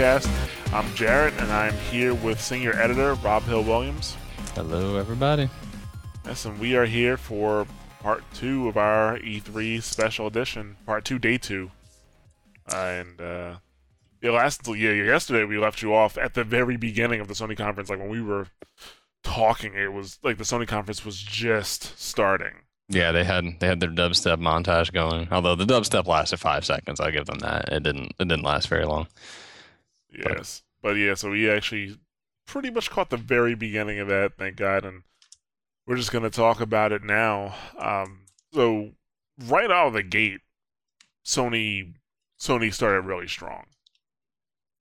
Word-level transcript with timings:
Mashcast. 0.00 0.72
I'm 0.72 0.86
Jarret, 0.92 1.38
and 1.42 1.52
I'm 1.52 1.74
here 1.90 2.14
with 2.14 2.40
senior 2.40 2.72
editor 2.72 3.12
Rob 3.16 3.42
Hill 3.42 3.62
Williams. 3.62 4.16
Hello, 4.54 4.96
everybody. 4.96 5.50
Yes, 6.24 6.46
and 6.46 6.58
we 6.58 6.74
are 6.74 6.86
here 6.86 7.18
for 7.18 7.66
part 8.00 8.24
two 8.32 8.66
of 8.66 8.78
our 8.78 9.18
E3 9.18 9.82
special 9.82 10.26
edition, 10.26 10.78
part 10.86 11.04
two, 11.04 11.18
day 11.18 11.36
two. 11.36 11.70
Uh, 12.72 12.76
and 12.76 13.20
uh, 13.20 13.56
yeah, 14.22 14.30
last 14.30 14.66
yeah, 14.68 14.92
yesterday 14.92 15.44
we 15.44 15.58
left 15.58 15.82
you 15.82 15.94
off 15.94 16.16
at 16.16 16.32
the 16.32 16.44
very 16.44 16.78
beginning 16.78 17.20
of 17.20 17.28
the 17.28 17.34
Sony 17.34 17.54
conference, 17.54 17.90
like 17.90 17.98
when 17.98 18.08
we 18.08 18.22
were 18.22 18.46
talking. 19.22 19.74
It 19.74 19.92
was 19.92 20.18
like 20.22 20.38
the 20.38 20.44
Sony 20.44 20.66
conference 20.66 21.04
was 21.04 21.18
just 21.18 22.00
starting. 22.00 22.54
Yeah, 22.88 23.12
they 23.12 23.24
had 23.24 23.60
they 23.60 23.66
had 23.66 23.80
their 23.80 23.90
dubstep 23.90 24.40
montage 24.40 24.94
going. 24.94 25.28
Although 25.30 25.56
the 25.56 25.66
dubstep 25.66 26.06
lasted 26.06 26.38
five 26.38 26.64
seconds, 26.64 27.00
I'll 27.00 27.12
give 27.12 27.26
them 27.26 27.40
that. 27.40 27.68
It 27.70 27.82
didn't 27.82 28.14
it 28.18 28.28
didn't 28.28 28.44
last 28.44 28.68
very 28.68 28.86
long. 28.86 29.06
Yes, 30.12 30.62
but, 30.82 30.90
but 30.90 30.94
yeah, 30.94 31.14
so 31.14 31.30
we 31.30 31.50
actually 31.50 31.98
pretty 32.46 32.70
much 32.70 32.90
caught 32.90 33.10
the 33.10 33.16
very 33.16 33.54
beginning 33.54 33.98
of 33.98 34.08
that, 34.08 34.32
thank 34.38 34.56
God, 34.56 34.84
and 34.84 35.02
we're 35.86 35.96
just 35.96 36.12
gonna 36.12 36.30
talk 36.30 36.60
about 36.60 36.92
it 36.92 37.02
now. 37.02 37.54
Um, 37.78 38.26
so 38.52 38.90
right 39.46 39.70
out 39.70 39.88
of 39.88 39.92
the 39.92 40.02
gate, 40.02 40.40
Sony 41.24 41.94
Sony 42.40 42.72
started 42.72 43.02
really 43.02 43.28
strong. 43.28 43.66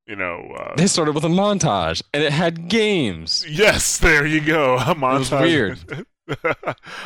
You 0.08 0.16
know, 0.16 0.56
uh, 0.58 0.76
they 0.76 0.88
started 0.88 1.14
with 1.14 1.24
a 1.24 1.30
montage, 1.30 2.02
and 2.14 2.24
it 2.24 2.32
had 2.32 2.68
games. 2.68 3.46
Yes, 3.48 3.98
there 4.00 4.26
you 4.26 4.42
go. 4.42 4.78
A 4.78 4.96
montage. 4.96 5.42
weird. 5.42 6.08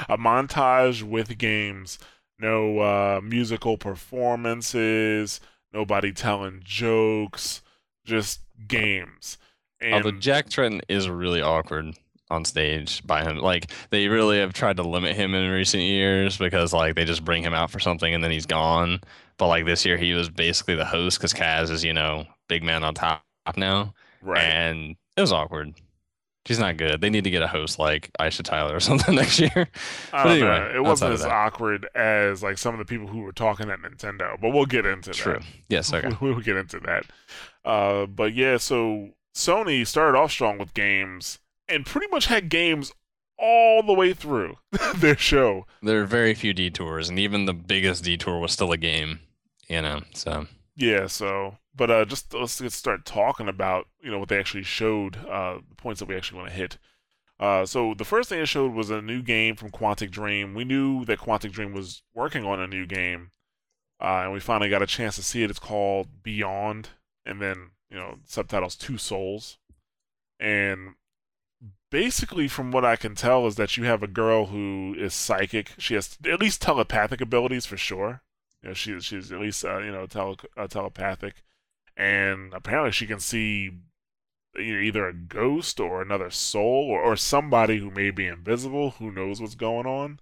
a 0.09 0.17
montage 0.17 1.03
with 1.03 1.37
games. 1.37 1.99
No 2.39 2.79
uh, 2.79 3.21
musical 3.21 3.77
performances. 3.77 5.41
Nobody 5.73 6.13
telling 6.13 6.61
jokes. 6.63 7.61
Just 8.05 8.41
games. 8.67 9.37
And 9.81 9.93
Although 9.95 10.17
Jack 10.17 10.49
Tretton 10.49 10.81
is 10.87 11.09
really 11.09 11.41
awkward 11.41 11.95
on 12.29 12.45
stage 12.45 13.05
by 13.05 13.23
him. 13.23 13.37
Like 13.37 13.71
they 13.91 14.07
really 14.07 14.39
have 14.39 14.53
tried 14.53 14.77
to 14.77 14.83
limit 14.83 15.15
him 15.15 15.33
in 15.35 15.49
recent 15.49 15.83
years 15.83 16.37
because 16.37 16.73
like 16.73 16.95
they 16.95 17.05
just 17.05 17.23
bring 17.23 17.43
him 17.43 17.53
out 17.53 17.69
for 17.69 17.79
something 17.79 18.13
and 18.13 18.23
then 18.23 18.31
he's 18.31 18.45
gone. 18.45 18.99
But 19.37 19.47
like 19.47 19.65
this 19.65 19.85
year 19.85 19.97
he 19.97 20.13
was 20.13 20.29
basically 20.29 20.75
the 20.75 20.85
host 20.85 21.19
because 21.19 21.33
Kaz 21.33 21.69
is 21.69 21.83
you 21.83 21.93
know 21.93 22.25
big 22.47 22.63
man 22.63 22.83
on 22.83 22.93
top 22.93 23.21
now, 23.55 23.93
right. 24.21 24.41
and 24.41 24.95
it 25.15 25.21
was 25.21 25.31
awkward. 25.31 25.73
She's 26.45 26.59
not 26.59 26.75
good. 26.75 26.99
They 26.99 27.09
need 27.09 27.23
to 27.23 27.29
get 27.29 27.41
a 27.41 27.47
host 27.47 27.79
like 27.79 28.11
Aisha 28.19 28.43
Tyler 28.43 28.75
or 28.75 28.79
something 28.81 29.15
next 29.15 29.39
year. 29.39 29.69
Don't 30.11 30.27
anyway, 30.27 30.47
know. 30.47 30.71
It 30.75 30.83
wasn't 30.83 31.13
as 31.13 31.23
awkward 31.23 31.87
as 31.95 32.43
like 32.43 32.57
some 32.57 32.73
of 32.73 32.79
the 32.79 32.85
people 32.85 33.07
who 33.07 33.19
were 33.19 33.31
talking 33.31 33.69
at 33.69 33.79
Nintendo, 33.79 34.39
but 34.39 34.49
we'll 34.49 34.65
get 34.65 34.85
into 34.85 35.11
True. 35.11 35.33
that. 35.33 35.43
Yes, 35.69 35.93
okay. 35.93 36.15
We'll 36.21 36.39
get 36.41 36.57
into 36.57 36.79
that. 36.81 37.05
Uh, 37.63 38.05
but 38.07 38.33
yeah, 38.33 38.57
so 38.57 39.09
Sony 39.33 39.87
started 39.87 40.17
off 40.17 40.31
strong 40.31 40.57
with 40.57 40.73
games 40.73 41.39
and 41.69 41.85
pretty 41.85 42.07
much 42.07 42.25
had 42.25 42.49
games 42.49 42.91
all 43.37 43.83
the 43.83 43.93
way 43.93 44.13
through 44.13 44.57
their 44.95 45.17
show. 45.17 45.65
There 45.81 46.01
are 46.01 46.05
very 46.05 46.33
few 46.33 46.53
detours, 46.53 47.09
and 47.09 47.17
even 47.19 47.45
the 47.45 47.53
biggest 47.53 48.03
detour 48.03 48.39
was 48.39 48.51
still 48.51 48.71
a 48.71 48.77
game. 48.77 49.19
You 49.69 49.81
know, 49.81 50.01
so 50.13 50.47
yeah. 50.75 51.07
So, 51.07 51.57
but 51.75 51.91
uh, 51.91 52.05
just 52.05 52.33
let's 52.33 52.61
start 52.75 53.05
talking 53.05 53.47
about 53.47 53.87
you 54.01 54.11
know 54.11 54.19
what 54.19 54.29
they 54.29 54.39
actually 54.39 54.63
showed, 54.63 55.17
uh, 55.25 55.59
the 55.67 55.75
points 55.75 55.99
that 55.99 56.07
we 56.07 56.15
actually 56.15 56.39
want 56.39 56.49
to 56.49 56.55
hit. 56.55 56.77
Uh, 57.39 57.65
so 57.65 57.93
the 57.97 58.05
first 58.05 58.29
thing 58.29 58.39
it 58.39 58.47
showed 58.47 58.73
was 58.73 58.89
a 58.89 59.01
new 59.01 59.21
game 59.21 59.55
from 59.55 59.69
Quantic 59.69 60.11
Dream. 60.11 60.53
We 60.53 60.63
knew 60.63 61.03
that 61.05 61.19
Quantic 61.19 61.51
Dream 61.51 61.73
was 61.73 62.03
working 62.13 62.45
on 62.45 62.59
a 62.59 62.67
new 62.67 62.85
game, 62.85 63.31
uh, 63.99 64.21
and 64.23 64.33
we 64.33 64.39
finally 64.39 64.69
got 64.69 64.81
a 64.81 64.87
chance 64.87 65.15
to 65.15 65.23
see 65.23 65.43
it. 65.43 65.49
It's 65.49 65.59
called 65.59 66.23
Beyond, 66.23 66.89
and 67.25 67.41
then 67.41 67.71
you 67.89 67.97
know 67.97 68.19
subtitles 68.25 68.75
Two 68.75 68.97
Souls, 68.97 69.57
and 70.39 70.95
basically 71.93 72.47
from 72.47 72.71
what 72.71 72.83
I 72.83 72.95
can 72.95 73.13
tell 73.13 73.45
is 73.45 73.55
that 73.55 73.77
you 73.77 73.83
have 73.83 74.01
a 74.01 74.07
girl 74.07 74.47
who 74.47 74.95
is 74.97 75.13
psychic. 75.13 75.73
She 75.77 75.93
has 75.93 76.17
at 76.25 76.39
least 76.39 76.61
telepathic 76.61 77.21
abilities 77.21 77.65
for 77.65 77.77
sure. 77.77 78.23
You 78.63 78.69
know, 78.69 78.73
she 78.73 78.99
she's 79.01 79.31
at 79.31 79.39
least 79.39 79.65
uh, 79.65 79.79
you 79.79 79.91
know 79.91 80.07
tele, 80.07 80.37
uh, 80.57 80.67
telepathic, 80.67 81.43
and 81.97 82.53
apparently 82.53 82.91
she 82.91 83.05
can 83.05 83.19
see 83.19 83.71
either 84.57 85.07
a 85.07 85.13
ghost 85.13 85.79
or 85.79 86.01
another 86.01 86.29
soul 86.29 86.87
or, 86.89 87.01
or 87.01 87.15
somebody 87.15 87.79
who 87.79 87.89
may 87.89 88.11
be 88.11 88.27
invisible 88.27 88.91
who 88.91 89.11
knows 89.11 89.41
what's 89.41 89.55
going 89.55 89.85
on. 89.85 90.19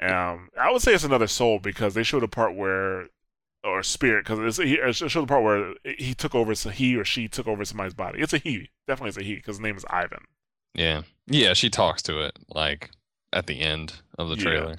Um, 0.00 0.48
I 0.58 0.70
would 0.70 0.80
say 0.80 0.94
it's 0.94 1.04
another 1.04 1.26
soul 1.26 1.58
because 1.58 1.94
they 1.94 2.04
showed 2.04 2.22
a 2.22 2.28
part 2.28 2.54
where 2.54 3.08
or 3.64 3.82
spirit 3.82 4.24
because 4.24 4.58
it 4.58 4.92
showed 4.94 5.22
the 5.22 5.26
part 5.26 5.42
where 5.42 5.74
he 5.84 6.14
took 6.14 6.34
over 6.34 6.54
so 6.54 6.70
he 6.70 6.96
or 6.96 7.04
she 7.04 7.28
took 7.28 7.48
over 7.48 7.64
somebody's 7.64 7.94
body. 7.94 8.20
It's 8.20 8.32
a 8.32 8.38
he, 8.38 8.70
definitely 8.86 9.08
it's 9.08 9.18
a 9.18 9.22
he 9.22 9.34
because 9.34 9.56
his 9.56 9.60
name 9.60 9.76
is 9.76 9.84
Ivan. 9.90 10.24
Yeah, 10.74 11.02
yeah, 11.26 11.54
she 11.54 11.68
talks 11.68 12.02
to 12.02 12.20
it 12.20 12.38
like 12.54 12.90
at 13.32 13.46
the 13.46 13.60
end 13.60 13.94
of 14.18 14.28
the 14.28 14.36
trailer. 14.36 14.76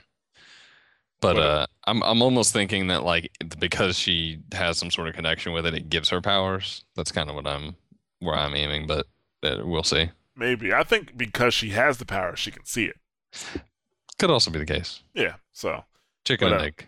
But 1.22 1.38
uh, 1.38 1.68
I'm 1.86 2.02
I'm 2.04 2.22
almost 2.22 2.54
thinking 2.54 2.88
that 2.88 3.04
like 3.04 3.32
because 3.60 3.98
she 3.98 4.40
has 4.54 4.78
some 4.78 4.90
sort 4.90 5.10
of 5.10 5.16
connection 5.16 5.52
with 5.52 5.66
it, 5.66 5.74
it 5.74 5.90
gives 5.90 6.10
her 6.10 6.22
powers. 6.22 6.86
That's 6.96 7.12
kind 7.12 7.30
of 7.30 7.36
what 7.36 7.46
I'm 7.46 7.76
where 8.20 8.36
I'm 8.36 8.56
aiming, 8.56 8.88
but 8.88 9.08
uh, 9.44 9.58
we'll 9.64 9.84
see. 9.84 10.10
Maybe 10.36 10.74
I 10.74 10.84
think 10.84 11.18
because 11.18 11.54
she 11.54 11.70
has 11.72 11.98
the 11.98 12.06
power, 12.06 12.36
she 12.36 12.52
can 12.52 12.66
see 12.66 12.86
it. 12.86 12.98
Could 14.18 14.30
also 14.30 14.52
be 14.52 14.60
the 14.60 14.66
case. 14.66 15.04
Yeah. 15.14 15.36
So 15.52 15.84
chicken 16.26 16.54
and 16.54 16.62
egg. 16.62 16.88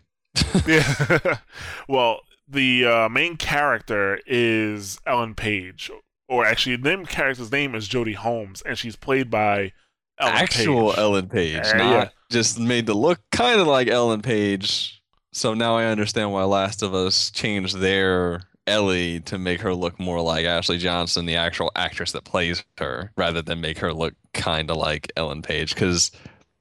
yeah. 0.65 1.37
well, 1.89 2.21
the 2.47 2.85
uh, 2.85 3.09
main 3.09 3.37
character 3.37 4.19
is 4.25 4.99
Ellen 5.05 5.35
Page, 5.35 5.91
or 6.27 6.45
actually, 6.45 6.77
the 6.77 6.89
name 6.89 7.05
character's 7.05 7.51
name 7.51 7.75
is 7.75 7.89
Jodie 7.89 8.15
Holmes, 8.15 8.61
and 8.61 8.77
she's 8.77 8.95
played 8.95 9.29
by 9.29 9.73
Ellen 10.21 10.35
actual 10.35 10.89
Page. 10.89 10.97
Ellen 10.99 11.29
Page, 11.29 11.65
uh, 11.65 11.77
not 11.77 11.91
yeah. 11.91 12.09
just 12.29 12.59
made 12.59 12.85
to 12.87 12.93
look 12.93 13.19
kind 13.31 13.59
of 13.59 13.67
like 13.67 13.87
Ellen 13.87 14.21
Page. 14.21 15.01
So 15.33 15.53
now 15.53 15.77
I 15.77 15.85
understand 15.85 16.31
why 16.31 16.43
Last 16.43 16.81
of 16.81 16.93
Us 16.93 17.31
changed 17.31 17.79
their 17.79 18.41
Ellie 18.67 19.21
to 19.21 19.37
make 19.37 19.61
her 19.61 19.73
look 19.73 19.99
more 19.99 20.21
like 20.21 20.45
Ashley 20.45 20.77
Johnson, 20.77 21.25
the 21.25 21.35
actual 21.35 21.71
actress 21.75 22.11
that 22.11 22.25
plays 22.25 22.63
her, 22.77 23.11
rather 23.17 23.41
than 23.41 23.61
make 23.61 23.79
her 23.79 23.93
look 23.93 24.13
kind 24.33 24.69
of 24.69 24.77
like 24.77 25.11
Ellen 25.15 25.41
Page. 25.41 25.73
Because 25.73 26.11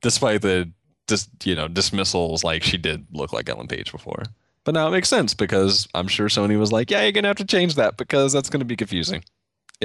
despite 0.01 0.43
the 0.43 0.71
just 1.09 1.29
you 1.45 1.55
know 1.55 1.69
dismissals, 1.69 2.45
like 2.45 2.63
she 2.63 2.79
did 2.79 3.07
look 3.13 3.33
like 3.33 3.49
Ellen 3.49 3.69
Page 3.69 3.93
before. 3.93 4.23
But 4.65 4.75
now 4.75 4.89
it 4.89 4.93
makes 4.93 5.09
sense 5.09 5.35
because 5.35 5.89
I'm 5.95 6.07
sure 6.07 6.29
Sony 6.29 6.59
was 6.59 6.71
like, 6.71 6.91
yeah, 6.91 7.03
you're 7.03 7.13
gonna 7.13 7.29
have 7.29 7.37
to 7.39 7.45
change 7.45 7.75
that 7.75 7.97
because 7.97 8.33
that's 8.33 8.51
gonna 8.51 8.65
be 8.65 8.77
confusing 8.77 9.23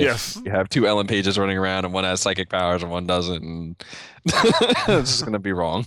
yes. 0.04 0.42
you 0.44 0.52
have 0.52 0.70
two 0.70 0.88
Ellen 0.88 1.08
Pages 1.08 1.38
running 1.38 1.58
around 1.58 1.86
and 1.86 1.94
one 1.94 2.04
has 2.04 2.22
psychic 2.22 2.50
powers 2.50 2.84
and 2.84 2.92
one 2.92 3.08
doesn't, 3.08 3.44
and 3.44 3.84
it's 4.26 5.10
just 5.10 5.26
gonna 5.26 5.40
be 5.40 5.54
wrong. 5.54 5.86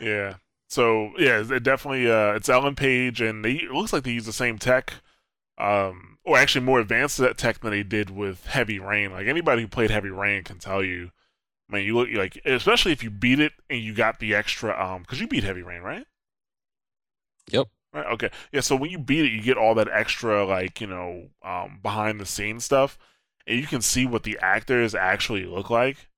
Yeah. 0.00 0.34
So 0.68 1.10
yeah, 1.18 1.42
it 1.42 1.62
definitely 1.64 2.10
uh, 2.10 2.34
it's 2.34 2.48
Ellen 2.48 2.76
Page, 2.76 3.20
and 3.20 3.44
they, 3.44 3.54
it 3.54 3.72
looks 3.72 3.92
like 3.92 4.04
they 4.04 4.12
use 4.12 4.26
the 4.26 4.32
same 4.32 4.56
tech, 4.56 4.94
um, 5.58 6.18
or 6.24 6.38
actually 6.38 6.64
more 6.64 6.78
advanced 6.78 7.20
tech 7.36 7.60
than 7.60 7.72
they 7.72 7.82
did 7.82 8.10
with 8.10 8.46
Heavy 8.46 8.78
Rain. 8.78 9.10
Like 9.10 9.26
anybody 9.26 9.62
who 9.62 9.68
played 9.68 9.90
Heavy 9.90 10.10
Rain 10.10 10.44
can 10.44 10.58
tell 10.58 10.82
you. 10.84 11.10
I 11.68 11.76
mean, 11.76 11.86
you 11.86 11.96
look 11.96 12.08
like, 12.12 12.40
especially 12.44 12.90
if 12.90 13.02
you 13.04 13.10
beat 13.10 13.38
it 13.38 13.52
and 13.68 13.80
you 13.80 13.94
got 13.94 14.18
the 14.18 14.34
extra, 14.34 14.76
um, 14.76 15.02
because 15.02 15.20
you 15.20 15.28
beat 15.28 15.44
Heavy 15.44 15.62
Rain, 15.62 15.82
right? 15.82 16.04
Yep. 17.50 17.68
Right. 17.92 18.06
Okay. 18.06 18.30
Yeah. 18.52 18.60
So 18.60 18.74
when 18.74 18.90
you 18.90 18.98
beat 18.98 19.24
it, 19.24 19.32
you 19.32 19.40
get 19.40 19.56
all 19.56 19.74
that 19.76 19.88
extra, 19.88 20.44
like 20.44 20.80
you 20.80 20.86
know, 20.86 21.30
um, 21.44 21.80
behind 21.82 22.20
the 22.20 22.26
scenes 22.26 22.64
stuff 22.64 22.98
and 23.46 23.58
you 23.58 23.66
can 23.66 23.80
see 23.80 24.06
what 24.06 24.22
the 24.22 24.38
actors 24.40 24.94
actually 24.94 25.44
look 25.44 25.70
like 25.70 26.08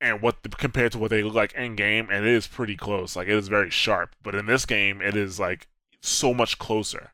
and 0.00 0.22
what 0.22 0.42
the, 0.42 0.48
compared 0.48 0.92
to 0.92 0.98
what 0.98 1.10
they 1.10 1.22
look 1.22 1.34
like 1.34 1.52
in 1.54 1.76
game 1.76 2.08
and 2.10 2.26
it 2.26 2.32
is 2.32 2.46
pretty 2.46 2.76
close 2.76 3.16
like 3.16 3.28
it 3.28 3.34
is 3.34 3.48
very 3.48 3.70
sharp 3.70 4.14
but 4.22 4.34
in 4.34 4.46
this 4.46 4.64
game 4.64 5.00
it 5.00 5.16
is 5.16 5.38
like 5.38 5.68
so 6.02 6.32
much 6.32 6.58
closer 6.58 7.12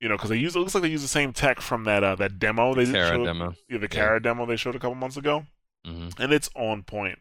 you 0.00 0.08
know 0.08 0.16
because 0.16 0.30
they 0.30 0.36
use 0.36 0.56
it 0.56 0.58
looks 0.58 0.74
like 0.74 0.82
they 0.82 0.88
use 0.88 1.02
the 1.02 1.08
same 1.08 1.32
tech 1.32 1.60
from 1.60 1.84
that 1.84 2.02
uh 2.02 2.14
that 2.14 2.38
demo 2.38 2.74
they 2.74 2.86
Kara 2.86 3.08
showed, 3.16 3.24
demo 3.24 3.54
yeah 3.68 3.78
the 3.78 3.88
Kara 3.88 4.16
yeah. 4.16 4.20
demo 4.20 4.46
they 4.46 4.56
showed 4.56 4.74
a 4.74 4.78
couple 4.78 4.94
months 4.94 5.16
ago 5.16 5.46
mm-hmm. 5.86 6.08
and 6.20 6.32
it's 6.32 6.50
on 6.54 6.82
point 6.82 7.18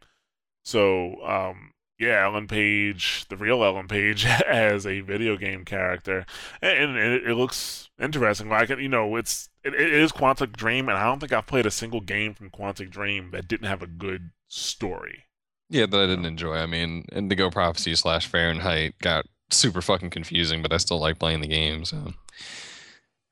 so 0.63 1.23
um 1.25 1.71
yeah, 1.97 2.25
Ellen 2.25 2.47
Page, 2.47 3.25
the 3.29 3.37
real 3.37 3.63
Ellen 3.63 3.87
Page, 3.87 4.25
as 4.47 4.85
a 4.85 4.99
video 5.01 5.37
game 5.37 5.65
character, 5.65 6.25
and, 6.61 6.95
and 6.95 6.97
it, 6.97 7.27
it, 7.29 7.35
looks 7.35 7.89
interesting. 7.99 8.49
Like 8.49 8.69
you 8.69 8.89
know, 8.89 9.15
it's 9.15 9.49
it, 9.63 9.73
it 9.73 9.93
is 9.93 10.11
Quantic 10.11 10.55
Dream, 10.55 10.89
and 10.89 10.97
I 10.97 11.05
don't 11.05 11.19
think 11.19 11.33
I've 11.33 11.47
played 11.47 11.65
a 11.65 11.71
single 11.71 12.01
game 12.01 12.33
from 12.33 12.49
Quantic 12.49 12.89
Dream 12.89 13.31
that 13.31 13.47
didn't 13.47 13.67
have 13.67 13.81
a 13.81 13.87
good 13.87 14.31
story. 14.47 15.23
Yeah, 15.69 15.85
that 15.85 15.99
I 15.99 16.05
didn't 16.05 16.25
enjoy. 16.25 16.55
I 16.55 16.65
mean, 16.65 17.05
Indigo 17.11 17.49
Prophecy 17.49 17.95
slash 17.95 18.27
Fahrenheit 18.27 18.99
got 18.99 19.25
super 19.49 19.81
fucking 19.81 20.09
confusing, 20.09 20.61
but 20.61 20.73
I 20.73 20.77
still 20.77 20.99
like 20.99 21.17
playing 21.17 21.41
the 21.41 21.47
game. 21.47 21.85
So 21.85 22.13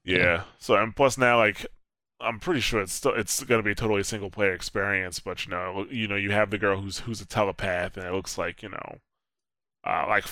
yeah. 0.04 0.18
yeah. 0.18 0.44
So 0.58 0.76
and 0.76 0.96
plus 0.96 1.18
now, 1.18 1.38
like 1.38 1.66
I'm 2.20 2.40
pretty 2.40 2.62
sure 2.62 2.82
it's 2.82 2.94
still 2.94 3.14
it's 3.14 3.44
going 3.44 3.60
to 3.60 3.66
be 3.66 3.72
a 3.72 3.76
totally 3.76 4.04
single 4.04 4.30
player 4.30 4.54
experience. 4.54 5.20
But 5.20 5.46
you 5.46 5.52
know, 5.52 5.86
you 5.90 6.08
know, 6.08 6.16
you 6.16 6.32
have 6.32 6.50
the 6.50 6.58
girl 6.58 6.82
who's 6.82 7.00
who's 7.00 7.22
a 7.22 7.26
telepath, 7.26 7.98
and 7.98 8.06
it 8.06 8.14
looks 8.14 8.38
like 8.38 8.64
you 8.64 8.70
know, 8.70 9.00
uh, 9.86 10.06
like 10.08 10.26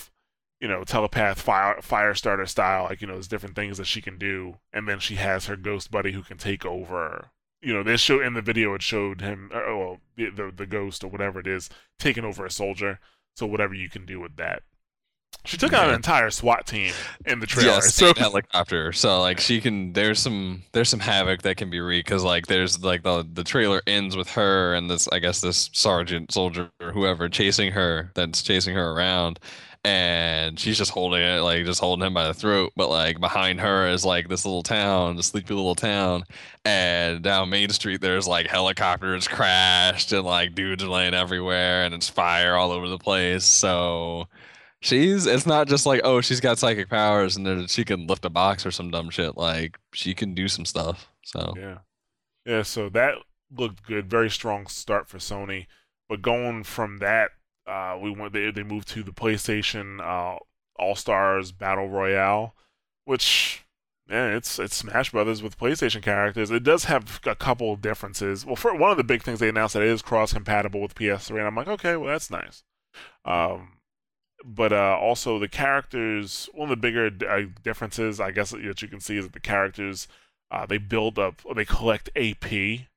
you 0.59 0.67
know, 0.67 0.83
telepath 0.83 1.41
fire 1.41 1.81
fire 1.81 2.13
starter 2.15 2.45
style, 2.45 2.85
like 2.85 3.01
you 3.01 3.07
know, 3.07 3.13
there's 3.13 3.27
different 3.27 3.55
things 3.55 3.77
that 3.77 3.85
she 3.87 4.01
can 4.01 4.17
do, 4.17 4.57
and 4.71 4.87
then 4.87 4.99
she 4.99 5.15
has 5.15 5.47
her 5.47 5.55
ghost 5.55 5.91
buddy 5.91 6.11
who 6.13 6.23
can 6.23 6.37
take 6.37 6.65
over. 6.65 7.31
You 7.61 7.73
know, 7.73 7.83
they 7.83 7.97
show 7.97 8.21
in 8.21 8.33
the 8.33 8.41
video 8.41 8.73
it 8.73 8.81
showed 8.81 9.21
him, 9.21 9.51
or, 9.53 9.77
well, 9.77 9.97
the, 10.15 10.29
the 10.29 10.51
the 10.55 10.65
ghost 10.65 11.03
or 11.03 11.07
whatever 11.07 11.39
it 11.39 11.47
is, 11.47 11.69
taking 11.99 12.25
over 12.25 12.45
a 12.45 12.51
soldier. 12.51 12.99
So 13.35 13.45
whatever 13.45 13.73
you 13.73 13.89
can 13.89 14.05
do 14.05 14.19
with 14.19 14.35
that. 14.37 14.63
She 15.43 15.57
took 15.57 15.73
out 15.73 15.89
an 15.89 15.95
entire 15.95 16.29
SWAT 16.29 16.67
team 16.67 16.93
in 17.25 17.39
the 17.39 17.47
trailer. 17.47 17.73
Yeah, 17.73 17.79
so 17.79 18.13
helicopter. 18.13 18.93
So 18.93 19.19
like 19.21 19.39
she 19.39 19.59
can. 19.59 19.91
There's 19.91 20.19
some 20.19 20.61
there's 20.71 20.89
some 20.89 20.99
havoc 20.99 21.41
that 21.41 21.57
can 21.57 21.69
be 21.71 21.79
wreaked 21.79 22.07
because 22.07 22.23
like 22.23 22.45
there's 22.45 22.83
like 22.83 23.01
the 23.01 23.27
the 23.33 23.43
trailer 23.43 23.81
ends 23.87 24.15
with 24.15 24.29
her 24.31 24.75
and 24.75 24.89
this 24.89 25.07
I 25.07 25.17
guess 25.17 25.41
this 25.41 25.71
sergeant 25.73 26.31
soldier 26.31 26.69
or 26.79 26.91
whoever 26.91 27.27
chasing 27.27 27.71
her 27.71 28.11
that's 28.13 28.43
chasing 28.43 28.75
her 28.75 28.91
around, 28.91 29.39
and 29.83 30.59
she's 30.59 30.77
just 30.77 30.91
holding 30.91 31.21
it 31.21 31.39
like 31.41 31.65
just 31.65 31.79
holding 31.81 32.05
him 32.05 32.13
by 32.13 32.27
the 32.27 32.35
throat. 32.35 32.71
But 32.75 32.89
like 32.89 33.19
behind 33.19 33.59
her 33.61 33.87
is 33.87 34.05
like 34.05 34.29
this 34.29 34.45
little 34.45 34.63
town, 34.63 35.15
the 35.15 35.23
sleepy 35.23 35.55
little 35.55 35.75
town, 35.75 36.23
and 36.65 37.23
down 37.23 37.49
Main 37.49 37.69
Street 37.69 37.99
there's 37.99 38.27
like 38.27 38.45
helicopters 38.45 39.27
crashed 39.27 40.11
and 40.11 40.23
like 40.23 40.53
dudes 40.53 40.83
are 40.83 40.87
laying 40.87 41.15
everywhere 41.15 41.83
and 41.83 41.95
it's 41.95 42.09
fire 42.09 42.55
all 42.55 42.71
over 42.71 42.87
the 42.87 42.99
place. 42.99 43.43
So 43.43 44.27
she's 44.81 45.25
it's 45.25 45.45
not 45.45 45.67
just 45.67 45.85
like 45.85 46.01
oh 46.03 46.21
she's 46.21 46.39
got 46.39 46.57
psychic 46.57 46.89
powers 46.89 47.37
and 47.37 47.69
she 47.69 47.85
can 47.85 48.07
lift 48.07 48.25
a 48.25 48.29
box 48.29 48.65
or 48.65 48.71
some 48.71 48.89
dumb 48.89 49.09
shit 49.09 49.37
like 49.37 49.77
she 49.93 50.13
can 50.13 50.33
do 50.33 50.47
some 50.47 50.65
stuff 50.65 51.07
so 51.23 51.53
yeah 51.57 51.77
yeah 52.45 52.63
so 52.63 52.89
that 52.89 53.15
looked 53.55 53.83
good 53.85 54.09
very 54.09 54.29
strong 54.29 54.65
start 54.65 55.07
for 55.07 55.19
sony 55.19 55.67
but 56.09 56.21
going 56.21 56.63
from 56.63 56.97
that 56.97 57.31
uh 57.67 57.97
we 58.01 58.09
went 58.09 58.33
they, 58.33 58.49
they 58.49 58.63
moved 58.63 58.87
to 58.87 59.03
the 59.03 59.11
playstation 59.11 59.99
uh 60.01 60.37
all 60.77 60.95
stars 60.95 61.51
battle 61.51 61.87
royale 61.87 62.55
which 63.05 63.63
yeah, 64.09 64.35
it's 64.35 64.59
it's 64.59 64.75
Smash 64.75 65.11
Brothers 65.11 65.41
with 65.41 65.57
PlayStation 65.57 66.01
characters. 66.01 66.51
It 66.51 66.63
does 66.63 66.85
have 66.85 67.21
a 67.25 67.33
couple 67.33 67.71
of 67.71 67.81
differences. 67.81 68.45
Well, 68.45 68.57
for 68.57 68.75
one 68.75 68.91
of 68.91 68.97
the 68.97 69.05
big 69.05 69.23
things 69.23 69.39
they 69.39 69.47
announced 69.47 69.73
that 69.73 69.83
it 69.83 69.87
is 69.87 70.01
cross 70.01 70.33
compatible 70.33 70.81
with 70.81 70.95
PS3, 70.95 71.29
and 71.37 71.47
I'm 71.47 71.55
like, 71.55 71.69
okay, 71.69 71.95
well 71.95 72.09
that's 72.09 72.29
nice. 72.29 72.63
Um, 73.23 73.77
but 74.43 74.73
uh, 74.73 74.97
also 74.99 75.39
the 75.39 75.47
characters. 75.47 76.49
One 76.53 76.71
of 76.71 76.81
the 76.81 76.81
bigger 76.81 77.11
uh, 77.27 77.43
differences, 77.63 78.19
I 78.19 78.31
guess, 78.31 78.51
that 78.51 78.61
you 78.61 78.87
can 78.87 78.99
see 78.99 79.17
is 79.17 79.25
that 79.25 79.33
the 79.33 79.39
characters 79.39 80.07
uh, 80.49 80.65
they 80.65 80.77
build 80.77 81.17
up, 81.17 81.41
they 81.55 81.65
collect 81.65 82.09
AP. 82.15 82.87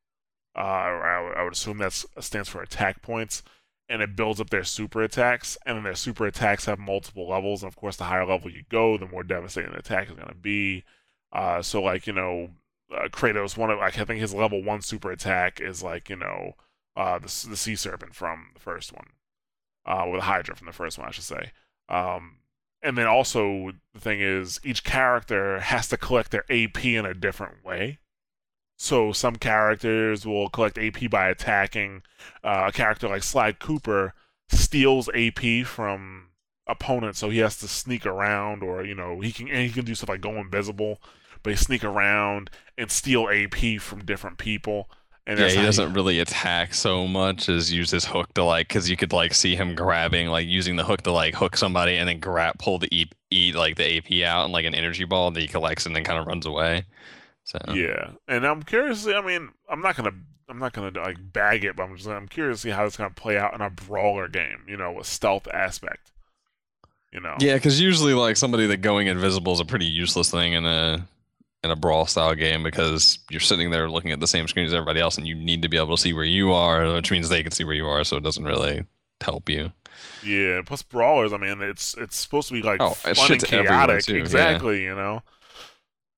Uh, 0.57 0.61
I, 0.61 1.43
would 1.43 1.53
assume 1.53 1.79
that 1.79 1.93
stands 2.21 2.49
for 2.49 2.63
attack 2.63 3.03
points, 3.03 3.43
and 3.89 4.03
it 4.03 4.17
builds 4.17 4.41
up 4.41 4.51
their 4.51 4.65
super 4.65 5.03
attacks. 5.03 5.57
And 5.67 5.77
then 5.77 5.85
their 5.85 5.95
super 5.95 6.27
attacks 6.27 6.67
have 6.67 6.79
multiple 6.79 7.29
levels, 7.29 7.63
and 7.63 7.71
of 7.71 7.77
course, 7.77 7.97
the 7.97 8.05
higher 8.05 8.27
level 8.27 8.51
you 8.51 8.65
go, 8.69 8.97
the 8.97 9.07
more 9.07 9.23
devastating 9.23 9.73
the 9.73 9.79
attack 9.79 10.09
is 10.09 10.15
going 10.15 10.29
to 10.29 10.35
be. 10.35 10.85
Uh, 11.33 11.63
so, 11.63 11.83
like 11.83 12.07
you 12.07 12.13
know, 12.13 12.51
uh, 12.93 13.09
Kratos, 13.09 13.57
one 13.57 13.71
of 13.71 13.79
like 13.79 13.99
I 13.99 14.05
think 14.05 14.21
his 14.21 14.35
level 14.35 14.63
one 14.63 14.83
super 14.83 15.11
attack 15.11 15.61
is 15.61 15.83
like 15.83 16.09
you 16.09 16.17
know 16.17 16.55
the 16.97 17.47
the 17.49 17.57
sea 17.57 17.77
serpent 17.77 18.15
from 18.15 18.51
the 18.55 18.61
first 18.61 18.93
one 18.93 19.07
uh, 19.87 20.07
with 20.11 20.23
Hydra 20.23 20.57
from 20.57 20.67
the 20.67 20.73
first 20.73 20.99
one, 20.99 21.09
I 21.09 21.11
should 21.11 21.25
say. 21.25 21.53
Um, 21.89 22.39
and 22.83 22.99
then 22.99 23.07
also 23.07 23.73
the 23.95 24.01
thing 24.01 24.21
is, 24.21 24.61
each 24.63 24.85
character 24.85 25.61
has 25.61 25.89
to 25.89 25.97
collect 25.97 26.31
their 26.31 26.45
AP 26.51 26.85
in 26.85 27.07
a 27.07 27.15
different 27.15 27.65
way. 27.65 27.99
So 28.77 29.13
some 29.13 29.37
characters 29.37 30.27
will 30.27 30.49
collect 30.49 30.79
AP 30.79 31.09
by 31.11 31.29
attacking. 31.29 32.03
Uh, 32.43 32.65
a 32.69 32.73
character 32.73 33.09
like 33.09 33.23
Sly 33.23 33.53
Cooper 33.53 34.15
steals 34.49 35.09
AP 35.15 35.65
from 35.65 36.29
opponents, 36.67 37.19
so 37.19 37.31
he 37.31 37.39
has 37.39 37.57
to 37.59 37.69
sneak 37.69 38.05
around, 38.05 38.63
or 38.63 38.85
you 38.85 38.95
know, 38.95 39.21
he 39.21 39.33
can 39.33 39.47
he 39.47 39.71
can 39.71 39.85
do 39.85 39.95
stuff 39.95 40.09
like 40.09 40.21
go 40.21 40.33
invisible, 40.33 41.01
but 41.43 41.51
he 41.51 41.57
sneak 41.57 41.85
around 41.85 42.51
and 42.77 42.91
steal 42.91 43.29
AP 43.29 43.81
from 43.81 44.05
different 44.05 44.39
people. 44.39 44.91
And 45.27 45.39
yeah, 45.39 45.49
he 45.49 45.63
doesn't 45.63 45.89
he... 45.89 45.95
really 45.95 46.19
attack 46.21 46.75
so 46.75 47.07
much 47.07 47.49
as 47.49 47.73
use 47.73 47.91
his 47.91 48.05
hook 48.05 48.35
to 48.35 48.45
like, 48.45 48.69
because 48.69 48.91
you 48.91 48.97
could 48.97 49.13
like 49.13 49.33
see 49.33 49.57
him 49.57 49.75
grabbing, 49.75 50.29
like 50.29 50.47
using 50.47 50.77
the 50.77 50.85
hook 50.85 51.03
to 51.03 51.13
like 51.13 51.35
hook 51.35 51.57
somebody 51.57 51.97
and 51.97 52.09
then 52.09 52.21
grab, 52.21 52.59
pull 52.59 52.79
the 52.79 52.89
e, 52.95 53.07
e 53.33 53.53
like 53.55 53.77
the 53.77 53.97
AP 53.97 54.29
out 54.29 54.45
and 54.45 54.53
like 54.53 54.67
an 54.67 54.75
energy 54.75 55.05
ball 55.05 55.31
that 55.31 55.41
he 55.41 55.49
collects 55.49 55.87
and 55.87 55.97
then 55.97 56.05
kind 56.05 56.19
of 56.19 56.27
runs 56.27 56.45
away. 56.45 56.85
So 57.45 57.59
yeah, 57.73 58.11
and 58.29 58.47
I'm 58.47 58.63
curious. 58.63 59.07
I 59.07 59.21
mean, 59.21 59.51
I'm 59.69 59.81
not 59.81 59.97
gonna, 59.97 60.13
I'm 60.49 60.59
not 60.59 60.73
gonna 60.73 60.99
like 60.99 61.17
bag 61.33 61.65
it, 61.65 61.77
but 61.77 61.85
I'm 61.85 61.97
just, 61.97 62.09
I'm 62.09 62.29
curious 62.29 62.59
to 62.59 62.69
see 62.69 62.71
how 62.71 62.85
it's 62.85 62.97
gonna 62.97 63.11
play 63.11 63.39
out 63.39 63.55
in 63.55 63.61
a 63.61 63.71
brawler 63.71 64.29
game. 64.29 64.63
You 64.67 64.77
know, 64.77 64.93
with 64.93 65.07
stealth 65.07 65.49
aspect. 65.49 66.11
You 67.13 67.21
know. 67.21 67.37
Yeah, 67.39 67.55
because 67.55 67.81
usually 67.81 68.13
like 68.13 68.37
somebody 68.37 68.67
that 68.67 68.79
going 68.79 69.07
invisible 69.07 69.53
is 69.53 69.61
a 69.61 69.65
pretty 69.65 69.85
useless 69.85 70.31
thing 70.31 70.55
in 70.55 70.67
a 70.67 71.07
in 71.65 71.71
a 71.71 71.77
brawl 71.77 72.07
style 72.07 72.35
game 72.35 72.63
because 72.63 73.19
you're 73.31 73.41
sitting 73.41 73.71
there 73.71 73.89
looking 73.89 74.13
at 74.13 74.21
the 74.21 74.27
same 74.27 74.47
screen 74.47 74.67
as 74.67 74.75
everybody 74.75 75.01
else 75.01 75.17
and 75.17 75.27
you 75.27 75.35
need 75.35 75.63
to 75.63 75.69
be 75.69 75.79
able 75.79 75.97
to 75.97 76.01
see 76.01 76.13
where 76.13 76.25
you 76.25 76.53
are, 76.53 76.93
which 76.93 77.11
means 77.11 77.29
they 77.29 77.43
can 77.43 77.53
see 77.53 77.65
where 77.65 77.75
you 77.75 77.87
are, 77.87 78.05
so 78.05 78.17
it 78.17 78.23
doesn't 78.23 78.45
really 78.45 78.85
help 79.23 79.49
you. 79.49 79.73
Yeah, 80.23 80.61
plus 80.65 80.83
brawlers, 80.83 81.33
I 81.33 81.39
mean, 81.39 81.61
it's 81.63 81.95
it's 81.95 82.17
supposed 82.17 82.49
to 82.49 82.55
be 82.55 82.63
like 82.63 82.81
oh, 82.81 82.91
fun 82.91 83.33
and 83.33 83.43
chaotic, 83.43 84.05
too, 84.05 84.17
exactly, 84.17 84.83
yeah. 84.83 84.91
you 84.91 84.95
know. 84.95 85.23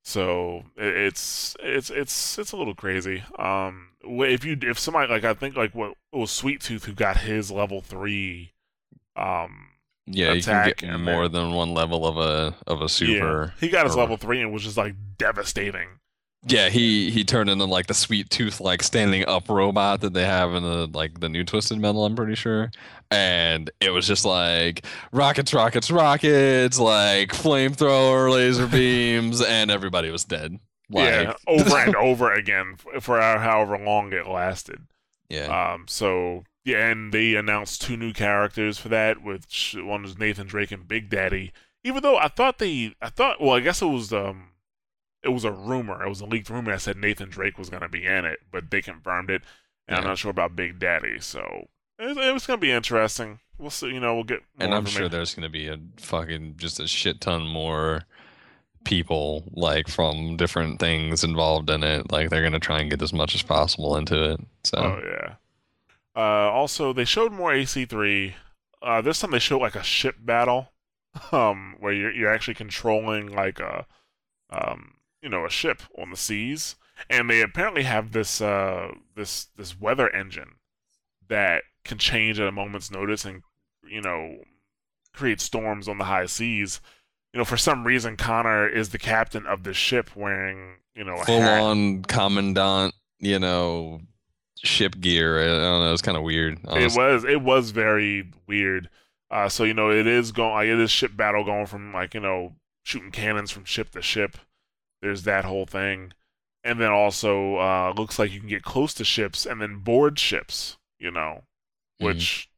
So 0.02 0.64
it's 0.76 1.56
it's 1.60 1.90
it's 1.90 2.38
it's 2.38 2.52
a 2.52 2.56
little 2.56 2.74
crazy. 2.74 3.24
Um, 3.38 3.88
if 4.02 4.44
you 4.44 4.56
if 4.62 4.78
somebody 4.78 5.12
like 5.12 5.24
I 5.24 5.34
think 5.34 5.56
like 5.56 5.74
what 5.74 5.94
it 6.12 6.16
was 6.16 6.30
Sweet 6.30 6.60
Tooth 6.60 6.84
who 6.84 6.92
got 6.92 7.18
his 7.18 7.50
level 7.50 7.80
three, 7.80 8.52
um, 9.16 9.65
yeah, 10.06 10.32
you 10.32 10.42
can 10.42 10.72
get 10.76 11.00
more 11.00 11.28
than 11.28 11.52
one 11.52 11.74
level 11.74 12.06
of 12.06 12.16
a 12.16 12.54
of 12.66 12.80
a 12.80 12.88
super. 12.88 13.54
Yeah, 13.54 13.60
he 13.60 13.68
got 13.68 13.86
his 13.86 13.96
or, 13.96 14.00
level 14.00 14.16
three 14.16 14.40
and 14.40 14.52
was 14.52 14.62
just 14.62 14.76
like 14.76 14.94
devastating. 15.18 15.88
Yeah, 16.48 16.68
he 16.68 17.10
he 17.10 17.24
turned 17.24 17.50
into 17.50 17.64
like 17.64 17.88
the 17.88 17.94
sweet 17.94 18.30
tooth 18.30 18.60
like 18.60 18.82
standing 18.84 19.26
up 19.26 19.48
robot 19.48 20.00
that 20.02 20.12
they 20.12 20.24
have 20.24 20.54
in 20.54 20.62
the 20.62 20.86
like 20.86 21.18
the 21.18 21.28
new 21.28 21.42
Twisted 21.42 21.78
Metal. 21.78 22.04
I'm 22.04 22.14
pretty 22.14 22.36
sure, 22.36 22.70
and 23.10 23.68
it 23.80 23.90
was 23.90 24.06
just 24.06 24.24
like 24.24 24.86
rockets, 25.10 25.52
rockets, 25.52 25.90
rockets, 25.90 26.78
like 26.78 27.30
flamethrower, 27.30 28.30
laser 28.32 28.68
beams, 28.68 29.42
and 29.46 29.72
everybody 29.72 30.10
was 30.10 30.22
dead. 30.22 30.60
Like, 30.88 31.04
yeah, 31.04 31.34
over 31.48 31.78
and 31.78 31.96
over 31.96 32.32
again 32.32 32.76
for 33.00 33.20
however 33.20 33.76
long 33.76 34.12
it 34.12 34.28
lasted. 34.28 34.86
Yeah. 35.28 35.72
Um. 35.72 35.86
So 35.88 36.44
yeah, 36.66 36.88
and 36.88 37.12
they 37.12 37.36
announced 37.36 37.80
two 37.80 37.96
new 37.96 38.12
characters 38.12 38.76
for 38.76 38.88
that, 38.88 39.22
which 39.22 39.76
one 39.78 40.02
was 40.02 40.18
Nathan 40.18 40.48
Drake 40.48 40.72
and 40.72 40.86
Big 40.86 41.08
Daddy. 41.08 41.52
Even 41.84 42.02
though 42.02 42.18
I 42.18 42.26
thought 42.26 42.58
they, 42.58 42.92
I 43.00 43.08
thought, 43.08 43.40
well, 43.40 43.54
I 43.54 43.60
guess 43.60 43.80
it 43.80 43.86
was 43.86 44.12
um, 44.12 44.48
it 45.22 45.28
was 45.28 45.44
a 45.44 45.52
rumor, 45.52 46.04
it 46.04 46.08
was 46.08 46.20
a 46.20 46.26
leaked 46.26 46.50
rumor 46.50 46.72
that 46.72 46.80
said 46.80 46.96
Nathan 46.96 47.28
Drake 47.30 47.56
was 47.56 47.70
gonna 47.70 47.88
be 47.88 48.04
in 48.04 48.24
it, 48.24 48.40
but 48.50 48.72
they 48.72 48.82
confirmed 48.82 49.30
it, 49.30 49.42
and 49.86 49.94
yeah. 49.94 49.98
I'm 49.98 50.04
not 50.08 50.18
sure 50.18 50.32
about 50.32 50.56
Big 50.56 50.80
Daddy, 50.80 51.20
so 51.20 51.68
it, 52.00 52.16
it 52.16 52.34
was 52.34 52.48
gonna 52.48 52.58
be 52.58 52.72
interesting. 52.72 53.38
We'll 53.58 53.70
see, 53.70 53.86
you 53.86 54.00
know, 54.00 54.16
we'll 54.16 54.24
get. 54.24 54.42
and 54.58 54.74
I'm 54.74 54.86
sure 54.86 55.08
there's 55.08 55.36
gonna 55.36 55.48
be 55.48 55.68
a 55.68 55.78
fucking 55.98 56.54
just 56.56 56.80
a 56.80 56.88
shit 56.88 57.20
ton 57.20 57.46
more 57.46 58.02
people 58.82 59.44
like 59.52 59.86
from 59.86 60.36
different 60.36 60.80
things 60.80 61.22
involved 61.22 61.70
in 61.70 61.84
it. 61.84 62.10
Like 62.10 62.30
they're 62.30 62.42
gonna 62.42 62.58
try 62.58 62.80
and 62.80 62.90
get 62.90 63.00
as 63.02 63.12
much 63.12 63.36
as 63.36 63.42
possible 63.42 63.96
into 63.96 64.32
it. 64.32 64.40
So. 64.64 64.78
Oh 64.78 65.00
yeah. 65.04 65.34
Uh, 66.16 66.50
also, 66.50 66.94
they 66.94 67.04
showed 67.04 67.32
more 67.32 67.52
AC3. 67.52 68.32
Uh, 68.82 69.02
this 69.02 69.20
time 69.20 69.32
they 69.32 69.38
showed 69.38 69.60
like 69.60 69.74
a 69.74 69.82
ship 69.82 70.16
battle, 70.18 70.72
um, 71.32 71.76
where 71.78 71.92
you're 71.92 72.12
you're 72.12 72.32
actually 72.32 72.54
controlling 72.54 73.26
like 73.26 73.60
a, 73.60 73.86
um, 74.48 74.94
you 75.20 75.28
know, 75.28 75.44
a 75.44 75.50
ship 75.50 75.82
on 75.98 76.10
the 76.10 76.16
seas, 76.16 76.76
and 77.10 77.28
they 77.28 77.42
apparently 77.42 77.82
have 77.82 78.12
this 78.12 78.40
uh 78.40 78.92
this 79.14 79.48
this 79.56 79.78
weather 79.78 80.08
engine 80.14 80.54
that 81.28 81.62
can 81.84 81.98
change 81.98 82.40
at 82.40 82.48
a 82.48 82.52
moment's 82.52 82.90
notice 82.90 83.24
and 83.24 83.42
you 83.88 84.00
know 84.00 84.38
create 85.12 85.40
storms 85.40 85.88
on 85.88 85.98
the 85.98 86.04
high 86.04 86.26
seas. 86.26 86.80
You 87.32 87.38
know, 87.38 87.44
for 87.44 87.56
some 87.58 87.86
reason, 87.86 88.16
Connor 88.16 88.66
is 88.66 88.90
the 88.90 88.98
captain 88.98 89.46
of 89.46 89.64
this 89.64 89.76
ship 89.76 90.16
wearing 90.16 90.76
you 90.94 91.04
know 91.04 91.16
full 91.18 91.42
on 91.42 92.02
commandant. 92.02 92.94
You 93.18 93.38
know, 93.38 94.00
ship 94.66 95.00
gear. 95.00 95.42
I 95.42 95.46
don't 95.46 95.80
know. 95.80 95.92
It's 95.92 96.02
kind 96.02 96.16
of 96.16 96.22
weird. 96.22 96.58
Honestly. 96.66 97.02
It 97.02 97.12
was. 97.12 97.24
It 97.24 97.42
was 97.42 97.70
very 97.70 98.30
weird. 98.46 98.88
Uh, 99.30 99.48
so 99.48 99.64
you 99.64 99.74
know, 99.74 99.90
it 99.90 100.06
is 100.06 100.32
going. 100.32 100.52
Like, 100.52 100.68
it 100.68 100.78
is 100.78 100.90
ship 100.90 101.16
battle 101.16 101.44
going 101.44 101.66
from 101.66 101.92
like 101.92 102.14
you 102.14 102.20
know 102.20 102.54
shooting 102.82 103.10
cannons 103.10 103.50
from 103.50 103.64
ship 103.64 103.90
to 103.90 104.02
ship. 104.02 104.36
There's 105.02 105.22
that 105.24 105.44
whole 105.44 105.66
thing, 105.66 106.12
and 106.64 106.80
then 106.80 106.90
also 106.90 107.56
uh, 107.56 107.92
looks 107.96 108.18
like 108.18 108.32
you 108.32 108.40
can 108.40 108.48
get 108.48 108.62
close 108.62 108.94
to 108.94 109.04
ships 109.04 109.46
and 109.46 109.60
then 109.60 109.78
board 109.78 110.18
ships. 110.18 110.76
You 110.98 111.10
know, 111.10 111.42
mm-hmm. 112.00 112.06
which 112.06 112.48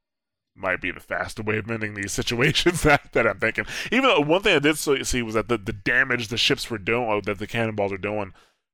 might 0.58 0.80
be 0.80 0.90
the 0.90 1.00
faster 1.00 1.42
way 1.42 1.58
of 1.58 1.70
ending 1.70 1.94
these 1.94 2.12
situations 2.20 2.82
that, 2.82 3.12
that 3.12 3.26
I'm 3.26 3.38
thinking. 3.38 3.64
Even 3.92 4.04
though 4.04 4.20
one 4.20 4.42
thing 4.42 4.56
I 4.56 4.58
did 4.58 4.76
see 4.76 5.22
was 5.22 5.34
that 5.34 5.48
the, 5.48 5.56
the 5.56 5.72
damage 5.72 6.28
the 6.28 6.36
ships 6.36 6.68
were 6.68 6.78
doing, 6.78 7.22
that 7.24 7.38
the 7.38 7.46
cannonballs 7.46 7.92
are 7.92 7.98
doing, 7.98 8.32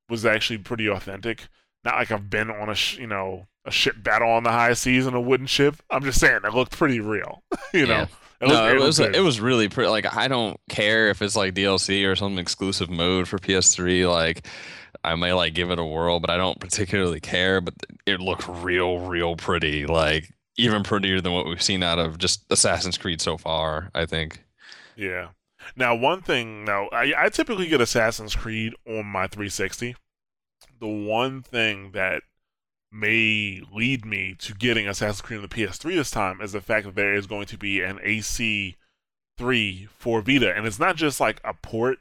was 0.09 0.25
actually 0.27 0.59
pretty 0.59 0.89
authentic. 0.89 1.49
Not 1.85 1.97
like 1.97 2.11
I've 2.11 2.31
been 2.31 2.51
on 2.51 2.69
a 2.69 2.75
sh- 2.75 2.99
you 2.99 3.07
know 3.07 3.47
a 3.65 3.71
ship 3.71 3.97
battle 4.03 4.31
on 4.31 4.43
the 4.43 4.51
high 4.51 4.75
seas 4.75 5.07
in 5.07 5.15
a 5.15 5.21
wooden 5.21 5.47
ship. 5.47 5.77
I'm 5.91 6.03
just 6.03 6.21
saying 6.21 6.41
it 6.45 6.55
looked 6.55 6.73
pretty 6.77 7.01
real. 7.01 7.43
you 7.75 7.87
know, 7.87 8.07
It 8.41 8.49
no, 8.49 8.69
it 8.69 8.81
was 8.81 9.01
it 9.01 9.23
was 9.23 9.41
really 9.41 9.69
pretty. 9.69 9.89
Like 9.91 10.17
I 10.17 10.29
don't 10.29 10.59
care 10.69 11.09
if 11.09 11.23
it's 11.23 11.37
like 11.37 11.55
DLC 11.55 12.07
or 12.07 12.17
some 12.17 12.39
exclusive 12.39 12.91
mode 12.91 13.29
for 13.29 13.39
PS3. 13.39 14.11
Like 14.11 14.47
I 15.03 15.15
may 15.15 15.33
like 15.33 15.55
give 15.55 15.71
it 15.71 15.79
a 15.79 15.85
whirl, 15.85 16.21
but 16.21 16.31
I 16.31 16.37
don't 16.37 16.61
particularly 16.61 17.21
care. 17.21 17.61
But 17.61 17.75
it 18.07 18.21
looked 18.21 18.49
real, 18.49 18.99
real 18.99 19.37
pretty. 19.37 19.87
Like 19.87 20.31
even 20.57 20.83
prettier 20.83 21.21
than 21.21 21.33
what 21.33 21.47
we've 21.47 21.63
seen 21.63 21.83
out 21.83 21.99
of 21.99 22.19
just 22.19 22.45
Assassin's 22.51 22.99
Creed 22.99 23.21
so 23.21 23.37
far. 23.37 23.91
I 23.95 24.07
think. 24.07 24.45
Yeah. 24.97 25.29
Now, 25.77 25.95
one 25.95 26.21
thing. 26.21 26.65
Now, 26.65 26.89
I, 26.93 27.15
I 27.17 27.29
typically 27.31 27.67
get 27.69 27.81
Assassin's 27.81 28.37
Creed 28.37 28.75
on 28.87 29.07
my 29.07 29.27
360. 29.27 29.97
The 30.85 30.91
one 30.91 31.41
thing 31.41 31.93
that 31.93 32.25
may 32.93 33.63
lead 33.73 34.05
me 34.05 34.35
to 34.41 34.53
getting 34.53 34.87
Assassin's 34.87 35.23
Creed 35.23 35.39
on 35.39 35.43
the 35.43 35.49
PS3 35.49 35.97
this 35.97 36.11
time 36.11 36.43
is 36.43 36.53
the 36.53 36.61
fact 36.61 36.85
that 36.85 36.95
there 36.95 37.15
is 37.15 37.27
going 37.27 37.47
to 37.47 37.57
be 37.57 37.81
an 37.81 37.99
AC3 38.01 39.89
for 39.89 40.21
Vita, 40.21 40.55
and 40.55 40.67
it's 40.67 40.79
not 40.79 40.97
just 40.97 41.21
like 41.21 41.41
a 41.43 41.55
port 41.55 42.01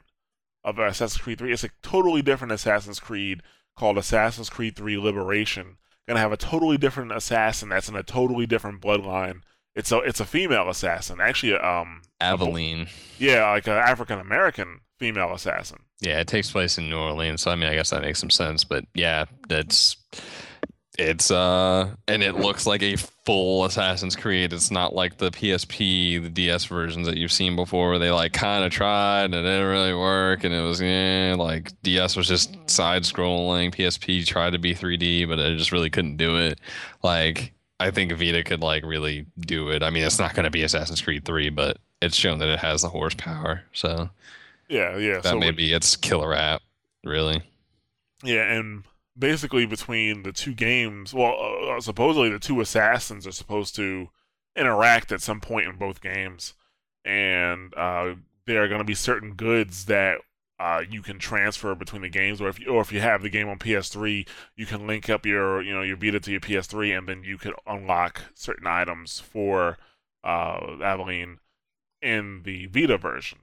of 0.62 0.78
Assassin's 0.78 1.22
Creed 1.22 1.38
3. 1.38 1.50
It's 1.50 1.64
a 1.64 1.70
totally 1.80 2.20
different 2.20 2.52
Assassin's 2.52 3.00
Creed 3.00 3.40
called 3.74 3.96
Assassin's 3.96 4.50
Creed 4.50 4.76
3 4.76 4.98
Liberation. 4.98 5.78
Gonna 6.06 6.20
have 6.20 6.32
a 6.32 6.36
totally 6.36 6.76
different 6.76 7.12
assassin 7.12 7.70
that's 7.70 7.88
in 7.88 7.96
a 7.96 8.02
totally 8.02 8.44
different 8.44 8.82
bloodline. 8.82 9.40
It's 9.74 9.92
a 9.92 10.00
it's 10.00 10.20
a 10.20 10.26
female 10.26 10.68
assassin, 10.68 11.22
actually. 11.22 11.54
Um, 11.54 12.02
Aveline. 12.20 12.82
A, 12.82 12.88
yeah, 13.16 13.50
like 13.50 13.66
an 13.66 13.78
African 13.78 14.18
American 14.18 14.80
female 14.98 15.32
assassin. 15.32 15.84
Yeah, 16.04 16.20
it 16.20 16.28
takes 16.28 16.50
place 16.50 16.76
in 16.76 16.90
New 16.90 16.98
Orleans, 16.98 17.42
so 17.42 17.50
I 17.50 17.56
mean, 17.56 17.68
I 17.68 17.74
guess 17.74 17.90
that 17.90 18.02
makes 18.02 18.18
some 18.20 18.30
sense. 18.30 18.62
But 18.64 18.84
yeah, 18.94 19.24
that's 19.48 19.96
it's 20.96 21.30
uh 21.32 21.92
and 22.06 22.22
it 22.22 22.36
looks 22.36 22.66
like 22.66 22.82
a 22.82 22.96
full 22.96 23.64
Assassin's 23.64 24.14
Creed. 24.14 24.52
It's 24.52 24.70
not 24.70 24.94
like 24.94 25.16
the 25.16 25.30
PSP, 25.30 26.22
the 26.22 26.28
DS 26.28 26.66
versions 26.66 27.06
that 27.06 27.16
you've 27.16 27.32
seen 27.32 27.56
before 27.56 27.88
where 27.90 27.98
they 27.98 28.10
like 28.10 28.32
kind 28.32 28.64
of 28.64 28.70
tried 28.70 29.24
and 29.24 29.34
it 29.34 29.42
didn't 29.42 29.66
really 29.66 29.94
work 29.94 30.44
and 30.44 30.54
it 30.54 30.60
was 30.60 30.80
yeah, 30.80 31.34
like 31.38 31.72
DS 31.82 32.16
was 32.16 32.28
just 32.28 32.54
side 32.70 33.02
scrolling, 33.02 33.74
PSP 33.74 34.26
tried 34.26 34.50
to 34.50 34.58
be 34.58 34.74
3D 34.74 35.26
but 35.26 35.38
it 35.38 35.56
just 35.56 35.72
really 35.72 35.90
couldn't 35.90 36.16
do 36.16 36.36
it. 36.36 36.60
Like 37.02 37.52
I 37.80 37.90
think 37.90 38.12
Vita 38.12 38.44
could 38.44 38.60
like 38.60 38.84
really 38.84 39.26
do 39.40 39.70
it. 39.70 39.82
I 39.82 39.90
mean, 39.90 40.04
it's 40.04 40.18
not 40.18 40.34
going 40.34 40.44
to 40.44 40.50
be 40.50 40.62
Assassin's 40.62 41.02
Creed 41.02 41.24
3, 41.24 41.50
but 41.50 41.78
it's 42.00 42.16
shown 42.16 42.38
that 42.38 42.48
it 42.48 42.60
has 42.60 42.82
the 42.82 42.88
horsepower. 42.88 43.62
So 43.72 44.10
Yeah, 44.68 44.96
yeah. 44.96 45.14
That 45.14 45.24
so 45.24 45.38
may 45.38 45.50
be 45.50 45.72
its 45.72 45.96
killer 45.96 46.34
app, 46.34 46.62
really. 47.04 47.42
Yeah, 48.22 48.50
and 48.50 48.84
basically 49.18 49.66
between 49.66 50.22
the 50.22 50.32
two 50.32 50.54
games. 50.54 51.14
Well, 51.14 51.34
uh, 51.38 51.76
uh, 51.76 51.80
supposedly 51.80 52.30
the 52.30 52.38
two 52.38 52.60
assassins 52.60 53.26
are 53.26 53.32
supposed 53.32 53.74
to 53.76 54.08
interact 54.56 55.12
at 55.12 55.20
some 55.20 55.40
point 55.40 55.66
in 55.66 55.76
both 55.76 56.00
games, 56.00 56.54
and 57.04 57.74
uh, 57.76 58.14
there 58.46 58.62
are 58.62 58.68
going 58.68 58.80
to 58.80 58.84
be 58.84 58.94
certain 58.94 59.34
goods 59.34 59.86
that 59.86 60.18
uh, 60.60 60.82
you 60.88 61.02
can 61.02 61.18
transfer 61.18 61.74
between 61.74 62.02
the 62.02 62.08
games, 62.08 62.40
or 62.40 62.48
if 62.48 62.60
you, 62.60 62.68
or 62.68 62.80
if 62.80 62.92
you 62.92 63.00
have 63.00 63.22
the 63.22 63.30
game 63.30 63.48
on 63.48 63.58
PS3, 63.58 64.26
you 64.56 64.66
can 64.66 64.86
link 64.86 65.10
up 65.10 65.26
your 65.26 65.60
you 65.62 65.74
know 65.74 65.82
your 65.82 65.96
Vita 65.96 66.20
to 66.20 66.30
your 66.30 66.40
PS3, 66.40 66.96
and 66.96 67.08
then 67.08 67.24
you 67.24 67.38
could 67.38 67.54
unlock 67.66 68.22
certain 68.34 68.66
items 68.66 69.18
for 69.18 69.78
uh, 70.22 70.76
Aveline 70.80 71.38
in 72.00 72.42
the 72.44 72.66
Vita 72.66 72.98
version. 72.98 73.38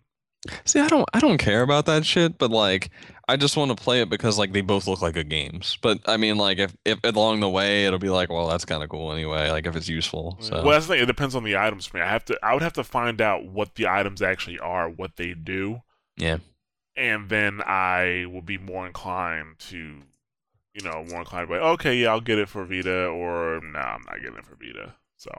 See, 0.66 0.80
I 0.80 0.88
don't 0.88 1.08
I 1.14 1.20
don't 1.20 1.38
care 1.38 1.62
about 1.62 1.86
that 1.86 2.06
shit, 2.06 2.38
but 2.38 2.50
like 2.50 2.90
I 3.28 3.38
just 3.38 3.56
want 3.56 3.76
to 3.76 3.82
play 3.82 4.02
it 4.02 4.10
because 4.10 4.40
like 4.40 4.54
they 4.54 4.62
both 4.62 4.88
look 4.88 5.02
like 5.02 5.14
good 5.14 5.30
games. 5.30 5.78
But 5.82 6.00
I 6.08 6.18
mean 6.18 6.38
like 6.38 6.58
if, 6.58 6.76
if 6.84 7.00
along 7.04 7.42
the 7.42 7.50
way 7.50 7.86
it'll 7.86 8.00
be 8.00 8.10
like, 8.10 8.30
well, 8.30 8.48
that's 8.48 8.66
kind 8.66 8.82
of 8.82 8.90
cool 8.90 9.12
anyway, 9.12 9.52
like 9.52 9.68
if 9.68 9.76
it's 9.76 9.88
useful. 9.88 10.38
So 10.42 10.64
Well, 10.64 10.72
that's 10.72 10.88
the 10.88 10.96
thing, 10.96 11.04
it 11.04 11.06
depends 11.06 11.36
on 11.36 11.44
the 11.44 11.58
items 11.58 11.86
for 11.86 11.98
me. 11.98 12.04
I 12.04 12.10
have 12.10 12.26
to 12.26 12.40
I 12.42 12.54
would 12.54 12.64
have 12.64 12.74
to 12.74 12.84
find 12.84 13.22
out 13.22 13.46
what 13.46 13.76
the 13.76 13.88
items 13.88 14.22
actually 14.22 14.58
are, 14.60 14.90
what 14.90 15.16
they 15.18 15.34
do. 15.34 15.82
Yeah. 16.18 16.38
And 16.96 17.30
then 17.30 17.62
I 17.62 18.26
will 18.32 18.42
be 18.42 18.58
more 18.58 18.88
inclined 18.88 19.60
to 19.70 20.02
you 20.74 20.82
know, 20.84 21.04
more 21.10 21.20
inclined 21.20 21.50
to 21.50 21.54
be 21.54 21.60
like, 21.60 21.70
okay, 21.74 21.96
yeah, 21.98 22.10
I'll 22.10 22.22
get 22.22 22.40
it 22.40 22.50
for 22.50 22.66
Vita 22.66 23.06
or 23.08 23.60
no, 23.62 23.80
nah, 23.80 23.94
I'm 23.96 24.04
not 24.08 24.22
getting 24.22 24.38
it 24.38 24.46
for 24.46 24.56
Vita. 24.56 24.96
So 25.18 25.30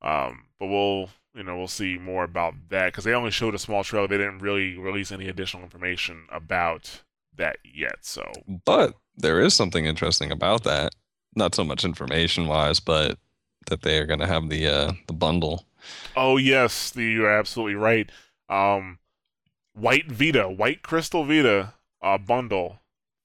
um 0.00 0.44
but 0.58 0.68
we'll 0.68 1.10
you 1.34 1.44
know, 1.44 1.56
we'll 1.56 1.68
see 1.68 1.98
more 1.98 2.24
about 2.24 2.54
that 2.70 2.86
because 2.86 3.04
they 3.04 3.14
only 3.14 3.30
showed 3.30 3.54
a 3.54 3.58
small 3.58 3.84
trailer. 3.84 4.08
They 4.08 4.18
didn't 4.18 4.38
really 4.38 4.76
release 4.76 5.12
any 5.12 5.28
additional 5.28 5.62
information 5.62 6.26
about 6.30 7.02
that 7.36 7.58
yet. 7.64 7.98
So, 8.02 8.30
but 8.64 8.94
there 9.16 9.40
is 9.40 9.54
something 9.54 9.84
interesting 9.84 10.30
about 10.30 10.64
that. 10.64 10.94
Not 11.36 11.54
so 11.54 11.64
much 11.64 11.84
information 11.84 12.46
wise, 12.48 12.80
but 12.80 13.18
that 13.68 13.82
they 13.82 13.98
are 13.98 14.06
going 14.06 14.20
to 14.20 14.26
have 14.26 14.48
the 14.48 14.66
uh, 14.66 14.92
the 15.06 15.12
bundle. 15.12 15.66
Oh 16.16 16.36
yes, 16.36 16.90
the, 16.90 17.04
you're 17.04 17.30
absolutely 17.30 17.76
right. 17.76 18.10
Um, 18.48 18.98
white 19.74 20.10
Vita, 20.10 20.48
white 20.48 20.82
crystal 20.82 21.24
Vita 21.24 21.74
uh, 22.02 22.18
bundle 22.18 22.80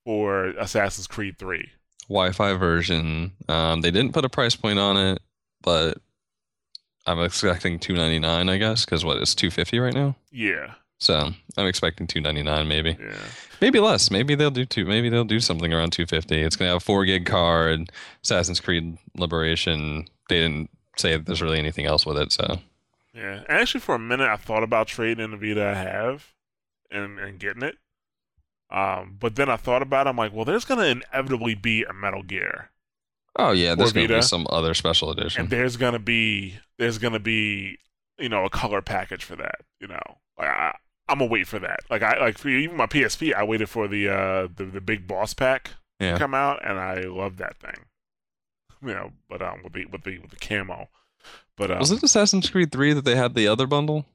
for 0.06 0.48
Assassin's 0.50 1.08
Creed 1.08 1.40
Three. 1.40 1.72
Wi-Fi 2.08 2.54
version. 2.54 3.32
Um, 3.50 3.82
they 3.82 3.90
didn't 3.90 4.14
put 4.14 4.26
a 4.26 4.30
price 4.30 4.56
point 4.56 4.78
on 4.78 4.96
it, 4.96 5.20
but 5.64 5.98
I'm 7.06 7.20
expecting 7.20 7.80
299, 7.80 8.50
I 8.50 8.58
guess, 8.58 8.86
because 8.86 9.06
what 9.06 9.18
it's 9.18 9.36
250 9.36 9.80
right 9.80 9.94
now. 9.94 10.16
Yeah. 10.32 10.74
So 10.98 11.32
I'm 11.58 11.68
expecting 11.68 12.08
299, 12.08 12.68
maybe. 12.68 12.98
Yeah. 13.00 13.16
Maybe 13.62 13.80
less. 13.80 14.10
Maybe 14.10 14.36
they'll 14.36 14.52
do 14.52 14.66
two. 14.66 14.86
Maybe 14.86 15.10
they'll 15.10 15.24
do 15.24 15.40
something 15.40 15.74
around 15.74 15.92
250. 15.92 16.42
It's 16.42 16.56
gonna 16.56 16.70
have 16.70 16.78
a 16.78 16.80
four 16.80 17.06
gig 17.06 17.26
card, 17.26 17.92
Assassin's 18.24 18.60
Creed 18.60 18.98
Liberation. 19.16 20.08
They 20.30 20.42
didn't 20.42 20.70
say 20.98 21.12
that 21.12 21.26
there's 21.26 21.42
really 21.42 21.60
anything 21.60 21.86
else 21.86 22.06
with 22.06 22.18
it. 22.18 22.32
So. 22.32 22.60
Yeah. 23.14 23.44
Actually, 23.48 23.82
for 23.82 23.96
a 23.96 24.00
minute, 24.00 24.28
I 24.30 24.36
thought 24.36 24.64
about 24.64 24.88
trading 24.88 25.24
in 25.24 25.32
the 25.32 25.38
Vita 25.38 25.66
I 25.66 25.74
have, 25.74 26.34
and 26.90 27.20
and 27.20 27.40
getting 27.40 27.64
it. 27.64 27.78
Um, 28.72 29.18
but 29.20 29.36
then 29.36 29.50
I 29.50 29.58
thought 29.58 29.82
about 29.82 30.08
it. 30.08 30.10
I'm 30.10 30.18
like, 30.18 30.34
well, 30.34 30.46
there's 30.46 30.66
gonna 30.66 30.86
inevitably 30.86 31.56
be 31.56 31.84
a 31.84 31.94
Metal 31.94 32.24
Gear. 32.24 32.72
Oh 33.38 33.52
yeah, 33.52 33.76
there's 33.76 33.92
gonna 33.92 34.08
be 34.08 34.22
some 34.22 34.48
other 34.50 34.74
special 34.74 35.12
edition. 35.12 35.42
And 35.42 35.50
there's 35.50 35.78
gonna 35.78 36.00
be 36.00 36.56
there's 36.78 36.98
gonna 36.98 37.20
be 37.20 37.78
you 38.18 38.30
know 38.30 38.46
a 38.46 38.50
color 38.50 38.82
package 38.82 39.24
for 39.24 39.36
that. 39.36 39.62
You 39.80 39.88
know, 39.88 40.02
like 40.38 40.48
I, 40.48 40.76
I'm 41.10 41.20
gonna 41.20 41.32
wait 41.32 41.48
for 41.48 41.60
that. 41.60 41.80
Like 41.90 42.02
I 42.02 42.20
like 42.20 42.38
for 42.38 42.50
even 42.50 42.78
my 42.78 42.88
PSP, 42.88 43.34
I 43.34 43.44
waited 43.44 43.70
for 43.70 43.88
the 43.88 44.10
uh 44.10 44.48
the, 44.56 44.66
the 44.66 44.82
big 44.82 45.08
boss 45.08 45.34
pack 45.34 45.72
yeah. 46.00 46.14
to 46.14 46.20
come 46.20 46.34
out, 46.34 46.60
and 46.64 46.80
I 46.80 47.02
love 47.02 47.38
that 47.38 47.58
thing. 47.60 47.86
You 48.82 48.94
know, 48.94 49.12
but 49.30 49.42
um 49.42 49.62
with 49.64 49.74
the 49.74 49.86
with 49.86 50.04
the 50.04 50.20
with 50.20 50.32
the 50.32 50.38
camo. 50.38 50.90
But 51.58 51.72
um, 51.72 51.80
was 51.80 51.92
it 51.92 52.04
Assassin's 52.04 52.50
Creed 52.50 52.72
Three 52.72 52.94
that 52.94 53.06
they 53.06 53.16
had 53.16 53.36
the 53.36 53.48
other 53.48 53.68
bundle? 53.68 54.06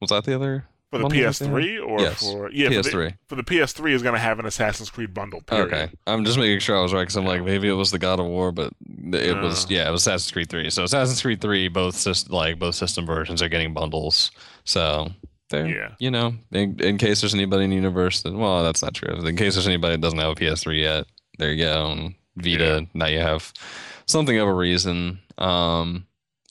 Was 0.00 0.10
that 0.10 0.24
the 0.24 0.34
other? 0.34 0.66
For 0.90 0.98
the 0.98 1.08
PS3 1.08 1.84
or 1.84 2.00
yes. 2.00 2.20
for 2.22 2.50
yeah 2.52 2.68
PS3 2.68 2.84
for 2.84 2.96
the, 2.96 3.14
for 3.26 3.34
the, 3.34 3.42
PS3 3.42 3.90
is 3.90 4.02
going 4.02 4.14
to 4.14 4.20
have 4.20 4.38
an 4.38 4.46
Assassin's 4.46 4.88
Creed 4.88 5.12
bundle. 5.12 5.40
Period. 5.40 5.66
Okay, 5.66 5.90
I'm 6.06 6.24
just 6.24 6.38
making 6.38 6.60
sure 6.60 6.78
I 6.78 6.80
was 6.80 6.92
right 6.92 7.02
because 7.02 7.16
I'm 7.16 7.24
like 7.24 7.42
maybe 7.42 7.68
it 7.68 7.72
was 7.72 7.90
the 7.90 7.98
God 7.98 8.20
of 8.20 8.26
War, 8.26 8.52
but 8.52 8.72
it 9.12 9.36
uh, 9.36 9.42
was 9.42 9.68
yeah 9.68 9.88
it 9.88 9.90
was 9.90 10.02
Assassin's 10.02 10.30
Creed 10.30 10.48
3. 10.48 10.70
So 10.70 10.84
Assassin's 10.84 11.20
Creed 11.20 11.40
3, 11.40 11.68
both 11.68 11.96
system, 11.96 12.32
like 12.32 12.60
both 12.60 12.76
system 12.76 13.04
versions 13.04 13.42
are 13.42 13.48
getting 13.48 13.74
bundles. 13.74 14.30
So 14.64 15.08
there, 15.50 15.66
yeah. 15.66 15.94
you 15.98 16.10
know, 16.10 16.34
in, 16.52 16.78
in, 16.80 16.98
case 16.98 17.20
there's 17.20 17.34
anybody 17.34 17.64
in 17.64 17.70
the 17.70 17.76
universe 17.76 18.22
that 18.22 18.32
well 18.32 18.62
that's 18.62 18.82
not 18.82 18.94
true. 18.94 19.14
In 19.26 19.36
case 19.36 19.54
there's 19.54 19.66
anybody 19.66 19.94
that 19.94 20.00
doesn't 20.02 20.18
have 20.18 20.30
a 20.30 20.34
PS3 20.36 20.80
yet, 20.80 21.06
there 21.38 21.52
you 21.52 21.64
go. 21.64 21.90
And 21.90 22.14
Vita, 22.36 22.64
yeah. 22.64 22.80
now 22.94 23.06
you 23.06 23.20
have 23.20 23.52
something 24.06 24.38
of 24.38 24.46
a 24.46 24.54
reason. 24.54 25.18
Um, 25.38 26.06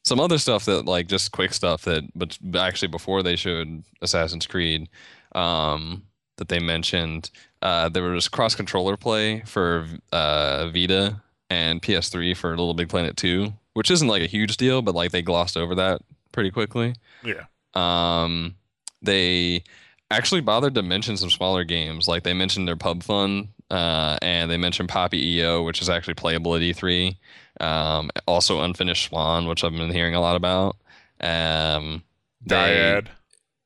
some 0.05 0.19
other 0.19 0.37
stuff 0.37 0.65
that 0.65 0.85
like 0.85 1.07
just 1.07 1.31
quick 1.31 1.51
stuff 1.51 1.81
that 1.83 2.03
but 2.15 2.37
actually 2.55 2.87
before 2.87 3.23
they 3.23 3.35
showed 3.35 3.83
Assassin's 4.01 4.45
Creed 4.45 4.87
um, 5.33 6.03
that 6.37 6.47
they 6.47 6.59
mentioned 6.59 7.31
uh, 7.61 7.89
there 7.89 8.03
was 8.03 8.29
cross 8.29 8.55
controller 8.55 8.95
play 8.95 9.41
for 9.45 9.87
uh, 10.13 10.69
Vita 10.69 11.21
and 11.49 11.81
PS3 11.81 12.37
for 12.37 12.51
Little 12.51 12.75
Big 12.75 12.87
Planet 12.87 13.17
2 13.17 13.51
which 13.73 13.91
isn't 13.91 14.07
like 14.07 14.21
a 14.21 14.27
huge 14.27 14.57
deal 14.57 14.81
but 14.81 14.95
like 14.95 15.11
they 15.11 15.23
glossed 15.23 15.57
over 15.57 15.75
that 15.75 16.01
pretty 16.31 16.51
quickly. 16.51 16.95
Yeah. 17.23 17.45
Um 17.73 18.55
they 19.01 19.63
actually 20.11 20.41
bothered 20.41 20.75
to 20.75 20.83
mention 20.83 21.17
some 21.17 21.31
smaller 21.31 21.63
games 21.63 22.07
like 22.07 22.23
they 22.23 22.33
mentioned 22.33 22.67
their 22.67 22.75
pub 22.75 23.01
fun 23.01 23.49
uh, 23.71 24.17
and 24.21 24.51
they 24.51 24.57
mentioned 24.57 24.87
Papo 24.87 25.13
& 25.13 25.35
Yo 25.35 25.63
which 25.63 25.81
is 25.81 25.89
actually 25.89 26.13
playable 26.13 26.55
at 26.55 26.61
E3 26.61 27.17
um, 27.61 28.09
also, 28.27 28.61
Unfinished 28.61 29.09
Swan, 29.09 29.47
which 29.47 29.63
I've 29.63 29.71
been 29.71 29.91
hearing 29.91 30.15
a 30.15 30.21
lot 30.21 30.35
about. 30.35 30.77
Um, 31.19 32.03
they, 32.45 32.55
Dyad. 32.55 33.07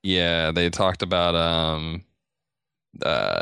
Yeah, 0.04 0.52
they 0.52 0.70
talked 0.70 1.02
about. 1.02 1.36
Um, 1.36 2.04
uh, 3.04 3.42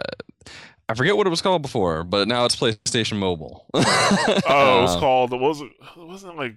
I 0.89 0.93
forget 0.93 1.17
what 1.17 1.27
it 1.27 1.29
was 1.31 1.41
called 1.41 1.61
before, 1.61 2.03
but 2.03 2.27
now 2.27 2.45
it's 2.45 2.55
PlayStation 2.55 3.17
Mobile. 3.17 3.65
oh, 3.73 3.79
it 3.79 4.81
was 4.81 4.95
um, 4.95 4.99
called. 4.99 5.33
It 5.33 5.39
wasn't. 5.39 5.73
It 5.97 6.07
wasn't 6.07 6.37
like 6.37 6.55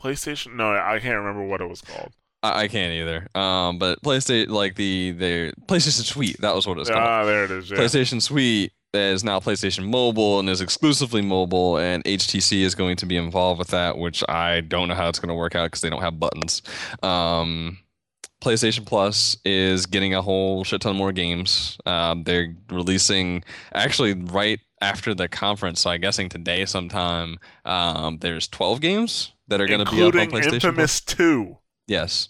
PlayStation. 0.00 0.56
No, 0.56 0.72
I 0.72 0.98
can't 1.00 1.18
remember 1.18 1.46
what 1.46 1.60
it 1.60 1.68
was 1.68 1.80
called. 1.80 2.12
I, 2.42 2.64
I 2.64 2.68
can't 2.68 2.92
either. 2.92 3.28
Um, 3.34 3.78
but 3.78 4.02
PlayStation, 4.02 4.50
like 4.50 4.76
the 4.76 5.12
the 5.12 5.54
PlayStation 5.66 6.04
Suite, 6.04 6.40
that 6.40 6.54
was 6.54 6.66
what 6.66 6.78
it's 6.78 6.90
called. 6.90 7.02
Ah, 7.02 7.24
there 7.24 7.44
it 7.44 7.50
is. 7.50 7.70
Yeah. 7.70 7.78
PlayStation 7.78 8.20
Suite 8.20 8.72
is 8.94 9.24
now 9.24 9.40
PlayStation 9.40 9.88
Mobile 9.88 10.38
and 10.38 10.48
is 10.48 10.60
exclusively 10.60 11.22
mobile, 11.22 11.78
and 11.78 12.04
HTC 12.04 12.62
is 12.62 12.74
going 12.74 12.96
to 12.96 13.06
be 13.06 13.16
involved 13.16 13.58
with 13.58 13.68
that, 13.68 13.98
which 13.98 14.22
I 14.28 14.60
don't 14.60 14.88
know 14.88 14.94
how 14.94 15.08
it's 15.08 15.18
going 15.18 15.28
to 15.28 15.34
work 15.34 15.54
out 15.54 15.66
because 15.66 15.80
they 15.80 15.90
don't 15.90 16.02
have 16.02 16.20
buttons. 16.20 16.62
Um, 17.02 17.78
PlayStation 18.42 18.84
Plus 18.84 19.36
is 19.44 19.86
getting 19.86 20.14
a 20.14 20.22
whole 20.22 20.64
shit 20.64 20.82
ton 20.82 20.96
more 20.96 21.12
games. 21.12 21.78
Um, 21.86 22.24
they're 22.24 22.54
releasing 22.70 23.42
actually 23.72 24.14
right 24.14 24.60
after 24.80 25.14
the 25.14 25.28
conference, 25.28 25.80
so 25.80 25.90
I'm 25.90 26.00
guessing 26.00 26.28
today 26.28 26.66
sometime. 26.66 27.38
Um, 27.64 28.18
there's 28.18 28.46
12 28.48 28.80
games 28.80 29.32
that 29.48 29.60
are 29.60 29.66
going 29.66 29.84
to 29.84 29.90
be 29.90 30.02
up 30.02 30.14
on 30.14 30.30
PlayStation. 30.30 30.54
Infamous 30.54 31.00
Plus. 31.00 31.16
2. 31.16 31.58
Yes. 31.86 32.28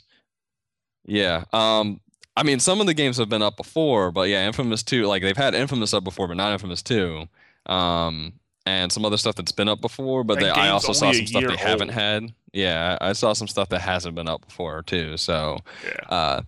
Yeah. 1.04 1.44
Um, 1.52 2.00
I 2.36 2.42
mean, 2.42 2.58
some 2.58 2.80
of 2.80 2.86
the 2.86 2.94
games 2.94 3.16
have 3.18 3.28
been 3.28 3.42
up 3.42 3.56
before, 3.56 4.10
but 4.10 4.28
yeah, 4.28 4.46
Infamous 4.46 4.82
2, 4.82 5.06
like 5.06 5.22
they've 5.22 5.36
had 5.36 5.54
Infamous 5.54 5.94
up 5.94 6.04
before, 6.04 6.26
but 6.26 6.36
not 6.36 6.52
Infamous 6.52 6.82
2. 6.82 7.26
Um, 7.66 8.32
and 8.66 8.90
some 8.90 9.04
other 9.04 9.16
stuff 9.16 9.34
that's 9.34 9.52
been 9.52 9.68
up 9.68 9.80
before, 9.80 10.24
but 10.24 10.40
they, 10.40 10.48
I 10.48 10.70
also 10.70 10.92
saw 10.92 11.12
some 11.12 11.26
stuff 11.26 11.42
they 11.42 11.48
old. 11.48 11.58
haven't 11.58 11.90
had. 11.90 12.32
Yeah, 12.52 12.96
I 13.00 13.12
saw 13.12 13.34
some 13.34 13.48
stuff 13.48 13.68
that 13.68 13.80
hasn't 13.80 14.14
been 14.14 14.28
up 14.28 14.46
before 14.46 14.82
too. 14.82 15.16
So, 15.16 15.58
yeah. 15.84 16.08
uh, 16.08 16.42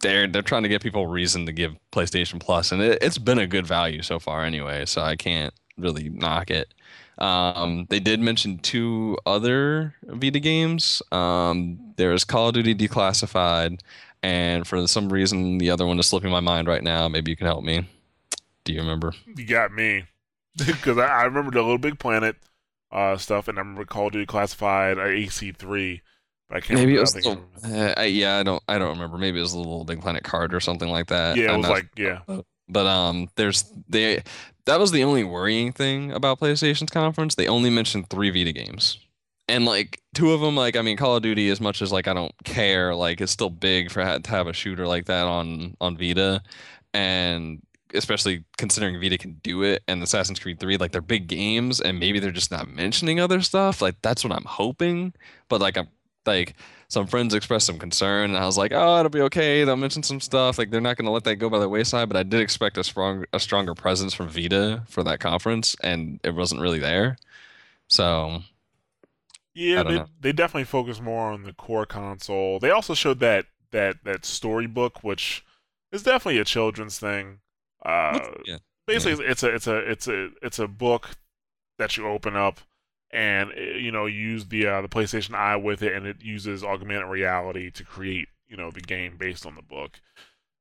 they're 0.00 0.26
they're 0.26 0.42
trying 0.42 0.64
to 0.64 0.68
get 0.68 0.82
people 0.82 1.06
reason 1.06 1.46
to 1.46 1.52
give 1.52 1.76
PlayStation 1.92 2.40
Plus, 2.40 2.72
and 2.72 2.82
it, 2.82 3.02
has 3.02 3.16
been 3.16 3.38
a 3.38 3.46
good 3.46 3.66
value 3.66 4.02
so 4.02 4.18
far 4.18 4.44
anyway. 4.44 4.84
So 4.84 5.00
I 5.00 5.16
can't 5.16 5.54
really 5.78 6.10
knock 6.10 6.50
it. 6.50 6.74
Um, 7.18 7.86
they 7.88 8.00
did 8.00 8.20
mention 8.20 8.58
two 8.58 9.16
other 9.24 9.94
Vita 10.04 10.40
games. 10.40 11.02
Um, 11.12 11.78
there's 11.96 12.24
Call 12.24 12.48
of 12.48 12.54
Duty 12.54 12.74
Declassified, 12.74 13.80
and 14.22 14.66
for 14.66 14.86
some 14.86 15.12
reason 15.12 15.58
the 15.58 15.70
other 15.70 15.86
one 15.86 15.98
is 15.98 16.06
slipping 16.06 16.30
my 16.30 16.40
mind 16.40 16.68
right 16.68 16.82
now. 16.82 17.08
Maybe 17.08 17.30
you 17.30 17.36
can 17.36 17.46
help 17.46 17.64
me. 17.64 17.86
Do 18.64 18.72
you 18.72 18.80
remember? 18.80 19.12
You 19.36 19.44
got 19.46 19.72
me 19.72 20.04
because 20.56 20.98
I, 20.98 21.06
I, 21.06 21.24
remember 21.24 21.50
the 21.50 21.62
Little 21.62 21.78
Big 21.78 21.98
Planet 21.98 22.36
uh, 22.90 23.16
stuff, 23.16 23.48
and 23.48 23.58
I 23.58 23.60
remember 23.60 23.84
Call 23.84 24.06
of 24.06 24.12
Duty 24.12 24.26
Classified 24.26 24.98
uh, 24.98 25.02
AC3. 25.02 26.00
I 26.50 26.60
can't 26.60 26.78
Maybe 26.78 26.96
remember. 26.96 26.98
it 26.98 27.24
was 27.24 27.62
the, 27.62 28.00
uh, 28.00 28.02
yeah, 28.02 28.38
I 28.38 28.42
don't 28.42 28.62
I 28.68 28.78
don't 28.78 28.90
remember. 28.90 29.18
Maybe 29.18 29.38
it 29.38 29.42
was 29.42 29.52
the 29.52 29.58
Little 29.58 29.84
Big 29.84 30.00
Planet 30.00 30.22
card 30.22 30.54
or 30.54 30.60
something 30.60 30.88
like 30.88 31.06
that. 31.08 31.36
Yeah, 31.36 31.54
it 31.54 31.56
was 31.56 31.68
like 31.68 31.88
yeah. 31.96 32.20
But 32.68 32.86
um, 32.86 33.28
there's 33.36 33.64
they 33.88 34.22
that 34.66 34.78
was 34.78 34.92
the 34.92 35.02
only 35.02 35.24
worrying 35.24 35.72
thing 35.72 36.12
about 36.12 36.40
PlayStation's 36.40 36.90
conference. 36.90 37.34
They 37.34 37.48
only 37.48 37.70
mentioned 37.70 38.10
three 38.10 38.30
Vita 38.30 38.52
games 38.52 38.98
and 39.48 39.64
like 39.64 40.00
two 40.14 40.32
of 40.32 40.40
them 40.40 40.56
like 40.56 40.76
i 40.76 40.82
mean 40.82 40.96
call 40.96 41.16
of 41.16 41.22
duty 41.22 41.50
as 41.50 41.60
much 41.60 41.82
as 41.82 41.92
like 41.92 42.06
i 42.06 42.14
don't 42.14 42.34
care 42.44 42.94
like 42.94 43.20
it's 43.20 43.32
still 43.32 43.50
big 43.50 43.90
for 43.90 44.02
to 44.18 44.30
have 44.30 44.46
a 44.46 44.52
shooter 44.52 44.86
like 44.86 45.06
that 45.06 45.26
on 45.26 45.76
on 45.80 45.96
vita. 45.96 46.42
And 46.94 47.62
especially 47.94 48.44
considering 48.58 49.00
vita 49.00 49.18
can 49.18 49.34
do 49.42 49.62
it 49.62 49.82
and 49.88 50.02
assassin's 50.02 50.38
creed 50.38 50.60
3 50.60 50.76
like 50.78 50.92
they're 50.92 51.00
big 51.00 51.26
games 51.26 51.80
and 51.80 51.98
maybe 51.98 52.18
they're 52.18 52.30
just 52.30 52.50
not 52.50 52.68
mentioning 52.68 53.20
other 53.20 53.42
stuff 53.42 53.82
like 53.82 53.96
that's 54.02 54.24
what 54.24 54.32
i'm 54.32 54.44
hoping. 54.44 55.12
But 55.48 55.60
like 55.60 55.76
i'm 55.76 55.88
like 56.24 56.54
some 56.88 57.06
friends 57.06 57.34
expressed 57.34 57.66
some 57.66 57.78
concern 57.78 58.30
and 58.30 58.38
i 58.38 58.46
was 58.46 58.56
like 58.56 58.72
oh 58.72 58.98
it'll 58.98 59.10
be 59.10 59.22
okay 59.22 59.64
they'll 59.64 59.76
mention 59.76 60.02
some 60.02 60.20
stuff. 60.20 60.58
Like 60.58 60.70
they're 60.70 60.80
not 60.80 60.96
going 60.96 61.06
to 61.06 61.12
let 61.12 61.24
that 61.24 61.36
go 61.36 61.50
by 61.50 61.58
the 61.58 61.68
wayside 61.68 62.08
but 62.08 62.16
i 62.16 62.22
did 62.22 62.40
expect 62.40 62.78
a 62.78 62.84
strong 62.84 63.24
a 63.32 63.40
stronger 63.40 63.74
presence 63.74 64.14
from 64.14 64.28
vita 64.28 64.82
for 64.88 65.02
that 65.04 65.20
conference 65.20 65.74
and 65.82 66.20
it 66.22 66.34
wasn't 66.34 66.60
really 66.60 66.78
there. 66.78 67.16
So 67.88 68.42
yeah, 69.54 69.82
they, 69.82 70.04
they 70.20 70.32
definitely 70.32 70.64
focus 70.64 71.00
more 71.00 71.32
on 71.32 71.42
the 71.42 71.52
core 71.52 71.86
console. 71.86 72.58
They 72.58 72.70
also 72.70 72.94
showed 72.94 73.20
that 73.20 73.46
that 73.70 74.04
that 74.04 74.24
storybook, 74.24 75.02
which 75.04 75.44
is 75.90 76.02
definitely 76.02 76.40
a 76.40 76.44
children's 76.44 76.98
thing. 76.98 77.40
Uh, 77.84 78.18
yeah. 78.44 78.58
Basically, 78.86 79.24
yeah. 79.24 79.30
it's 79.30 79.42
a 79.42 79.54
it's 79.54 79.66
a 79.66 79.76
it's 79.78 80.08
a 80.08 80.28
it's 80.42 80.58
a 80.58 80.68
book 80.68 81.10
that 81.78 81.96
you 81.96 82.06
open 82.06 82.36
up 82.36 82.60
and 83.10 83.50
eh, 83.52 83.76
you 83.78 83.92
know 83.92 84.06
use 84.06 84.46
the 84.46 84.66
uh, 84.66 84.80
the 84.80 84.88
PlayStation 84.88 85.34
Eye 85.34 85.56
with 85.56 85.82
it, 85.82 85.94
and 85.94 86.06
it 86.06 86.22
uses 86.22 86.64
augmented 86.64 87.08
reality 87.08 87.70
to 87.70 87.84
create 87.84 88.28
you 88.48 88.56
know 88.56 88.70
the 88.70 88.80
game 88.80 89.16
based 89.18 89.46
on 89.46 89.54
the 89.54 89.62
book. 89.62 90.00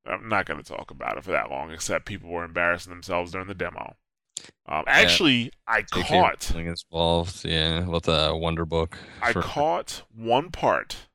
I'm 0.05 0.27
not 0.27 0.45
going 0.45 0.61
to 0.61 0.67
talk 0.67 0.89
about 0.89 1.17
it 1.17 1.23
for 1.23 1.31
that 1.31 1.51
long, 1.51 1.71
except 1.71 2.05
people 2.05 2.29
were 2.29 2.43
embarrassing 2.43 2.91
themselves 2.91 3.31
during 3.31 3.47
the 3.47 3.53
demo. 3.53 3.95
Um, 4.67 4.83
actually, 4.87 5.43
yeah. 5.43 5.49
I 5.67 5.81
caught 5.83 6.43
something 6.43 6.67
involved, 6.67 7.43
yeah, 7.43 7.87
with 7.87 8.07
a 8.07 8.35
Wonder 8.35 8.65
Book. 8.65 8.97
I 9.21 9.33
caught 9.33 10.03
one 10.15 10.51
part 10.51 11.07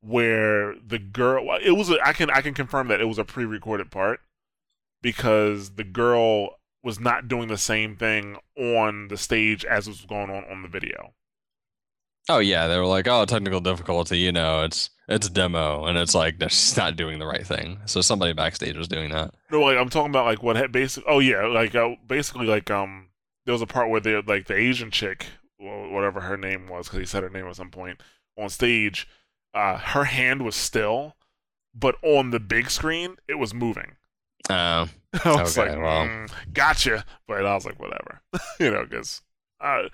where 0.00 0.74
the 0.74 0.98
girl. 0.98 1.56
It 1.62 1.72
was. 1.72 1.90
A, 1.90 1.98
I 2.04 2.12
can. 2.12 2.30
I 2.30 2.40
can 2.40 2.54
confirm 2.54 2.88
that 2.88 3.00
it 3.00 3.06
was 3.06 3.18
a 3.18 3.24
pre-recorded 3.24 3.90
part 3.90 4.20
because 5.02 5.70
the 5.72 5.84
girl 5.84 6.56
was 6.82 7.00
not 7.00 7.28
doing 7.28 7.48
the 7.48 7.58
same 7.58 7.96
thing 7.96 8.36
on 8.58 9.08
the 9.08 9.16
stage 9.16 9.64
as 9.64 9.88
was 9.88 10.04
going 10.04 10.30
on 10.30 10.44
on 10.44 10.62
the 10.62 10.68
video. 10.68 11.14
Oh 12.28 12.38
yeah, 12.38 12.66
they 12.68 12.78
were 12.78 12.86
like, 12.86 13.06
oh, 13.06 13.24
technical 13.26 13.60
difficulty. 13.60 14.18
You 14.18 14.32
know, 14.32 14.62
it's 14.62 14.90
it's 15.08 15.28
demo, 15.28 15.84
and 15.84 15.98
it's 15.98 16.14
like 16.14 16.36
she's 16.42 16.76
not 16.76 16.96
doing 16.96 17.18
the 17.18 17.26
right 17.26 17.46
thing. 17.46 17.80
So 17.84 18.00
somebody 18.00 18.32
backstage 18.32 18.76
was 18.76 18.88
doing 18.88 19.10
that. 19.10 19.34
No, 19.50 19.60
like 19.60 19.76
I'm 19.76 19.90
talking 19.90 20.10
about 20.10 20.24
like 20.24 20.42
what 20.42 20.56
had 20.56 20.72
basic. 20.72 21.04
Oh 21.06 21.18
yeah, 21.18 21.46
like 21.46 21.74
uh, 21.74 21.96
basically 22.06 22.46
like 22.46 22.70
um, 22.70 23.08
there 23.44 23.52
was 23.52 23.62
a 23.62 23.66
part 23.66 23.90
where 23.90 24.00
they 24.00 24.20
like 24.22 24.46
the 24.46 24.56
Asian 24.56 24.90
chick, 24.90 25.26
whatever 25.58 26.22
her 26.22 26.38
name 26.38 26.66
was, 26.66 26.86
because 26.86 27.00
he 27.00 27.06
said 27.06 27.22
her 27.22 27.30
name 27.30 27.46
at 27.46 27.56
some 27.56 27.70
point 27.70 28.00
on 28.38 28.48
stage. 28.48 29.06
Uh, 29.52 29.76
her 29.76 30.04
hand 30.04 30.42
was 30.42 30.56
still, 30.56 31.14
but 31.74 31.96
on 32.02 32.30
the 32.30 32.40
big 32.40 32.70
screen 32.70 33.16
it 33.28 33.34
was 33.34 33.52
moving. 33.52 33.92
Oh, 34.48 34.54
uh, 34.54 34.86
I 35.24 35.42
was 35.42 35.56
okay, 35.56 35.70
like, 35.70 35.78
well. 35.78 36.06
mm, 36.06 36.30
gotcha, 36.52 37.04
but 37.28 37.44
I 37.44 37.54
was 37.54 37.66
like, 37.66 37.78
whatever, 37.78 38.22
you 38.60 38.70
know, 38.70 38.84
because. 38.84 39.20
Uh, 39.60 39.84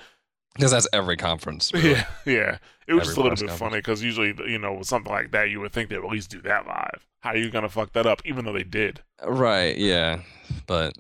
because 0.55 0.71
that's 0.71 0.89
every 0.93 1.17
conference. 1.17 1.73
Really. 1.81 1.91
Yeah, 1.91 2.07
yeah. 2.27 2.59
It 2.87 2.95
was 2.95 3.03
every 3.03 3.05
just 3.05 3.17
a 3.17 3.21
little 3.21 3.31
bit 3.31 3.39
conference. 3.39 3.59
funny 3.59 3.79
because 3.79 4.03
usually, 4.03 4.35
you 4.51 4.59
know, 4.59 4.75
with 4.75 4.89
something 4.89 5.13
like 5.13 5.31
that, 5.31 5.51
you 5.51 5.61
would 5.61 5.73
think 5.73 5.89
they 5.89 5.97
would 5.97 6.07
at 6.07 6.11
least 6.11 6.31
do 6.31 6.41
that 6.43 6.67
live. 6.67 7.07
How 7.21 7.31
are 7.31 7.37
you 7.37 7.51
gonna 7.51 7.69
fuck 7.69 7.93
that 7.93 8.07
up? 8.07 8.23
Even 8.25 8.45
though 8.45 8.53
they 8.53 8.65
did. 8.65 9.01
Right. 9.25 9.77
Yeah. 9.77 10.21
But 10.67 10.95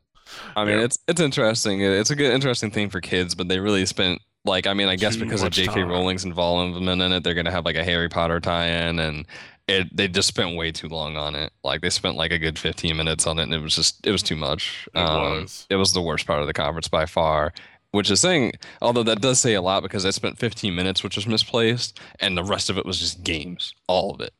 I 0.54 0.64
mean, 0.64 0.78
yeah. 0.78 0.84
it's 0.84 0.98
it's 1.08 1.20
interesting. 1.20 1.80
It's 1.80 2.10
a 2.10 2.16
good, 2.16 2.32
interesting 2.32 2.70
thing 2.70 2.90
for 2.90 3.00
kids. 3.00 3.34
But 3.34 3.48
they 3.48 3.58
really 3.58 3.86
spent 3.86 4.20
like, 4.44 4.66
I 4.66 4.74
mean, 4.74 4.88
I 4.88 4.96
guess 4.96 5.16
Too 5.16 5.24
because 5.24 5.42
of 5.42 5.50
J.K. 5.50 5.82
Rowling's 5.82 6.24
involvement 6.24 7.02
in 7.02 7.12
it, 7.12 7.24
they're 7.24 7.34
gonna 7.34 7.50
have 7.50 7.64
like 7.64 7.76
a 7.76 7.84
Harry 7.84 8.08
Potter 8.08 8.40
tie-in, 8.40 8.98
and 8.98 9.26
it 9.66 9.94
they 9.96 10.08
just 10.08 10.28
spent 10.28 10.56
way 10.56 10.72
too 10.72 10.88
long 10.88 11.16
on 11.16 11.34
it. 11.34 11.52
Like 11.64 11.80
they 11.80 11.90
spent 11.90 12.16
like 12.16 12.32
a 12.32 12.38
good 12.38 12.58
15 12.58 12.96
minutes 12.96 13.26
on 13.26 13.38
it, 13.38 13.44
and 13.44 13.54
it 13.54 13.62
was 13.62 13.74
just 13.74 14.06
it 14.06 14.12
was 14.12 14.22
too 14.22 14.36
much. 14.36 14.88
It 14.94 14.98
um, 14.98 15.40
was. 15.42 15.66
It 15.70 15.76
was 15.76 15.92
the 15.92 16.02
worst 16.02 16.26
part 16.26 16.40
of 16.40 16.46
the 16.46 16.52
conference 16.52 16.88
by 16.88 17.06
far 17.06 17.52
which 17.92 18.10
is 18.10 18.20
saying, 18.20 18.52
although 18.80 19.02
that 19.02 19.20
does 19.20 19.40
say 19.40 19.54
a 19.54 19.62
lot 19.62 19.82
because 19.82 20.06
I 20.06 20.10
spent 20.10 20.38
15 20.38 20.74
minutes, 20.74 21.02
which 21.02 21.16
was 21.16 21.26
misplaced, 21.26 21.98
and 22.20 22.36
the 22.36 22.44
rest 22.44 22.70
of 22.70 22.78
it 22.78 22.86
was 22.86 22.98
just 22.98 23.24
games, 23.24 23.74
all 23.88 24.14
of 24.14 24.20
it. 24.20 24.32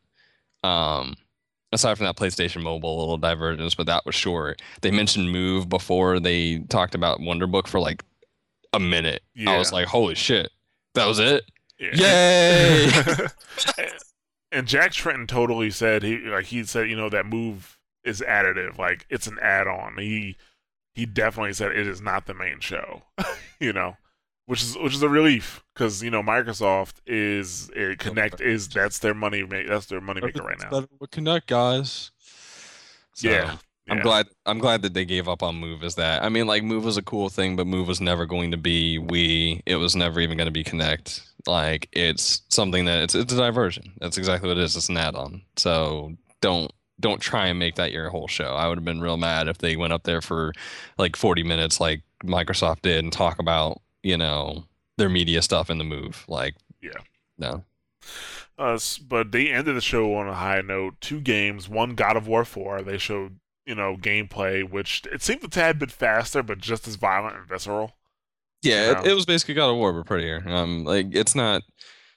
Um, 0.63 1.17
aside 1.73 1.97
from 1.97 2.07
that 2.07 2.17
PlayStation 2.17 2.63
Mobile 2.63 2.99
little 2.99 3.19
divergence, 3.19 3.75
but 3.75 3.87
that 3.87 4.07
was 4.07 4.15
short. 4.15 4.63
They 4.83 4.91
mentioned 4.91 5.33
Move 5.33 5.69
before 5.69 6.21
they 6.21 6.59
talked 6.69 6.95
about 6.95 7.21
Wonder 7.21 7.47
Book 7.47 7.67
for 7.67 7.81
like 7.81 8.05
a 8.73 8.81
minute. 8.81 9.23
Yeah. 9.35 9.53
I 9.53 9.59
was 9.59 9.73
like, 9.73 9.87
holy 9.87 10.15
shit, 10.15 10.51
that 10.95 11.07
was 11.07 11.19
it. 11.19 11.45
Yeah. 11.79 11.95
Yay! 11.95 12.91
and 14.53 14.67
Jack 14.67 14.93
Tretton 14.93 15.27
totally 15.27 15.71
said 15.71 16.03
he 16.03 16.19
like 16.19 16.45
he 16.47 16.63
said 16.65 16.91
you 16.91 16.97
know 16.97 17.09
that 17.09 17.25
Move 17.25 17.79
is 18.05 18.21
additive, 18.21 18.79
like 18.79 19.07
it's 19.09 19.27
an 19.27 19.39
add-on. 19.41 19.97
He 19.99 20.37
he 20.95 21.07
definitely 21.07 21.53
said 21.53 21.73
it 21.73 21.87
is 21.87 22.01
not 22.01 22.27
the 22.27 22.35
main 22.35 22.61
show. 22.61 23.03
you 23.61 23.73
know, 23.73 23.97
which 24.47 24.63
is 24.63 24.77
which 24.79 24.95
is 24.95 25.03
a 25.03 25.09
relief 25.09 25.63
because 25.75 26.03
you 26.03 26.11
know 26.11 26.23
Microsoft 26.23 26.95
is 27.07 27.71
it 27.75 27.99
Kinect 27.99 28.41
is 28.41 28.69
that's 28.69 28.99
their 28.99 29.15
money 29.15 29.43
that's 29.43 29.87
their 29.87 30.01
money 30.01 30.21
maker 30.21 30.43
right 30.43 30.59
now. 30.71 30.87
With 30.99 31.11
Kinect, 31.11 31.47
guys. 31.47 32.11
So, 33.15 33.29
yeah. 33.29 33.57
I'm 33.89 33.99
yeah. 33.99 34.03
glad. 34.03 34.27
I'm 34.47 34.59
glad 34.59 34.83
that 34.83 34.95
they 34.95 35.05
gave 35.05 35.29
up 35.29 35.43
on 35.43 35.57
Move. 35.57 35.83
Is 35.83 35.97
that 35.97 36.23
I 36.23 36.29
mean, 36.29 36.47
like 36.47 36.63
Move 36.63 36.85
was 36.85 36.97
a 36.97 37.03
cool 37.03 37.29
thing, 37.29 37.57
but 37.57 37.67
Move 37.67 37.89
was 37.89 38.01
never 38.01 38.25
going 38.25 38.53
to 38.53 38.57
be 38.57 38.99
Wii. 39.01 39.63
It 39.67 39.77
was 39.77 39.97
never 39.97 40.21
even 40.21 40.37
going 40.37 40.47
to 40.47 40.53
be 40.53 40.63
Kinect. 40.63 41.23
Like 41.47 41.89
it's 41.93 42.43
something 42.51 42.85
that 42.85 43.03
it's 43.03 43.15
it's 43.15 43.33
a 43.33 43.37
diversion. 43.37 43.93
That's 43.99 44.17
exactly 44.17 44.49
what 44.49 44.59
it 44.59 44.65
is. 44.65 44.77
It's 44.77 44.89
an 44.89 44.97
add-on. 44.97 45.43
So 45.57 46.15
don't 46.41 46.71
don't 47.01 47.21
try 47.21 47.47
and 47.47 47.59
make 47.59 47.77
that 47.77 47.93
your 47.93 48.11
whole 48.11 48.29
show. 48.29 48.55
I 48.55 48.69
would 48.69 48.79
have 48.79 48.85
been 48.85 49.01
real 49.01 49.17
mad 49.17 49.49
if 49.49 49.59
they 49.59 49.77
went 49.77 49.93
up 49.93 50.05
there 50.05 50.21
for 50.21 50.53
like 50.99 51.17
40 51.17 51.43
minutes 51.43 51.81
like 51.81 52.03
Microsoft 52.25 52.83
did 52.83 53.03
and 53.03 53.13
talk 53.13 53.39
about, 53.39 53.81
you 54.03 54.17
know, 54.17 54.65
their 54.99 55.09
media 55.09 55.43
stuff 55.43 55.71
in 55.71 55.79
the 55.79 55.85
move. 55.85 56.25
Like, 56.29 56.57
yeah. 56.83 56.91
No. 57.39 57.65
Uh, 58.59 58.79
but 59.09 59.33
they 59.33 59.49
ended 59.49 59.75
the 59.75 59.81
show 59.81 60.15
on 60.15 60.29
a 60.29 60.35
high 60.35 60.61
note. 60.61 61.01
Two 61.01 61.21
games, 61.21 61.69
one 61.69 61.95
God 61.95 62.17
of 62.17 62.29
War 62.29 62.45
4. 62.45 62.83
They 62.83 62.99
showed, 62.99 63.39
you 63.65 63.75
know, 63.75 63.97
gameplay, 63.97 64.69
which 64.69 65.03
it 65.11 65.23
seemed 65.23 65.43
a 65.43 65.49
tad 65.49 65.79
bit 65.79 65.91
faster, 65.91 66.43
but 66.43 66.59
just 66.59 66.87
as 66.87 66.97
violent 66.97 67.37
and 67.37 67.49
visceral. 67.49 67.97
Yeah, 68.63 68.89
you 68.89 68.95
know? 68.95 69.01
it, 69.01 69.07
it, 69.09 69.15
was 69.15 69.25
basically 69.25 69.55
God 69.55 69.71
of 69.71 69.77
War, 69.77 69.95
but 69.95 70.05
prettier. 70.05 70.43
Um, 70.47 70.85
like 70.85 71.15
it's 71.15 71.35
not 71.35 71.63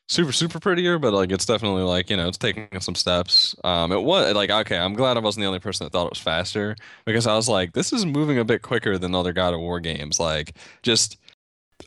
super 0.08 0.32
super 0.32 0.60
prettier, 0.60 1.00
but 1.00 1.14
like 1.14 1.32
it's 1.32 1.46
definitely 1.46 1.84
like 1.84 2.10
you 2.10 2.18
know 2.18 2.28
it's 2.28 2.38
taking 2.38 2.68
some 2.80 2.96
steps. 2.96 3.56
Um, 3.64 3.92
it 3.92 4.02
was 4.02 4.34
like 4.34 4.50
okay, 4.50 4.78
I'm 4.78 4.94
glad 4.94 5.18
I 5.18 5.22
wasn't 5.22 5.44
the 5.44 5.48
only 5.48 5.60
person 5.60 5.86
that 5.86 5.92
thought 5.92 6.06
it 6.06 6.12
was 6.12 6.20
faster 6.20 6.76
because 7.06 7.28
I 7.28 7.36
was 7.36 7.50
like, 7.50 7.74
this 7.74 7.94
is 7.94 8.06
moving 8.06 8.38
a 8.38 8.46
bit 8.46 8.62
quicker 8.62 8.98
than 8.98 9.16
other 9.16 9.34
God 9.34 9.54
of 9.54 9.60
War 9.60 9.80
games. 9.80 10.20
Like 10.20 10.56
just 10.82 11.18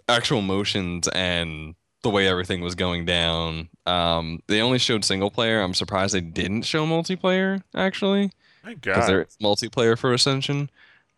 actual 0.09 0.43
motions 0.43 1.09
and 1.09 1.75
the 2.03 2.11
way 2.11 2.29
everything 2.29 2.61
was 2.61 2.75
going 2.75 3.05
down. 3.05 3.69
Um, 3.87 4.41
they 4.47 4.61
only 4.61 4.79
showed 4.79 5.05
single 5.05 5.31
player. 5.31 5.61
I'm 5.61 5.75
surprised 5.75 6.15
they 6.15 6.21
didn't 6.21 6.63
show 6.63 6.87
multiplayer 6.87 7.63
actually. 7.75 8.31
Thank 8.65 8.83
God. 8.83 9.09
There's 9.09 9.37
multiplayer 9.43 9.97
for 9.97 10.13
Ascension. 10.13 10.71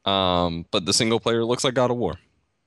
Um, 0.04 0.66
but 0.70 0.86
the 0.86 0.92
single 0.92 1.20
player 1.20 1.44
looks 1.44 1.64
like 1.64 1.74
God 1.74 1.90
of 1.90 1.96
War, 1.96 2.14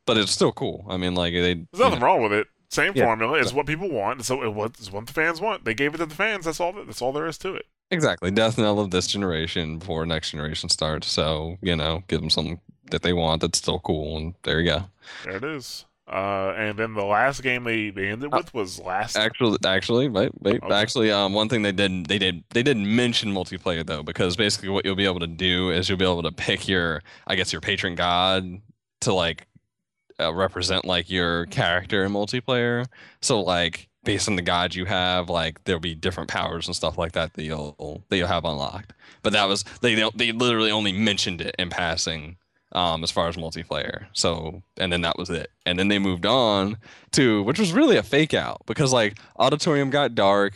but 0.06 0.18
it's 0.18 0.32
still 0.32 0.52
cool. 0.52 0.86
I 0.90 0.98
mean, 0.98 1.16
like 1.16 1.34
they. 1.34 1.54
There's 1.54 1.80
nothing 1.80 2.00
know. 2.00 2.06
wrong 2.06 2.22
with 2.22 2.34
it. 2.34 2.48
Same 2.72 2.94
Yeah. 2.96 3.06
formula. 3.06 3.38
It's 3.40 3.54
what 3.54 3.66
people 3.68 3.90
want. 3.90 4.26
So 4.26 4.42
it 4.44 4.54
was 4.54 4.72
it's 4.80 4.92
what 4.92 5.06
the 5.06 5.14
fans 5.14 5.42
want. 5.42 5.66
They 5.66 5.74
gave 5.74 5.94
it 5.94 5.98
to 5.98 6.06
the 6.06 6.16
fans. 6.16 6.46
That's 6.46 6.60
all. 6.60 6.72
That's 6.72 7.02
all 7.02 7.12
there 7.12 7.28
is 7.28 7.38
to 7.40 7.54
it. 7.56 7.66
Exactly. 7.92 8.32
Death 8.32 8.58
knell 8.58 8.80
of 8.80 8.92
this 8.92 9.08
generation 9.08 9.78
before 9.80 10.06
next 10.06 10.32
generation 10.32 10.70
starts. 10.70 11.08
So, 11.08 11.58
you 11.62 11.76
know, 11.76 12.04
give 12.08 12.22
them 12.22 12.30
something 12.30 12.62
that 12.90 13.02
they 13.02 13.12
want 13.12 13.42
that's 13.42 13.58
still 13.58 13.80
cool. 13.80 14.18
And 14.18 14.34
there 14.44 14.62
you 14.62 14.70
go. 14.70 14.84
There 15.26 15.36
it 15.36 15.44
is. 15.44 15.86
Uh, 16.08 16.54
and 16.58 16.78
then 16.80 16.94
the 16.94 17.04
last 17.06 17.42
game 17.44 17.64
they, 17.66 17.90
they 17.90 18.08
ended 18.08 18.34
Uh, 18.34 18.38
with 18.38 18.54
was 18.54 18.80
last. 18.80 19.16
Actually, 19.18 19.58
actually, 19.66 20.10
wait, 20.10 20.32
wait. 20.42 20.62
Okay. 20.64 20.74
Actually, 20.74 21.12
um, 21.12 21.34
one 21.34 21.48
thing 21.50 21.62
they 21.62 21.72
did, 21.72 22.06
they 22.08 22.18
did, 22.18 22.44
they 22.50 22.64
didn't 22.64 22.94
mention 22.94 23.34
multiplayer 23.34 23.86
though, 23.86 24.04
because 24.04 24.36
basically 24.36 24.70
what 24.70 24.86
you'll 24.86 24.96
be 24.96 25.06
able 25.06 25.20
to 25.22 25.28
do 25.28 25.70
is 25.72 25.88
you'll 25.90 25.98
be 25.98 26.06
able 26.06 26.24
to 26.24 26.32
pick 26.32 26.68
your, 26.68 27.02
I 27.28 27.36
guess, 27.36 27.52
your 27.54 27.62
patron 27.62 27.96
god 27.96 28.62
to 29.02 29.14
like 29.14 29.48
uh, 30.22 30.34
represent 30.34 30.86
like 30.86 31.10
your 31.10 31.46
character 31.48 32.04
in 32.04 32.12
multiplayer. 32.12 32.88
So 33.22 33.42
like 33.42 33.90
based 34.04 34.28
on 34.28 34.36
the 34.36 34.42
god 34.42 34.74
you 34.76 34.86
have, 34.86 35.30
like 35.30 35.64
there'll 35.64 35.80
be 35.80 35.96
different 35.96 36.30
powers 36.30 36.68
and 36.68 36.76
stuff 36.76 36.98
like 36.98 37.12
that 37.14 37.34
that 37.34 37.44
you'll 37.44 38.04
that 38.10 38.18
you'll 38.18 38.28
have 38.28 38.46
unlocked. 38.46 38.94
But 39.24 39.34
that 39.34 39.48
was 39.48 39.64
they 39.82 39.96
they 40.16 40.32
literally 40.32 40.72
only 40.72 40.92
mentioned 40.92 41.42
it 41.42 41.56
in 41.60 41.70
passing 41.70 42.38
um 42.74 43.04
as 43.04 43.12
far 43.12 43.28
as 43.28 43.36
multiplayer. 43.36 44.06
So 44.14 44.64
and 44.78 44.92
then 44.92 45.02
that 45.02 45.18
was 45.18 45.30
it. 45.30 45.50
And 45.66 45.78
then 45.78 45.88
they 45.88 46.00
moved 46.00 46.26
on 46.26 46.78
to 47.12 47.44
which 47.44 47.60
was 47.60 47.74
really 47.74 47.98
a 47.98 48.04
fake 48.04 48.34
out 48.34 48.62
because 48.66 48.94
like 48.94 49.18
auditorium 49.38 49.90
got 49.90 50.16
dark 50.16 50.56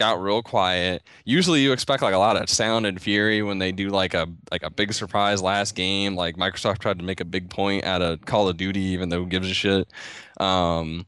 got 0.00 0.20
real 0.22 0.42
quiet. 0.42 1.04
Usually 1.26 1.62
you 1.62 1.72
expect 1.72 2.02
like 2.02 2.14
a 2.14 2.18
lot 2.18 2.36
of 2.36 2.50
sound 2.50 2.86
and 2.86 3.00
fury 3.00 3.42
when 3.42 3.58
they 3.60 3.72
do 3.72 3.90
like 3.90 4.14
a 4.14 4.28
like 4.50 4.64
a 4.64 4.70
big 4.70 4.94
surprise 4.94 5.42
last 5.42 5.76
game. 5.76 6.16
Like 6.16 6.36
microsoft 6.36 6.80
tried 6.80 6.98
to 7.00 7.04
make 7.06 7.20
a 7.20 7.26
big 7.26 7.50
point 7.50 7.84
out 7.84 8.02
of 8.02 8.22
call 8.26 8.48
of 8.48 8.58
duty 8.58 8.80
even 8.80 9.10
though 9.10 9.20
who 9.20 9.26
gives 9.28 9.50
a 9.50 9.54
shit? 9.54 9.92
Um 10.40 11.06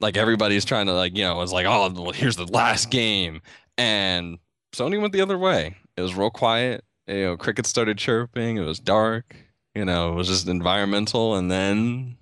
like 0.00 0.16
everybody's 0.16 0.64
trying 0.64 0.86
to 0.86 0.94
like 0.94 1.16
you 1.16 1.24
know 1.24 1.42
it's 1.42 1.52
like 1.52 1.66
oh 1.66 1.90
well, 1.94 2.12
here's 2.12 2.36
the 2.36 2.46
last 2.46 2.90
game. 2.90 3.42
And 3.78 4.38
sony 4.74 5.00
went 5.00 5.12
the 5.14 5.22
other 5.22 5.38
way. 5.38 5.76
It 5.96 6.02
was 6.02 6.14
real 6.16 6.30
quiet. 6.30 6.84
You 7.08 7.24
know 7.24 7.36
crickets 7.38 7.70
started 7.70 7.98
chirping. 7.98 8.58
It 8.58 8.62
was 8.62 8.80
dark. 8.80 9.36
You 9.74 9.84
know 9.84 10.12
it 10.12 10.16
was 10.16 10.28
just 10.28 10.48
environmental. 10.48 11.36
And 11.36 11.50
then 11.50 12.18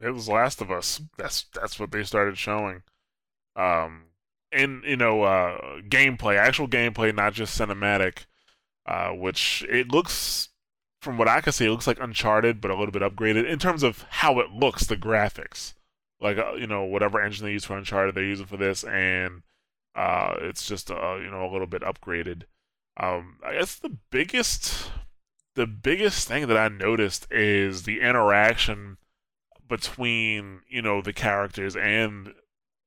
It 0.00 0.10
was 0.10 0.28
Last 0.28 0.60
of 0.60 0.70
Us. 0.70 1.00
That's 1.16 1.44
that's 1.54 1.78
what 1.80 1.92
they 1.92 2.02
started 2.04 2.36
showing. 2.38 2.82
Um, 3.56 4.11
and 4.52 4.82
you 4.84 4.96
know, 4.96 5.22
uh, 5.22 5.80
gameplay, 5.88 6.36
actual 6.36 6.68
gameplay, 6.68 7.14
not 7.14 7.34
just 7.34 7.58
cinematic. 7.58 8.26
Uh, 8.84 9.10
which 9.10 9.64
it 9.68 9.92
looks, 9.92 10.48
from 11.00 11.16
what 11.16 11.28
I 11.28 11.40
can 11.40 11.52
see, 11.52 11.66
it 11.66 11.70
looks 11.70 11.86
like 11.86 12.00
Uncharted, 12.00 12.60
but 12.60 12.72
a 12.72 12.74
little 12.74 12.90
bit 12.90 13.02
upgraded 13.02 13.48
in 13.48 13.60
terms 13.60 13.84
of 13.84 14.04
how 14.10 14.40
it 14.40 14.50
looks, 14.50 14.86
the 14.86 14.96
graphics. 14.96 15.74
Like 16.20 16.36
uh, 16.36 16.54
you 16.54 16.66
know, 16.66 16.82
whatever 16.82 17.20
engine 17.22 17.46
they 17.46 17.52
use 17.52 17.64
for 17.64 17.76
Uncharted, 17.76 18.14
they're 18.14 18.24
using 18.24 18.46
for 18.46 18.56
this, 18.56 18.82
and 18.82 19.42
uh, 19.94 20.34
it's 20.40 20.66
just 20.66 20.90
uh, 20.90 21.16
you 21.16 21.30
know 21.30 21.48
a 21.48 21.52
little 21.52 21.66
bit 21.68 21.82
upgraded. 21.82 22.42
Um, 22.96 23.38
I 23.44 23.54
guess 23.54 23.76
the 23.76 23.96
biggest, 24.10 24.90
the 25.54 25.66
biggest 25.66 26.26
thing 26.26 26.48
that 26.48 26.56
I 26.56 26.68
noticed 26.68 27.30
is 27.30 27.84
the 27.84 28.00
interaction 28.00 28.98
between 29.68 30.62
you 30.68 30.82
know 30.82 31.00
the 31.02 31.12
characters 31.12 31.76
and 31.76 32.34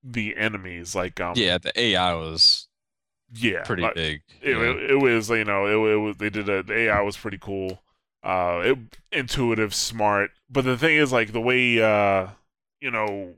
the 0.05 0.37
enemies. 0.37 0.95
Like 0.95 1.19
um, 1.19 1.33
yeah 1.35 1.57
the 1.57 1.77
ai 1.79 2.13
was 2.13 2.67
yeah, 3.33 3.63
pretty 3.63 3.81
like, 3.83 3.95
big 3.95 4.21
It, 4.41 4.51
yeah. 4.51 4.63
it, 4.63 4.91
it 4.91 4.95
was 4.95 5.29
you 5.29 5.43
know 5.43 5.65
it, 5.65 5.93
it 5.93 5.97
was 5.97 6.17
they 6.17 6.29
did 6.29 6.47
a 6.47 6.63
the 6.63 6.73
AI 6.73 7.01
was 7.01 7.17
pretty 7.17 7.37
cool, 7.37 7.81
uh, 8.23 8.61
it, 8.63 8.77
intuitive, 9.11 9.73
smart. 9.73 10.31
But 10.49 10.65
the 10.65 10.77
thing 10.77 10.95
is 10.95 11.11
like 11.11 11.33
the 11.33 11.41
way 11.41 11.81
uh, 11.81 12.29
you 12.79 12.91
know 12.91 13.35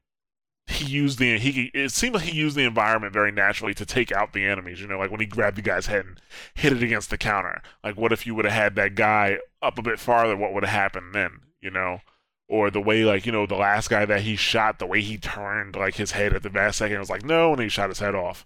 he 0.67 0.85
used 0.85 1.19
the 1.19 1.37
he 1.39 1.71
it 1.73 1.91
seemed 1.91 2.15
like 2.15 2.25
he 2.25 2.37
used 2.37 2.57
the 2.57 2.65
environment 2.65 3.13
very 3.13 3.31
naturally 3.31 3.73
to 3.75 3.85
take 3.85 4.11
out 4.11 4.33
the 4.33 4.45
enemies. 4.45 4.81
You 4.81 4.87
know, 4.87 4.99
like 4.99 5.11
when 5.11 5.21
he 5.21 5.25
grabbed 5.25 5.57
the 5.57 5.61
guy's 5.61 5.87
head 5.87 6.05
and 6.05 6.21
hit 6.53 6.73
it 6.73 6.83
against 6.83 7.09
the 7.09 7.17
counter. 7.17 7.61
Like 7.83 7.97
what 7.97 8.11
if 8.11 8.27
you 8.27 8.35
would 8.35 8.45
have 8.45 8.53
had 8.53 8.75
that 8.75 8.95
guy 8.95 9.39
up 9.61 9.79
a 9.79 9.81
bit 9.81 9.99
farther? 9.99 10.35
What 10.35 10.53
would 10.53 10.65
have 10.65 10.73
happened 10.73 11.15
then? 11.15 11.39
You 11.61 11.71
know. 11.71 12.01
Or 12.49 12.71
the 12.71 12.81
way, 12.81 13.03
like 13.03 13.25
you 13.25 13.31
know, 13.31 13.45
the 13.45 13.55
last 13.55 13.89
guy 13.89 14.05
that 14.05 14.21
he 14.21 14.35
shot, 14.37 14.79
the 14.79 14.85
way 14.85 15.01
he 15.01 15.17
turned 15.17 15.75
like 15.75 15.95
his 15.95 16.11
head 16.11 16.33
at 16.33 16.43
the 16.43 16.49
last 16.49 16.77
second, 16.77 16.99
was 16.99 17.09
like 17.09 17.23
no, 17.25 17.51
and 17.51 17.61
he 17.61 17.69
shot 17.69 17.89
his 17.89 17.99
head 17.99 18.15
off. 18.15 18.45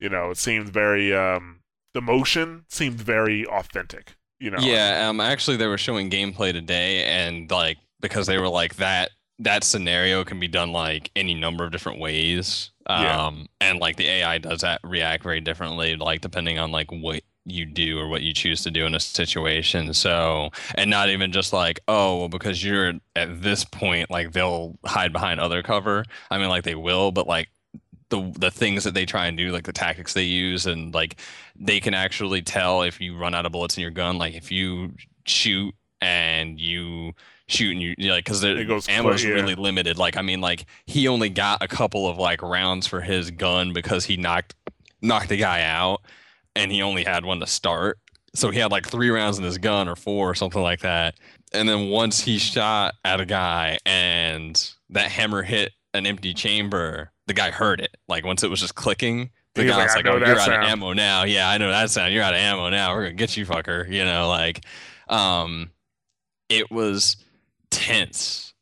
You 0.00 0.08
know, 0.08 0.30
it 0.30 0.36
seemed 0.36 0.68
very 0.68 1.14
um 1.14 1.60
the 1.94 2.00
motion 2.00 2.64
seemed 2.68 3.00
very 3.00 3.46
authentic. 3.46 4.16
You 4.40 4.50
know. 4.50 4.58
Yeah, 4.60 5.08
um 5.08 5.20
actually 5.20 5.56
they 5.56 5.66
were 5.66 5.78
showing 5.78 6.10
gameplay 6.10 6.52
today 6.52 7.04
and 7.04 7.50
like 7.50 7.78
because 8.00 8.26
they 8.26 8.38
were 8.38 8.48
like 8.48 8.76
that 8.76 9.10
that 9.38 9.64
scenario 9.64 10.24
can 10.24 10.40
be 10.40 10.48
done 10.48 10.72
like 10.72 11.10
any 11.14 11.34
number 11.34 11.64
of 11.64 11.70
different 11.70 12.00
ways. 12.00 12.72
Yeah. 12.88 13.26
Um 13.26 13.46
and 13.60 13.78
like 13.78 13.96
the 13.96 14.08
AI 14.08 14.38
does 14.38 14.62
that 14.62 14.80
react 14.82 15.22
very 15.22 15.40
differently 15.40 15.96
like 15.96 16.20
depending 16.20 16.58
on 16.58 16.72
like 16.72 16.90
what 16.90 17.22
you 17.46 17.64
do 17.64 17.98
or 17.98 18.08
what 18.08 18.22
you 18.22 18.32
choose 18.34 18.62
to 18.64 18.70
do 18.70 18.84
in 18.84 18.94
a 18.94 19.00
situation. 19.00 19.94
So, 19.94 20.50
and 20.74 20.90
not 20.90 21.08
even 21.08 21.32
just 21.32 21.52
like, 21.52 21.80
oh, 21.88 22.18
well, 22.18 22.28
because 22.28 22.62
you're 22.62 22.94
at 23.14 23.42
this 23.42 23.64
point 23.64 24.10
like 24.10 24.32
they'll 24.32 24.78
hide 24.84 25.12
behind 25.12 25.40
other 25.40 25.62
cover. 25.62 26.04
I 26.30 26.38
mean 26.38 26.48
like 26.48 26.64
they 26.64 26.74
will, 26.74 27.12
but 27.12 27.26
like 27.26 27.48
the 28.10 28.32
the 28.38 28.50
things 28.50 28.84
that 28.84 28.94
they 28.94 29.06
try 29.06 29.26
and 29.26 29.36
do, 29.36 29.50
like 29.52 29.64
the 29.64 29.72
tactics 29.72 30.12
they 30.12 30.24
use, 30.24 30.66
and 30.66 30.94
like 30.94 31.20
they 31.58 31.80
can 31.80 31.94
actually 31.94 32.42
tell 32.42 32.82
if 32.82 33.00
you 33.00 33.16
run 33.16 33.34
out 33.34 33.46
of 33.46 33.52
bullets 33.52 33.76
in 33.76 33.82
your 33.82 33.90
gun. 33.90 34.18
Like 34.18 34.34
if 34.34 34.50
you 34.52 34.94
shoot 35.24 35.74
and 36.00 36.60
you 36.60 37.12
shoot 37.48 37.72
and 37.72 37.82
you 37.82 37.94
you 37.98 38.12
like 38.12 38.24
because 38.24 38.40
the 38.40 38.56
It 38.56 38.66
goes 38.66 38.88
ammo's 38.88 39.22
quick, 39.22 39.28
yeah. 39.30 39.34
really 39.34 39.54
limited. 39.54 39.98
Like 39.98 40.16
I 40.16 40.22
mean, 40.22 40.40
like 40.40 40.66
he 40.86 41.08
only 41.08 41.28
got 41.30 41.62
a 41.62 41.68
couple 41.68 42.08
of 42.08 42.18
like 42.18 42.42
rounds 42.42 42.86
for 42.86 43.00
his 43.00 43.30
gun 43.30 43.72
because 43.72 44.04
he 44.04 44.16
knocked 44.16 44.54
knocked 45.02 45.28
the 45.28 45.36
guy 45.36 45.62
out, 45.62 46.02
and 46.56 46.72
he 46.72 46.82
only 46.82 47.04
had 47.04 47.24
one 47.24 47.38
to 47.40 47.46
start. 47.46 47.98
So 48.34 48.50
he 48.50 48.58
had 48.58 48.72
like 48.72 48.86
three 48.86 49.10
rounds 49.10 49.38
in 49.38 49.44
his 49.44 49.58
gun 49.58 49.88
or 49.88 49.94
four 49.94 50.30
or 50.30 50.34
something 50.34 50.60
like 50.60 50.80
that. 50.80 51.14
And 51.52 51.68
then 51.68 51.88
once 51.90 52.20
he 52.20 52.38
shot 52.38 52.94
at 53.04 53.20
a 53.20 53.26
guy 53.26 53.78
and 53.86 54.72
that 54.90 55.10
hammer 55.10 55.42
hit 55.42 55.72
an 55.94 56.06
empty 56.06 56.34
chamber, 56.34 57.12
the 57.26 57.34
guy 57.34 57.50
heard 57.50 57.80
it. 57.80 57.96
Like 58.08 58.24
once 58.24 58.42
it 58.42 58.50
was 58.50 58.60
just 58.60 58.74
clicking, 58.74 59.30
the 59.54 59.62
He's 59.62 59.70
guy 59.70 59.78
like, 59.78 59.86
was 59.86 59.96
like, 59.96 60.06
"Oh, 60.06 60.16
you're 60.18 60.38
out 60.38 60.52
of 60.52 60.62
ammo 60.62 60.92
now." 60.92 61.24
Yeah, 61.24 61.48
I 61.48 61.56
know 61.56 61.70
that 61.70 61.90
sound. 61.90 62.12
You're 62.12 62.22
out 62.22 62.34
of 62.34 62.40
ammo 62.40 62.68
now. 62.68 62.94
We're 62.94 63.04
gonna 63.04 63.14
get 63.14 63.36
you, 63.36 63.46
fucker. 63.46 63.90
You 63.90 64.04
know, 64.04 64.28
like, 64.28 64.66
um, 65.08 65.70
it 66.50 66.70
was 66.70 67.16
tense. 67.70 68.52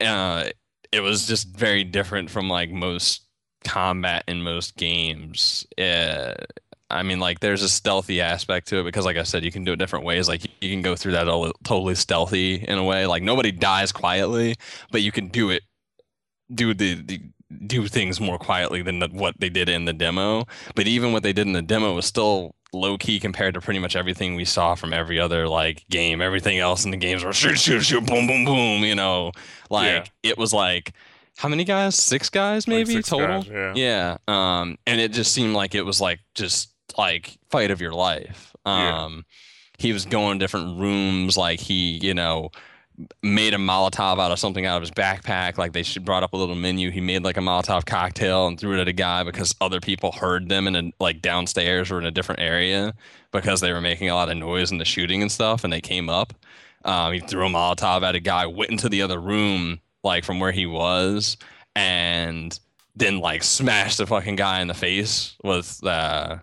Uh, 0.00 0.50
it 0.92 1.00
was 1.00 1.26
just 1.26 1.48
very 1.48 1.82
different 1.82 2.30
from 2.30 2.48
like 2.48 2.70
most 2.70 3.26
combat 3.64 4.22
in 4.28 4.42
most 4.42 4.76
games. 4.76 5.66
Uh, 5.76 6.34
I 6.88 7.02
mean, 7.02 7.18
like, 7.18 7.40
there's 7.40 7.62
a 7.62 7.68
stealthy 7.68 8.20
aspect 8.20 8.68
to 8.68 8.78
it 8.78 8.84
because, 8.84 9.04
like 9.04 9.16
I 9.16 9.24
said, 9.24 9.44
you 9.44 9.50
can 9.50 9.64
do 9.64 9.72
it 9.72 9.76
different 9.76 10.04
ways. 10.04 10.28
Like, 10.28 10.44
you 10.60 10.70
can 10.70 10.82
go 10.82 10.94
through 10.94 11.12
that 11.12 11.26
all 11.28 11.50
totally 11.64 11.96
stealthy 11.96 12.54
in 12.56 12.78
a 12.78 12.84
way. 12.84 13.06
Like, 13.06 13.22
nobody 13.24 13.50
dies 13.50 13.90
quietly, 13.92 14.54
but 14.92 15.02
you 15.02 15.10
can 15.10 15.28
do 15.28 15.50
it, 15.50 15.62
do 16.54 16.74
the, 16.74 16.94
the 16.94 17.20
do 17.66 17.86
things 17.86 18.20
more 18.20 18.38
quietly 18.38 18.82
than 18.82 18.98
the, 19.00 19.08
what 19.08 19.34
they 19.38 19.48
did 19.48 19.68
in 19.68 19.84
the 19.84 19.92
demo. 19.92 20.46
But 20.74 20.86
even 20.86 21.12
what 21.12 21.22
they 21.22 21.32
did 21.32 21.46
in 21.46 21.52
the 21.54 21.62
demo 21.62 21.94
was 21.94 22.06
still 22.06 22.54
low 22.72 22.98
key 22.98 23.18
compared 23.20 23.54
to 23.54 23.60
pretty 23.60 23.78
much 23.80 23.96
everything 23.96 24.34
we 24.34 24.44
saw 24.44 24.74
from 24.74 24.92
every 24.92 25.18
other 25.18 25.48
like 25.48 25.84
game. 25.88 26.20
Everything 26.20 26.58
else 26.58 26.84
in 26.84 26.90
the 26.90 26.96
games 26.96 27.24
were 27.24 27.32
shoot, 27.32 27.58
shoot, 27.58 27.80
shoot, 27.82 28.04
boom, 28.06 28.26
boom, 28.26 28.44
boom. 28.44 28.82
You 28.84 28.94
know, 28.96 29.30
like 29.70 29.86
Yeah. 29.86 30.30
it 30.30 30.38
was 30.38 30.52
like 30.52 30.92
how 31.38 31.48
many 31.48 31.64
guys? 31.64 31.94
Six 31.94 32.30
guys, 32.30 32.66
Like 32.66 32.74
maybe 32.78 32.94
six 32.94 33.08
total. 33.10 33.42
guys, 33.42 33.48
yeah. 33.48 33.72
Yeah. 33.76 34.16
Um, 34.60 34.76
and 34.86 35.00
it 35.00 35.12
just 35.12 35.32
seemed 35.32 35.54
like 35.54 35.74
it 35.74 35.82
was 35.82 36.00
like 36.00 36.20
just 36.34 36.72
like 36.96 37.38
fight 37.50 37.70
of 37.70 37.80
your 37.80 37.92
life. 37.92 38.54
Yeah. 38.64 39.04
Um, 39.04 39.24
he 39.78 39.92
was 39.92 40.06
going 40.06 40.38
to 40.38 40.44
different 40.44 40.78
rooms, 40.78 41.36
like 41.36 41.60
he, 41.60 41.98
you 42.02 42.14
know, 42.14 42.50
made 43.22 43.52
a 43.52 43.58
Molotov 43.58 44.18
out 44.18 44.32
of 44.32 44.38
something 44.38 44.64
out 44.64 44.76
of 44.76 44.82
his 44.82 44.90
backpack. 44.90 45.58
Like 45.58 45.72
they 45.72 45.82
should 45.82 46.04
brought 46.04 46.22
up 46.22 46.32
a 46.32 46.36
little 46.36 46.54
menu. 46.54 46.90
He 46.90 47.00
made 47.00 47.22
like 47.22 47.36
a 47.36 47.40
Molotov 47.40 47.84
cocktail 47.84 48.46
and 48.46 48.58
threw 48.58 48.76
it 48.76 48.80
at 48.80 48.88
a 48.88 48.92
guy 48.92 49.22
because 49.22 49.54
other 49.60 49.80
people 49.80 50.12
heard 50.12 50.48
them 50.48 50.66
in 50.66 50.76
a, 50.76 50.92
like 50.98 51.20
downstairs 51.20 51.90
or 51.90 51.98
in 51.98 52.06
a 52.06 52.10
different 52.10 52.40
area 52.40 52.94
because 53.32 53.60
they 53.60 53.72
were 53.72 53.80
making 53.80 54.08
a 54.08 54.14
lot 54.14 54.30
of 54.30 54.36
noise 54.36 54.72
in 54.72 54.78
the 54.78 54.84
shooting 54.84 55.20
and 55.20 55.30
stuff, 55.30 55.64
and 55.64 55.72
they 55.72 55.80
came 55.80 56.08
up. 56.08 56.32
Um, 56.84 57.12
he 57.12 57.20
threw 57.20 57.46
a 57.46 57.50
Molotov 57.50 58.02
at 58.02 58.14
a 58.14 58.20
guy, 58.20 58.46
went 58.46 58.70
into 58.70 58.88
the 58.88 59.02
other 59.02 59.20
room, 59.20 59.80
like 60.02 60.24
from 60.24 60.40
where 60.40 60.52
he 60.52 60.66
was, 60.66 61.36
and 61.74 62.58
then 62.94 63.18
like 63.18 63.42
smashed 63.42 63.98
the 63.98 64.06
fucking 64.06 64.36
guy 64.36 64.60
in 64.60 64.68
the 64.68 64.74
face 64.74 65.36
with 65.44 65.84
uh 65.84 66.38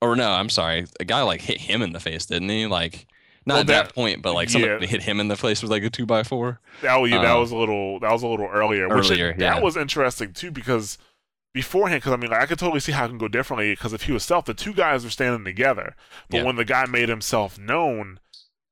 or 0.00 0.16
no, 0.16 0.30
I'm 0.30 0.48
sorry, 0.48 0.86
a 0.98 1.04
guy 1.04 1.22
like 1.22 1.42
hit 1.42 1.58
him 1.58 1.82
in 1.82 1.92
the 1.92 2.00
face, 2.00 2.26
didn't 2.26 2.48
he? 2.48 2.66
Like 2.66 3.06
not 3.46 3.54
well, 3.54 3.60
at 3.60 3.66
that, 3.68 3.86
that, 3.86 3.94
point, 3.94 4.22
but 4.22 4.34
like 4.34 4.50
somebody 4.50 4.84
yeah. 4.84 4.90
hit 4.90 5.02
him 5.02 5.20
in 5.20 5.28
the 5.28 5.36
face 5.36 5.62
with 5.62 5.70
like 5.70 5.82
a 5.82 5.90
two 5.90 6.06
by 6.06 6.22
four. 6.22 6.60
That, 6.82 6.96
yeah, 7.08 7.16
um, 7.16 7.24
that 7.24 7.34
was 7.34 7.50
a 7.50 7.56
little 7.56 8.00
that 8.00 8.12
was 8.12 8.22
a 8.22 8.28
little 8.28 8.46
earlier. 8.46 8.88
Earlier, 8.88 9.28
which, 9.28 9.40
yeah. 9.40 9.54
That 9.54 9.62
was 9.62 9.76
interesting 9.76 10.32
too 10.32 10.50
because 10.50 10.98
beforehand, 11.52 12.02
because 12.02 12.12
I 12.12 12.16
mean, 12.16 12.30
like, 12.30 12.40
I 12.40 12.46
could 12.46 12.58
totally 12.58 12.80
see 12.80 12.92
how 12.92 13.04
it 13.04 13.08
can 13.08 13.18
go 13.18 13.28
differently. 13.28 13.72
Because 13.72 13.92
if 13.92 14.02
he 14.02 14.12
was 14.12 14.24
self, 14.24 14.44
the 14.44 14.54
two 14.54 14.74
guys 14.74 15.04
were 15.04 15.10
standing 15.10 15.44
together, 15.44 15.96
but 16.28 16.38
yeah. 16.38 16.44
when 16.44 16.56
the 16.56 16.64
guy 16.64 16.86
made 16.86 17.08
himself 17.08 17.58
known, 17.58 18.20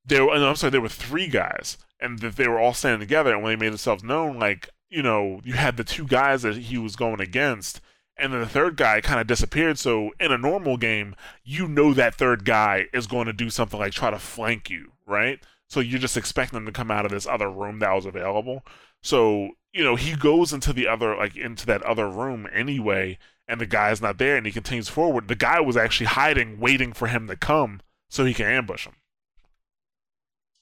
there. 0.05 0.25
No, 0.25 0.49
I'm 0.49 0.57
sorry, 0.57 0.71
there 0.71 0.81
were 0.81 0.89
three 0.89 1.29
guys, 1.29 1.79
and 2.01 2.19
that 2.21 2.37
they 2.37 2.49
were 2.49 2.59
all 2.59 2.75
standing 2.75 3.01
together. 3.01 3.33
And 3.33 3.43
when 3.43 3.53
they 3.53 3.65
made 3.65 3.73
themselves 3.73 4.05
known, 4.05 4.39
like 4.39 4.71
you 4.91 5.03
know, 5.03 5.41
you 5.45 5.55
had 5.55 5.77
the 5.77 5.85
two 5.85 6.07
guys 6.07 6.43
that 6.43 6.57
he 6.57 6.79
was 6.79 6.97
going 6.97 7.21
against, 7.21 7.81
and 8.19 8.33
then 8.33 8.41
the 8.41 8.47
third 8.47 8.77
guy 8.77 9.01
kind 9.01 9.21
of 9.21 9.27
disappeared. 9.27 9.79
So 9.79 10.11
in 10.19 10.33
a 10.33 10.39
normal 10.39 10.77
game, 10.77 11.15
you 11.45 11.69
know 11.69 11.95
that 11.95 12.15
third 12.15 12.45
guy 12.45 12.87
is 12.93 13.07
going 13.07 13.27
to 13.27 13.33
do 13.33 13.51
something 13.51 13.79
like 13.79 13.93
try 13.93 14.11
to 14.11 14.19
flank 14.19 14.71
you, 14.71 14.93
right? 15.07 15.41
So 15.69 15.81
you're 15.81 16.01
just 16.01 16.17
expecting 16.17 16.57
them 16.57 16.67
to 16.67 16.73
come 16.73 16.91
out 16.91 17.05
of 17.05 17.11
this 17.11 17.27
other 17.27 17.51
room 17.51 17.79
that 17.81 17.93
was 17.93 18.07
available. 18.07 18.65
So 19.03 19.51
you 19.73 19.85
know 19.85 19.97
he 19.97 20.17
goes 20.17 20.53
into 20.53 20.73
the 20.73 20.89
other 20.89 21.17
like 21.17 21.37
into 21.37 21.67
that 21.67 21.83
other 21.83 22.09
room 22.09 22.49
anyway, 22.53 23.19
and 23.47 23.61
the 23.61 23.67
guy's 23.67 24.03
not 24.03 24.19
there, 24.19 24.37
and 24.37 24.47
he 24.47 24.53
continues 24.53 24.89
forward. 24.89 25.29
The 25.29 25.35
guy 25.35 25.61
was 25.61 25.77
actually 25.77 26.07
hiding, 26.07 26.59
waiting 26.59 26.93
for 26.93 27.07
him 27.07 27.27
to 27.29 27.37
come 27.37 27.81
so 28.11 28.25
he 28.25 28.35
can 28.35 28.47
ambush 28.47 28.87
him. 28.87 28.95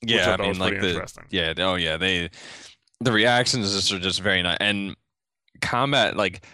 Yeah, 0.02 0.36
I, 0.38 0.42
I 0.42 0.46
mean, 0.48 0.58
like 0.58 0.80
the 0.80 1.08
yeah, 1.30 1.54
oh 1.58 1.76
yeah, 1.76 1.96
they 1.96 2.30
the 3.00 3.12
reactions 3.12 3.72
just 3.74 3.92
are 3.92 3.98
just 3.98 4.20
very 4.20 4.42
nice 4.42 4.58
and 4.60 4.96
combat 5.60 6.16
like 6.16 6.44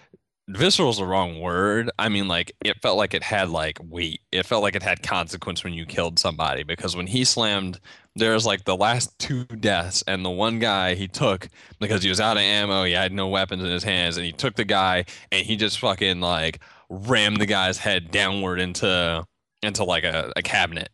visceral 0.48 0.90
is 0.90 0.98
the 0.98 1.06
wrong 1.06 1.40
word. 1.40 1.90
I 1.98 2.08
mean 2.08 2.28
like 2.28 2.52
it 2.64 2.80
felt 2.82 2.98
like 2.98 3.14
it 3.14 3.22
had 3.22 3.50
like 3.50 3.78
weight. 3.82 4.20
It 4.32 4.46
felt 4.46 4.62
like 4.62 4.76
it 4.76 4.82
had 4.82 5.02
consequence 5.02 5.64
when 5.64 5.72
you 5.72 5.86
killed 5.86 6.18
somebody 6.18 6.62
because 6.62 6.96
when 6.96 7.06
he 7.06 7.24
slammed 7.24 7.80
there's 8.14 8.44
like 8.44 8.64
the 8.64 8.76
last 8.76 9.18
two 9.18 9.44
deaths 9.44 10.04
and 10.06 10.24
the 10.24 10.30
one 10.30 10.58
guy 10.58 10.94
he 10.94 11.08
took 11.08 11.48
because 11.80 12.02
he 12.02 12.10
was 12.10 12.20
out 12.20 12.36
of 12.36 12.42
ammo 12.42 12.84
he 12.84 12.92
had 12.92 13.10
no 13.10 13.26
weapons 13.26 13.62
in 13.62 13.70
his 13.70 13.84
hands 13.84 14.18
and 14.18 14.26
he 14.26 14.32
took 14.32 14.54
the 14.54 14.64
guy 14.64 15.02
and 15.30 15.46
he 15.46 15.56
just 15.56 15.78
fucking 15.78 16.20
like 16.20 16.60
rammed 16.92 17.40
the 17.40 17.46
guy's 17.46 17.78
head 17.78 18.10
downward 18.10 18.60
into 18.60 19.24
into 19.62 19.84
like 19.84 20.04
a, 20.04 20.32
a 20.36 20.42
cabinet. 20.42 20.90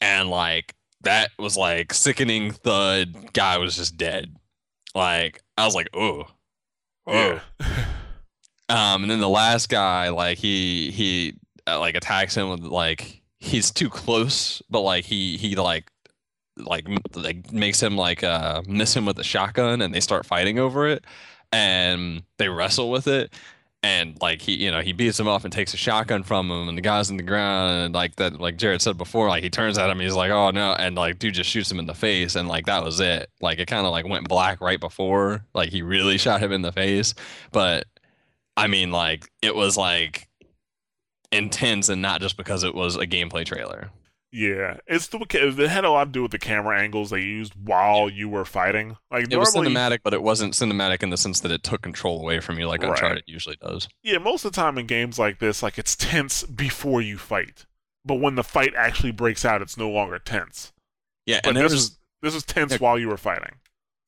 And 0.00 0.30
like 0.30 0.74
that 1.02 1.30
was 1.38 1.56
like 1.56 1.92
sickening. 1.92 2.52
Thud 2.52 3.32
guy 3.32 3.58
was 3.58 3.76
just 3.76 3.96
dead. 3.96 4.36
Like 4.94 5.42
I 5.56 5.64
was 5.64 5.74
like, 5.74 5.88
oh, 5.94 6.26
oh. 7.06 7.40
Yeah. 7.60 7.86
Um, 8.70 9.02
and 9.02 9.10
then 9.10 9.20
the 9.20 9.28
last 9.28 9.68
guy, 9.68 10.10
like 10.10 10.38
he 10.38 10.90
he 10.90 11.34
uh, 11.66 11.78
like 11.78 11.94
attacks 11.94 12.36
him 12.36 12.50
with 12.50 12.60
like 12.60 13.22
he's 13.38 13.70
too 13.70 13.90
close, 13.90 14.62
but 14.70 14.80
like 14.80 15.04
he 15.04 15.36
he 15.36 15.56
like 15.56 15.90
like 16.56 16.86
like 17.14 17.52
makes 17.52 17.82
him 17.82 17.96
like 17.96 18.22
uh 18.22 18.62
miss 18.66 18.94
him 18.96 19.06
with 19.06 19.18
a 19.18 19.24
shotgun, 19.24 19.82
and 19.82 19.94
they 19.94 20.00
start 20.00 20.26
fighting 20.26 20.58
over 20.58 20.86
it, 20.88 21.04
and 21.52 22.22
they 22.38 22.48
wrestle 22.48 22.90
with 22.90 23.06
it, 23.08 23.34
and 23.82 24.16
like 24.20 24.42
he 24.42 24.54
you 24.54 24.70
know 24.70 24.80
he 24.80 24.92
beats 24.92 25.18
him 25.18 25.26
off 25.26 25.44
and 25.44 25.52
takes 25.52 25.72
a 25.72 25.76
shotgun 25.76 26.22
from 26.22 26.50
him 26.50 26.68
and 26.68 26.76
the 26.76 26.82
guy's 26.82 27.08
in 27.08 27.16
the 27.16 27.22
ground 27.22 27.84
and 27.84 27.94
like 27.94 28.16
that 28.16 28.38
like 28.38 28.58
jared 28.58 28.82
said 28.82 28.98
before 28.98 29.28
like 29.28 29.42
he 29.42 29.48
turns 29.48 29.78
at 29.78 29.88
him 29.88 29.98
he's 30.00 30.14
like 30.14 30.30
oh 30.30 30.50
no 30.50 30.74
and 30.74 30.96
like 30.96 31.18
dude 31.18 31.32
just 31.32 31.48
shoots 31.48 31.70
him 31.70 31.78
in 31.78 31.86
the 31.86 31.94
face 31.94 32.36
and 32.36 32.46
like 32.46 32.66
that 32.66 32.84
was 32.84 33.00
it. 33.00 33.30
Like 33.40 33.58
it 33.58 33.66
kind 33.68 33.86
of 33.86 33.92
like 33.92 34.06
went 34.06 34.28
black 34.28 34.60
right 34.60 34.78
before 34.78 35.44
like 35.54 35.70
he 35.70 35.82
really 35.82 36.18
shot 36.18 36.42
him 36.42 36.52
in 36.52 36.62
the 36.62 36.72
face. 36.72 37.14
But 37.52 37.86
i 38.60 38.66
mean 38.66 38.90
like 38.90 39.30
it 39.42 39.54
was 39.54 39.76
like 39.76 40.28
intense 41.32 41.88
and 41.88 42.02
not 42.02 42.20
just 42.20 42.36
because 42.36 42.64
it 42.64 42.74
was 42.74 42.96
a 42.96 43.06
gameplay 43.06 43.44
trailer 43.44 43.90
yeah, 44.32 44.76
it's 44.86 45.08
the 45.08 45.18
it 45.18 45.68
had 45.68 45.84
a 45.84 45.90
lot 45.90 46.04
to 46.04 46.10
do 46.10 46.22
with 46.22 46.30
the 46.30 46.38
camera 46.38 46.80
angles 46.80 47.10
they 47.10 47.20
used 47.20 47.52
while 47.64 48.08
you 48.08 48.28
were 48.28 48.44
fighting. 48.44 48.96
Like 49.10 49.24
it 49.24 49.30
normally, 49.30 49.40
was 49.40 49.54
cinematic, 49.54 50.00
but 50.04 50.14
it 50.14 50.22
wasn't 50.22 50.54
cinematic 50.54 51.02
in 51.02 51.10
the 51.10 51.16
sense 51.16 51.40
that 51.40 51.50
it 51.50 51.64
took 51.64 51.82
control 51.82 52.20
away 52.20 52.38
from 52.38 52.58
you, 52.58 52.68
like 52.68 52.82
right. 52.82 52.90
Uncharted 52.90 53.24
usually 53.26 53.56
does. 53.56 53.88
Yeah, 54.04 54.18
most 54.18 54.44
of 54.44 54.52
the 54.52 54.56
time 54.56 54.78
in 54.78 54.86
games 54.86 55.18
like 55.18 55.40
this, 55.40 55.64
like 55.64 55.78
it's 55.78 55.96
tense 55.96 56.44
before 56.44 57.02
you 57.02 57.18
fight, 57.18 57.66
but 58.04 58.20
when 58.20 58.36
the 58.36 58.44
fight 58.44 58.72
actually 58.76 59.10
breaks 59.10 59.44
out, 59.44 59.62
it's 59.62 59.76
no 59.76 59.90
longer 59.90 60.20
tense. 60.20 60.72
Yeah, 61.26 61.40
but 61.42 61.56
and 61.56 61.64
this 61.64 61.72
was 61.72 61.98
this 62.22 62.34
was 62.34 62.44
tense 62.44 62.72
yeah, 62.72 62.78
while 62.78 63.00
you 63.00 63.08
were 63.08 63.16
fighting. 63.16 63.56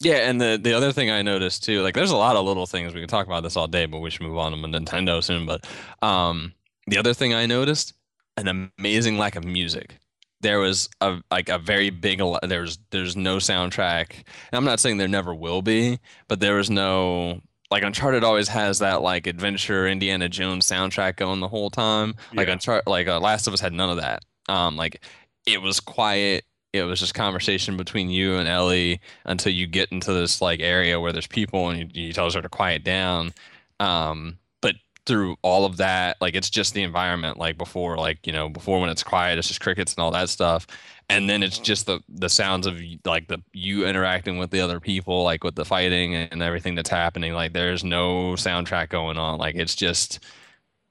Yeah, 0.02 0.28
and 0.28 0.40
the 0.40 0.58
the 0.60 0.74
other 0.74 0.92
thing 0.92 1.10
I 1.10 1.22
noticed 1.22 1.64
too, 1.64 1.82
like 1.82 1.94
there's 1.94 2.10
a 2.10 2.16
lot 2.16 2.36
of 2.36 2.44
little 2.44 2.66
things 2.66 2.92
we 2.92 3.00
can 3.00 3.08
talk 3.08 3.26
about 3.26 3.42
this 3.42 3.56
all 3.56 3.68
day, 3.68 3.86
but 3.86 4.00
we 4.00 4.10
should 4.10 4.22
move 4.22 4.36
on 4.36 4.52
to 4.52 4.58
Nintendo 4.58 5.22
soon. 5.22 5.46
But 5.46 5.66
um, 6.02 6.54
the 6.86 6.98
other 6.98 7.14
thing 7.14 7.34
I 7.34 7.46
noticed, 7.46 7.94
an 8.36 8.70
amazing 8.78 9.16
lack 9.18 9.36
of 9.36 9.44
music 9.44 9.98
there 10.42 10.58
was 10.58 10.90
a 11.00 11.20
like 11.30 11.48
a 11.48 11.58
very 11.58 11.88
big 11.88 12.20
there's 12.42 12.78
there's 12.90 13.16
no 13.16 13.36
soundtrack 13.36 14.12
and 14.14 14.24
i'm 14.52 14.64
not 14.64 14.80
saying 14.80 14.96
there 14.96 15.08
never 15.08 15.34
will 15.34 15.62
be 15.62 15.98
but 16.28 16.40
there 16.40 16.56
was 16.56 16.68
no 16.68 17.40
like 17.70 17.82
uncharted 17.82 18.22
always 18.22 18.48
has 18.48 18.80
that 18.80 19.00
like 19.00 19.26
adventure 19.26 19.86
indiana 19.86 20.28
jones 20.28 20.66
soundtrack 20.66 21.16
going 21.16 21.40
the 21.40 21.48
whole 21.48 21.70
time 21.70 22.14
like 22.34 22.48
yeah. 22.48 22.54
uncharted 22.54 22.86
like 22.86 23.08
uh, 23.08 23.18
last 23.18 23.46
of 23.46 23.54
us 23.54 23.60
had 23.60 23.72
none 23.72 23.88
of 23.88 23.96
that 23.96 24.22
um 24.48 24.76
like 24.76 25.02
it 25.46 25.62
was 25.62 25.80
quiet 25.80 26.44
it 26.72 26.84
was 26.84 27.00
just 27.00 27.14
conversation 27.14 27.76
between 27.76 28.10
you 28.10 28.36
and 28.36 28.48
ellie 28.48 29.00
until 29.24 29.52
you 29.52 29.66
get 29.66 29.92
into 29.92 30.12
this 30.12 30.40
like 30.40 30.60
area 30.60 30.98
where 31.00 31.12
there's 31.12 31.26
people 31.26 31.68
and 31.68 31.80
you, 31.94 32.06
you 32.06 32.12
tell 32.12 32.30
her 32.30 32.42
to 32.42 32.48
quiet 32.48 32.84
down. 32.84 33.32
Um 33.80 34.38
but 34.60 34.76
through 35.06 35.36
all 35.42 35.64
of 35.64 35.76
that 35.78 36.16
like 36.20 36.34
it's 36.34 36.50
just 36.50 36.74
the 36.74 36.82
environment 36.82 37.38
like 37.38 37.58
before 37.58 37.96
like 37.96 38.26
you 38.26 38.32
know 38.32 38.48
before 38.48 38.80
when 38.80 38.90
it's 38.90 39.02
quiet 39.02 39.38
it's 39.38 39.48
just 39.48 39.60
crickets 39.60 39.94
and 39.94 40.02
all 40.02 40.10
that 40.12 40.28
stuff. 40.28 40.66
And 41.10 41.28
then 41.28 41.42
it's 41.42 41.58
just 41.58 41.86
the 41.86 42.00
the 42.08 42.28
sounds 42.28 42.66
of 42.66 42.80
like 43.04 43.28
the 43.28 43.38
you 43.52 43.86
interacting 43.86 44.38
with 44.38 44.50
the 44.50 44.60
other 44.60 44.80
people 44.80 45.24
like 45.24 45.44
with 45.44 45.56
the 45.56 45.64
fighting 45.64 46.14
and 46.14 46.42
everything 46.42 46.74
that's 46.74 46.90
happening. 46.90 47.34
Like 47.34 47.52
there's 47.52 47.84
no 47.84 48.32
soundtrack 48.32 48.88
going 48.88 49.18
on. 49.18 49.38
Like 49.38 49.56
it's 49.56 49.74
just 49.74 50.20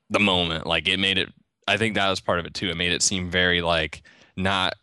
the 0.10 0.20
moment. 0.20 0.68
Like 0.68 0.88
it 0.88 1.00
made 1.00 1.18
it 1.18 1.30
i 1.68 1.78
think 1.78 1.96
that 1.96 2.10
was 2.10 2.20
part 2.20 2.40
of 2.40 2.46
it 2.46 2.54
too. 2.54 2.70
It 2.70 2.78
made 2.78 2.92
it 2.92 3.02
seem 3.02 3.30
very 3.32 3.62
like 3.62 4.04
not 4.36 4.76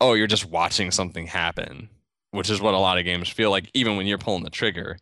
oh 0.00 0.14
you're 0.14 0.26
just 0.26 0.46
watching 0.46 0.90
something 0.90 1.26
happen 1.26 1.88
which 2.32 2.50
is 2.50 2.60
what 2.60 2.74
a 2.74 2.78
lot 2.78 2.98
of 2.98 3.04
games 3.04 3.28
feel 3.28 3.50
like 3.50 3.70
even 3.74 3.96
when 3.96 4.06
you're 4.06 4.18
pulling 4.18 4.44
the 4.44 4.50
trigger 4.50 4.98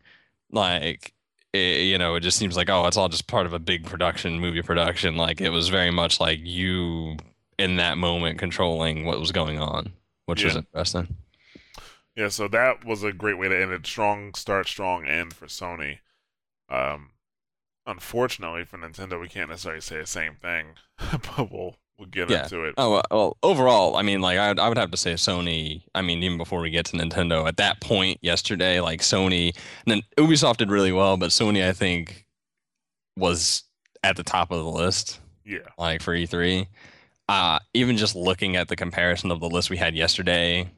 like 0.51 1.13
it, 1.55 1.83
you 1.83 1.97
know, 1.97 2.15
it 2.15 2.21
just 2.21 2.37
seems 2.37 2.55
like 2.55 2.69
oh, 2.69 2.85
it's 2.85 2.97
all 2.97 3.09
just 3.09 3.27
part 3.27 3.45
of 3.45 3.53
a 3.53 3.59
big 3.59 3.85
production, 3.85 4.39
movie 4.39 4.61
production. 4.61 5.15
Like 5.15 5.41
it 5.41 5.49
was 5.49 5.69
very 5.69 5.91
much 5.91 6.19
like 6.19 6.39
you 6.41 7.17
in 7.57 7.77
that 7.77 7.97
moment 7.97 8.37
controlling 8.37 9.05
what 9.05 9.19
was 9.19 9.31
going 9.31 9.59
on, 9.59 9.93
which 10.25 10.41
yeah. 10.41 10.47
was 10.47 10.55
interesting. 10.57 11.15
Yeah, 12.15 12.29
so 12.29 12.47
that 12.47 12.85
was 12.85 13.03
a 13.03 13.11
great 13.11 13.37
way 13.37 13.49
to 13.49 13.61
end 13.61 13.71
it. 13.71 13.85
Strong 13.85 14.35
start, 14.35 14.67
strong 14.67 15.05
end 15.05 15.33
for 15.33 15.47
Sony. 15.47 15.99
Um, 16.69 17.11
unfortunately 17.85 18.63
for 18.63 18.77
Nintendo, 18.77 19.19
we 19.19 19.27
can't 19.27 19.49
necessarily 19.49 19.81
say 19.81 19.97
the 19.99 20.07
same 20.07 20.35
thing, 20.35 20.67
but 21.11 21.51
we'll 21.51 21.75
we'll 21.97 22.07
get 22.07 22.29
yeah. 22.29 22.43
into 22.43 22.63
it. 22.63 22.75
Oh 22.77 23.01
well, 23.11 23.37
overall, 23.43 23.95
I 23.95 24.01
mean, 24.01 24.21
like 24.21 24.37
I, 24.37 24.51
I 24.51 24.67
would 24.67 24.77
have 24.77 24.91
to 24.91 24.97
say 24.97 25.13
Sony. 25.13 25.83
I 25.93 26.01
mean, 26.01 26.23
even 26.23 26.37
before 26.37 26.61
we 26.61 26.69
get 26.69 26.85
to 26.87 26.97
Nintendo, 26.97 27.47
at 27.47 27.57
that 27.57 27.81
point 27.81 28.19
yesterday, 28.21 28.79
like 28.79 29.01
Sony, 29.01 29.55
and 29.85 29.91
then 29.91 30.01
Ubisoft 30.17 30.57
did 30.57 30.69
really 30.69 30.91
well, 30.91 31.17
but 31.17 31.29
Sony, 31.29 31.67
I 31.67 31.73
think, 31.73 32.25
was 33.17 33.63
at 34.03 34.15
the 34.15 34.23
top 34.23 34.51
of 34.51 34.57
the 34.57 34.69
list. 34.69 35.19
Yeah, 35.45 35.59
like 35.77 36.01
for 36.01 36.15
E3. 36.15 36.67
Uh, 37.27 37.59
even 37.73 37.97
just 37.97 38.15
looking 38.15 38.55
at 38.55 38.67
the 38.67 38.75
comparison 38.75 39.31
of 39.31 39.39
the 39.39 39.49
list 39.49 39.71
we 39.71 39.77
had 39.77 39.95
yesterday 39.95 40.69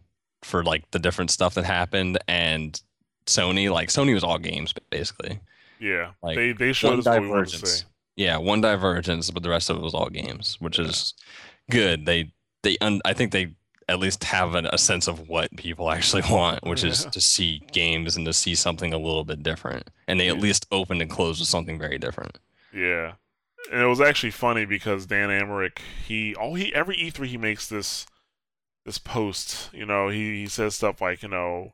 for 0.43 0.63
like 0.63 0.89
the 0.91 0.99
different 0.99 1.29
stuff 1.29 1.55
that 1.55 1.65
happened 1.65 2.17
and 2.27 2.81
Sony, 3.25 3.69
like 3.69 3.89
Sony 3.89 4.13
was 4.13 4.23
all 4.23 4.37
games 4.37 4.73
basically. 4.89 5.39
Yeah, 5.79 6.11
like 6.23 6.35
they 6.35 6.53
they 6.53 6.73
showed 6.73 6.99
us 6.99 7.05
what 7.05 7.21
we 7.21 7.27
wanted 7.27 7.49
to 7.49 7.65
say. 7.65 7.85
Yeah, 8.17 8.37
one 8.37 8.61
divergence, 8.61 9.29
but 9.31 9.43
the 9.43 9.49
rest 9.49 9.69
of 9.69 9.77
it 9.77 9.83
was 9.83 9.93
all 9.93 10.09
games, 10.09 10.57
which 10.59 10.79
yeah. 10.79 10.85
is 10.85 11.13
good. 11.69 12.05
They 12.05 12.33
they 12.63 12.77
un, 12.81 12.99
I 13.05 13.13
think 13.13 13.31
they 13.31 13.53
at 13.87 13.99
least 13.99 14.23
have 14.25 14.55
an, 14.55 14.65
a 14.65 14.77
sense 14.77 15.07
of 15.07 15.29
what 15.29 15.55
people 15.55 15.89
actually 15.91 16.23
want, 16.29 16.65
which 16.65 16.83
yeah. 16.83 16.89
is 16.89 17.05
to 17.05 17.21
see 17.21 17.61
games 17.71 18.17
and 18.17 18.25
to 18.25 18.33
see 18.33 18.55
something 18.55 18.91
a 18.91 18.97
little 18.97 19.23
bit 19.23 19.43
different. 19.43 19.89
And 20.07 20.19
they 20.19 20.27
at 20.27 20.39
least 20.39 20.65
opened 20.71 21.01
and 21.01 21.09
closed 21.09 21.39
with 21.39 21.47
something 21.47 21.79
very 21.79 21.97
different. 21.97 22.39
Yeah. 22.73 23.13
And 23.71 23.81
it 23.81 23.85
was 23.85 24.01
actually 24.01 24.31
funny 24.31 24.65
because 24.65 25.05
Dan 25.05 25.29
Amrich, 25.29 25.79
he 26.05 26.35
all 26.35 26.55
he 26.55 26.73
every 26.73 26.97
E3 26.97 27.27
he 27.27 27.37
makes 27.37 27.67
this 27.67 28.05
this 28.85 28.97
post, 28.97 29.69
you 29.73 29.85
know, 29.85 30.07
he, 30.07 30.41
he 30.41 30.47
says 30.47 30.73
stuff 30.75 31.01
like, 31.01 31.21
you 31.21 31.27
know, 31.27 31.73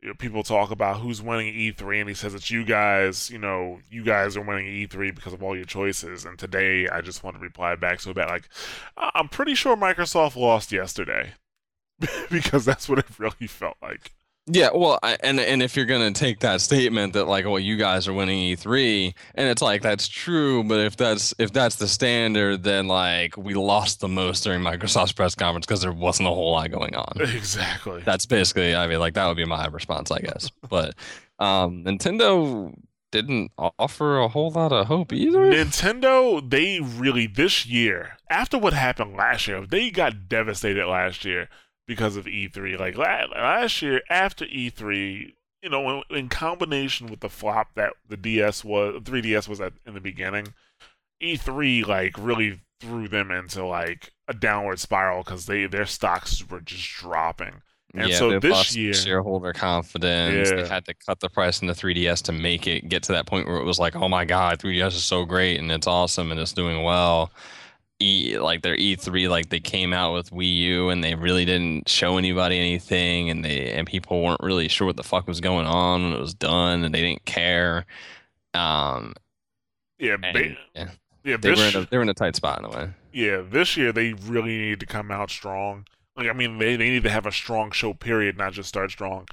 you 0.00 0.08
know, 0.08 0.14
people 0.14 0.42
talk 0.42 0.70
about 0.70 1.00
who's 1.00 1.20
winning 1.20 1.52
E3, 1.52 2.00
and 2.00 2.08
he 2.08 2.14
says 2.14 2.34
it's 2.34 2.50
you 2.50 2.64
guys. 2.64 3.30
You 3.30 3.38
know, 3.38 3.80
you 3.90 4.04
guys 4.04 4.36
are 4.36 4.42
winning 4.42 4.66
E3 4.66 5.14
because 5.14 5.32
of 5.32 5.42
all 5.42 5.56
your 5.56 5.64
choices. 5.64 6.24
And 6.24 6.38
today, 6.38 6.88
I 6.88 7.00
just 7.00 7.24
want 7.24 7.36
to 7.36 7.42
reply 7.42 7.74
back 7.74 8.00
so 8.00 8.14
bad, 8.14 8.28
like, 8.28 8.48
I'm 8.96 9.28
pretty 9.28 9.54
sure 9.54 9.76
Microsoft 9.76 10.36
lost 10.36 10.70
yesterday, 10.70 11.32
because 12.30 12.64
that's 12.64 12.88
what 12.88 13.00
it 13.00 13.18
really 13.18 13.48
felt 13.48 13.76
like. 13.82 14.12
Yeah, 14.50 14.70
well, 14.74 14.98
I, 15.02 15.16
and 15.22 15.38
and 15.38 15.62
if 15.62 15.76
you're 15.76 15.86
gonna 15.86 16.12
take 16.12 16.40
that 16.40 16.60
statement 16.60 17.12
that 17.12 17.26
like, 17.26 17.44
well, 17.44 17.58
you 17.58 17.76
guys 17.76 18.08
are 18.08 18.12
winning 18.12 18.56
E3, 18.56 19.14
and 19.34 19.48
it's 19.48 19.60
like 19.60 19.82
that's 19.82 20.08
true, 20.08 20.64
but 20.64 20.80
if 20.80 20.96
that's 20.96 21.34
if 21.38 21.52
that's 21.52 21.76
the 21.76 21.86
standard, 21.88 22.62
then 22.62 22.88
like 22.88 23.36
we 23.36 23.54
lost 23.54 24.00
the 24.00 24.08
most 24.08 24.44
during 24.44 24.60
Microsoft's 24.62 25.12
press 25.12 25.34
conference 25.34 25.66
because 25.66 25.82
there 25.82 25.92
wasn't 25.92 26.28
a 26.28 26.32
whole 26.32 26.52
lot 26.52 26.70
going 26.70 26.94
on. 26.94 27.12
Exactly. 27.38 28.02
That's 28.04 28.26
basically, 28.26 28.74
I 28.74 28.86
mean, 28.88 28.98
like 28.98 29.14
that 29.14 29.26
would 29.26 29.36
be 29.36 29.44
my 29.44 29.66
response, 29.66 30.10
I 30.10 30.18
guess. 30.18 30.50
but 30.68 30.94
um, 31.38 31.84
Nintendo 31.84 32.74
didn't 33.10 33.52
offer 33.56 34.18
a 34.18 34.28
whole 34.28 34.50
lot 34.50 34.72
of 34.72 34.86
hope 34.86 35.12
either. 35.12 35.38
Nintendo, 35.38 36.48
they 36.48 36.80
really 36.80 37.26
this 37.26 37.64
year, 37.66 38.18
after 38.28 38.58
what 38.58 38.72
happened 38.72 39.16
last 39.16 39.46
year, 39.46 39.64
they 39.66 39.90
got 39.90 40.28
devastated 40.28 40.86
last 40.86 41.24
year 41.24 41.48
because 41.88 42.16
of 42.16 42.26
E3. 42.26 42.78
Like 42.78 42.96
last 42.96 43.82
year, 43.82 44.02
after 44.08 44.44
E3, 44.44 45.32
you 45.62 45.70
know, 45.70 46.02
in, 46.10 46.16
in 46.16 46.28
combination 46.28 47.08
with 47.08 47.18
the 47.18 47.28
flop 47.28 47.74
that 47.74 47.94
the 48.08 48.16
DS 48.16 48.62
was, 48.64 49.02
3DS 49.02 49.48
was 49.48 49.60
at 49.60 49.72
in 49.84 49.94
the 49.94 50.00
beginning, 50.00 50.54
E3 51.20 51.84
like 51.84 52.14
really 52.16 52.60
threw 52.78 53.08
them 53.08 53.32
into 53.32 53.64
like 53.64 54.12
a 54.28 54.34
downward 54.34 54.78
spiral 54.78 55.24
because 55.24 55.46
they 55.46 55.66
their 55.66 55.86
stocks 55.86 56.48
were 56.48 56.60
just 56.60 56.88
dropping. 56.94 57.62
And 57.94 58.10
yeah, 58.10 58.16
so 58.16 58.38
this 58.38 58.76
year, 58.76 58.92
shareholder 58.92 59.54
confidence. 59.54 60.50
Yeah. 60.50 60.56
They 60.56 60.68
had 60.68 60.84
to 60.84 60.94
cut 60.94 61.20
the 61.20 61.30
price 61.30 61.62
in 61.62 61.68
the 61.68 61.72
3DS 61.72 62.22
to 62.24 62.32
make 62.32 62.66
it 62.66 62.88
get 62.90 63.02
to 63.04 63.12
that 63.12 63.26
point 63.26 63.48
where 63.48 63.56
it 63.56 63.64
was 63.64 63.78
like, 63.78 63.96
oh 63.96 64.10
my 64.10 64.26
god, 64.26 64.58
3DS 64.58 64.88
is 64.88 65.04
so 65.04 65.24
great 65.24 65.58
and 65.58 65.72
it's 65.72 65.86
awesome 65.86 66.30
and 66.30 66.38
it's 66.38 66.52
doing 66.52 66.82
well. 66.82 67.32
E 68.00 68.38
like 68.38 68.62
their 68.62 68.76
E3, 68.76 69.28
like 69.28 69.48
they 69.48 69.58
came 69.58 69.92
out 69.92 70.14
with 70.14 70.30
Wii 70.30 70.54
U 70.56 70.88
and 70.88 71.02
they 71.02 71.14
really 71.16 71.44
didn't 71.44 71.88
show 71.88 72.16
anybody 72.16 72.58
anything, 72.58 73.28
and 73.28 73.44
they 73.44 73.72
and 73.72 73.86
people 73.86 74.22
weren't 74.22 74.42
really 74.42 74.68
sure 74.68 74.86
what 74.86 74.96
the 74.96 75.02
fuck 75.02 75.26
was 75.26 75.40
going 75.40 75.66
on 75.66 76.04
when 76.04 76.12
it 76.12 76.20
was 76.20 76.34
done, 76.34 76.84
and 76.84 76.94
they 76.94 77.00
didn't 77.00 77.24
care. 77.24 77.86
Um, 78.54 79.14
yeah, 79.98 80.16
and, 80.22 80.36
they, 80.36 80.58
yeah, 80.74 80.90
yeah, 81.24 81.36
they 81.36 81.50
were 81.50 81.62
in 81.62 81.76
a, 81.76 81.88
they 81.90 81.96
were 81.96 82.02
in 82.02 82.08
a 82.08 82.14
tight 82.14 82.36
spot 82.36 82.60
in 82.60 82.66
a 82.66 82.70
way. 82.70 82.90
Yeah, 83.12 83.42
this 83.48 83.76
year 83.76 83.92
they 83.92 84.12
really 84.12 84.56
need 84.56 84.80
to 84.80 84.86
come 84.86 85.10
out 85.10 85.30
strong. 85.30 85.86
Like 86.16 86.28
I 86.28 86.32
mean, 86.32 86.58
they 86.58 86.76
they 86.76 86.90
need 86.90 87.02
to 87.02 87.10
have 87.10 87.26
a 87.26 87.32
strong 87.32 87.72
show 87.72 87.94
period, 87.94 88.38
not 88.38 88.52
just 88.52 88.68
start 88.68 88.90
strong. 88.92 89.26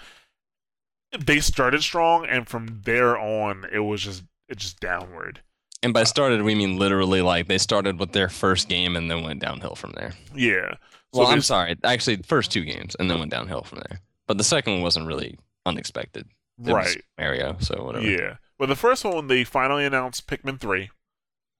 They 1.17 1.39
started 1.39 1.83
strong, 1.83 2.25
and 2.25 2.47
from 2.47 2.81
there 2.83 3.17
on, 3.17 3.65
it 3.71 3.79
was 3.79 4.01
just 4.01 4.23
it 4.49 4.57
just 4.57 4.79
downward. 4.79 5.41
And 5.83 5.93
by 5.93 6.03
started, 6.03 6.41
we 6.41 6.55
mean 6.55 6.77
literally 6.77 7.21
like 7.21 7.47
they 7.47 7.57
started 7.57 7.99
with 7.99 8.11
their 8.11 8.29
first 8.29 8.69
game 8.69 8.95
and 8.95 9.09
then 9.09 9.23
went 9.23 9.41
downhill 9.41 9.75
from 9.75 9.91
there. 9.91 10.13
Yeah. 10.33 10.75
So 11.13 11.21
well, 11.21 11.27
I'm 11.27 11.41
sorry. 11.41 11.75
Actually, 11.83 12.17
first 12.23 12.51
two 12.51 12.63
games 12.65 12.95
and 12.99 13.09
then 13.09 13.19
went 13.19 13.31
downhill 13.31 13.63
from 13.63 13.79
there. 13.87 13.99
But 14.27 14.37
the 14.37 14.43
second 14.43 14.73
one 14.73 14.81
wasn't 14.81 15.07
really 15.07 15.37
unexpected. 15.65 16.27
It 16.65 16.71
right. 16.71 17.01
Mario, 17.17 17.57
so 17.59 17.83
whatever. 17.83 18.05
Yeah. 18.05 18.37
Well, 18.57 18.67
the 18.67 18.75
first 18.75 19.03
one, 19.03 19.15
when 19.15 19.27
they 19.27 19.43
finally 19.43 19.85
announced 19.85 20.27
Pikmin 20.27 20.59
3. 20.59 20.89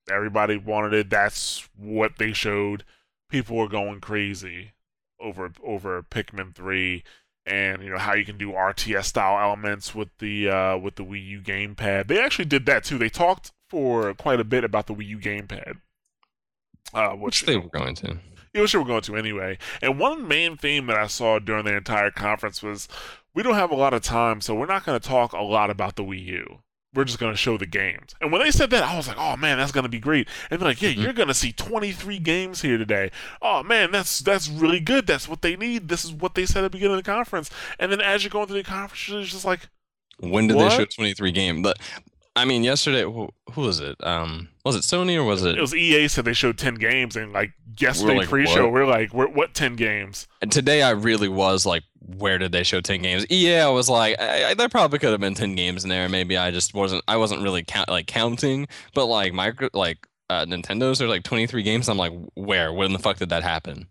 Everybody 0.10 0.58
wanted 0.58 0.93
it. 0.93 1.10
That's 1.10 1.67
what 1.75 2.17
they 2.17 2.32
showed. 2.32 2.84
People 3.30 3.58
were 3.58 3.67
going 3.67 4.01
crazy 4.01 4.73
over 5.19 5.51
over 5.63 6.04
Pikmin 6.04 6.54
3 6.54 7.04
and 7.45 7.84
you 7.84 7.89
know 7.89 7.97
how 7.97 8.13
you 8.13 8.25
can 8.25 8.38
do 8.38 8.51
RTS 8.51 9.06
style 9.06 9.39
elements 9.39 9.93
with 9.93 10.10
the 10.17 10.49
uh, 10.49 10.78
with 10.78 10.95
the 10.95 11.04
Wii 11.04 11.25
U 11.28 11.41
gamepad. 11.41 12.08
They 12.08 12.19
actually 12.19 12.45
did 12.45 12.65
that 12.65 12.84
too. 12.84 12.97
They 12.97 13.10
talked 13.10 13.51
for 13.76 14.14
quite 14.14 14.40
a 14.40 14.46
bit 14.46 14.64
about 14.64 14.88
the 14.88 14.94
Wii 14.94 15.06
U 15.08 15.18
gamepad. 15.18 15.82
Uh, 16.94 17.10
which, 17.10 17.42
which 17.42 17.46
they 17.46 17.58
were 17.58 17.68
going 17.68 17.94
to. 17.94 18.20
Yeah, 18.54 18.62
which 18.62 18.72
they 18.72 18.78
were 18.78 18.86
going 18.86 19.02
to 19.02 19.18
anyway. 19.18 19.58
And 19.82 20.00
one 20.00 20.30
main 20.30 20.56
theme 20.56 20.88
that 20.88 20.96
I 20.96 21.08
saw 21.08 21.40
during 21.40 21.66
the 21.66 21.76
entire 21.76 22.10
conference 22.10 22.64
was 22.64 22.88
we 23.34 23.44
don't 23.44 23.56
have 23.56 23.72
a 23.72 23.76
lot 23.76 23.94
of 23.94 24.02
time, 24.02 24.40
so 24.40 24.56
we're 24.56 24.66
not 24.66 24.86
going 24.86 24.98
to 24.98 25.06
talk 25.06 25.34
a 25.34 25.42
lot 25.42 25.70
about 25.70 25.98
the 25.98 26.06
Wii 26.06 26.24
U. 26.24 26.60
We're 26.94 27.04
just 27.04 27.20
going 27.20 27.34
to 27.34 27.38
show 27.38 27.58
the 27.58 27.66
games. 27.66 28.16
And 28.22 28.32
when 28.32 28.42
they 28.42 28.52
said 28.52 28.70
that, 28.70 28.84
I 28.84 28.96
was 28.96 29.10
like, 29.10 29.18
oh 29.20 29.36
man, 29.36 29.58
that's 29.58 29.74
going 29.74 29.84
to 29.84 29.90
be 29.90 30.00
great. 30.00 30.30
And 30.50 30.62
they're 30.62 30.70
like, 30.70 30.82
yeah, 30.82 30.92
mm-hmm. 30.92 31.02
you're 31.02 31.12
going 31.12 31.28
to 31.28 31.34
see 31.34 31.52
23 31.52 32.18
games 32.20 32.62
here 32.62 32.78
today. 32.78 33.12
Oh 33.42 33.62
man, 33.62 33.92
that's 33.92 34.20
that's 34.20 34.48
really 34.48 34.80
good. 34.80 35.06
That's 35.06 35.28
what 35.28 35.42
they 35.42 35.58
need. 35.58 35.90
This 35.90 36.06
is 36.06 36.14
what 36.14 36.36
they 36.36 36.46
said 36.46 36.64
at 36.64 36.72
the 36.72 36.78
beginning 36.78 36.98
of 36.98 37.04
the 37.04 37.12
conference. 37.12 37.50
And 37.78 37.92
then 37.92 38.00
as 38.00 38.24
you're 38.24 38.30
going 38.30 38.48
through 38.48 38.64
the 38.64 38.64
conference, 38.64 39.10
it's 39.10 39.34
just 39.34 39.44
like, 39.44 39.68
when 40.22 40.48
did 40.48 40.56
what? 40.56 40.70
they 40.70 40.78
show 40.78 40.86
23 40.86 41.34
games? 41.34 41.62
But 41.62 41.78
I 42.36 42.43
mean, 42.43 42.63
yesterday, 42.63 43.04
who, 43.04 43.30
who, 43.54 43.62
was 43.62 43.80
it? 43.80 43.95
Um, 44.04 44.50
was 44.65 44.76
it 44.76 44.82
Sony 44.82 45.15
or 45.15 45.24
was 45.24 45.43
it? 45.43 45.58
It 45.58 45.62
was 45.62 45.74
EA 45.74 46.10
said 46.10 46.26
they 46.26 46.34
showed 46.34 46.58
ten 46.58 46.76
games, 46.76 47.15
and 47.15 47.32
like 47.32 47.54
yesterday 47.78 48.17
like, 48.17 48.28
pre-show, 48.28 48.65
what? 48.65 48.74
we're 48.74 48.86
like, 48.86 49.13
we're, 49.13 49.28
what 49.28 49.54
ten 49.54 49.76
games? 49.76 50.28
And 50.41 50.52
today, 50.52 50.82
I 50.82 50.91
really 50.91 51.30
was 51.30 51.65
like, 51.65 51.84
where 52.17 52.38
did 52.38 52.52
they 52.52 52.63
show 52.63 52.82
ten 52.82 53.02
games? 53.02 53.26
EA, 53.32 53.60
I 53.60 53.69
was 53.69 53.89
like, 53.89 54.19
I, 54.19 54.50
I, 54.50 54.54
there 54.54 54.67
probably 54.67 55.00
could 55.00 55.12
have 55.12 55.21
been 55.21 55.34
ten 55.34 55.56
games 55.56 55.84
in 55.84 55.89
there. 55.89 56.10
Maybe 56.10 56.36
I 56.36 56.52
just 56.52 56.74
wasn't, 56.74 57.04
I 57.08 57.15
wasn't 57.15 57.41
really 57.41 57.63
count, 57.63 57.88
like 57.88 58.08
counting. 58.08 58.67
But 58.93 59.06
like 59.06 59.32
micro, 59.32 59.69
like 59.74 60.06
uh, 60.30 60.45
Nintendo's, 60.45 61.00
there's 61.00 61.10
like 61.10 61.24
23 61.24 61.63
games. 61.63 61.88
I'm 61.88 61.98
like, 61.98 62.13
where? 62.34 62.74
When 62.74 62.93
the 62.93 63.00
fuck 63.00 63.17
did 63.17 63.30
that 63.30 63.43
happen? 63.43 63.88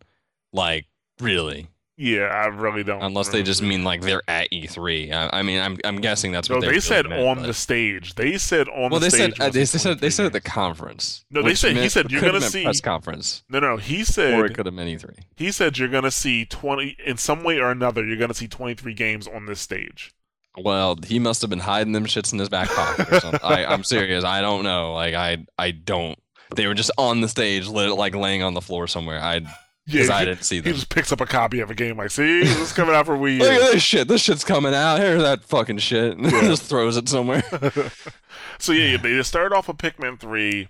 Like, 0.53 0.87
really? 1.21 1.69
Yeah, 1.97 2.25
I 2.25 2.47
really 2.47 2.83
don't. 2.83 3.03
Unless 3.03 3.29
they 3.29 3.45
just 3.45 3.63
mean 3.63 3.85
like 3.85 4.01
they're 4.01 4.23
at 4.27 4.51
E3. 4.51 5.13
I, 5.13 5.39
I 5.39 5.43
mean, 5.43 5.61
I'm 5.61 5.79
I'm 5.85 6.01
guessing 6.01 6.33
that's 6.33 6.51
what 6.51 6.61
no, 6.61 6.69
they 6.69 6.81
said 6.81 7.09
meant, 7.09 7.25
on 7.25 7.37
but... 7.37 7.47
the 7.47 7.55
stage. 7.55 8.17
They 8.17 8.37
said 8.37 8.69
on 8.69 8.91
well, 8.91 8.99
the 8.99 9.07
they 9.07 9.11
stage. 9.11 9.37
Said, 9.37 9.47
uh, 9.47 9.51
they, 9.51 9.65
said 9.65 10.01
they 10.01 10.11
said 10.11 10.27
at 10.27 10.33
the 10.33 10.41
conference. 10.41 11.25
No, 11.31 11.43
they 11.43 11.55
said 11.55 11.77
he 11.77 11.89
said 11.89 12.11
you're 12.11 12.21
gonna 12.21 12.41
see 12.41 12.65
press 12.65 12.81
conference. 12.81 13.45
No, 13.49 13.61
no, 13.61 13.77
he 13.77 14.03
said 14.03 14.35
or 14.35 14.45
it 14.45 14.55
could 14.55 14.67
have 14.67 14.75
been 14.75 14.89
E3. 14.89 15.19
He 15.37 15.53
said 15.53 15.79
you're 15.79 15.89
gonna 15.89 16.11
see 16.11 16.45
20 16.47 16.97
in 17.07 17.17
some 17.17 17.45
way 17.45 17.59
or 17.59 17.71
another. 17.71 18.05
You're 18.05 18.19
gonna 18.19 18.35
see 18.35 18.49
23 18.49 18.93
games 18.95 19.29
on 19.29 19.47
this 19.47 19.61
stage. 19.61 20.13
Well, 20.59 20.97
he 21.05 21.21
must 21.21 21.43
have 21.43 21.51
been 21.51 21.61
hiding 21.61 21.93
them 21.93 22.07
shits 22.07 22.33
in 22.33 22.41
his 22.41 22.49
back 22.49 22.71
pocket 22.71 23.13
or 23.13 23.21
something. 23.21 23.41
I, 23.43 23.67
I'm 23.67 23.85
serious. 23.85 24.25
I 24.25 24.41
don't 24.41 24.65
know. 24.65 24.95
Like 24.95 25.15
I 25.15 25.47
I 25.57 25.71
don't. 25.71 26.19
They 26.57 26.67
were 26.67 26.75
just 26.75 26.91
on 26.99 27.21
the 27.21 27.29
stage, 27.29 27.69
like 27.69 28.17
laying 28.17 28.43
on 28.43 28.55
the 28.55 28.61
floor 28.61 28.89
somewhere. 28.89 29.21
I 29.21 29.43
yeah, 29.87 30.15
I 30.15 30.25
didn't 30.25 30.45
see 30.45 30.61
them. 30.61 30.73
He 30.73 30.79
just 30.79 30.89
picks 30.89 31.13
up 31.13 31.21
a 31.21 31.27
copy 31.27 31.61
of 31.61 31.71
a 31.71 31.75
game 31.75 31.99
like, 31.99 32.11
see, 32.11 32.41
this 32.41 32.59
is 32.59 32.73
coming 32.73 32.95
out 32.95 33.07
for 33.07 33.17
Wii 33.17 33.39
Look 33.39 33.53
at 33.53 33.73
this 33.73 33.83
shit. 33.83 34.09
This 34.09 34.23
shit's 34.23 34.45
coming 34.45 34.75
out. 34.75 34.99
Here's 34.99 35.23
that 35.23 35.45
fucking 35.45 35.79
shit. 35.79 36.17
And 36.17 36.25
yeah. 36.33 36.41
just 36.43 36.63
throws 36.63 36.97
it 36.97 37.09
somewhere. 37.09 37.45
so 38.59 38.73
yeah, 38.73 38.97
they 38.97 39.23
started 39.23 39.55
off 39.55 39.69
with 39.69 39.77
Pikmin 39.77 40.19
3, 40.19 40.69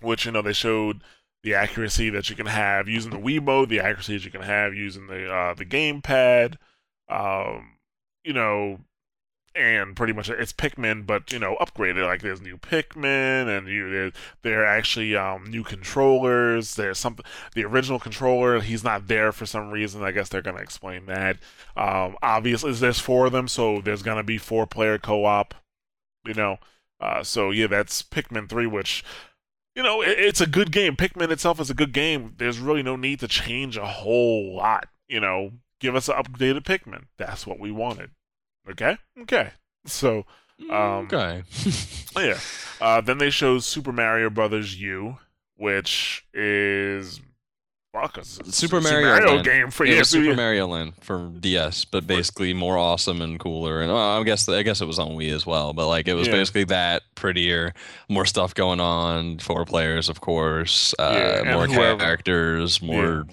which, 0.00 0.24
you 0.24 0.32
know, 0.32 0.40
they 0.40 0.54
showed 0.54 1.02
the 1.42 1.54
accuracy 1.54 2.10
that 2.10 2.30
you 2.30 2.36
can 2.36 2.46
have 2.46 2.88
using 2.88 3.10
the 3.10 3.18
Wiimote, 3.18 3.68
the 3.68 3.80
accuracy 3.80 4.16
that 4.16 4.24
you 4.24 4.30
can 4.30 4.42
have 4.42 4.74
using 4.74 5.06
the 5.06 5.30
uh, 5.30 5.54
the 5.54 5.64
gamepad. 5.64 6.56
Um, 7.08 7.76
you 8.24 8.32
know, 8.32 8.80
and 9.54 9.96
pretty 9.96 10.12
much 10.12 10.28
it's 10.28 10.52
Pikmin, 10.52 11.06
but 11.06 11.32
you 11.32 11.38
know 11.38 11.56
upgraded. 11.60 12.04
Like 12.04 12.22
there's 12.22 12.40
new 12.40 12.56
Pikmin, 12.56 13.48
and 13.48 13.68
you 13.68 13.90
there, 13.90 14.12
there 14.42 14.62
are 14.62 14.66
actually 14.66 15.16
um, 15.16 15.44
new 15.44 15.64
controllers. 15.64 16.74
There's 16.76 16.98
something 16.98 17.24
the 17.54 17.64
original 17.64 17.98
controller 17.98 18.60
he's 18.60 18.84
not 18.84 19.08
there 19.08 19.32
for 19.32 19.46
some 19.46 19.70
reason. 19.70 20.02
I 20.02 20.12
guess 20.12 20.28
they're 20.28 20.42
gonna 20.42 20.60
explain 20.60 21.06
that. 21.06 21.38
Um, 21.76 22.16
obviously, 22.22 22.72
there's 22.72 23.00
four 23.00 23.26
of 23.26 23.32
them, 23.32 23.48
so 23.48 23.80
there's 23.80 24.02
gonna 24.02 24.22
be 24.22 24.38
four 24.38 24.66
player 24.66 24.98
co-op. 24.98 25.54
You 26.26 26.34
know, 26.34 26.58
uh, 27.00 27.22
so 27.22 27.50
yeah, 27.50 27.66
that's 27.66 28.02
Pikmin 28.02 28.48
three, 28.48 28.66
which 28.66 29.04
you 29.74 29.82
know 29.82 30.02
it, 30.02 30.18
it's 30.18 30.40
a 30.40 30.46
good 30.46 30.72
game. 30.72 30.96
Pikmin 30.96 31.30
itself 31.30 31.60
is 31.60 31.70
a 31.70 31.74
good 31.74 31.92
game. 31.92 32.34
There's 32.38 32.58
really 32.58 32.82
no 32.82 32.96
need 32.96 33.20
to 33.20 33.28
change 33.28 33.76
a 33.76 33.86
whole 33.86 34.56
lot. 34.56 34.88
You 35.08 35.20
know, 35.20 35.52
give 35.80 35.96
us 35.96 36.08
an 36.08 36.16
updated 36.16 36.62
Pikmin. 36.64 37.04
That's 37.16 37.46
what 37.46 37.58
we 37.58 37.70
wanted. 37.70 38.10
Okay. 38.70 38.96
Okay. 39.22 39.50
So. 39.86 40.24
Um, 40.70 41.06
okay. 41.12 41.44
yeah. 42.16 42.38
Uh, 42.80 43.00
then 43.00 43.18
they 43.18 43.30
show 43.30 43.58
Super 43.60 43.92
Mario 43.92 44.28
Brothers 44.28 44.80
U, 44.80 45.18
which 45.56 46.26
is 46.34 47.20
fuck, 47.92 48.18
Super 48.24 48.80
Mario, 48.80 49.08
Mario 49.08 49.32
Land. 49.34 49.44
game 49.44 49.70
for 49.70 49.84
yeah, 49.84 50.02
Super 50.02 50.34
Mario 50.36 50.66
Land 50.66 50.94
for 51.00 51.30
DS, 51.38 51.84
but 51.84 52.06
basically 52.06 52.54
more 52.54 52.76
awesome 52.76 53.22
and 53.22 53.38
cooler. 53.38 53.80
And 53.80 53.90
I 53.90 54.22
guess 54.22 54.48
I 54.48 54.62
guess 54.62 54.80
it 54.80 54.86
was 54.86 54.98
on 54.98 55.10
Wii 55.10 55.32
as 55.32 55.46
well, 55.46 55.72
but 55.72 55.88
like 55.88 56.08
it 56.08 56.14
was 56.14 56.28
yeah. 56.28 56.34
basically 56.34 56.64
that 56.64 57.02
prettier, 57.14 57.74
more 58.08 58.26
stuff 58.26 58.54
going 58.54 58.80
on, 58.80 59.38
four 59.38 59.64
players, 59.64 60.08
of 60.08 60.20
course, 60.20 60.94
uh, 60.98 61.42
yeah, 61.44 61.52
more 61.52 61.66
whoever, 61.66 61.98
characters, 61.98 62.82
more 62.82 63.26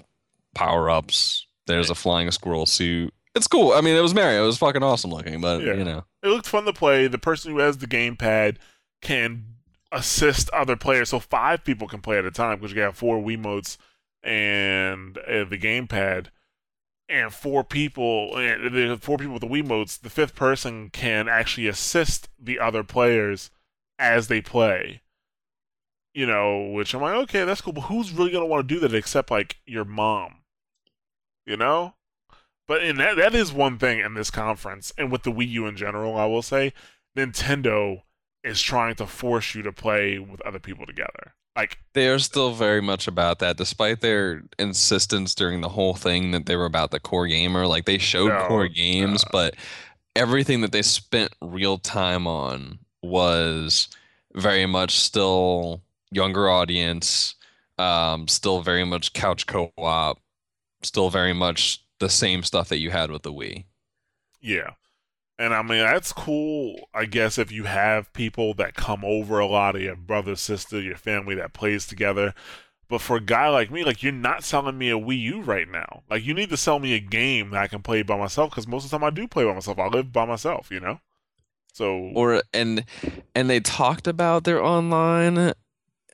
power 0.54 0.90
ups. 0.90 1.46
There's 1.66 1.90
a 1.90 1.96
flying 1.96 2.30
squirrel 2.30 2.66
suit 2.66 3.12
it's 3.36 3.46
cool. 3.46 3.72
I 3.72 3.82
mean, 3.82 3.94
it 3.94 4.00
was 4.00 4.14
Mario. 4.14 4.44
It 4.44 4.46
was 4.46 4.58
fucking 4.58 4.82
awesome 4.82 5.10
looking, 5.10 5.40
but 5.40 5.62
yeah. 5.62 5.74
you 5.74 5.84
know, 5.84 6.04
it 6.22 6.28
looked 6.28 6.48
fun 6.48 6.64
to 6.64 6.72
play. 6.72 7.06
The 7.06 7.18
person 7.18 7.52
who 7.52 7.58
has 7.58 7.78
the 7.78 7.86
gamepad 7.86 8.56
can 9.02 9.44
assist 9.92 10.48
other 10.50 10.74
players, 10.74 11.10
so 11.10 11.20
five 11.20 11.62
people 11.62 11.86
can 11.86 12.00
play 12.00 12.18
at 12.18 12.24
a 12.24 12.30
time 12.30 12.58
because 12.58 12.74
you 12.74 12.80
have 12.80 12.96
four 12.96 13.18
Wiimotes 13.18 13.76
and 14.22 15.18
uh, 15.18 15.44
the 15.44 15.58
gamepad, 15.58 16.28
and 17.08 17.32
four 17.32 17.62
people. 17.62 18.36
And 18.38 18.74
the 18.74 18.96
four 18.96 19.18
people 19.18 19.34
with 19.34 19.42
the 19.42 19.48
Wiimotes. 19.48 20.00
The 20.00 20.10
fifth 20.10 20.34
person 20.34 20.88
can 20.90 21.28
actually 21.28 21.68
assist 21.68 22.30
the 22.38 22.58
other 22.58 22.82
players 22.82 23.50
as 23.98 24.28
they 24.28 24.40
play. 24.40 25.02
You 26.14 26.26
know, 26.26 26.70
which 26.70 26.94
I'm 26.94 27.02
like, 27.02 27.14
okay, 27.24 27.44
that's 27.44 27.60
cool, 27.60 27.74
but 27.74 27.82
who's 27.82 28.10
really 28.10 28.32
gonna 28.32 28.46
want 28.46 28.66
to 28.66 28.74
do 28.74 28.80
that 28.80 28.94
except 28.94 29.30
like 29.30 29.58
your 29.66 29.84
mom? 29.84 30.36
You 31.44 31.58
know, 31.58 31.92
But 32.68 32.82
and 32.82 32.98
that 32.98 33.16
that 33.16 33.34
is 33.34 33.52
one 33.52 33.78
thing 33.78 34.00
in 34.00 34.14
this 34.14 34.30
conference, 34.30 34.92
and 34.98 35.12
with 35.12 35.22
the 35.22 35.32
Wii 35.32 35.48
U 35.50 35.66
in 35.66 35.76
general, 35.76 36.16
I 36.16 36.26
will 36.26 36.42
say, 36.42 36.72
Nintendo 37.16 38.02
is 38.42 38.60
trying 38.60 38.94
to 38.96 39.06
force 39.06 39.54
you 39.54 39.62
to 39.62 39.72
play 39.72 40.18
with 40.18 40.40
other 40.42 40.58
people 40.58 40.86
together. 40.86 41.34
Like 41.56 41.78
they 41.94 42.08
are 42.08 42.18
still 42.18 42.52
very 42.52 42.82
much 42.82 43.08
about 43.08 43.38
that, 43.38 43.56
despite 43.56 44.00
their 44.00 44.42
insistence 44.58 45.34
during 45.34 45.62
the 45.62 45.70
whole 45.70 45.94
thing 45.94 46.32
that 46.32 46.46
they 46.46 46.56
were 46.56 46.66
about 46.66 46.90
the 46.90 47.00
core 47.00 47.26
gamer. 47.26 47.66
Like 47.66 47.86
they 47.86 47.98
showed 47.98 48.28
no, 48.28 48.46
core 48.46 48.68
games, 48.68 49.24
uh, 49.24 49.28
but 49.32 49.54
everything 50.14 50.60
that 50.60 50.72
they 50.72 50.82
spent 50.82 51.32
real 51.40 51.78
time 51.78 52.26
on 52.26 52.80
was 53.02 53.88
very 54.34 54.66
much 54.66 54.98
still 54.98 55.82
younger 56.10 56.50
audience, 56.50 57.36
um, 57.78 58.28
still 58.28 58.60
very 58.60 58.84
much 58.84 59.12
couch 59.12 59.46
co-op, 59.46 60.20
still 60.82 61.10
very 61.10 61.32
much 61.32 61.85
the 61.98 62.08
same 62.08 62.42
stuff 62.42 62.68
that 62.68 62.78
you 62.78 62.90
had 62.90 63.10
with 63.10 63.22
the 63.22 63.32
Wii. 63.32 63.64
Yeah. 64.40 64.70
And 65.38 65.52
I 65.52 65.62
mean, 65.62 65.80
that's 65.80 66.12
cool, 66.12 66.88
I 66.94 67.04
guess, 67.04 67.36
if 67.36 67.52
you 67.52 67.64
have 67.64 68.12
people 68.14 68.54
that 68.54 68.74
come 68.74 69.04
over 69.04 69.38
a 69.38 69.46
lot 69.46 69.76
of 69.76 69.82
your 69.82 69.96
brother, 69.96 70.34
sister, 70.34 70.80
your 70.80 70.96
family 70.96 71.34
that 71.34 71.52
plays 71.52 71.86
together. 71.86 72.32
But 72.88 73.00
for 73.00 73.16
a 73.16 73.20
guy 73.20 73.48
like 73.48 73.70
me, 73.70 73.84
like, 73.84 74.02
you're 74.02 74.12
not 74.12 74.44
selling 74.44 74.78
me 74.78 74.90
a 74.90 74.98
Wii 74.98 75.20
U 75.20 75.42
right 75.42 75.68
now. 75.68 76.04
Like, 76.08 76.24
you 76.24 76.32
need 76.32 76.50
to 76.50 76.56
sell 76.56 76.78
me 76.78 76.94
a 76.94 77.00
game 77.00 77.50
that 77.50 77.62
I 77.62 77.66
can 77.66 77.82
play 77.82 78.02
by 78.02 78.16
myself 78.16 78.50
because 78.50 78.66
most 78.66 78.84
of 78.84 78.90
the 78.90 78.96
time 78.96 79.04
I 79.04 79.10
do 79.10 79.26
play 79.26 79.44
by 79.44 79.52
myself. 79.52 79.78
I 79.78 79.88
live 79.88 80.12
by 80.12 80.24
myself, 80.24 80.70
you 80.70 80.80
know? 80.80 81.00
So. 81.72 82.12
Or, 82.14 82.42
and, 82.54 82.84
and 83.34 83.50
they 83.50 83.60
talked 83.60 84.06
about 84.06 84.44
their 84.44 84.62
online 84.62 85.52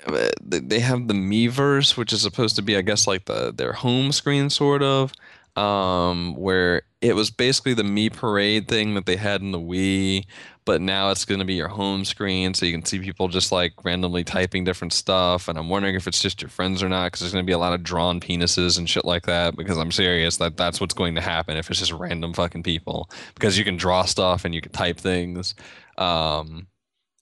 uh, 0.07 0.31
they 0.41 0.81
have 0.81 1.07
the 1.09 1.15
Miiverse, 1.15 1.97
which 1.97 2.13
is 2.13 2.23
supposed 2.23 2.57
to 2.57 2.63
be, 2.63 2.77
I 2.77 2.83
guess, 2.83 3.07
like 3.07 3.27
the 3.27 3.53
their 3.53 3.73
home 3.73 4.13
screen, 4.13 4.51
sort 4.51 4.83
of 4.83 5.13
um, 5.57 6.35
where 6.37 6.83
it 7.01 7.15
was 7.15 7.31
basically 7.31 7.75
the 7.75 7.83
Mii 7.83 8.13
Parade 8.13 8.69
thing 8.69 8.95
that 8.95 9.07
they 9.07 9.17
had 9.17 9.41
in 9.41 9.53
the 9.53 9.59
Wii, 9.59 10.25
but 10.65 10.81
now 10.81 11.11
it's 11.11 11.25
going 11.25 11.41
to 11.41 11.45
be 11.45 11.55
your 11.55 11.69
home 11.69 12.05
screen, 12.05 12.55
so 12.55 12.65
you 12.65 12.73
can 12.73 12.85
see 12.85 13.01
people 13.01 13.29
just 13.29 13.51
like 13.51 13.73
randomly 13.85 14.23
typing 14.25 14.65
different 14.65 14.93
stuff. 14.93 15.49
And 15.49 15.59
I'm 15.59 15.69
wondering 15.69 15.97
if 15.97 16.07
it's 16.07 16.23
just 16.23 16.41
your 16.41 16.49
friends 16.49 16.83
or 16.83 16.89
not, 16.89 17.07
because 17.07 17.21
there's 17.21 17.33
going 17.33 17.45
to 17.45 17.47
be 17.47 17.53
a 17.53 17.59
lot 17.59 17.75
of 17.75 17.83
drawn 17.83 18.21
penises 18.21 18.79
and 18.79 18.89
shit 18.89 19.05
like 19.05 19.27
that. 19.27 19.57
Because 19.57 19.77
I'm 19.77 19.91
serious 19.91 20.37
that 20.37 20.57
that's 20.57 20.81
what's 20.81 20.95
going 20.95 21.17
to 21.17 21.21
happen 21.21 21.57
if 21.57 21.69
it's 21.69 21.81
just 21.81 21.93
random 21.93 22.33
fucking 22.33 22.63
people, 22.63 23.11
because 23.35 23.59
you 23.59 23.65
can 23.65 23.77
draw 23.77 24.05
stuff 24.05 24.45
and 24.45 24.55
you 24.55 24.61
can 24.61 24.73
type 24.73 24.99
things, 24.99 25.55
um, 25.99 26.69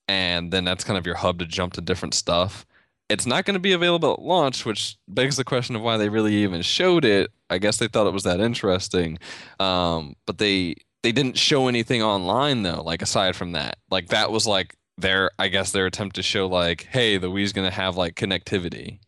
and 0.06 0.52
then 0.52 0.64
that's 0.64 0.84
kind 0.84 0.98
of 0.98 1.06
your 1.06 1.16
hub 1.16 1.38
to 1.38 1.46
jump 1.46 1.72
to 1.72 1.80
different 1.80 2.14
stuff 2.14 2.66
it's 3.10 3.26
not 3.26 3.44
going 3.44 3.54
to 3.54 3.60
be 3.60 3.72
available 3.72 4.12
at 4.12 4.22
launch, 4.22 4.64
which 4.64 4.96
begs 5.08 5.36
the 5.36 5.44
question 5.44 5.74
of 5.74 5.82
why 5.82 5.96
they 5.96 6.08
really 6.08 6.34
even 6.36 6.62
showed 6.62 7.04
it. 7.04 7.30
I 7.50 7.58
guess 7.58 7.78
they 7.78 7.88
thought 7.88 8.06
it 8.06 8.12
was 8.12 8.22
that 8.22 8.40
interesting, 8.40 9.18
um, 9.58 10.14
but 10.26 10.38
they 10.38 10.76
they 11.02 11.12
didn't 11.12 11.36
show 11.36 11.66
anything 11.66 12.02
online 12.02 12.62
though. 12.62 12.82
Like 12.82 13.02
aside 13.02 13.34
from 13.34 13.52
that, 13.52 13.78
like 13.90 14.08
that 14.08 14.30
was 14.30 14.46
like 14.46 14.76
their 14.96 15.30
I 15.38 15.48
guess 15.48 15.72
their 15.72 15.86
attempt 15.86 16.16
to 16.16 16.22
show 16.22 16.46
like, 16.46 16.84
hey, 16.84 17.18
the 17.18 17.30
Wii's 17.30 17.52
going 17.52 17.68
to 17.68 17.74
have 17.74 17.96
like 17.96 18.14
connectivity, 18.14 19.00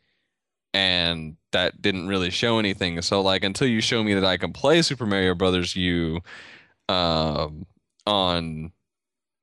and 0.75 1.37
that 1.53 1.81
didn't 1.81 2.09
really 2.09 2.31
show 2.31 2.59
anything. 2.59 3.01
So 3.03 3.21
like 3.21 3.45
until 3.45 3.69
you 3.69 3.81
show 3.81 4.03
me 4.03 4.15
that 4.15 4.25
I 4.25 4.37
can 4.37 4.53
play 4.53 4.83
Super 4.83 5.07
Mario 5.07 5.35
Brothers 5.37 5.77
U, 5.77 6.21
um, 6.89 7.67
on 8.07 8.73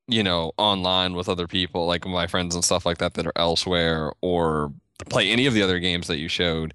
you 0.09 0.23
know, 0.23 0.51
online 0.57 1.13
with 1.13 1.29
other 1.29 1.47
people, 1.47 1.85
like 1.85 2.05
my 2.05 2.27
friends 2.27 2.55
and 2.55 2.63
stuff 2.63 2.85
like 2.85 2.97
that 2.97 3.13
that 3.13 3.25
are 3.27 3.33
elsewhere, 3.35 4.11
or 4.21 4.73
play 5.09 5.29
any 5.29 5.45
of 5.45 5.53
the 5.53 5.61
other 5.61 5.79
games 5.79 6.07
that 6.07 6.17
you 6.17 6.27
showed. 6.27 6.73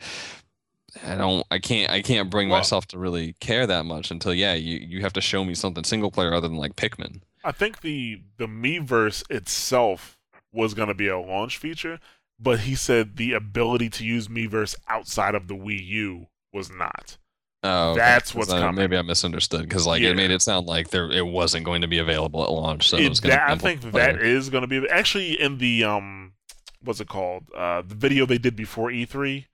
I 1.05 1.17
don't 1.17 1.45
I 1.51 1.59
can't 1.59 1.91
I 1.91 2.03
can't 2.03 2.31
bring 2.31 2.49
well, 2.49 2.59
myself 2.59 2.87
to 2.89 2.99
really 2.99 3.35
care 3.41 3.67
that 3.67 3.85
much 3.85 4.11
until 4.11 4.33
yeah, 4.33 4.55
you, 4.55 4.79
you 4.79 5.01
have 5.03 5.13
to 5.15 5.21
show 5.21 5.45
me 5.45 5.55
something 5.55 5.85
single 5.85 6.11
player 6.11 6.33
other 6.33 6.49
than 6.49 6.57
like 6.57 6.77
Pikmin. 6.77 7.21
I 7.43 7.53
think 7.53 7.81
the 7.81 8.23
the 8.37 8.47
Miiverse 8.47 9.25
itself 9.31 10.19
was 10.53 10.75
gonna 10.75 10.95
be 10.95 11.09
a 11.09 11.19
launch 11.19 11.59
feature, 11.59 11.99
but 12.39 12.61
he 12.61 12.75
said 12.75 13.17
the 13.17 13.33
ability 13.33 13.91
to 13.91 14.05
use 14.05 14.29
Miiverse 14.29 14.77
outside 14.89 15.35
of 15.35 15.49
the 15.49 15.55
Wii 15.55 15.85
U 15.85 16.27
was 16.53 16.71
not. 16.71 17.19
Oh, 17.67 17.93
okay. 17.93 18.01
that's 18.01 18.35
what's 18.35 18.51
coming. 18.51 18.75
Maybe 18.75 18.95
I 18.95 19.01
misunderstood 19.01 19.63
because 19.63 19.87
like 19.87 20.03
yeah. 20.03 20.11
it 20.11 20.17
made 20.17 20.31
it 20.31 20.43
sound 20.43 20.67
like 20.67 20.91
there 20.91 21.11
it 21.11 21.27
wasn't 21.27 21.65
going 21.65 21.81
to 21.81 21.89
be 21.89 21.97
available 21.97 22.45
at 22.45 22.51
launch. 22.51 22.91
So 22.91 22.99
it, 22.99 23.23
that, 23.23 23.51
I 23.51 23.57
think 23.57 23.81
that 23.93 24.21
is 24.21 24.51
going 24.51 24.61
to 24.61 24.69
be 24.69 24.87
actually 24.91 25.41
in 25.41 25.57
the 25.57 25.83
um, 25.83 26.35
what's 26.83 27.01
it 27.01 27.09
called? 27.09 27.45
Uh, 27.57 27.81
the 27.81 27.95
video 27.95 28.27
they 28.27 28.37
did 28.37 28.55
before 28.55 28.91
E3. 28.91 29.47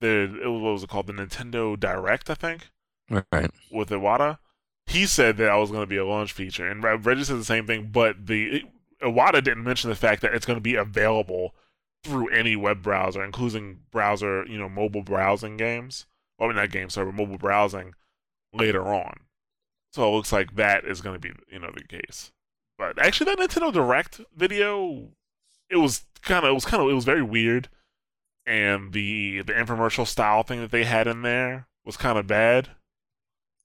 The 0.00 0.40
it 0.44 0.46
was, 0.46 0.62
what 0.62 0.72
was 0.74 0.82
it 0.84 0.90
called? 0.90 1.08
The 1.08 1.12
Nintendo 1.14 1.78
Direct, 1.78 2.30
I 2.30 2.34
think. 2.34 2.70
Right. 3.10 3.50
With 3.72 3.90
Iwata, 3.90 4.38
he 4.86 5.04
said 5.04 5.36
that 5.38 5.48
I 5.48 5.56
was 5.56 5.70
going 5.72 5.82
to 5.82 5.88
be 5.88 5.96
a 5.96 6.06
launch 6.06 6.32
feature, 6.32 6.68
and 6.68 6.84
Reggie 6.84 7.24
said 7.24 7.38
the 7.38 7.44
same 7.44 7.66
thing. 7.66 7.90
But 7.92 8.26
the 8.28 8.62
Iwata 9.02 9.42
didn't 9.42 9.64
mention 9.64 9.90
the 9.90 9.96
fact 9.96 10.22
that 10.22 10.34
it's 10.34 10.46
going 10.46 10.56
to 10.56 10.62
be 10.62 10.76
available 10.76 11.52
through 12.04 12.28
any 12.28 12.54
web 12.54 12.80
browser, 12.80 13.24
including 13.24 13.80
browser, 13.90 14.46
you 14.46 14.56
know, 14.56 14.68
mobile 14.68 15.02
browsing 15.02 15.56
games 15.56 16.06
well, 16.38 16.52
not 16.52 16.70
game 16.70 16.90
server, 16.90 17.12
mobile 17.12 17.38
browsing 17.38 17.94
later 18.52 18.86
on. 18.86 19.20
So 19.92 20.06
it 20.06 20.14
looks 20.14 20.32
like 20.32 20.56
that 20.56 20.84
is 20.84 21.00
going 21.00 21.14
to 21.14 21.20
be, 21.20 21.32
you 21.50 21.58
know, 21.58 21.70
the 21.74 21.84
case. 21.84 22.32
But 22.78 23.02
actually, 23.02 23.34
that 23.34 23.38
Nintendo 23.38 23.72
Direct 23.72 24.20
video, 24.36 25.08
it 25.70 25.76
was 25.76 26.04
kind 26.22 26.44
of, 26.44 26.50
it 26.50 26.54
was 26.54 26.66
kind 26.66 26.82
of, 26.82 26.90
it 26.90 26.94
was 26.94 27.06
very 27.06 27.22
weird, 27.22 27.68
and 28.44 28.92
the 28.92 29.42
the 29.42 29.54
infomercial 29.54 30.06
style 30.06 30.42
thing 30.42 30.60
that 30.60 30.70
they 30.70 30.84
had 30.84 31.06
in 31.06 31.22
there 31.22 31.68
was 31.84 31.96
kind 31.96 32.18
of 32.18 32.26
bad. 32.26 32.70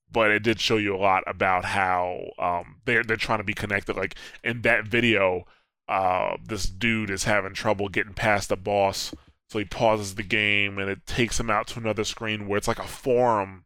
But 0.09 0.31
it 0.31 0.43
did 0.43 0.59
show 0.59 0.77
you 0.77 0.95
a 0.95 0.97
lot 0.97 1.23
about 1.27 1.65
how 1.65 2.31
um, 2.39 2.77
they're 2.85 3.03
they're 3.03 3.17
trying 3.17 3.39
to 3.39 3.43
be 3.43 3.53
connected. 3.53 3.97
Like 3.97 4.15
in 4.43 4.61
that 4.61 4.85
video, 4.85 5.45
uh, 5.87 6.37
this 6.43 6.63
dude 6.63 7.09
is 7.09 7.25
having 7.25 7.53
trouble 7.53 7.89
getting 7.89 8.13
past 8.13 8.49
the 8.49 8.55
boss 8.55 9.13
so 9.51 9.59
he 9.59 9.65
pauses 9.65 10.15
the 10.15 10.23
game 10.23 10.77
and 10.77 10.89
it 10.89 11.05
takes 11.05 11.37
him 11.37 11.49
out 11.49 11.67
to 11.67 11.77
another 11.77 12.05
screen 12.05 12.47
where 12.47 12.57
it's 12.57 12.69
like 12.69 12.79
a 12.79 12.87
forum 12.87 13.65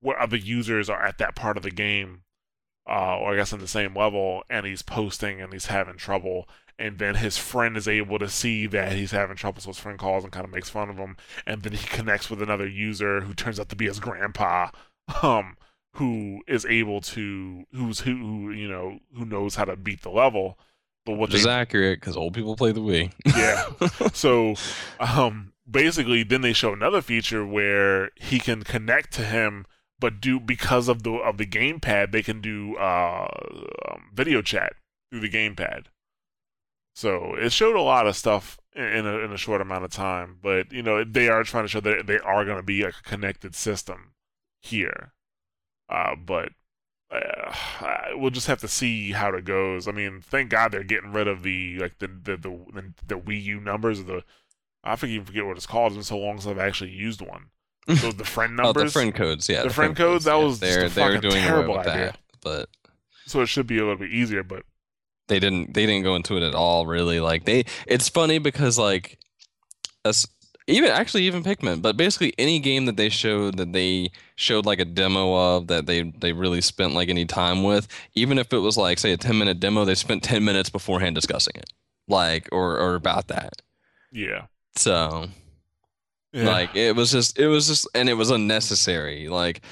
where 0.00 0.20
other 0.20 0.36
users 0.36 0.88
are 0.88 1.04
at 1.04 1.18
that 1.18 1.34
part 1.34 1.56
of 1.56 1.64
the 1.64 1.70
game, 1.72 2.22
uh, 2.88 3.18
or 3.18 3.32
I 3.32 3.36
guess 3.36 3.52
in 3.52 3.58
the 3.58 3.66
same 3.66 3.92
level, 3.92 4.44
and 4.48 4.64
he's 4.64 4.82
posting 4.82 5.40
and 5.40 5.52
he's 5.52 5.66
having 5.66 5.96
trouble. 5.96 6.48
And 6.78 7.00
then 7.00 7.16
his 7.16 7.38
friend 7.38 7.76
is 7.76 7.88
able 7.88 8.20
to 8.20 8.28
see 8.28 8.68
that 8.68 8.92
he's 8.92 9.10
having 9.10 9.34
trouble, 9.34 9.60
so 9.60 9.70
his 9.70 9.80
friend 9.80 9.98
calls 9.98 10.22
and 10.22 10.32
kind 10.32 10.44
of 10.44 10.52
makes 10.52 10.70
fun 10.70 10.90
of 10.90 10.96
him. 10.96 11.16
And 11.44 11.64
then 11.64 11.72
he 11.72 11.88
connects 11.88 12.30
with 12.30 12.40
another 12.40 12.68
user 12.68 13.22
who 13.22 13.34
turns 13.34 13.58
out 13.58 13.68
to 13.70 13.76
be 13.76 13.86
his 13.86 13.98
grandpa, 13.98 14.70
um, 15.22 15.56
who 15.94 16.42
is 16.46 16.64
able 16.66 17.00
to, 17.00 17.64
who's 17.72 17.98
who, 17.98 18.16
who 18.16 18.52
you 18.52 18.68
know, 18.68 19.00
who 19.16 19.24
knows 19.24 19.56
how 19.56 19.64
to 19.64 19.74
beat 19.74 20.02
the 20.02 20.10
level 20.10 20.56
but 21.06 21.12
what 21.12 21.30
Which 21.30 21.40
is 21.40 21.46
accurate 21.46 22.00
because 22.00 22.16
old 22.16 22.34
people 22.34 22.56
play 22.56 22.72
the 22.72 22.80
Wii. 22.80 23.12
yeah. 23.24 24.10
So, 24.12 24.54
um, 25.00 25.52
basically, 25.70 26.24
then 26.24 26.42
they 26.42 26.52
show 26.52 26.72
another 26.72 27.00
feature 27.00 27.46
where 27.46 28.10
he 28.16 28.38
can 28.38 28.64
connect 28.64 29.12
to 29.14 29.22
him, 29.22 29.66
but 29.98 30.20
do 30.20 30.38
because 30.40 30.88
of 30.88 31.04
the 31.04 31.12
of 31.12 31.38
the 31.38 31.46
gamepad, 31.46 32.12
they 32.12 32.22
can 32.22 32.40
do 32.40 32.76
uh, 32.76 33.28
um, 33.88 34.10
video 34.12 34.42
chat 34.42 34.74
through 35.10 35.20
the 35.20 35.30
gamepad. 35.30 35.86
So 36.94 37.34
it 37.36 37.52
showed 37.52 37.76
a 37.76 37.82
lot 37.82 38.06
of 38.06 38.16
stuff 38.16 38.58
in 38.74 39.06
a, 39.06 39.18
in 39.18 39.32
a 39.32 39.36
short 39.36 39.60
amount 39.60 39.84
of 39.84 39.90
time, 39.90 40.38
but 40.42 40.72
you 40.72 40.82
know 40.82 41.04
they 41.04 41.28
are 41.28 41.44
trying 41.44 41.64
to 41.64 41.68
show 41.68 41.80
that 41.80 42.06
they 42.06 42.18
are 42.18 42.44
going 42.44 42.56
to 42.56 42.62
be 42.62 42.82
like 42.82 42.94
a 42.98 43.08
connected 43.08 43.54
system 43.54 44.12
here. 44.60 45.12
Uh, 45.88 46.16
but 46.16 46.50
uh, 47.10 47.52
we'll 48.16 48.30
just 48.30 48.46
have 48.46 48.60
to 48.60 48.68
see 48.68 49.12
how 49.12 49.30
it 49.34 49.44
goes. 49.44 49.88
I 49.88 49.92
mean, 49.92 50.20
thank 50.20 50.50
God 50.50 50.72
they're 50.72 50.84
getting 50.84 51.12
rid 51.12 51.28
of 51.28 51.42
the 51.42 51.78
like 51.78 51.98
the 51.98 52.08
the 52.08 52.36
the, 52.36 52.92
the 53.06 53.18
Wii 53.18 53.42
U 53.44 53.60
numbers. 53.60 54.04
The 54.04 54.24
I 54.84 54.96
forget 54.96 55.14
even 55.14 55.26
forget 55.26 55.46
what 55.46 55.56
it's 55.56 55.66
called. 55.66 55.92
It's 55.92 55.96
been 55.96 56.04
so 56.04 56.18
long 56.18 56.38
since 56.38 56.50
I've 56.50 56.58
actually 56.58 56.90
used 56.90 57.20
one. 57.20 57.46
So 57.98 58.10
the 58.10 58.24
friend 58.24 58.56
numbers, 58.56 58.82
oh, 58.82 58.84
the 58.86 58.90
friend 58.90 59.14
codes, 59.14 59.48
yeah, 59.48 59.62
the, 59.62 59.68
the 59.68 59.74
friend, 59.74 59.96
friend, 59.96 60.10
codes. 60.10 60.24
That 60.24 60.36
yeah. 60.36 60.44
was 60.44 60.58
they're 60.58 60.88
they're 60.88 61.20
doing 61.20 61.34
terrible 61.34 61.78
idea. 61.78 61.92
That, 61.92 62.18
but 62.42 62.68
so 63.26 63.42
it 63.42 63.46
should 63.46 63.68
be 63.68 63.78
a 63.78 63.82
little 63.82 63.96
bit 63.96 64.10
easier. 64.10 64.42
But 64.42 64.64
they 65.28 65.38
didn't 65.38 65.72
they 65.72 65.86
didn't 65.86 66.02
go 66.02 66.16
into 66.16 66.36
it 66.36 66.42
at 66.42 66.52
all. 66.52 66.86
Really, 66.86 67.20
like 67.20 67.44
they. 67.44 67.64
It's 67.86 68.08
funny 68.08 68.38
because 68.40 68.76
like 68.76 69.20
as 70.04 70.26
even 70.66 70.90
actually 70.90 71.22
even 71.24 71.42
Pikmin, 71.42 71.80
but 71.80 71.96
basically 71.96 72.34
any 72.38 72.58
game 72.58 72.86
that 72.86 72.96
they 72.96 73.08
showed 73.08 73.56
that 73.56 73.72
they 73.72 74.10
showed 74.34 74.66
like 74.66 74.80
a 74.80 74.84
demo 74.84 75.56
of 75.56 75.68
that 75.68 75.86
they 75.86 76.02
they 76.02 76.32
really 76.32 76.60
spent 76.60 76.94
like 76.94 77.08
any 77.08 77.24
time 77.24 77.62
with, 77.62 77.86
even 78.14 78.38
if 78.38 78.52
it 78.52 78.58
was 78.58 78.76
like 78.76 78.98
say 78.98 79.12
a 79.12 79.16
10 79.16 79.38
minute 79.38 79.60
demo, 79.60 79.84
they 79.84 79.94
spent 79.94 80.22
10 80.22 80.44
minutes 80.44 80.70
beforehand 80.70 81.14
discussing 81.14 81.54
it. 81.56 81.70
Like 82.08 82.48
or 82.52 82.78
or 82.78 82.94
about 82.94 83.28
that. 83.28 83.62
Yeah. 84.12 84.46
So 84.74 85.28
yeah. 86.32 86.46
like 86.46 86.74
it 86.74 86.96
was 86.96 87.12
just 87.12 87.38
it 87.38 87.46
was 87.46 87.68
just 87.68 87.88
and 87.94 88.08
it 88.08 88.14
was 88.14 88.30
unnecessary. 88.30 89.28
Like 89.28 89.62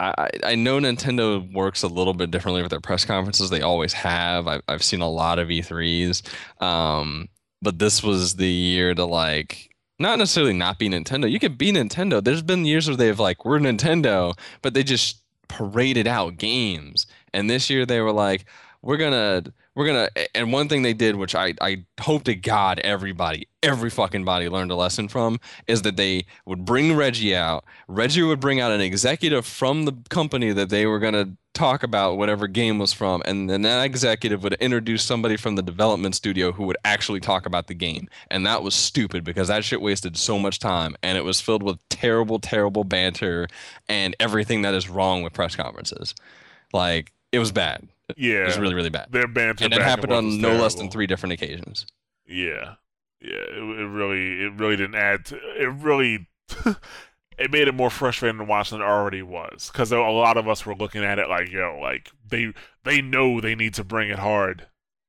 I, 0.00 0.30
I 0.42 0.54
know 0.56 0.78
Nintendo 0.78 1.52
works 1.54 1.84
a 1.84 1.88
little 1.88 2.14
bit 2.14 2.30
differently 2.32 2.62
with 2.62 2.70
their 2.70 2.80
press 2.80 3.04
conferences. 3.04 3.50
They 3.50 3.62
always 3.62 3.92
have. 3.92 4.48
I've, 4.48 4.62
I've 4.66 4.82
seen 4.82 5.00
a 5.00 5.08
lot 5.08 5.38
of 5.38 5.46
E3s. 5.46 6.22
Um, 6.60 7.28
but 7.60 7.78
this 7.78 8.02
was 8.02 8.34
the 8.34 8.48
year 8.48 8.94
to 8.94 9.04
like 9.04 9.71
not 10.02 10.18
necessarily 10.18 10.52
not 10.52 10.78
be 10.78 10.88
Nintendo. 10.88 11.30
You 11.30 11.38
could 11.38 11.56
be 11.56 11.72
Nintendo. 11.72 12.22
There's 12.22 12.42
been 12.42 12.64
years 12.64 12.88
where 12.88 12.96
they've 12.96 13.18
like 13.18 13.44
we're 13.44 13.58
Nintendo, 13.58 14.36
but 14.60 14.74
they 14.74 14.82
just 14.82 15.22
paraded 15.48 16.06
out 16.06 16.36
games. 16.36 17.06
And 17.32 17.48
this 17.48 17.70
year 17.70 17.86
they 17.86 18.00
were 18.00 18.12
like, 18.12 18.44
we're 18.82 18.96
gonna 18.96 19.44
we're 19.74 19.86
gonna 19.86 20.08
and 20.34 20.52
one 20.52 20.68
thing 20.68 20.82
they 20.82 20.94
did 20.94 21.16
which 21.16 21.34
i 21.34 21.54
i 21.60 21.84
hope 22.00 22.24
to 22.24 22.34
god 22.34 22.78
everybody 22.80 23.46
every 23.62 23.90
fucking 23.90 24.24
body 24.24 24.48
learned 24.48 24.70
a 24.70 24.74
lesson 24.74 25.08
from 25.08 25.38
is 25.66 25.82
that 25.82 25.96
they 25.96 26.24
would 26.46 26.64
bring 26.64 26.96
reggie 26.96 27.34
out. 27.34 27.64
Reggie 27.86 28.22
would 28.22 28.40
bring 28.40 28.60
out 28.60 28.72
an 28.72 28.80
executive 28.80 29.46
from 29.46 29.84
the 29.84 29.92
company 30.10 30.52
that 30.52 30.68
they 30.68 30.86
were 30.86 30.98
gonna 30.98 31.36
talk 31.54 31.82
about 31.82 32.16
whatever 32.16 32.48
game 32.48 32.78
was 32.78 32.92
from 32.92 33.22
and 33.26 33.48
then 33.48 33.62
that 33.62 33.84
executive 33.84 34.42
would 34.42 34.54
introduce 34.54 35.04
somebody 35.04 35.36
from 35.36 35.54
the 35.54 35.62
development 35.62 36.14
studio 36.14 36.50
who 36.50 36.64
would 36.64 36.78
actually 36.84 37.20
talk 37.20 37.46
about 37.46 37.66
the 37.66 37.74
game. 37.74 38.08
And 38.30 38.44
that 38.46 38.62
was 38.62 38.74
stupid 38.74 39.22
because 39.22 39.48
that 39.48 39.64
shit 39.64 39.80
wasted 39.80 40.16
so 40.16 40.38
much 40.38 40.58
time 40.58 40.96
and 41.02 41.16
it 41.16 41.24
was 41.24 41.40
filled 41.40 41.62
with 41.62 41.78
terrible 41.88 42.38
terrible 42.40 42.84
banter 42.84 43.48
and 43.88 44.16
everything 44.18 44.62
that 44.62 44.74
is 44.74 44.88
wrong 44.88 45.22
with 45.22 45.34
press 45.34 45.54
conferences. 45.54 46.14
Like 46.72 47.12
it 47.30 47.38
was 47.38 47.52
bad 47.52 47.86
yeah, 48.16 48.42
it 48.42 48.46
was 48.46 48.58
really 48.58 48.74
really 48.74 48.90
bad. 48.90 49.08
Their 49.10 49.28
banter 49.28 49.64
and 49.64 49.72
it 49.74 49.82
happened 49.82 50.12
on 50.12 50.40
no 50.40 50.54
less 50.54 50.74
than 50.74 50.90
three 50.90 51.06
different 51.06 51.32
occasions. 51.32 51.86
Yeah, 52.26 52.74
yeah, 53.20 53.30
it, 53.30 53.58
it 53.58 53.88
really 53.88 54.42
it 54.42 54.52
really 54.54 54.76
didn't 54.76 54.96
add. 54.96 55.24
To, 55.26 55.36
it 55.36 55.72
really 55.82 56.28
it 57.38 57.50
made 57.50 57.68
it 57.68 57.74
more 57.74 57.90
frustrating 57.90 58.38
to 58.38 58.44
watch 58.44 58.70
than 58.70 58.80
it 58.80 58.84
already 58.84 59.22
was 59.22 59.70
because 59.72 59.92
a 59.92 59.98
lot 59.98 60.36
of 60.36 60.48
us 60.48 60.64
were 60.66 60.74
looking 60.74 61.04
at 61.04 61.18
it 61.18 61.28
like, 61.28 61.50
yo, 61.50 61.78
like 61.80 62.10
they 62.28 62.52
they 62.84 63.00
know 63.00 63.40
they 63.40 63.54
need 63.54 63.74
to 63.74 63.84
bring 63.84 64.10
it 64.10 64.18
hard 64.18 64.66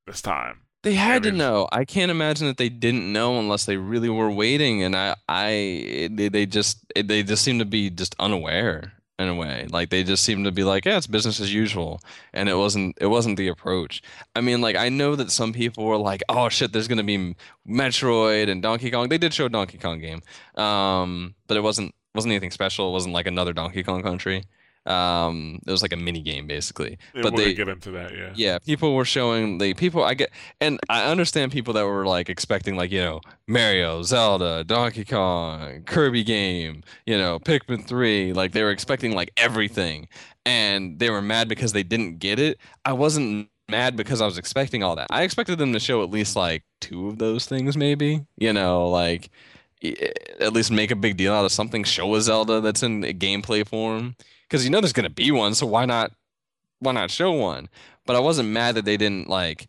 this 0.07 0.21
time. 0.21 0.61
They 0.83 0.95
had 0.95 1.23
to 1.23 1.31
know. 1.31 1.69
I 1.71 1.85
can't 1.85 2.11
imagine 2.11 2.47
that 2.47 2.57
they 2.57 2.67
didn't 2.67 3.11
know 3.11 3.39
unless 3.39 3.63
they 3.63 3.77
really 3.77 4.09
were 4.09 4.29
waiting, 4.29 4.83
and 4.83 4.97
I, 4.97 5.15
I, 5.29 6.09
they, 6.11 6.27
they 6.27 6.45
just, 6.45 6.85
they 6.93 7.23
just 7.23 7.41
seem 7.41 7.59
to 7.59 7.65
be 7.65 7.89
just 7.89 8.17
unaware 8.19 8.91
in 9.19 9.27
a 9.27 9.35
way. 9.35 9.67
Like 9.69 9.89
they 9.89 10.03
just 10.03 10.23
seemed 10.23 10.45
to 10.45 10.51
be 10.51 10.63
like, 10.63 10.85
yeah, 10.85 10.97
it's 10.97 11.07
business 11.07 11.39
as 11.39 11.53
usual, 11.53 12.01
and 12.33 12.49
it 12.49 12.55
wasn't. 12.55 12.97
It 12.99 13.07
wasn't 13.07 13.37
the 13.37 13.47
approach. 13.47 14.01
I 14.35 14.41
mean, 14.41 14.61
like 14.61 14.75
I 14.75 14.89
know 14.89 15.15
that 15.15 15.31
some 15.31 15.53
people 15.53 15.85
were 15.85 15.97
like, 15.97 16.21
oh 16.29 16.49
shit, 16.49 16.73
there's 16.73 16.87
gonna 16.87 17.03
be 17.03 17.35
Metroid 17.67 18.49
and 18.49 18.61
Donkey 18.61 18.91
Kong. 18.91 19.09
They 19.09 19.17
did 19.17 19.33
show 19.33 19.45
a 19.45 19.49
Donkey 19.49 19.77
Kong 19.77 19.99
game, 19.99 20.21
um, 20.61 21.35
but 21.47 21.57
it 21.57 21.61
wasn't 21.61 21.93
wasn't 22.15 22.31
anything 22.31 22.51
special. 22.51 22.89
It 22.89 22.93
wasn't 22.93 23.13
like 23.13 23.27
another 23.27 23.53
Donkey 23.53 23.83
Kong 23.83 24.01
Country. 24.03 24.43
Um, 24.85 25.59
it 25.65 25.71
was 25.71 25.81
like 25.81 25.93
a 25.93 25.97
mini 25.97 26.21
game 26.21 26.45
basically. 26.47 26.97
but 27.21 27.35
they 27.35 27.53
get 27.53 27.69
into 27.69 27.91
that, 27.91 28.15
yeah. 28.15 28.31
Yeah, 28.35 28.59
people 28.59 28.95
were 28.95 29.05
showing 29.05 29.57
the 29.57 29.73
people 29.73 30.03
I 30.03 30.13
get, 30.13 30.31
and 30.59 30.79
I 30.89 31.09
understand 31.09 31.51
people 31.51 31.73
that 31.75 31.85
were 31.85 32.05
like 32.05 32.29
expecting 32.29 32.75
like 32.75 32.91
you 32.91 32.99
know 33.01 33.21
Mario, 33.47 34.01
Zelda, 34.03 34.63
Donkey 34.63 35.05
Kong, 35.05 35.83
Kirby 35.85 36.23
game, 36.23 36.83
you 37.05 37.17
know 37.17 37.39
Pikmin 37.39 37.85
three, 37.85 38.33
like 38.33 38.51
they 38.51 38.63
were 38.63 38.71
expecting 38.71 39.13
like 39.13 39.31
everything, 39.37 40.07
and 40.45 40.99
they 40.99 41.09
were 41.09 41.21
mad 41.21 41.47
because 41.47 41.71
they 41.71 41.83
didn't 41.83 42.19
get 42.19 42.39
it. 42.39 42.59
I 42.83 42.93
wasn't 42.93 43.49
mad 43.69 43.95
because 43.95 44.21
I 44.21 44.25
was 44.25 44.37
expecting 44.37 44.83
all 44.83 44.95
that. 44.97 45.07
I 45.09 45.23
expected 45.23 45.57
them 45.57 45.73
to 45.73 45.79
show 45.79 46.03
at 46.03 46.09
least 46.09 46.35
like 46.35 46.63
two 46.81 47.07
of 47.07 47.17
those 47.17 47.45
things, 47.45 47.77
maybe. 47.77 48.25
You 48.37 48.53
know, 48.53 48.89
like 48.89 49.29
at 50.39 50.53
least 50.53 50.71
make 50.71 50.91
a 50.91 50.95
big 50.95 51.17
deal 51.17 51.33
out 51.33 51.45
of 51.45 51.51
something. 51.51 51.83
Show 51.83 52.15
a 52.15 52.21
Zelda 52.21 52.61
that's 52.61 52.83
in 52.83 53.01
gameplay 53.01 53.67
form 53.67 54.15
because 54.47 54.63
you 54.63 54.71
know 54.71 54.81
there's 54.81 54.93
gonna 54.93 55.09
be 55.09 55.31
one, 55.31 55.55
so 55.55 55.65
why 55.65 55.85
not 55.85 56.11
why 56.79 56.91
not 56.91 57.11
show 57.11 57.31
one? 57.31 57.69
But 58.05 58.15
I 58.15 58.19
wasn't 58.19 58.49
mad 58.49 58.75
that 58.75 58.85
they 58.85 58.97
didn't 58.97 59.29
like 59.29 59.67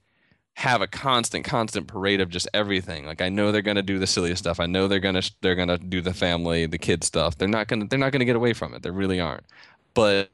have 0.54 0.82
a 0.82 0.86
constant 0.86 1.44
constant 1.44 1.88
parade 1.88 2.20
of 2.20 2.28
just 2.28 2.48
everything. 2.54 3.06
Like 3.06 3.20
I 3.20 3.28
know 3.28 3.50
they're 3.52 3.62
gonna 3.62 3.82
do 3.82 3.98
the 3.98 4.06
silly 4.06 4.34
stuff. 4.36 4.60
I 4.60 4.66
know 4.66 4.88
they're 4.88 5.00
gonna 5.00 5.22
they're 5.40 5.56
gonna 5.56 5.78
do 5.78 6.00
the 6.00 6.14
family, 6.14 6.66
the 6.66 6.78
kid 6.78 7.04
stuff. 7.04 7.36
They're 7.38 7.48
not 7.48 7.68
gonna 7.68 7.86
they're 7.86 7.98
not 7.98 8.12
gonna 8.12 8.24
get 8.24 8.36
away 8.36 8.52
from 8.52 8.74
it. 8.74 8.82
They 8.82 8.90
really 8.90 9.20
aren't. 9.20 9.46
But 9.94 10.30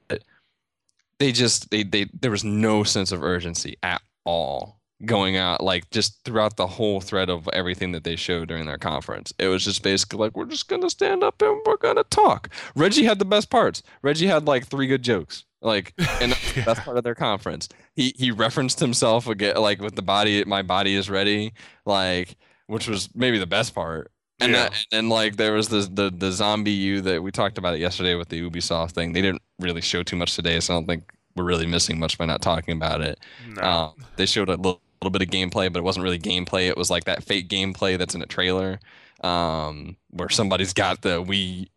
they 1.18 1.32
just 1.32 1.70
they 1.70 1.84
they 1.84 2.06
there 2.20 2.30
was 2.30 2.44
no 2.44 2.84
sense 2.84 3.12
of 3.12 3.22
urgency 3.22 3.76
at 3.82 4.02
all 4.24 4.79
going 5.04 5.36
out 5.36 5.62
like 5.62 5.88
just 5.90 6.22
throughout 6.24 6.56
the 6.56 6.66
whole 6.66 7.00
thread 7.00 7.30
of 7.30 7.48
everything 7.52 7.92
that 7.92 8.04
they 8.04 8.16
showed 8.16 8.48
during 8.48 8.66
their 8.66 8.78
conference. 8.78 9.32
It 9.38 9.48
was 9.48 9.64
just 9.64 9.82
basically 9.82 10.18
like 10.18 10.36
we're 10.36 10.44
just 10.44 10.68
gonna 10.68 10.90
stand 10.90 11.22
up 11.22 11.40
and 11.42 11.60
we're 11.66 11.76
gonna 11.76 12.04
talk. 12.04 12.48
Reggie 12.76 13.04
had 13.04 13.18
the 13.18 13.24
best 13.24 13.50
parts. 13.50 13.82
Reggie 14.02 14.26
had 14.26 14.46
like 14.46 14.66
three 14.66 14.86
good 14.86 15.02
jokes. 15.02 15.44
Like 15.62 15.94
and 16.20 16.36
yeah. 16.56 16.64
that's 16.64 16.80
part 16.80 16.96
of 16.96 17.04
their 17.04 17.14
conference. 17.14 17.68
He 17.94 18.14
he 18.16 18.30
referenced 18.30 18.80
himself 18.80 19.26
again 19.26 19.56
like 19.56 19.80
with 19.80 19.96
the 19.96 20.02
body 20.02 20.44
my 20.44 20.62
body 20.62 20.94
is 20.94 21.08
ready, 21.08 21.52
like 21.86 22.36
which 22.66 22.88
was 22.88 23.08
maybe 23.14 23.38
the 23.38 23.46
best 23.46 23.74
part. 23.74 24.10
And 24.42 24.52
yeah. 24.52 24.68
that, 24.68 24.86
and 24.92 25.10
like 25.10 25.36
there 25.36 25.52
was 25.52 25.68
the, 25.68 25.80
the 25.80 26.10
the 26.10 26.30
ZombiU 26.30 27.02
that 27.02 27.22
we 27.22 27.30
talked 27.30 27.58
about 27.58 27.74
it 27.74 27.80
yesterday 27.80 28.14
with 28.14 28.28
the 28.28 28.40
Ubisoft 28.40 28.92
thing. 28.92 29.12
They 29.12 29.20
didn't 29.20 29.42
really 29.58 29.82
show 29.82 30.02
too 30.02 30.16
much 30.16 30.34
today, 30.34 30.60
so 30.60 30.74
I 30.74 30.76
don't 30.76 30.86
think 30.86 31.12
we're 31.36 31.44
really 31.44 31.66
missing 31.66 31.98
much 31.98 32.16
by 32.16 32.24
not 32.24 32.40
talking 32.40 32.76
about 32.76 33.02
it. 33.02 33.20
No. 33.46 33.62
Um, 33.62 33.94
they 34.16 34.26
showed 34.26 34.48
a 34.48 34.56
little 34.56 34.80
little 35.02 35.10
bit 35.10 35.22
of 35.22 35.28
gameplay, 35.28 35.72
but 35.72 35.78
it 35.78 35.84
wasn't 35.84 36.04
really 36.04 36.18
gameplay. 36.18 36.68
It 36.68 36.76
was 36.76 36.90
like 36.90 37.04
that 37.04 37.24
fake 37.24 37.48
gameplay 37.48 37.98
that's 37.98 38.14
in 38.14 38.22
a 38.22 38.26
trailer, 38.26 38.80
um, 39.22 39.96
where 40.10 40.28
somebody's 40.28 40.72
got 40.72 41.02
the 41.02 41.22
Wii 41.22 41.68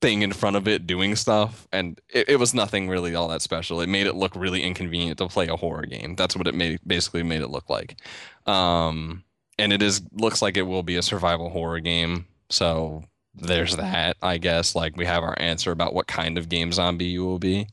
thing 0.00 0.22
in 0.22 0.32
front 0.32 0.56
of 0.56 0.66
it 0.66 0.86
doing 0.86 1.16
stuff, 1.16 1.68
and 1.72 2.00
it, 2.12 2.28
it, 2.30 2.36
was 2.36 2.54
nothing 2.54 2.88
really 2.88 3.14
all 3.14 3.28
that 3.28 3.40
special. 3.42 3.80
It 3.80 3.88
made 3.88 4.06
it 4.06 4.16
look 4.16 4.34
really 4.34 4.62
inconvenient 4.62 5.18
to 5.18 5.28
play 5.28 5.48
a 5.48 5.56
horror 5.56 5.86
game. 5.86 6.16
That's 6.16 6.36
what 6.36 6.46
it 6.46 6.54
made 6.54 6.80
basically 6.86 7.22
made 7.22 7.40
it 7.40 7.50
look 7.50 7.70
like. 7.70 8.00
Um, 8.46 9.24
and 9.58 9.72
it 9.72 9.80
is 9.80 10.02
looks 10.12 10.42
like 10.42 10.56
it 10.56 10.62
will 10.62 10.82
be 10.82 10.96
a 10.96 11.02
survival 11.02 11.50
horror 11.50 11.80
game. 11.80 12.26
So 12.50 13.04
there's 13.34 13.76
that, 13.76 14.16
I 14.22 14.38
guess. 14.38 14.74
Like 14.74 14.96
we 14.96 15.06
have 15.06 15.22
our 15.22 15.34
answer 15.38 15.70
about 15.72 15.94
what 15.94 16.06
kind 16.06 16.36
of 16.38 16.48
game 16.48 16.70
ZombiU 16.70 17.20
will 17.20 17.38
be. 17.38 17.66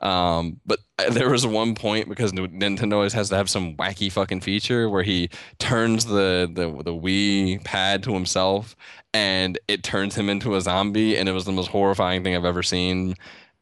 Um, 0.00 0.60
but 0.66 0.80
there 1.10 1.30
was 1.30 1.46
one 1.46 1.74
point 1.74 2.08
because 2.08 2.32
Nintendo 2.32 2.94
always 2.94 3.12
has 3.12 3.28
to 3.28 3.36
have 3.36 3.50
some 3.50 3.76
wacky 3.76 4.10
fucking 4.10 4.40
feature 4.40 4.88
where 4.88 5.02
he 5.02 5.28
turns 5.58 6.06
the 6.06 6.50
the 6.52 6.70
the 6.82 6.94
Wii 6.94 7.62
pad 7.64 8.02
to 8.04 8.14
himself 8.14 8.74
and 9.14 9.58
it 9.68 9.82
turns 9.82 10.14
him 10.14 10.28
into 10.30 10.54
a 10.54 10.60
zombie, 10.60 11.16
and 11.16 11.28
it 11.28 11.32
was 11.32 11.44
the 11.44 11.52
most 11.52 11.68
horrifying 11.68 12.24
thing 12.24 12.34
I've 12.34 12.44
ever 12.44 12.62
seen. 12.62 13.14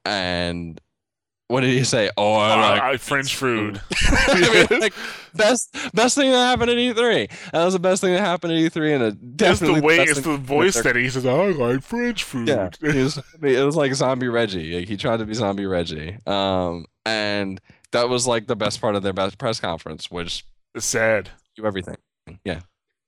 And 0.04 0.80
what 1.50 1.62
did 1.62 1.70
he 1.70 1.82
say? 1.82 2.10
Oh, 2.16 2.34
I, 2.34 2.78
like 2.78 3.00
French 3.00 3.34
food. 3.34 3.80
I 4.08 4.66
mean, 4.70 4.80
like, 4.80 4.94
best 5.34 5.76
best 5.92 6.14
thing 6.14 6.30
that 6.30 6.38
happened 6.38 6.70
at 6.70 6.76
E3. 6.76 7.50
That 7.50 7.64
was 7.64 7.74
the 7.74 7.80
best 7.80 8.00
thing 8.00 8.14
that 8.14 8.20
happened 8.20 8.52
at 8.52 8.72
E3, 8.72 8.94
and 8.94 9.02
it 9.02 9.36
definitely 9.36 9.74
it's 9.74 9.80
the 9.80 9.86
way 9.86 9.96
it's 9.98 10.20
the 10.20 10.36
voice 10.36 10.80
that 10.80 10.94
he 10.94 11.10
says. 11.10 11.26
I 11.26 11.48
like 11.48 11.82
French 11.82 12.22
food. 12.22 12.46
Yeah, 12.46 12.70
it 12.80 12.94
was, 12.94 13.18
it 13.42 13.64
was 13.64 13.74
like 13.74 13.92
zombie 13.94 14.28
Reggie. 14.28 14.78
Like, 14.78 14.88
he 14.88 14.96
tried 14.96 15.16
to 15.16 15.26
be 15.26 15.34
zombie 15.34 15.66
Reggie. 15.66 16.18
Um, 16.24 16.86
and 17.04 17.60
that 17.90 18.08
was 18.08 18.28
like 18.28 18.46
the 18.46 18.56
best 18.56 18.80
part 18.80 18.94
of 18.94 19.02
their 19.02 19.12
best 19.12 19.36
press 19.36 19.58
conference, 19.58 20.08
which 20.08 20.44
is 20.76 20.84
sad. 20.84 21.30
You 21.56 21.66
everything. 21.66 21.96
Yeah. 22.44 22.60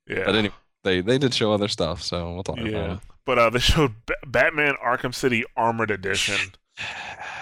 Yeah. 0.08 0.24
But 0.24 0.34
anyway, 0.34 0.54
they 0.82 1.00
they 1.00 1.18
did 1.18 1.32
show 1.32 1.52
other 1.52 1.68
stuff, 1.68 2.02
so 2.02 2.34
we'll 2.34 2.42
talk 2.42 2.58
yeah. 2.58 2.66
about 2.66 2.90
it. 2.90 2.98
But 3.24 3.38
uh, 3.38 3.50
they 3.50 3.60
showed 3.60 3.94
B- 4.04 4.14
Batman 4.26 4.74
Arkham 4.84 5.14
City 5.14 5.44
Armored 5.56 5.92
Edition. 5.92 6.54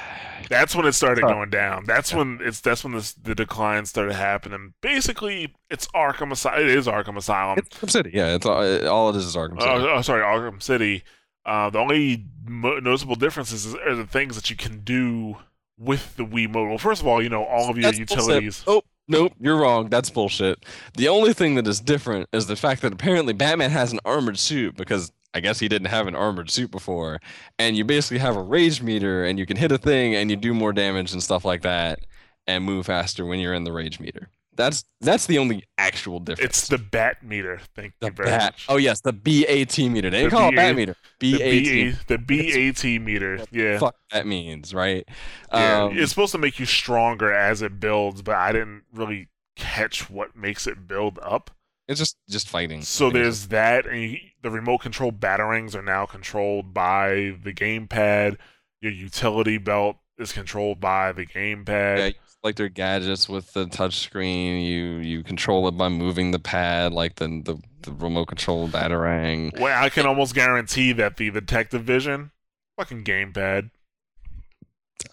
That's 0.51 0.75
when 0.75 0.85
it 0.85 0.93
started 0.93 1.23
going 1.23 1.49
down. 1.49 1.85
That's 1.87 2.11
yeah. 2.11 2.19
when 2.19 2.41
it's 2.43 2.61
that's 2.61 2.83
when 2.83 2.93
this, 2.93 3.13
the 3.13 3.37
decline 3.37 3.87
started 3.87 4.15
happening. 4.15 4.75
Basically, 4.81 5.55
it's 5.71 5.87
Arkham 5.95 6.33
Asylum. 6.33 6.63
It 6.63 6.71
is 6.71 6.89
Arkham 6.89 7.17
Asylum. 7.17 7.59
It's 7.59 7.69
Arkham 7.69 7.89
City. 7.89 8.11
Yeah, 8.13 8.35
it's 8.35 8.45
all, 8.45 8.89
all 8.89 9.11
it 9.11 9.17
is 9.17 9.27
is 9.27 9.37
Arkham 9.37 9.61
City. 9.61 9.71
Uh, 9.71 9.87
oh, 9.87 10.03
sorry, 10.03 10.23
Arkham 10.23 10.61
City. 10.61 11.05
Uh, 11.47 11.71
the 11.71 11.79
only 11.79 12.27
mo- 12.45 12.81
noticeable 12.81 13.15
differences 13.15 13.77
are 13.77 13.95
the 13.95 14.05
things 14.05 14.35
that 14.35 14.51
you 14.51 14.57
can 14.57 14.81
do 14.81 15.37
with 15.79 16.17
the 16.17 16.25
Wii 16.25 16.53
Well, 16.53 16.79
First 16.79 17.01
of 17.01 17.07
all, 17.07 17.23
you 17.23 17.29
know 17.29 17.45
all 17.45 17.71
of 17.71 17.77
your 17.77 17.85
that's 17.85 17.99
utilities. 17.99 18.65
Bullshit. 18.65 18.85
Oh, 18.85 18.89
nope, 19.07 19.33
you're 19.39 19.57
wrong. 19.57 19.89
That's 19.89 20.11
bullshit. 20.11 20.67
The 20.97 21.07
only 21.07 21.33
thing 21.33 21.55
that 21.55 21.69
is 21.69 21.81
different 21.81 22.29
is 22.33 22.49
the 22.49 22.57
fact 22.57 22.83
that 22.83 22.93
apparently 22.93 23.35
Batman 23.35 23.71
has 23.71 23.93
an 23.93 24.01
armored 24.05 24.39
suit 24.39 24.77
because 24.77 25.13
I 25.35 25.41
guess 25.41 25.61
he 25.61 25.69
didn't 25.69 25.89
have 25.89 26.07
an 26.07 26.17
armored 26.17 26.51
suit 26.51 26.71
before. 26.71 27.21
And 27.59 27.77
you 27.77 27.85
basically 27.85 28.19
have 28.19 28.37
a 28.37 28.43
rage 28.43 28.83
meter 28.83 29.25
and 29.25 29.39
you 29.39 29.47
can 29.47 29.57
hit 29.57 29.73
a 29.73 29.79
thing 29.79 30.15
and 30.15 30.31
you 30.31 30.37
do 30.37 30.53
more 30.53 30.73
damage 30.73 31.13
and 31.13 31.23
stuff 31.23 31.45
like 31.45 31.63
that 31.63 32.01
and 32.47 32.65
move 32.65 32.87
faster 32.87 33.25
when 33.25 33.39
you're 33.39 33.55
in 33.55 33.65
the 33.65 33.73
rage 33.73 34.01
meter. 34.01 34.29
That's 34.57 34.85
that's 35.01 35.27
the 35.27 35.39
only 35.39 35.65
actual 35.79 36.19
difference. 36.19 36.51
It's 36.51 36.69
the 36.69 36.77
bat 36.77 37.23
meter. 37.23 37.61
Thank 37.75 37.95
the 38.01 38.09
you 38.09 38.13
very 38.13 38.29
bat. 38.29 38.53
much. 38.53 38.67
Oh 38.69 38.77
yes, 38.77 39.01
the 39.01 39.13
BAT 39.13 39.79
meter. 39.79 40.11
They 40.11 40.25
the 40.25 40.31
call 40.31 40.51
B- 40.51 40.55
it 40.55 40.57
bat 40.57 40.77
meter. 40.77 40.97
BAT. 41.19 42.07
The, 42.09 42.19
BAT 42.19 42.85
meter. 43.03 43.45
Yeah. 43.53 43.79
Fuck 43.79 43.97
that 44.13 44.27
means, 44.27 44.75
right? 44.75 45.09
Yeah. 45.53 45.85
Um, 45.85 45.97
it's 45.97 46.11
supposed 46.11 46.33
to 46.33 46.39
make 46.39 46.59
you 46.59 46.67
stronger 46.67 47.33
as 47.33 47.63
it 47.63 47.81
builds, 47.81 48.21
but 48.23 48.35
I 48.35 48.53
didn't 48.53 48.83
really 48.93 49.29
catch 49.57 50.11
what 50.11 50.37
makes 50.37 50.67
it 50.67 50.87
build 50.87 51.19
up. 51.23 51.51
It's 51.91 51.99
just 51.99 52.17
just 52.29 52.49
fighting. 52.49 52.83
So 52.83 53.11
there's 53.11 53.49
that, 53.49 53.85
and 53.85 54.01
you, 54.01 54.19
the 54.43 54.51
remote 54.51 54.79
control 54.79 55.11
batarangs 55.11 55.75
are 55.75 55.83
now 55.83 56.07
controlled 56.07 56.73
by 56.73 57.35
the 57.43 57.53
gamepad. 57.53 58.37
Your 58.81 58.93
utility 58.93 59.59
belt 59.59 59.97
is 60.17 60.31
controlled 60.31 60.79
by 60.79 61.11
the 61.11 61.27
gamepad. 61.27 61.99
Yeah, 61.99 62.11
like 62.45 62.55
their 62.55 62.69
gadgets 62.69 63.29
with 63.29 63.53
the 63.55 63.67
touchscreen. 63.67 64.65
You 64.65 64.99
you 64.99 65.25
control 65.25 65.67
it 65.67 65.73
by 65.73 65.89
moving 65.89 66.31
the 66.31 66.39
pad, 66.39 66.93
like 66.93 67.17
the 67.17 67.27
the, 67.27 67.61
the 67.83 67.93
remote 67.93 68.27
control 68.27 68.69
batarang. 68.69 69.59
Well, 69.59 69.83
I 69.83 69.89
can 69.89 70.07
almost 70.07 70.33
guarantee 70.33 70.93
that 70.93 71.17
the 71.17 71.29
the 71.31 71.41
Detective 71.41 71.83
Vision, 71.83 72.31
fucking 72.79 73.03
gamepad. 73.03 73.71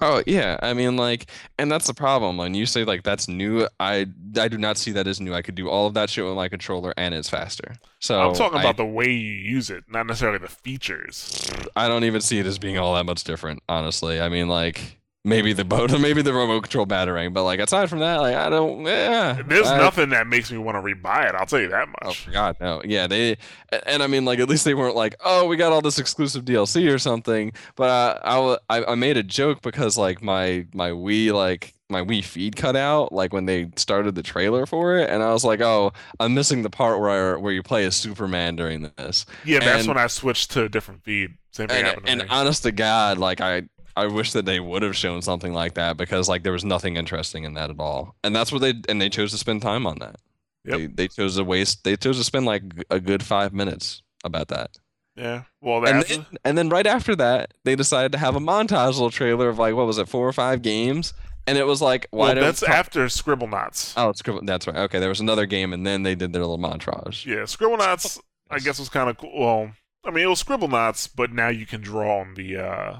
Oh 0.01 0.21
yeah, 0.27 0.57
I 0.61 0.73
mean 0.73 0.95
like, 0.95 1.27
and 1.57 1.71
that's 1.71 1.87
the 1.87 1.93
problem. 1.93 2.37
When 2.37 2.53
you 2.53 2.65
say 2.65 2.83
like 2.83 3.03
that's 3.03 3.27
new, 3.27 3.67
I 3.79 4.07
I 4.37 4.47
do 4.47 4.57
not 4.57 4.77
see 4.77 4.91
that 4.91 5.07
as 5.07 5.19
new. 5.19 5.33
I 5.33 5.41
could 5.41 5.55
do 5.55 5.69
all 5.69 5.87
of 5.87 5.93
that 5.95 6.09
shit 6.09 6.25
with 6.25 6.35
my 6.35 6.49
controller, 6.49 6.93
and 6.97 7.13
it's 7.13 7.29
faster. 7.29 7.75
So 7.99 8.19
I'm 8.19 8.35
talking 8.35 8.59
I, 8.59 8.61
about 8.61 8.77
the 8.77 8.85
way 8.85 9.09
you 9.09 9.33
use 9.33 9.69
it, 9.69 9.85
not 9.87 10.05
necessarily 10.05 10.37
the 10.37 10.47
features. 10.47 11.49
I 11.75 11.87
don't 11.87 12.03
even 12.03 12.21
see 12.21 12.39
it 12.39 12.45
as 12.45 12.59
being 12.59 12.77
all 12.77 12.93
that 12.95 13.05
much 13.05 13.23
different, 13.23 13.63
honestly. 13.67 14.21
I 14.21 14.29
mean 14.29 14.47
like 14.47 14.96
maybe 15.27 15.53
the 15.53 15.65
boat, 15.65 15.91
or 15.93 15.99
maybe 16.07 16.21
the 16.21 16.33
remote 16.33 16.61
control 16.61 16.85
batarang, 16.87 17.33
but 17.33 17.43
like 17.43 17.59
aside 17.59 17.89
from 17.89 17.99
that, 17.99 18.17
like 18.17 18.35
I 18.35 18.49
don't. 18.49 18.85
Yeah, 18.85 19.41
There's 19.45 19.67
I, 19.67 19.77
nothing 19.77 20.09
that 20.09 20.25
makes 20.27 20.51
me 20.51 20.57
want 20.57 20.75
to 20.75 20.81
rebuy 20.81 21.29
it. 21.29 21.35
I'll 21.35 21.45
tell 21.45 21.59
you 21.59 21.69
that 21.69 21.87
much. 22.03 22.27
Oh. 22.29 22.31
God, 22.31 22.57
no. 22.59 22.81
Yeah, 22.85 23.07
they 23.07 23.37
and 23.85 24.01
I 24.01 24.07
mean 24.07 24.25
like 24.25 24.39
at 24.39 24.49
least 24.49 24.65
they 24.65 24.73
weren't 24.73 24.95
like, 24.95 25.15
oh, 25.23 25.45
we 25.47 25.57
got 25.57 25.71
all 25.71 25.81
this 25.81 25.99
exclusive 25.99 26.45
DLC 26.45 26.91
or 26.91 26.97
something. 26.97 27.51
But 27.75 27.89
uh, 27.89 28.57
I, 28.69 28.77
I 28.79 28.91
I 28.91 28.95
made 28.95 29.17
a 29.17 29.23
joke 29.23 29.61
because 29.61 29.97
like 29.97 30.21
my 30.23 30.65
my 30.73 30.91
Wii 30.91 31.31
like 31.33 31.73
my 31.89 32.01
Wii 32.01 32.23
feed 32.23 32.55
cut 32.57 32.75
out 32.75 33.13
like 33.13 33.31
when 33.31 33.45
they 33.45 33.69
started 33.77 34.15
the 34.15 34.23
trailer 34.23 34.65
for 34.65 34.97
it, 34.97 35.09
and 35.09 35.23
I 35.23 35.31
was 35.31 35.43
like, 35.45 35.61
oh, 35.61 35.93
I'm 36.19 36.33
missing 36.33 36.61
the 36.63 36.69
part 36.69 36.99
where 36.99 37.35
I, 37.35 37.37
where 37.37 37.53
you 37.53 37.63
play 37.63 37.85
as 37.85 37.95
Superman 37.95 38.55
during 38.57 38.91
this. 38.97 39.25
yeah, 39.45 39.59
that's 39.59 39.87
when 39.87 39.97
I 39.97 40.07
switched 40.07 40.51
to 40.51 40.63
a 40.63 40.69
different 40.69 41.03
feed. 41.03 41.37
Same 41.51 41.69
thing 41.69 41.77
And, 41.77 41.87
happened 41.87 42.05
to 42.05 42.11
and 42.11 42.21
me. 42.23 42.27
honest 42.29 42.63
to 42.63 42.71
God, 42.71 43.17
like 43.17 43.39
I. 43.41 43.63
I 43.97 44.07
wish 44.07 44.31
that 44.33 44.45
they 44.45 44.59
would 44.59 44.81
have 44.83 44.95
shown 44.95 45.21
something 45.21 45.53
like 45.53 45.73
that 45.73 45.97
because 45.97 46.29
like 46.29 46.43
there 46.43 46.51
was 46.53 46.63
nothing 46.65 46.95
interesting 46.97 47.43
in 47.43 47.53
that 47.55 47.69
at 47.69 47.79
all, 47.79 48.15
and 48.23 48.35
that's 48.35 48.51
what 48.51 48.61
they 48.61 48.73
and 48.87 49.01
they 49.01 49.09
chose 49.09 49.31
to 49.31 49.37
spend 49.37 49.61
time 49.61 49.85
on 49.87 49.99
that. 49.99 50.15
Yep. 50.65 50.77
They 50.77 50.85
they 50.87 51.07
chose 51.07 51.35
to 51.37 51.43
waste. 51.43 51.83
They 51.83 51.95
chose 51.97 52.17
to 52.17 52.23
spend 52.23 52.45
like 52.45 52.63
a 52.89 52.99
good 52.99 53.23
five 53.23 53.53
minutes 53.53 54.01
about 54.23 54.47
that. 54.49 54.77
yeah. 55.15 55.43
Well, 55.61 55.77
And 55.85 55.99
that's 55.99 56.09
then, 56.09 56.25
and 56.45 56.57
then 56.57 56.69
right 56.69 56.85
after 56.87 57.15
that, 57.15 57.53
they 57.63 57.75
decided 57.75 58.11
to 58.13 58.17
have 58.17 58.35
a 58.35 58.39
montage 58.39 58.93
little 58.93 59.09
trailer 59.11 59.49
of 59.49 59.57
like 59.59 59.75
what 59.75 59.85
was 59.87 59.97
it, 59.97 60.07
four 60.09 60.27
or 60.27 60.33
five 60.33 60.61
games, 60.61 61.13
and 61.47 61.57
it 61.57 61.65
was 61.65 61.81
like 61.81 62.07
why 62.11 62.27
well, 62.27 62.35
don't 62.35 62.43
that's 62.43 62.59
talk- 62.61 62.69
after 62.69 63.05
Scribblenauts. 63.05 63.93
oh 63.97 64.11
Scribble- 64.13 64.41
that's 64.45 64.67
right 64.67 64.77
okay 64.77 64.99
there 64.99 65.09
was 65.09 65.19
another 65.21 65.45
game 65.45 65.73
and 65.73 65.85
then 65.87 66.03
they 66.03 66.15
did 66.15 66.33
their 66.33 66.41
little 66.45 66.59
montage. 66.59 67.25
Yeah, 67.25 67.43
Scribblenauts. 67.43 68.19
I 68.49 68.59
guess 68.59 68.79
was 68.79 68.89
kind 68.89 69.09
of 69.09 69.17
cool. 69.17 69.31
Well, 69.39 69.71
I 70.05 70.11
mean, 70.11 70.23
it 70.23 70.27
was 70.27 70.41
Scribblenauts, 70.43 71.09
but 71.15 71.31
now 71.33 71.49
you 71.49 71.65
can 71.65 71.81
draw 71.81 72.19
on 72.21 72.35
the 72.35 72.57
uh, 72.57 72.97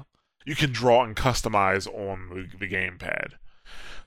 you 0.48 0.54
can 0.54 0.72
draw 0.72 1.04
and 1.04 1.14
customize 1.14 1.86
on 1.86 2.30
the, 2.30 2.58
the 2.58 2.74
gamepad. 2.74 3.32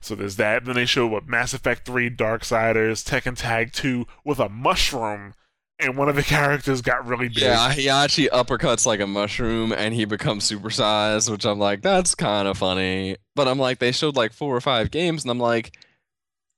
So 0.00 0.16
there's 0.16 0.34
that. 0.36 0.64
Then 0.64 0.74
they 0.74 0.86
show 0.86 1.06
what 1.06 1.28
Mass 1.28 1.54
Effect 1.54 1.86
3 1.86 2.10
Darksiders, 2.10 3.04
Tekken 3.04 3.36
Tag 3.36 3.72
2 3.72 4.04
with 4.24 4.40
a 4.40 4.48
mushroom, 4.48 5.34
and 5.78 5.96
one 5.96 6.08
of 6.08 6.16
the 6.16 6.22
characters 6.24 6.82
got 6.82 7.06
really 7.06 7.28
big. 7.28 7.42
Yeah, 7.42 7.72
actually 7.92 8.28
uppercuts 8.30 8.84
like 8.84 8.98
a 8.98 9.06
mushroom 9.06 9.72
and 9.72 9.94
he 9.94 10.04
becomes 10.04 10.50
supersized, 10.50 11.30
which 11.30 11.46
I'm 11.46 11.60
like, 11.60 11.80
that's 11.80 12.16
kind 12.16 12.48
of 12.48 12.58
funny. 12.58 13.18
But 13.36 13.46
I'm 13.46 13.60
like, 13.60 13.78
they 13.78 13.92
showed 13.92 14.16
like 14.16 14.32
four 14.32 14.56
or 14.56 14.60
five 14.60 14.90
games, 14.90 15.22
and 15.22 15.30
I'm 15.30 15.38
like, 15.38 15.78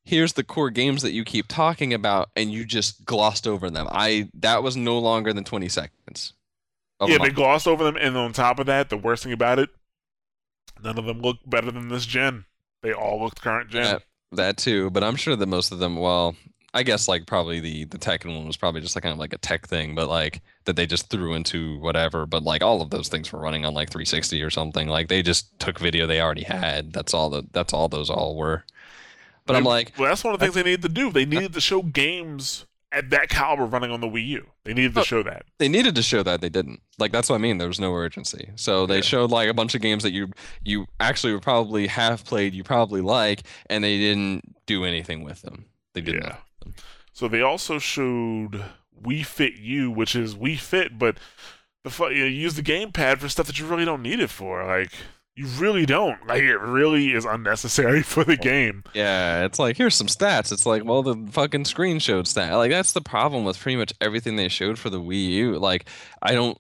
here's 0.07 0.33
the 0.33 0.45
core 0.45 0.71
games 0.71 1.03
that 1.03 1.13
you 1.13 1.25
keep 1.25 1.47
talking 1.47 1.93
about, 1.93 2.31
and 2.35 2.51
you 2.51 2.65
just 2.65 3.05
glossed 3.05 3.47
over 3.47 3.69
them. 3.69 3.87
I 3.91 4.31
that 4.33 4.63
was 4.63 4.79
no 4.79 4.99
longer 4.99 5.35
than 5.35 5.45
20 5.45 5.69
seconds. 5.69 6.33
Yeah, 7.01 7.19
they 7.19 7.31
glossed 7.31 7.67
over 7.67 7.85
them, 7.85 7.97
and 7.97 8.17
on 8.17 8.33
top 8.33 8.59
of 8.59 8.67
that, 8.67 8.91
the 8.91 8.97
worst 8.97 9.25
thing 9.25 9.33
about 9.33 9.59
it, 9.59 9.71
none 10.83 10.99
of 10.99 11.05
them 11.05 11.21
look 11.21 11.39
better 11.47 11.71
than 11.71 11.89
this 11.89 12.07
gen. 12.07 12.45
They 12.83 12.93
all 12.93 13.23
looked 13.23 13.41
current 13.41 13.71
gen. 13.71 13.85
That, 13.85 14.03
that 14.33 14.57
too, 14.57 14.91
but 14.91 15.03
I'm 15.03 15.17
sure 15.17 15.37
that 15.37 15.47
most 15.47 15.73
of 15.73 15.79
them, 15.79 15.97
well, 15.97 16.37
I 16.75 16.83
guess 16.83 17.07
like 17.07 17.27
probably 17.27 17.61
the 17.61 17.85
the 17.85 17.99
Tekken 17.99 18.35
one 18.35 18.47
was 18.47 18.57
probably 18.57 18.81
just 18.81 18.97
like 18.97 19.05
kind 19.05 19.13
of 19.13 19.19
like 19.19 19.33
a 19.33 19.39
tech 19.39 19.69
thing, 19.69 19.95
but 19.95 20.09
like 20.09 20.43
that 20.65 20.75
they 20.75 20.87
just 20.87 21.09
threw 21.09 21.35
into 21.35 21.79
whatever. 21.79 22.27
But 22.27 22.43
like 22.43 22.63
all 22.63 22.83
of 22.83 22.91
those 22.91 23.09
things 23.09 23.33
were 23.33 23.39
running 23.39 23.65
on 23.65 23.75
like 23.75 23.91
360 23.91 24.43
or 24.43 24.51
something. 24.51 24.89
Like 24.89 25.07
they 25.09 25.23
just 25.23 25.57
took 25.61 25.79
video 25.79 26.09
they 26.09 26.21
already 26.21 26.43
had. 26.43 26.93
That's 26.93 27.15
all 27.15 27.31
the 27.31 27.45
that's 27.53 27.73
all 27.73 27.89
those 27.89 28.11
all 28.11 28.37
were. 28.37 28.65
But 29.47 29.57
I'm 29.57 29.65
like, 29.65 29.93
well, 29.97 30.09
that's 30.09 30.25
one 30.25 30.35
of 30.35 30.41
the 30.41 30.47
things 30.47 30.57
they 30.57 30.63
needed 30.63 30.83
to 30.83 30.89
do. 30.89 31.13
They 31.13 31.27
needed 31.27 31.53
to 31.53 31.61
show 31.61 31.83
games 31.83 32.67
at 32.95 33.11
that 33.11 33.29
caliber 33.29 33.65
running 33.67 33.91
on 33.91 34.01
the 34.01 34.07
Wii 34.07 34.27
U. 34.29 34.47
They 34.65 34.73
needed 34.75 34.95
to 34.95 35.01
Oh. 35.01 35.05
show 35.05 35.23
that. 35.23 35.45
they 35.59 35.69
needed 35.69 35.95
to 35.97 36.03
show 36.03 36.23
that 36.23 36.41
they 36.41 36.49
didn't. 36.49 36.81
Like 36.99 37.13
that's 37.13 37.29
what 37.29 37.37
I 37.37 37.39
mean. 37.39 37.59
There 37.59 37.69
was 37.69 37.81
no 37.81 37.93
urgency. 37.95 38.51
So 38.57 38.87
they 38.87 38.97
Yeah. 38.97 39.01
showed 39.03 39.31
like 39.31 39.49
a 39.49 39.55
bunch 39.55 39.75
of 39.75 39.81
games 39.83 40.03
that 40.03 40.13
you 40.13 40.31
you 40.65 40.87
actually 41.01 41.33
would 41.33 41.43
probably 41.43 41.87
have 41.89 42.25
played, 42.25 42.55
you 42.55 42.65
probably 42.65 43.01
like, 43.01 43.43
and 43.69 43.83
they 43.85 43.99
didn't 43.99 44.55
do 44.67 44.85
anything 44.85 45.23
with 45.25 45.43
them. 45.43 45.67
They 45.95 46.01
did 46.01 46.15
Yeah. 46.17 46.21
not. 46.67 46.75
So 47.13 47.29
they 47.29 47.41
also 47.43 47.79
showed 47.79 48.65
Wii 49.03 49.25
Fit 49.27 49.55
U, 49.57 49.91
which 49.91 50.17
is 50.17 50.35
Wii 50.35 50.59
Fit, 50.59 50.99
but 50.99 51.19
the 51.85 51.91
fu- 51.91 52.09
you 52.09 52.25
use 52.25 52.55
the 52.55 52.63
gamepad 52.63 53.19
for 53.19 53.29
stuff 53.29 53.47
that 53.47 53.59
you 53.59 53.67
really 53.67 53.85
don't 53.85 54.03
need 54.03 54.19
it 54.21 54.31
for. 54.31 54.65
Like 54.65 54.93
you 55.37 55.47
really 55.59 55.85
don't. 55.87 56.25
Like 56.27 56.43
it 56.43 56.59
really 56.59 57.13
is 57.13 57.25
unnecessary 57.25 58.03
for 58.05 58.25
the 58.25 58.37
game. 58.37 58.85
Yeah, 58.95 59.45
it's 59.45 59.59
like 59.59 59.77
here's 59.77 59.95
some 59.95 60.07
stats. 60.07 60.53
It's 60.53 60.67
like, 60.67 60.85
well, 60.85 61.03
the 61.03 61.17
fucking 61.33 61.65
screen 61.65 61.99
showed 61.99 62.27
stat. 62.29 62.53
Like 62.55 62.71
that's 62.71 62.93
the 62.93 63.01
problem 63.01 63.45
with 63.45 63.59
pretty 63.59 63.77
much 63.77 63.93
everything 64.01 64.37
they 64.37 64.49
showed 64.49 64.79
for 64.79 64.91
the 64.91 65.01
Wii 65.01 65.29
U. 65.31 65.59
Like 65.59 65.89
I 66.23 66.33
don't 66.33 66.57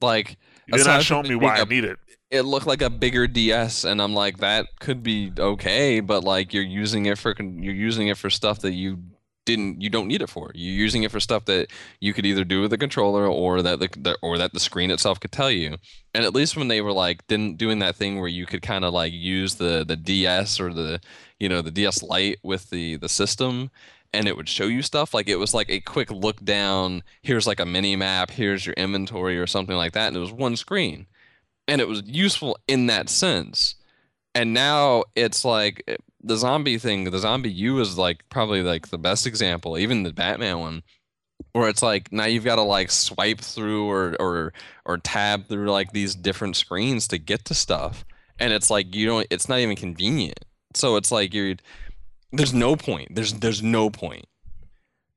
like 0.00 0.36
They're 0.68 0.84
not 0.84 1.02
showing 1.02 1.28
me 1.28 1.34
why 1.34 1.54
being 1.54 1.58
I 1.58 1.60
a- 1.62 1.66
need 1.66 1.84
it. 1.84 1.98
it 2.30 2.42
looked 2.42 2.66
like 2.66 2.82
a 2.82 2.90
bigger 2.90 3.26
DS, 3.26 3.84
and 3.84 4.00
I'm 4.00 4.14
like 4.14 4.38
that 4.38 4.66
could 4.80 5.02
be 5.02 5.32
okay, 5.38 6.00
but 6.00 6.24
like 6.24 6.52
you're 6.54 6.62
using 6.62 7.06
it 7.06 7.18
for 7.18 7.34
you're 7.38 7.74
using 7.74 8.08
it 8.08 8.16
for 8.18 8.30
stuff 8.30 8.60
that 8.60 8.72
you 8.72 8.98
didn't 9.44 9.80
you 9.80 9.90
don't 9.90 10.08
need 10.08 10.22
it 10.22 10.30
for. 10.30 10.50
You're 10.54 10.74
using 10.74 11.02
it 11.02 11.10
for 11.10 11.20
stuff 11.20 11.44
that 11.46 11.68
you 12.00 12.12
could 12.12 12.26
either 12.26 12.44
do 12.44 12.60
with 12.60 12.70
the 12.70 12.78
controller 12.78 13.26
or 13.26 13.62
that 13.62 13.78
the, 13.80 13.88
the 13.98 14.18
or 14.22 14.38
that 14.38 14.52
the 14.52 14.60
screen 14.60 14.90
itself 14.90 15.20
could 15.20 15.32
tell 15.32 15.50
you. 15.50 15.76
And 16.14 16.24
at 16.24 16.34
least 16.34 16.56
when 16.56 16.68
they 16.68 16.80
were 16.80 16.92
like 16.92 17.26
didn't 17.26 17.58
doing 17.58 17.78
that 17.80 17.96
thing 17.96 18.18
where 18.18 18.28
you 18.28 18.46
could 18.46 18.62
kind 18.62 18.84
of 18.84 18.92
like 18.92 19.12
use 19.12 19.56
the 19.56 19.84
the 19.86 19.96
DS 19.96 20.60
or 20.60 20.72
the 20.72 21.00
you 21.38 21.48
know 21.48 21.62
the 21.62 21.70
DS 21.70 22.02
Lite 22.02 22.38
with 22.42 22.70
the 22.70 22.96
the 22.96 23.08
system 23.08 23.70
and 24.14 24.28
it 24.28 24.36
would 24.36 24.48
show 24.48 24.66
you 24.66 24.80
stuff 24.80 25.12
like 25.12 25.28
it 25.28 25.36
was 25.36 25.52
like 25.52 25.68
a 25.68 25.80
quick 25.80 26.10
look 26.10 26.42
down 26.44 27.02
here's 27.22 27.46
like 27.46 27.58
a 27.58 27.66
mini 27.66 27.96
map 27.96 28.30
here's 28.30 28.64
your 28.64 28.74
inventory 28.74 29.36
or 29.36 29.46
something 29.46 29.76
like 29.76 29.92
that 29.92 30.08
and 30.08 30.16
it 30.16 30.20
was 30.20 30.32
one 30.32 30.56
screen 30.56 31.06
and 31.66 31.80
it 31.80 31.88
was 31.88 32.02
useful 32.06 32.56
in 32.68 32.86
that 32.86 33.08
sense 33.08 33.74
and 34.34 34.52
now 34.52 35.04
it's 35.14 35.44
like 35.44 35.98
the 36.22 36.36
zombie 36.36 36.78
thing 36.78 37.04
the 37.04 37.10
ZombiU 37.10 37.80
is 37.80 37.98
like 37.98 38.28
probably 38.28 38.62
like 38.62 38.88
the 38.88 38.98
best 38.98 39.26
example 39.26 39.76
even 39.78 40.02
the 40.02 40.12
batman 40.12 40.58
one 40.58 40.82
where 41.52 41.68
it's 41.68 41.82
like 41.82 42.12
now 42.12 42.24
you've 42.24 42.44
got 42.44 42.56
to 42.56 42.62
like 42.62 42.90
swipe 42.90 43.40
through 43.40 43.88
or 43.88 44.16
or 44.20 44.52
or 44.84 44.98
tab 44.98 45.46
through 45.46 45.70
like 45.70 45.92
these 45.92 46.14
different 46.14 46.56
screens 46.56 47.08
to 47.08 47.18
get 47.18 47.44
to 47.46 47.54
stuff. 47.54 48.04
And 48.38 48.52
it's 48.52 48.70
like 48.70 48.94
you 48.94 49.06
don't 49.06 49.26
it's 49.30 49.48
not 49.48 49.60
even 49.60 49.76
convenient. 49.76 50.44
So 50.74 50.96
it's 50.96 51.12
like 51.12 51.32
you're 51.34 51.54
there's 52.32 52.54
no 52.54 52.76
point. 52.76 53.14
There's 53.14 53.34
there's 53.34 53.62
no 53.62 53.90
point. 53.90 54.26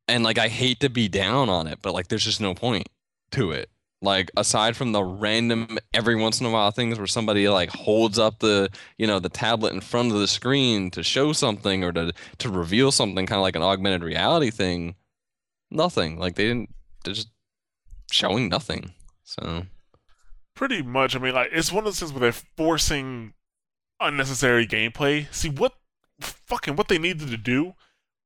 And 0.07 0.24
like 0.24 0.38
i 0.38 0.47
hate 0.47 0.80
to 0.80 0.89
be 0.89 1.09
down 1.09 1.49
on 1.49 1.68
it 1.68 1.80
but 1.82 1.93
like 1.93 2.07
there's 2.07 2.24
just 2.24 2.39
no 2.39 2.53
point 2.53 2.88
to 3.32 3.51
it 3.51 3.70
like 4.01 4.29
aside 4.37 4.75
from 4.75 4.91
the 4.91 5.03
random 5.03 5.77
every 5.93 6.15
once 6.15 6.39
in 6.39 6.45
a 6.45 6.51
while 6.51 6.71
things 6.71 6.97
where 6.97 7.07
somebody 7.07 7.49
like 7.49 7.69
holds 7.71 8.19
up 8.19 8.39
the 8.39 8.69
you 8.97 9.07
know 9.07 9.19
the 9.19 9.29
tablet 9.29 9.73
in 9.73 9.81
front 9.81 10.11
of 10.11 10.19
the 10.19 10.27
screen 10.27 10.91
to 10.91 11.01
show 11.01 11.33
something 11.33 11.83
or 11.83 11.91
to 11.91 12.13
to 12.37 12.49
reveal 12.49 12.91
something 12.91 13.25
kind 13.25 13.39
of 13.39 13.43
like 13.43 13.55
an 13.55 13.63
augmented 13.63 14.03
reality 14.03 14.51
thing 14.51 14.95
nothing 15.71 16.19
like 16.19 16.35
they 16.35 16.45
didn't 16.45 16.69
they're 17.03 17.13
just 17.13 17.29
showing 18.11 18.49
nothing 18.49 18.93
so 19.23 19.63
Pretty 20.57 20.81
much. 20.81 21.15
I 21.15 21.19
mean, 21.19 21.35
like 21.35 21.49
it's 21.51 21.71
one 21.71 21.81
of 21.81 21.85
those 21.85 21.99
things 21.99 22.11
where 22.11 22.19
they're 22.19 22.41
forcing 22.57 23.33
unnecessary 23.99 24.65
gameplay. 24.65 25.31
See 25.31 25.49
what 25.49 25.73
fucking 26.19 26.75
what 26.75 26.87
they 26.87 26.97
needed 26.97 27.29
to 27.29 27.37
do? 27.37 27.73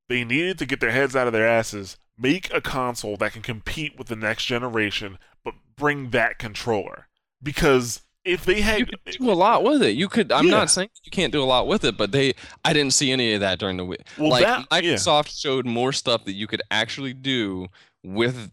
They 0.08 0.24
needed 0.24 0.58
to 0.60 0.66
get 0.66 0.80
their 0.80 0.92
heads 0.92 1.14
out 1.14 1.28
of 1.28 1.34
their 1.34 1.46
asses, 1.46 1.98
make 2.22 2.54
a 2.54 2.62
console 2.62 3.18
that 3.18 3.34
can 3.34 3.42
compete 3.42 3.98
with 3.98 4.08
the 4.08 4.16
next 4.16 4.46
generation, 4.46 5.18
but 5.44 5.56
bring 5.76 6.12
that 6.12 6.38
controller. 6.38 7.08
Because 7.42 8.02
if 8.24 8.46
they 8.46 8.62
had 8.62 8.80
you 8.80 8.86
could 8.86 9.00
do 9.06 9.32
a 9.32 9.34
lot 9.34 9.64
with 9.64 9.82
it 9.82 9.92
you 9.92 10.08
could 10.08 10.32
i'm 10.32 10.46
Yeah. 10.46 10.52
not 10.52 10.70
saying 10.70 10.90
you 11.04 11.10
can't 11.10 11.34
do 11.34 11.42
a 11.42 11.46
lot 11.46 11.66
with 11.66 11.84
it 11.84 11.98
but 11.98 12.12
they 12.12 12.34
i 12.64 12.72
didn't 12.72 12.94
see 12.94 13.12
any 13.12 13.34
of 13.34 13.40
that 13.40 13.58
during 13.58 13.78
the 13.78 13.86
week 13.86 14.02
well, 14.18 14.30
like 14.30 14.44
that, 14.44 14.84
yeah. 14.84 14.94
Microsoft 14.94 15.40
showed 15.40 15.66
more 15.66 15.92
stuff 15.92 16.26
that 16.26 16.34
you 16.34 16.46
could 16.46 16.62
actually 16.70 17.14
do 17.14 17.68
with 18.04 18.52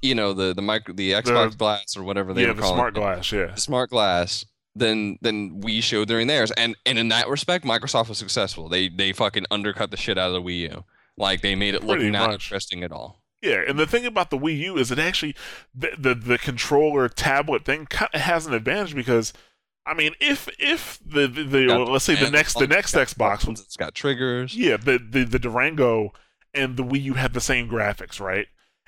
you 0.00 0.14
know 0.14 0.32
the 0.32 0.54
the 0.54 0.62
micro 0.62 0.94
the 0.94 1.12
Xbox 1.12 1.56
glass 1.56 1.96
or 1.96 2.02
whatever 2.02 2.32
they 2.32 2.42
yeah, 2.42 2.48
were 2.48 2.54
the 2.54 2.62
calling 2.62 2.76
smart 2.76 2.96
it, 2.96 3.00
glass, 3.00 3.32
yeah. 3.32 3.46
the 3.46 3.60
smart 3.60 3.90
glass 3.90 4.44
than 4.74 5.18
than 5.20 5.60
we 5.60 5.80
showed 5.80 6.08
during 6.08 6.26
theirs 6.26 6.50
and 6.52 6.74
and 6.86 6.98
in 6.98 7.08
that 7.08 7.28
respect 7.28 7.64
Microsoft 7.64 8.08
was 8.08 8.18
successful 8.18 8.68
they 8.68 8.88
they 8.88 9.12
fucking 9.12 9.44
undercut 9.50 9.90
the 9.90 9.96
shit 9.98 10.16
out 10.16 10.28
of 10.28 10.32
the 10.34 10.42
Wii 10.42 10.60
U 10.70 10.84
like 11.16 11.40
they 11.40 11.54
made 11.54 11.74
it 11.74 11.82
look 11.84 11.96
Pretty 11.98 12.10
not 12.10 12.30
much. 12.30 12.46
interesting 12.46 12.82
at 12.82 12.92
all. 12.92 13.22
Yeah, 13.42 13.62
and 13.68 13.78
the 13.78 13.86
thing 13.86 14.06
about 14.06 14.30
the 14.30 14.38
Wii 14.38 14.58
U 14.60 14.78
is 14.78 14.90
it 14.90 14.98
actually 14.98 15.36
the 15.74 15.90
the, 15.98 16.14
the 16.14 16.38
controller 16.38 17.08
tablet 17.08 17.64
thing 17.64 17.86
has 18.14 18.46
an 18.46 18.54
advantage 18.54 18.94
because 18.94 19.32
I 19.84 19.92
mean 19.94 20.14
if 20.20 20.48
if 20.58 20.98
the 21.04 21.26
the, 21.26 21.42
the 21.44 21.66
Got 21.66 21.88
let's 21.88 22.04
say 22.04 22.14
the 22.14 22.30
next 22.30 22.58
the 22.58 22.66
next 22.66 22.94
Xbox 22.94 23.16
buttons, 23.18 23.60
it's 23.60 23.76
got 23.76 23.94
triggers. 23.94 24.56
Yeah 24.56 24.76
the, 24.78 24.98
the 24.98 25.24
the 25.24 25.38
Durango 25.38 26.12
and 26.54 26.76
the 26.76 26.84
Wii 26.84 27.02
U 27.02 27.14
have 27.14 27.34
the 27.34 27.40
same 27.40 27.68
graphics 27.68 28.18
right? 28.18 28.46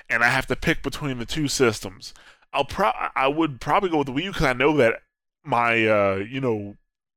And 0.08 0.24
I 0.24 0.28
have 0.28 0.46
to 0.46 0.56
pick 0.56 0.82
between 0.82 1.18
the 1.18 1.26
two 1.26 1.48
systems. 1.48 2.14
I'll 2.52 2.64
pro 2.64 2.92
I 3.14 3.28
would 3.28 3.60
probably 3.60 3.90
go 3.90 3.98
with 3.98 4.06
the 4.06 4.14
Wii 4.14 4.24
U 4.24 4.30
because 4.30 4.46
I 4.46 4.54
know 4.54 4.74
that 4.78 5.02
my 5.44 5.86
uh 5.86 6.24
you 6.28 6.40
know 6.40 6.76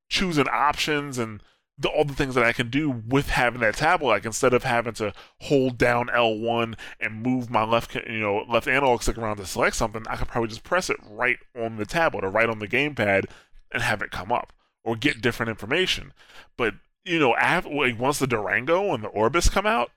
choosing 0.09 0.47
options 0.49 1.17
and 1.17 1.41
the, 1.79 1.87
all 1.87 2.03
the 2.03 2.13
things 2.13 2.35
that 2.35 2.43
I 2.43 2.51
can 2.51 2.69
do 2.69 2.89
with 3.07 3.29
having 3.29 3.61
that 3.61 3.75
tablet. 3.75 4.07
Like 4.07 4.25
instead 4.25 4.53
of 4.53 4.63
having 4.63 4.93
to 4.95 5.13
hold 5.39 5.77
down 5.77 6.07
L1 6.07 6.77
and 6.99 7.23
move 7.23 7.49
my 7.49 7.63
left, 7.63 7.95
you 7.95 8.19
know, 8.19 8.43
left 8.49 8.67
analog 8.67 9.01
stick 9.01 9.17
around 9.17 9.37
to 9.37 9.45
select 9.45 9.77
something, 9.77 10.03
I 10.07 10.17
could 10.17 10.27
probably 10.27 10.49
just 10.49 10.63
press 10.63 10.89
it 10.89 10.97
right 11.09 11.37
on 11.57 11.77
the 11.77 11.85
tablet 11.85 12.25
or 12.25 12.29
right 12.29 12.49
on 12.49 12.59
the 12.59 12.67
gamepad 12.67 13.25
and 13.71 13.81
have 13.81 14.01
it 14.01 14.11
come 14.11 14.31
up 14.31 14.51
or 14.83 14.95
get 14.95 15.21
different 15.21 15.49
information. 15.49 16.13
But 16.57 16.75
you 17.05 17.17
know, 17.17 17.29
like, 17.29 17.97
once 17.97 18.19
the 18.19 18.27
Durango 18.27 18.93
and 18.93 19.03
the 19.03 19.07
Orbis 19.07 19.49
come 19.49 19.65
out, 19.65 19.89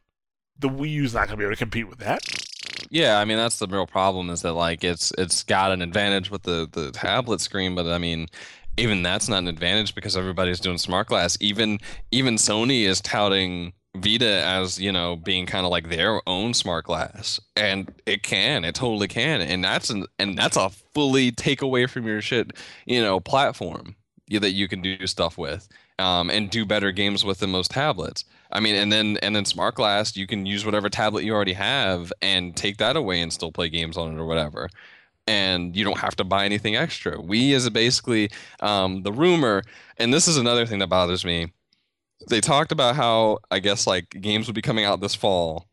the 0.59 0.68
Wii 0.68 0.91
U's 0.93 1.14
not 1.14 1.26
gonna 1.26 1.37
be 1.37 1.45
able 1.45 1.55
to 1.55 1.59
compete 1.59 1.89
with 1.89 1.99
that. 1.99 2.20
Yeah, 2.91 3.18
I 3.18 3.24
mean 3.24 3.39
that's 3.39 3.59
the 3.59 3.66
real 3.66 3.87
problem 3.87 4.30
is 4.30 4.43
that 4.43 4.53
like 4.53 4.85
it's 4.85 5.12
it's 5.18 5.43
got 5.43 5.72
an 5.72 5.83
advantage 5.83 6.30
with 6.30 6.43
the 6.43 6.68
the 6.70 6.93
tablet 6.93 7.41
screen, 7.41 7.74
but 7.74 7.87
I 7.87 7.99
mean 7.99 8.28
even 8.77 9.03
that's 9.03 9.29
not 9.29 9.39
an 9.39 9.49
advantage 9.49 9.95
because 9.95 10.16
everybody's 10.16 10.61
doing 10.61 10.79
smart 10.79 11.09
glass. 11.09 11.37
Even 11.41 11.79
even 12.11 12.37
Sony 12.37 12.85
is 12.85 13.01
touting 13.01 13.73
Vita 13.97 14.43
as 14.45 14.81
you 14.81 14.91
know 14.91 15.16
being 15.16 15.47
kind 15.47 15.66
of 15.66 15.70
like 15.70 15.89
their 15.91 16.20
own 16.27 16.55
smart 16.55 16.85
glass, 16.87 17.41
and 17.57 17.93
it 18.07 18.23
can, 18.23 18.64
it 18.64 18.75
totally 18.75 19.09
can, 19.09 19.41
and 19.41 19.62
that's 19.62 19.91
an 19.91 20.07
and 20.18 20.37
that's 20.37 20.57
a 20.57 20.70
fully 20.95 21.31
take 21.31 21.62
away 21.62 21.87
from 21.87 22.07
your 22.07 22.23
shit, 22.23 22.53
you 22.87 23.03
know, 23.03 23.20
platform 23.20 23.97
that 24.31 24.53
you 24.53 24.66
can 24.66 24.81
do 24.81 25.07
stuff 25.07 25.37
with, 25.37 25.68
um, 25.99 26.31
and 26.31 26.49
do 26.49 26.64
better 26.64 26.91
games 26.91 27.23
with 27.23 27.41
than 27.41 27.51
most 27.51 27.70
tablets. 27.70 28.25
I 28.51 28.61
mean, 28.61 28.75
and 28.75 28.91
then 28.91 29.18
and 29.23 29.37
then 29.37 29.45
smart 29.45 29.75
glass, 29.75 30.16
you 30.16 30.27
can 30.27 30.47
use 30.47 30.64
whatever 30.64 30.89
tablet 30.89 31.25
you 31.25 31.35
already 31.35 31.53
have 31.53 32.12
and 32.23 32.57
take 32.57 32.79
that 32.79 32.97
away 32.97 33.20
and 33.20 33.31
still 33.31 33.53
play 33.53 33.68
games 33.68 33.99
on 33.99 34.14
it 34.14 34.18
or 34.18 34.25
whatever 34.25 34.70
and 35.27 35.77
you 35.77 35.85
don't 35.85 35.99
have 35.99 36.16
to 36.16 36.25
buy 36.25 36.45
anything 36.45 36.77
extra. 36.77 37.20
We 37.20 37.53
is 37.53 37.68
basically 37.70 38.31
um, 38.61 39.03
the 39.03 39.12
rumor, 39.12 39.62
and 39.99 40.12
this 40.12 40.29
is 40.29 40.37
another 40.37 40.66
thing 40.66 40.79
that 40.81 40.89
bothers 40.89 41.25
me. 41.25 41.53
They 42.29 42.41
talked 42.41 42.73
about 42.73 42.97
how 42.97 43.39
I 43.51 43.59
guess 43.59 43.87
like 43.87 44.11
games 44.20 44.47
would 44.47 44.55
be 44.55 44.62
coming 44.62 44.85
out 44.85 45.01
this 45.01 45.14
fall, 45.14 45.68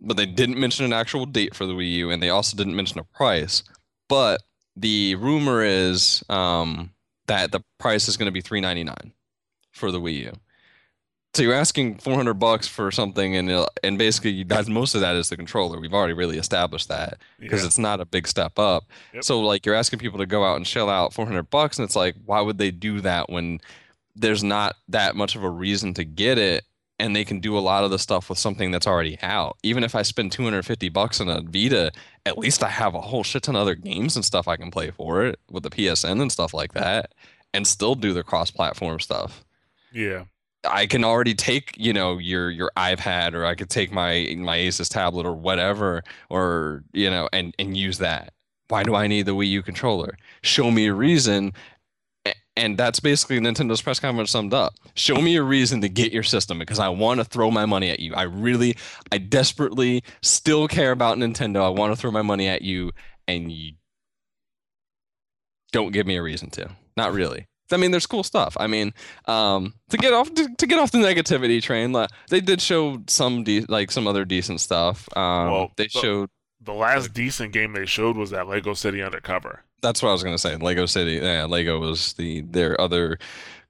but 0.00 0.16
they 0.16 0.26
didn't 0.26 0.58
mention 0.58 0.84
an 0.84 0.92
actual 0.92 1.26
date 1.26 1.54
for 1.54 1.66
the 1.66 1.72
Wii 1.72 1.92
U, 1.92 2.10
and 2.10 2.22
they 2.22 2.30
also 2.30 2.56
didn't 2.56 2.76
mention 2.76 3.00
a 3.00 3.04
price. 3.04 3.62
But 4.08 4.42
the 4.76 5.14
rumor 5.16 5.62
is 5.62 6.24
um, 6.28 6.90
that 7.26 7.52
the 7.52 7.62
price 7.78 8.08
is 8.08 8.16
going 8.16 8.26
to 8.26 8.32
be 8.32 8.40
three 8.40 8.60
ninety 8.60 8.84
nine 8.84 9.12
for 9.72 9.90
the 9.90 10.00
Wii 10.00 10.14
U. 10.14 10.32
So 11.32 11.44
you're 11.44 11.54
asking 11.54 11.98
400 11.98 12.34
bucks 12.34 12.66
for 12.66 12.90
something, 12.90 13.36
and 13.36 13.50
uh, 13.50 13.66
and 13.84 13.96
basically 13.96 14.42
that's 14.42 14.68
most 14.68 14.96
of 14.96 15.00
that 15.00 15.14
is 15.14 15.28
the 15.28 15.36
controller. 15.36 15.78
We've 15.78 15.94
already 15.94 16.12
really 16.12 16.38
established 16.38 16.88
that 16.88 17.18
because 17.38 17.60
yeah. 17.60 17.66
it's 17.66 17.78
not 17.78 18.00
a 18.00 18.04
big 18.04 18.26
step 18.26 18.58
up. 18.58 18.84
Yep. 19.14 19.24
So 19.24 19.40
like 19.40 19.64
you're 19.64 19.76
asking 19.76 20.00
people 20.00 20.18
to 20.18 20.26
go 20.26 20.44
out 20.44 20.56
and 20.56 20.66
shell 20.66 20.90
out 20.90 21.12
400 21.12 21.44
bucks, 21.44 21.78
and 21.78 21.84
it's 21.84 21.94
like 21.94 22.16
why 22.26 22.40
would 22.40 22.58
they 22.58 22.72
do 22.72 23.00
that 23.02 23.30
when 23.30 23.60
there's 24.16 24.42
not 24.42 24.76
that 24.88 25.14
much 25.14 25.36
of 25.36 25.44
a 25.44 25.50
reason 25.50 25.94
to 25.94 26.04
get 26.04 26.36
it, 26.36 26.64
and 26.98 27.14
they 27.14 27.24
can 27.24 27.38
do 27.38 27.56
a 27.56 27.60
lot 27.60 27.84
of 27.84 27.90
the 27.90 27.98
stuff 27.98 28.28
with 28.28 28.38
something 28.38 28.72
that's 28.72 28.86
already 28.86 29.16
out. 29.22 29.56
Even 29.62 29.84
if 29.84 29.94
I 29.94 30.02
spend 30.02 30.32
250 30.32 30.88
bucks 30.88 31.20
on 31.20 31.28
a 31.28 31.40
Vita, 31.40 31.92
at 32.26 32.38
least 32.38 32.64
I 32.64 32.68
have 32.68 32.94
a 32.94 33.00
whole 33.00 33.22
shit 33.22 33.44
ton 33.44 33.54
of 33.54 33.62
other 33.62 33.76
games 33.76 34.16
and 34.16 34.24
stuff 34.24 34.48
I 34.48 34.56
can 34.56 34.70
play 34.70 34.90
for 34.90 35.24
it 35.24 35.38
with 35.48 35.62
the 35.62 35.70
PSN 35.70 36.20
and 36.20 36.30
stuff 36.30 36.52
like 36.52 36.72
that, 36.74 37.14
and 37.54 37.66
still 37.66 37.94
do 37.94 38.12
the 38.12 38.24
cross-platform 38.24 38.98
stuff. 38.98 39.44
Yeah. 39.92 40.24
I 40.64 40.86
can 40.86 41.04
already 41.04 41.34
take, 41.34 41.74
you 41.76 41.92
know, 41.92 42.18
your 42.18 42.50
your 42.50 42.70
iPad 42.76 43.34
or 43.34 43.46
I 43.46 43.54
could 43.54 43.70
take 43.70 43.92
my 43.92 44.34
my 44.38 44.58
Asus 44.58 44.88
tablet 44.88 45.26
or 45.26 45.34
whatever 45.34 46.02
or, 46.28 46.84
you 46.92 47.10
know, 47.10 47.28
and 47.32 47.54
and 47.58 47.76
use 47.76 47.98
that. 47.98 48.32
Why 48.68 48.84
do 48.84 48.94
I 48.94 49.06
need 49.06 49.26
the 49.26 49.34
Wii 49.34 49.48
U 49.48 49.62
controller? 49.62 50.16
Show 50.42 50.70
me 50.70 50.86
a 50.86 50.94
reason 50.94 51.52
and 52.56 52.76
that's 52.76 53.00
basically 53.00 53.38
Nintendo's 53.38 53.80
press 53.80 53.98
conference 53.98 54.30
summed 54.30 54.52
up. 54.52 54.74
Show 54.94 55.16
me 55.16 55.36
a 55.36 55.42
reason 55.42 55.80
to 55.80 55.88
get 55.88 56.12
your 56.12 56.22
system 56.22 56.58
because 56.58 56.78
I 56.78 56.88
want 56.88 57.18
to 57.20 57.24
throw 57.24 57.50
my 57.50 57.64
money 57.64 57.88
at 57.90 58.00
you. 58.00 58.14
I 58.14 58.24
really, 58.24 58.76
I 59.10 59.18
desperately 59.18 60.04
still 60.20 60.68
care 60.68 60.90
about 60.92 61.16
Nintendo. 61.16 61.64
I 61.64 61.70
want 61.70 61.92
to 61.92 61.96
throw 61.96 62.10
my 62.10 62.22
money 62.22 62.48
at 62.48 62.60
you, 62.62 62.92
and 63.26 63.50
you 63.50 63.74
don't 65.72 65.92
give 65.92 66.06
me 66.06 66.16
a 66.16 66.22
reason 66.22 66.50
to. 66.50 66.70
Not 66.96 67.12
really. 67.12 67.46
I 67.72 67.76
mean, 67.76 67.90
there's 67.90 68.06
cool 68.06 68.22
stuff. 68.22 68.56
I 68.58 68.66
mean, 68.66 68.92
um, 69.26 69.74
to 69.90 69.96
get 69.96 70.12
off 70.12 70.32
to, 70.34 70.48
to, 70.56 70.66
get 70.66 70.78
off 70.78 70.90
the 70.90 70.98
negativity 70.98 71.62
train, 71.62 71.96
they 72.28 72.40
did 72.40 72.60
show 72.60 73.02
some 73.06 73.44
de- 73.44 73.64
like 73.66 73.90
some 73.90 74.06
other 74.06 74.24
decent 74.24 74.60
stuff. 74.60 75.08
Um, 75.16 75.50
well, 75.50 75.72
they 75.76 75.84
the, 75.84 75.90
showed 75.90 76.30
the 76.60 76.74
last 76.74 77.12
decent 77.14 77.52
game 77.52 77.72
they 77.72 77.86
showed 77.86 78.16
was 78.16 78.30
that 78.30 78.46
Lego 78.46 78.74
City 78.74 79.02
Undercover. 79.02 79.64
That's 79.82 80.02
what 80.02 80.10
I 80.10 80.12
was 80.12 80.22
gonna 80.22 80.38
say. 80.38 80.56
Lego 80.56 80.86
City, 80.86 81.12
yeah, 81.22 81.46
Lego 81.46 81.80
was 81.80 82.12
the 82.14 82.42
their 82.42 82.78
other 82.80 83.18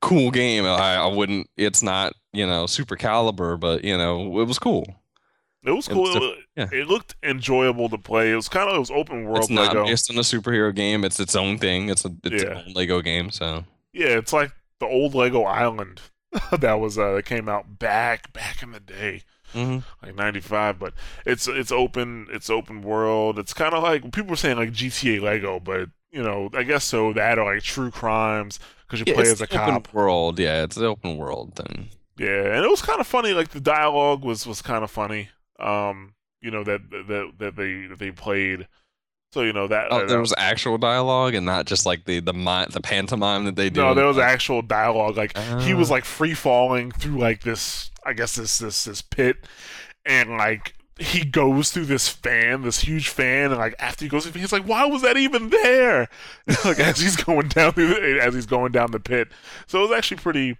cool 0.00 0.30
game. 0.30 0.64
I, 0.64 0.96
I 0.96 1.06
wouldn't. 1.06 1.48
It's 1.56 1.82
not 1.82 2.14
you 2.32 2.46
know 2.46 2.66
super 2.66 2.96
caliber, 2.96 3.56
but 3.56 3.84
you 3.84 3.96
know 3.96 4.40
it 4.40 4.44
was 4.44 4.58
cool. 4.58 4.86
It 5.62 5.72
was 5.72 5.86
cool. 5.86 6.06
It, 6.16 6.38
yeah. 6.56 6.68
it, 6.72 6.88
looked 6.88 7.16
enjoyable 7.22 7.90
to 7.90 7.98
play. 7.98 8.32
It 8.32 8.36
was 8.36 8.48
kind 8.48 8.70
of 8.70 8.76
it 8.76 8.78
was 8.78 8.90
open 8.90 9.24
world. 9.24 9.40
It's 9.40 9.50
not 9.50 9.68
Lego. 9.68 9.84
based 9.84 10.10
on 10.10 10.16
a 10.16 10.22
superhero 10.22 10.74
game. 10.74 11.04
It's 11.04 11.20
its 11.20 11.36
own 11.36 11.58
thing. 11.58 11.90
It's 11.90 12.04
a 12.04 12.10
it's 12.24 12.42
yeah. 12.42 12.62
own 12.66 12.72
Lego 12.72 13.02
game. 13.02 13.30
So 13.30 13.64
yeah, 13.92 14.18
it's 14.18 14.32
like 14.32 14.52
the 14.78 14.86
old 14.86 15.14
Lego 15.14 15.42
Island 15.42 16.00
that 16.58 16.74
was 16.74 16.98
uh, 16.98 17.14
that 17.14 17.24
came 17.24 17.48
out 17.48 17.78
back 17.78 18.32
back 18.32 18.62
in 18.62 18.72
the 18.72 18.80
day, 18.80 19.22
mm-hmm. 19.52 19.78
like 20.04 20.14
'95. 20.14 20.78
But 20.78 20.94
it's 21.26 21.48
it's 21.48 21.72
open 21.72 22.28
it's 22.30 22.50
open 22.50 22.82
world. 22.82 23.38
It's 23.38 23.54
kind 23.54 23.74
of 23.74 23.82
like 23.82 24.02
people 24.12 24.30
were 24.30 24.36
saying 24.36 24.56
like 24.56 24.72
GTA 24.72 25.20
Lego, 25.20 25.60
but 25.60 25.88
you 26.10 26.22
know 26.22 26.50
I 26.54 26.62
guess 26.62 26.84
so. 26.84 27.12
That 27.12 27.38
or 27.38 27.54
like 27.54 27.62
True 27.62 27.90
Crimes 27.90 28.58
because 28.86 29.00
you 29.00 29.06
yeah, 29.08 29.14
play 29.14 29.30
as 29.30 29.40
a 29.40 29.46
cop. 29.46 29.92
World, 29.92 30.38
yeah, 30.38 30.62
it's 30.62 30.76
an 30.76 30.84
open 30.84 31.16
world 31.16 31.54
thing. 31.54 31.88
Yeah, 32.18 32.54
and 32.54 32.64
it 32.64 32.70
was 32.70 32.82
kind 32.82 33.00
of 33.00 33.06
funny. 33.06 33.32
Like 33.32 33.50
the 33.50 33.60
dialogue 33.60 34.24
was 34.24 34.46
was 34.46 34.62
kind 34.62 34.84
of 34.84 34.90
funny. 34.90 35.30
Um, 35.58 36.14
you 36.40 36.50
know 36.50 36.64
that 36.64 36.82
that 36.90 37.32
that 37.38 37.56
they 37.56 37.86
that 37.86 37.98
they 37.98 38.10
played. 38.10 38.68
So 39.32 39.42
you 39.42 39.52
know 39.52 39.68
that 39.68 39.92
oh, 39.92 40.06
there 40.06 40.18
was 40.18 40.34
actual 40.36 40.76
dialogue 40.76 41.34
and 41.34 41.46
not 41.46 41.66
just 41.66 41.86
like 41.86 42.04
the 42.04 42.18
the 42.18 42.32
the 42.32 42.80
pantomime 42.82 43.44
that 43.44 43.54
they 43.54 43.70
do. 43.70 43.80
No, 43.80 43.94
there 43.94 44.06
was 44.06 44.18
actual 44.18 44.60
dialogue. 44.60 45.16
Like 45.16 45.38
uh... 45.38 45.60
he 45.60 45.72
was 45.72 45.88
ah. 45.90 45.94
like 45.94 46.04
free 46.04 46.34
falling 46.34 46.90
through 46.90 47.18
like 47.18 47.42
this, 47.42 47.92
I 48.04 48.12
guess 48.12 48.34
this 48.34 48.58
this 48.58 48.84
this 48.84 49.02
pit, 49.02 49.46
and 50.04 50.30
like 50.30 50.74
he 50.98 51.24
goes 51.24 51.70
through 51.70 51.86
this 51.86 52.08
fan, 52.08 52.62
this 52.62 52.80
huge 52.80 53.08
fan, 53.08 53.52
and 53.52 53.58
like 53.58 53.76
after 53.78 54.04
he 54.04 54.08
goes 54.08 54.26
through, 54.26 54.40
he's 54.40 54.52
like, 54.52 54.64
"Why 54.64 54.84
was 54.86 55.02
that 55.02 55.16
even 55.16 55.50
there?" 55.50 56.08
like 56.64 56.80
as 56.80 56.98
he's 56.98 57.16
going 57.16 57.48
down 57.48 57.72
through, 57.72 58.18
as 58.18 58.34
he's 58.34 58.46
going 58.46 58.72
down 58.72 58.90
the 58.90 58.98
pit. 58.98 59.28
So 59.68 59.78
it 59.78 59.82
was 59.88 59.96
actually 59.96 60.16
pretty 60.16 60.58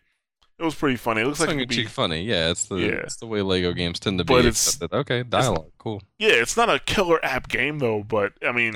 it 0.61 0.65
was 0.65 0.75
pretty 0.75 0.97
funny. 0.97 1.23
It 1.23 1.27
looks 1.27 1.41
like 1.41 1.49
it'd 1.49 1.69
be 1.71 1.87
funny. 1.87 2.21
Yeah, 2.21 2.51
it's 2.51 2.67
the 2.67 2.77
yeah. 2.77 2.89
it's 2.89 3.17
the 3.17 3.27
way 3.27 3.41
Lego 3.41 3.73
games 3.73 3.99
tend 3.99 4.19
to 4.19 4.25
be. 4.25 4.35
But 4.35 4.45
it's 4.45 4.81
okay 4.83 5.23
dialogue, 5.23 5.71
cool. 5.79 6.03
Yeah, 6.19 6.33
it's 6.33 6.55
not 6.55 6.69
a 6.69 6.79
killer 6.81 7.25
app 7.25 7.49
game 7.49 7.79
though. 7.79 8.03
But 8.03 8.35
I 8.47 8.53
mean, 8.53 8.75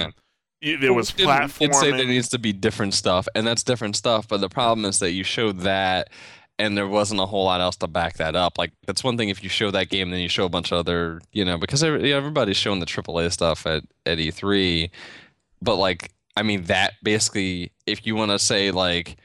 yeah. 0.62 0.76
there 0.80 0.95
was 0.95 1.11
platforming. 1.11 1.61
You'd 1.61 1.74
say 1.74 1.91
there 1.91 2.07
needs 2.07 2.30
to 2.30 2.39
be 2.39 2.55
different 2.55 2.95
stuff, 2.95 3.28
and 3.35 3.47
that's 3.47 3.62
different 3.62 3.97
stuff. 3.97 4.26
But 4.26 4.41
the 4.41 4.49
problem 4.49 4.87
is 4.87 4.99
that 5.01 5.11
you 5.12 5.24
showed 5.24 5.59
that, 5.61 6.09
and 6.59 6.74
there 6.74 6.89
wasn't 6.89 7.20
a 7.20 7.26
whole 7.26 7.45
lot 7.45 7.61
else 7.61 7.76
to 7.76 7.87
back 7.87 8.16
that 8.16 8.35
up. 8.35 8.57
Like 8.57 8.72
that's 8.87 9.05
one 9.05 9.18
thing 9.18 9.28
if 9.28 9.43
you 9.43 9.51
show 9.51 9.70
that 9.70 9.91
game, 9.91 10.11
then 10.11 10.20
you 10.20 10.30
show 10.30 10.47
a 10.47 10.51
bunch 10.51 10.72
of 10.72 10.78
other, 10.78 11.20
you 11.32 11.45
know, 11.45 11.59
because 11.59 11.85
everybody's 11.85 12.57
showing 12.57 12.80
the 12.80 12.87
AAA 12.87 13.30
stuff 13.30 13.66
at 13.66 13.82
at 14.07 14.16
E3, 14.16 14.89
but 15.61 15.76
like 15.76 16.12
I 16.35 16.45
mean 16.45 16.64
that 16.64 16.95
basically, 17.03 17.72
if 17.87 18.07
you 18.07 18.16
want 18.16 18.30
to 18.30 18.39
say 18.39 18.70
like 18.70 19.18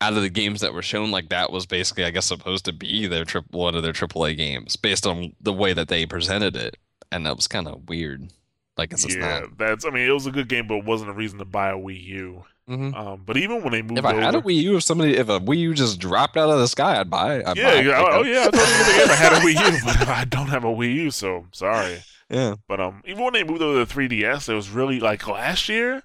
out 0.00 0.12
of 0.12 0.22
the 0.22 0.28
games 0.28 0.60
that 0.60 0.74
were 0.74 0.82
shown, 0.82 1.10
like 1.10 1.28
that 1.30 1.50
was 1.50 1.66
basically, 1.66 2.04
I 2.04 2.10
guess, 2.10 2.26
supposed 2.26 2.64
to 2.66 2.72
be 2.72 3.06
their 3.06 3.24
triple 3.24 3.60
one 3.60 3.74
of 3.74 3.82
their 3.82 3.92
AAA 3.92 4.36
games 4.36 4.76
based 4.76 5.06
on 5.06 5.32
the 5.40 5.52
way 5.52 5.72
that 5.72 5.88
they 5.88 6.06
presented 6.06 6.56
it, 6.56 6.76
and 7.10 7.26
that 7.26 7.36
was 7.36 7.48
kind 7.48 7.68
of 7.68 7.88
weird. 7.88 8.30
Like 8.76 8.92
it's 8.92 9.08
yeah, 9.08 9.40
not. 9.40 9.58
that's. 9.58 9.86
I 9.86 9.90
mean, 9.90 10.06
it 10.06 10.12
was 10.12 10.26
a 10.26 10.30
good 10.30 10.48
game, 10.48 10.66
but 10.66 10.76
it 10.76 10.84
wasn't 10.84 11.10
a 11.10 11.14
reason 11.14 11.38
to 11.38 11.46
buy 11.46 11.70
a 11.70 11.76
Wii 11.76 12.02
U. 12.04 12.44
Mm-hmm. 12.68 12.94
Um, 12.94 13.22
but 13.24 13.36
even 13.36 13.62
when 13.62 13.72
they 13.72 13.80
moved, 13.80 13.98
if 13.98 14.04
I 14.04 14.12
over, 14.12 14.20
had 14.20 14.34
a 14.34 14.40
Wii 14.42 14.56
U, 14.56 14.76
if 14.76 14.82
somebody, 14.82 15.16
if 15.16 15.28
a 15.28 15.40
Wii 15.40 15.58
U 15.58 15.74
just 15.74 15.98
dropped 15.98 16.36
out 16.36 16.50
of 16.50 16.58
the 16.58 16.68
sky, 16.68 17.00
I'd 17.00 17.08
buy. 17.08 17.42
I'd 17.42 17.56
yeah, 17.56 17.70
buy 17.70 17.80
yeah. 17.80 17.98
Oh, 17.98 18.08
oh, 18.10 18.22
yeah, 18.22 18.40
I 18.40 18.50
the 18.50 18.92
game 18.98 19.10
I 19.10 19.14
had 19.14 19.32
a 19.32 19.36
Wii 19.36 19.72
U, 19.72 19.78
but 19.84 20.08
I 20.08 20.24
don't 20.24 20.48
have 20.48 20.64
a 20.64 20.68
Wii 20.68 20.94
U, 20.94 21.10
so 21.10 21.46
sorry. 21.52 22.02
Yeah. 22.28 22.56
But 22.66 22.80
um, 22.80 23.02
even 23.06 23.22
when 23.22 23.34
they 23.34 23.44
moved 23.44 23.62
over 23.62 23.84
to 23.84 23.94
the 23.94 24.08
3DS, 24.08 24.48
it 24.48 24.54
was 24.54 24.68
really 24.68 24.98
like 24.98 25.28
last 25.28 25.68
year 25.68 26.02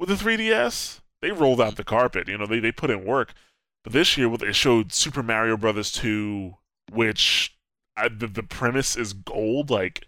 with 0.00 0.08
the 0.08 0.16
3DS, 0.16 0.98
they 1.22 1.30
rolled 1.30 1.60
out 1.60 1.76
the 1.76 1.84
carpet. 1.84 2.28
You 2.28 2.38
know, 2.38 2.46
they 2.46 2.60
they 2.60 2.72
put 2.72 2.90
in 2.90 3.04
work. 3.04 3.34
But 3.82 3.92
this 3.92 4.16
year, 4.16 4.32
it 4.32 4.54
showed 4.54 4.92
Super 4.92 5.22
Mario 5.22 5.56
Brothers 5.56 5.90
2, 5.92 6.54
which 6.92 7.56
I, 7.96 8.08
the, 8.08 8.26
the 8.26 8.42
premise 8.42 8.96
is 8.96 9.12
gold. 9.14 9.70
Like, 9.70 10.06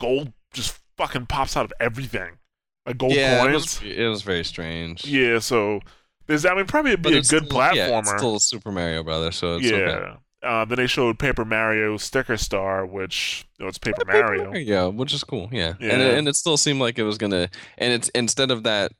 gold 0.00 0.32
just 0.52 0.78
fucking 0.96 1.26
pops 1.26 1.56
out 1.56 1.64
of 1.64 1.72
everything. 1.80 2.38
Like 2.86 2.98
gold 2.98 3.12
yeah, 3.12 3.42
coins. 3.42 3.82
It 3.82 3.86
was, 3.88 3.98
it 3.98 4.08
was 4.08 4.22
very 4.22 4.44
strange. 4.44 5.04
Yeah, 5.04 5.40
so 5.40 5.80
there's, 6.26 6.46
I 6.46 6.54
mean, 6.54 6.66
probably 6.66 6.96
be 6.96 7.10
a 7.10 7.12
good 7.14 7.26
still, 7.26 7.40
platformer. 7.40 7.74
Yeah, 7.74 7.98
it's 7.98 8.10
still 8.10 8.38
Super 8.38 8.70
Mario 8.70 9.02
Brothers, 9.02 9.36
so 9.36 9.56
yeah. 9.56 9.76
Okay. 9.76 10.12
Uh, 10.40 10.64
then 10.64 10.76
they 10.76 10.86
showed 10.86 11.18
Paper 11.18 11.44
Mario 11.44 11.96
Sticker 11.96 12.36
Star, 12.36 12.86
which 12.86 13.44
you 13.58 13.64
know, 13.64 13.68
it's 13.68 13.78
Paper, 13.78 14.04
Paper 14.04 14.22
Mario. 14.22 14.54
Yeah, 14.54 14.86
which 14.86 15.12
is 15.12 15.24
cool. 15.24 15.48
Yeah, 15.50 15.74
yeah. 15.80 15.92
And, 15.92 16.02
it, 16.02 16.18
and 16.18 16.28
it 16.28 16.36
still 16.36 16.56
seemed 16.56 16.80
like 16.80 16.96
it 16.98 17.02
was 17.02 17.18
gonna. 17.18 17.50
And 17.76 17.92
it's 17.92 18.08
instead 18.10 18.52
of 18.52 18.62
that 18.62 18.92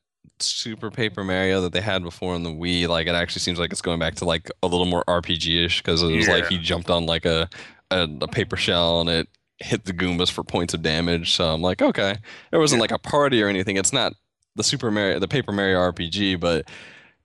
Super 0.42 0.90
Paper 0.90 1.24
Mario 1.24 1.60
that 1.62 1.72
they 1.72 1.80
had 1.80 2.02
before 2.02 2.34
on 2.34 2.42
the 2.42 2.50
Wii. 2.50 2.88
Like 2.88 3.06
it 3.06 3.14
actually 3.14 3.40
seems 3.40 3.58
like 3.58 3.72
it's 3.72 3.82
going 3.82 3.98
back 3.98 4.16
to 4.16 4.24
like 4.24 4.50
a 4.62 4.66
little 4.66 4.86
more 4.86 5.04
RPG-ish 5.06 5.82
because 5.82 6.02
it 6.02 6.14
was 6.14 6.26
yeah. 6.26 6.34
like 6.34 6.46
he 6.48 6.58
jumped 6.58 6.90
on 6.90 7.06
like 7.06 7.24
a, 7.24 7.48
a, 7.90 8.08
a 8.22 8.28
paper 8.28 8.56
shell 8.56 9.00
and 9.00 9.10
it 9.10 9.28
hit 9.58 9.84
the 9.84 9.92
Goombas 9.92 10.30
for 10.30 10.44
points 10.44 10.74
of 10.74 10.82
damage. 10.82 11.32
So 11.32 11.52
I'm 11.52 11.62
like, 11.62 11.82
okay, 11.82 12.16
it 12.52 12.58
wasn't 12.58 12.78
yeah. 12.78 12.82
like 12.82 12.92
a 12.92 12.98
party 12.98 13.42
or 13.42 13.48
anything. 13.48 13.76
It's 13.76 13.92
not 13.92 14.14
the 14.56 14.64
Super 14.64 14.90
Mario, 14.90 15.18
the 15.18 15.28
Paper 15.28 15.52
Mario 15.52 15.78
RPG, 15.78 16.38
but 16.40 16.68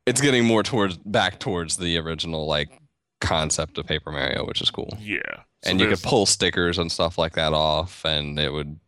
it's 0.06 0.22
getting 0.22 0.46
more 0.46 0.64
towards 0.64 0.98
back 0.98 1.40
towards 1.40 1.78
the 1.78 1.98
original 1.98 2.46
like 2.46 2.70
concept 3.22 3.78
of 3.78 3.86
Paper 3.86 4.12
Mario, 4.12 4.46
which 4.46 4.62
is 4.62 4.70
cool. 4.70 4.98
Yeah, 5.00 5.22
so 5.64 5.72
and 5.72 5.80
you 5.80 5.88
could 5.88 6.02
pull 6.02 6.26
stickers 6.26 6.78
and 6.78 6.92
stuff 6.92 7.18
like 7.18 7.34
that 7.34 7.54
off, 7.54 8.04
and 8.06 8.40
it 8.40 8.52
would 8.52 8.80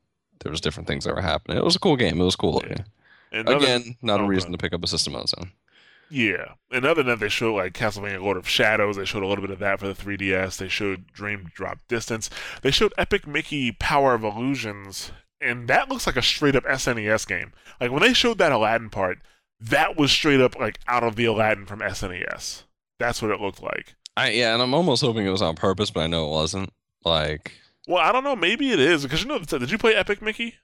there 0.43 0.51
was 0.51 0.61
different 0.61 0.87
things 0.87 1.05
that 1.05 1.15
were 1.15 1.21
happening. 1.21 1.57
It 1.57 1.63
was 1.63 1.75
a 1.75 1.79
cool 1.79 1.95
game. 1.95 2.19
It 2.21 2.23
was 2.23 2.35
cool 2.35 2.53
looking. 2.53 2.85
Yeah. 3.35 3.57
Again, 3.57 3.97
not 4.01 4.21
a 4.21 4.23
oh, 4.23 4.27
reason 4.27 4.51
to 4.51 4.57
pick 4.57 4.73
up 4.73 4.83
a 4.83 4.87
system 4.87 5.15
on 5.15 5.23
its 5.23 5.33
own. 5.37 5.51
Yeah, 6.09 6.53
and 6.71 6.85
other 6.85 7.01
than 7.01 7.07
that, 7.07 7.19
they 7.19 7.29
showed 7.29 7.55
like 7.55 7.73
Castlevania 7.73 8.21
Lord 8.21 8.37
of 8.37 8.47
Shadows. 8.47 8.95
They 8.95 9.05
showed 9.05 9.23
a 9.23 9.27
little 9.27 9.41
bit 9.41 9.51
of 9.51 9.59
that 9.59 9.79
for 9.79 9.87
the 9.87 9.93
3DS. 9.93 10.57
They 10.57 10.67
showed 10.67 11.11
Dream 11.11 11.49
Drop 11.53 11.79
Distance. 11.87 12.29
They 12.61 12.71
showed 12.71 12.93
Epic 12.97 13.25
Mickey 13.25 13.71
Power 13.71 14.13
of 14.13 14.23
Illusions, 14.23 15.11
and 15.41 15.67
that 15.67 15.89
looks 15.89 16.05
like 16.05 16.15
a 16.15 16.21
straight 16.21 16.55
up 16.55 16.63
SNES 16.63 17.27
game. 17.27 17.53
Like 17.81 17.91
when 17.91 18.01
they 18.01 18.13
showed 18.13 18.37
that 18.37 18.51
Aladdin 18.51 18.91
part, 18.91 19.19
that 19.59 19.97
was 19.97 20.11
straight 20.11 20.41
up 20.41 20.57
like 20.59 20.79
out 20.87 21.03
of 21.03 21.15
the 21.15 21.25
Aladdin 21.25 21.65
from 21.65 21.79
SNES. 21.79 22.63
That's 22.99 23.21
what 23.21 23.31
it 23.31 23.41
looked 23.41 23.63
like. 23.63 23.95
I 24.15 24.29
yeah, 24.29 24.53
and 24.53 24.61
I'm 24.61 24.73
almost 24.73 25.01
hoping 25.01 25.25
it 25.25 25.31
was 25.31 25.41
on 25.41 25.55
purpose, 25.55 25.89
but 25.89 26.01
I 26.01 26.07
know 26.07 26.27
it 26.27 26.31
wasn't. 26.31 26.71
Like, 27.03 27.51
well, 27.87 27.97
I 27.97 28.11
don't 28.11 28.23
know. 28.23 28.35
Maybe 28.35 28.71
it 28.71 28.79
is 28.79 29.03
because 29.03 29.23
you 29.23 29.27
know. 29.27 29.39
Did 29.39 29.71
you 29.71 29.77
play 29.77 29.95
Epic 29.95 30.21
Mickey? 30.21 30.55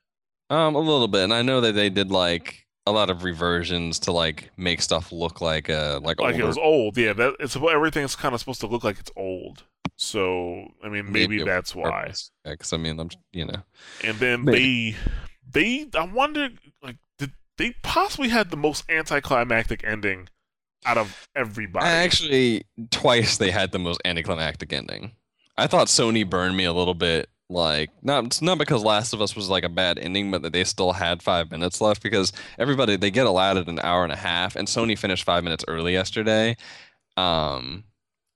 Um, 0.52 0.76
a 0.76 0.80
little 0.80 1.08
bit, 1.08 1.24
and 1.24 1.34
I 1.34 1.44
know 1.44 1.62
that 1.62 1.76
they 1.76 1.90
did 1.90 2.12
like 2.12 2.68
a 2.86 2.92
lot 2.92 3.10
of 3.10 3.24
reversions 3.24 4.00
to 4.00 4.12
like 4.12 4.52
make 4.58 4.82
stuff 4.82 5.12
look 5.12 5.40
like 5.40 5.70
uh 5.70 6.02
like 6.04 6.20
like 6.20 6.34
older. 6.34 6.44
it 6.44 6.48
was 6.48 6.58
old. 6.58 6.98
Yeah, 6.98 7.14
that 7.14 7.36
it's 7.40 7.56
everything's 7.56 8.18
kind 8.18 8.34
of 8.34 8.42
supposed 8.42 8.60
to 8.60 8.68
look 8.68 8.84
like 8.84 9.00
it's 9.00 9.12
old. 9.16 9.64
So 9.96 10.68
I 10.84 10.90
mean, 10.90 11.10
maybe, 11.10 11.38
maybe 11.38 11.44
that's 11.44 11.74
why. 11.74 12.12
Because 12.44 12.74
I 12.74 12.78
mean, 12.78 13.00
I'm 13.00 13.10
you 13.32 13.46
know. 13.46 13.64
And 14.04 14.18
then 14.18 14.44
maybe. 14.44 14.98
they 15.52 15.88
they 15.88 15.98
I 15.98 16.04
wonder 16.04 16.50
like 16.84 16.98
did 17.18 17.32
they 17.58 17.76
possibly 17.82 18.28
had 18.28 18.50
the 18.50 18.58
most 18.58 18.84
anticlimactic 18.90 19.86
ending 19.86 20.28
out 20.86 20.98
of 20.98 21.30
everybody. 21.34 21.86
Actually, 21.86 22.66
twice 22.90 23.38
they 23.38 23.52
had 23.52 23.72
the 23.72 23.80
most 23.80 24.02
anticlimactic 24.04 24.74
ending. 24.74 25.14
I 25.58 25.68
thought 25.68 25.88
Sony 25.88 26.30
burned 26.30 26.58
me 26.58 26.66
a 26.66 26.74
little 26.74 26.94
bit. 26.94 27.30
Like 27.52 27.90
not 28.02 28.42
not 28.42 28.58
because 28.58 28.84
Last 28.84 29.14
of 29.14 29.22
Us 29.22 29.36
was 29.36 29.50
like 29.50 29.66
a 29.66 29.70
bad 29.70 30.00
ending, 30.00 30.32
but 30.32 30.42
that 30.42 30.54
they 30.54 30.64
still 30.64 30.94
had 30.94 31.22
five 31.22 31.52
minutes 31.52 31.82
left 31.82 32.02
because 32.02 32.32
everybody 32.58 32.96
they 32.96 33.12
get 33.12 33.26
allowed 33.26 33.58
at 33.58 33.68
an 33.68 33.80
hour 33.84 34.04
and 34.04 34.14
a 34.14 34.18
half, 34.18 34.56
and 34.56 34.68
Sony 34.68 34.98
finished 34.98 35.26
five 35.26 35.44
minutes 35.44 35.66
early 35.68 35.92
yesterday. 35.92 36.56
Um, 37.18 37.84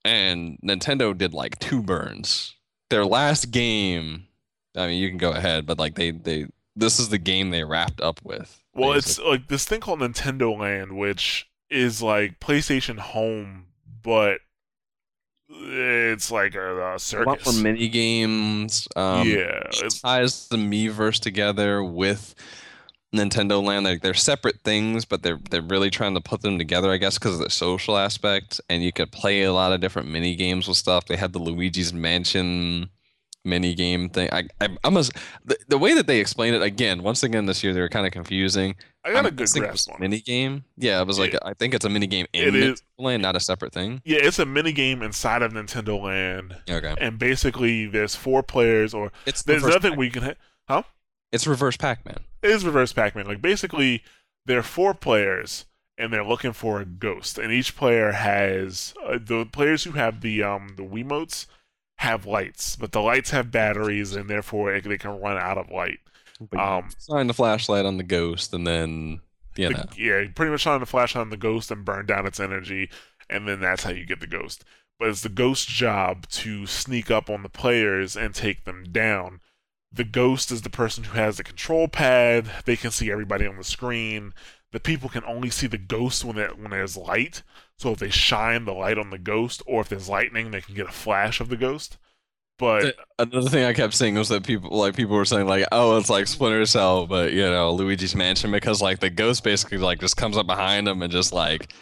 and 0.03 0.57
Nintendo 0.63 1.17
did 1.17 1.33
like 1.33 1.57
two 1.59 1.81
burns. 1.81 2.55
Their 2.89 3.05
last 3.05 3.51
game, 3.51 4.27
I 4.75 4.87
mean, 4.87 5.01
you 5.01 5.07
can 5.07 5.17
go 5.17 5.31
ahead, 5.31 5.65
but 5.65 5.79
like 5.79 5.95
they 5.95 6.11
they 6.11 6.47
this 6.75 6.99
is 6.99 7.07
the 7.07 7.17
game 7.17 7.51
they 7.51 7.63
wrapped 7.63 8.01
up 8.01 8.19
with. 8.23 8.61
Well, 8.73 8.93
basically. 8.93 9.23
it's 9.23 9.29
like 9.29 9.47
this 9.47 9.63
thing 9.63 9.79
called 9.79 10.01
Nintendo 10.01 10.57
Land, 10.59 10.97
which 10.97 11.49
is 11.69 12.01
like 12.01 12.41
PlayStation 12.41 12.99
Home, 12.99 13.67
but 14.03 14.39
it's 15.49 16.31
like 16.31 16.55
a, 16.55 16.95
a 16.95 16.99
circus. 16.99 17.47
A 17.47 17.51
more 17.51 17.61
mini 17.61 17.87
games. 17.87 18.87
Um, 18.95 19.27
yeah, 19.27 19.61
it 19.71 19.99
ties 20.01 20.47
the 20.47 20.57
Miiverse 20.57 21.19
together 21.19 21.83
with 21.83 22.35
Nintendo 23.13 23.63
Land. 23.63 23.85
Like 23.85 24.01
they're 24.01 24.13
separate 24.13 24.61
things, 24.63 25.05
but 25.05 25.23
they're 25.23 25.39
they're 25.49 25.61
really 25.61 25.89
trying 25.89 26.15
to 26.15 26.21
put 26.21 26.41
them 26.41 26.57
together, 26.57 26.91
I 26.91 26.97
guess, 26.97 27.17
because 27.17 27.35
of 27.35 27.39
the 27.39 27.49
social 27.49 27.97
aspect. 27.97 28.59
And 28.69 28.83
you 28.83 28.91
could 28.91 29.11
play 29.11 29.43
a 29.43 29.53
lot 29.53 29.73
of 29.73 29.81
different 29.81 30.09
mini 30.09 30.35
games 30.35 30.67
with 30.67 30.77
stuff. 30.77 31.05
They 31.05 31.17
had 31.17 31.33
the 31.33 31.39
Luigi's 31.39 31.93
Mansion 31.93 32.89
mini 33.43 33.75
game 33.75 34.09
thing. 34.09 34.29
I, 34.31 34.47
I 34.59 34.69
I'm 34.83 34.95
the, 34.95 35.57
the 35.67 35.77
way 35.77 35.93
that 35.93 36.07
they 36.07 36.19
explained 36.19 36.55
it 36.55 36.63
again. 36.63 37.03
Once 37.03 37.23
again 37.23 37.45
this 37.45 37.63
year 37.63 37.73
they 37.73 37.81
were 37.81 37.89
kind 37.89 38.07
of 38.07 38.11
confusing. 38.11 38.75
I 39.05 39.11
got 39.11 39.19
I'm 39.19 39.25
a 39.27 39.31
good 39.31 39.49
grasp 39.51 39.91
on 39.91 39.97
mini 39.99 40.19
game. 40.19 40.65
Yeah, 40.77 40.99
it 40.99 41.07
was 41.07 41.19
like 41.19 41.35
I 41.43 41.53
think 41.53 41.73
it's 41.75 41.85
a 41.85 41.89
mini 41.89 42.07
game 42.07 42.25
in 42.33 42.53
Nintendo 42.53 42.81
Land, 42.97 43.21
not 43.21 43.35
a 43.35 43.39
separate 43.39 43.71
thing. 43.71 44.01
Yeah, 44.03 44.17
it's 44.21 44.39
a 44.39 44.45
mini 44.45 44.71
game 44.71 45.03
inside 45.03 45.43
of 45.43 45.53
Nintendo 45.53 46.01
Land. 46.01 46.57
Okay. 46.69 46.95
And 46.99 47.19
basically, 47.19 47.85
there's 47.85 48.15
four 48.15 48.41
players, 48.41 48.93
or 48.93 49.11
it's 49.27 49.43
there's 49.43 49.63
nothing 49.63 49.91
Pac- 49.91 49.99
we 49.99 50.09
can. 50.09 50.23
Ha- 50.23 50.33
huh? 50.67 50.83
It's 51.31 51.45
reverse 51.45 51.77
Pac-Man. 51.77 52.17
It 52.41 52.49
is 52.49 52.65
reverse 52.65 52.93
Pac-Man. 52.93 53.27
Like 53.27 53.41
basically, 53.41 54.03
there 54.45 54.59
are 54.59 54.63
four 54.63 54.93
players. 54.93 55.65
And 55.97 56.11
they're 56.11 56.25
looking 56.25 56.51
for 56.51 56.81
a 56.81 56.85
ghost, 56.85 57.37
and 57.37 57.53
each 57.53 57.77
player 57.77 58.11
has 58.11 58.93
uh, 59.01 59.17
the 59.17 59.45
players 59.45 59.85
who 59.85 59.91
have 59.91 60.19
the 60.19 60.43
um 60.43 60.73
the 60.75 60.83
Wiimotes 60.83 61.45
have 61.99 62.25
lights, 62.25 62.75
but 62.75 62.91
the 62.91 62.99
lights 62.99 63.29
have 63.29 63.49
batteries, 63.49 64.13
and 64.13 64.29
therefore 64.29 64.77
they 64.81 64.97
can 64.97 65.21
run 65.21 65.37
out 65.37 65.57
of 65.57 65.71
light. 65.71 65.99
Um, 66.57 66.89
shine 67.07 67.27
the 67.27 67.33
flashlight 67.33 67.85
on 67.85 67.97
the 67.97 68.03
ghost, 68.03 68.53
and 68.53 68.65
then 68.67 69.21
you 69.55 69.69
know. 69.69 69.83
The, 69.95 70.01
yeah, 70.01 70.27
pretty 70.35 70.51
much 70.51 70.61
shine 70.61 70.79
the 70.79 70.85
flashlight 70.85 71.21
on 71.21 71.29
the 71.29 71.37
ghost 71.37 71.71
and 71.71 71.85
burn 71.85 72.05
down 72.05 72.25
its 72.25 72.39
energy, 72.39 72.89
and 73.29 73.47
then 73.47 73.61
that's 73.61 73.83
how 73.83 73.91
you 73.91 74.05
get 74.05 74.19
the 74.19 74.27
ghost. 74.27 74.63
But 74.99 75.09
it's 75.09 75.21
the 75.21 75.29
ghost's 75.29 75.65
job 75.65 76.27
to 76.29 76.65
sneak 76.65 77.11
up 77.11 77.29
on 77.29 77.43
the 77.43 77.49
players 77.49 78.15
and 78.15 78.33
take 78.33 78.63
them 78.63 78.85
down. 78.91 79.41
The 79.91 80.03
ghost 80.03 80.51
is 80.51 80.61
the 80.61 80.69
person 80.69 81.05
who 81.05 81.17
has 81.17 81.37
the 81.37 81.43
control 81.43 81.87
pad. 81.87 82.49
They 82.65 82.75
can 82.75 82.91
see 82.91 83.11
everybody 83.11 83.45
on 83.47 83.57
the 83.57 83.63
screen. 83.63 84.33
The 84.71 84.79
people 84.79 85.09
can 85.09 85.23
only 85.25 85.49
see 85.49 85.67
the 85.67 85.77
ghost 85.77 86.25
when 86.25 86.37
it, 86.37 86.57
when 86.57 86.71
there's 86.71 86.97
light. 86.97 87.43
So 87.77 87.91
if 87.91 87.99
they 87.99 88.09
shine 88.09 88.65
the 88.65 88.73
light 88.73 88.97
on 88.97 89.09
the 89.09 89.17
ghost, 89.17 89.61
or 89.65 89.81
if 89.81 89.89
there's 89.89 90.09
lightning, 90.09 90.51
they 90.51 90.61
can 90.61 90.75
get 90.75 90.89
a 90.89 90.93
flash 90.93 91.39
of 91.39 91.49
the 91.49 91.57
ghost. 91.57 91.97
But 92.57 92.95
another 93.19 93.49
thing 93.49 93.65
I 93.65 93.73
kept 93.73 93.93
seeing 93.93 94.15
was 94.15 94.29
that 94.29 94.43
people 94.43 94.77
like 94.77 94.95
people 94.95 95.15
were 95.15 95.25
saying 95.25 95.47
like, 95.47 95.65
oh, 95.71 95.97
it's 95.97 96.09
like 96.09 96.27
Splinter 96.27 96.65
Cell, 96.65 97.05
but 97.05 97.33
you 97.33 97.41
know, 97.41 97.73
Luigi's 97.73 98.15
Mansion 98.15 98.51
because 98.51 98.81
like 98.81 98.99
the 98.99 99.09
ghost 99.09 99.43
basically 99.43 99.77
like 99.77 99.99
just 99.99 100.15
comes 100.15 100.37
up 100.37 100.47
behind 100.47 100.87
him 100.87 101.01
and 101.01 101.11
just 101.11 101.33
like 101.33 101.73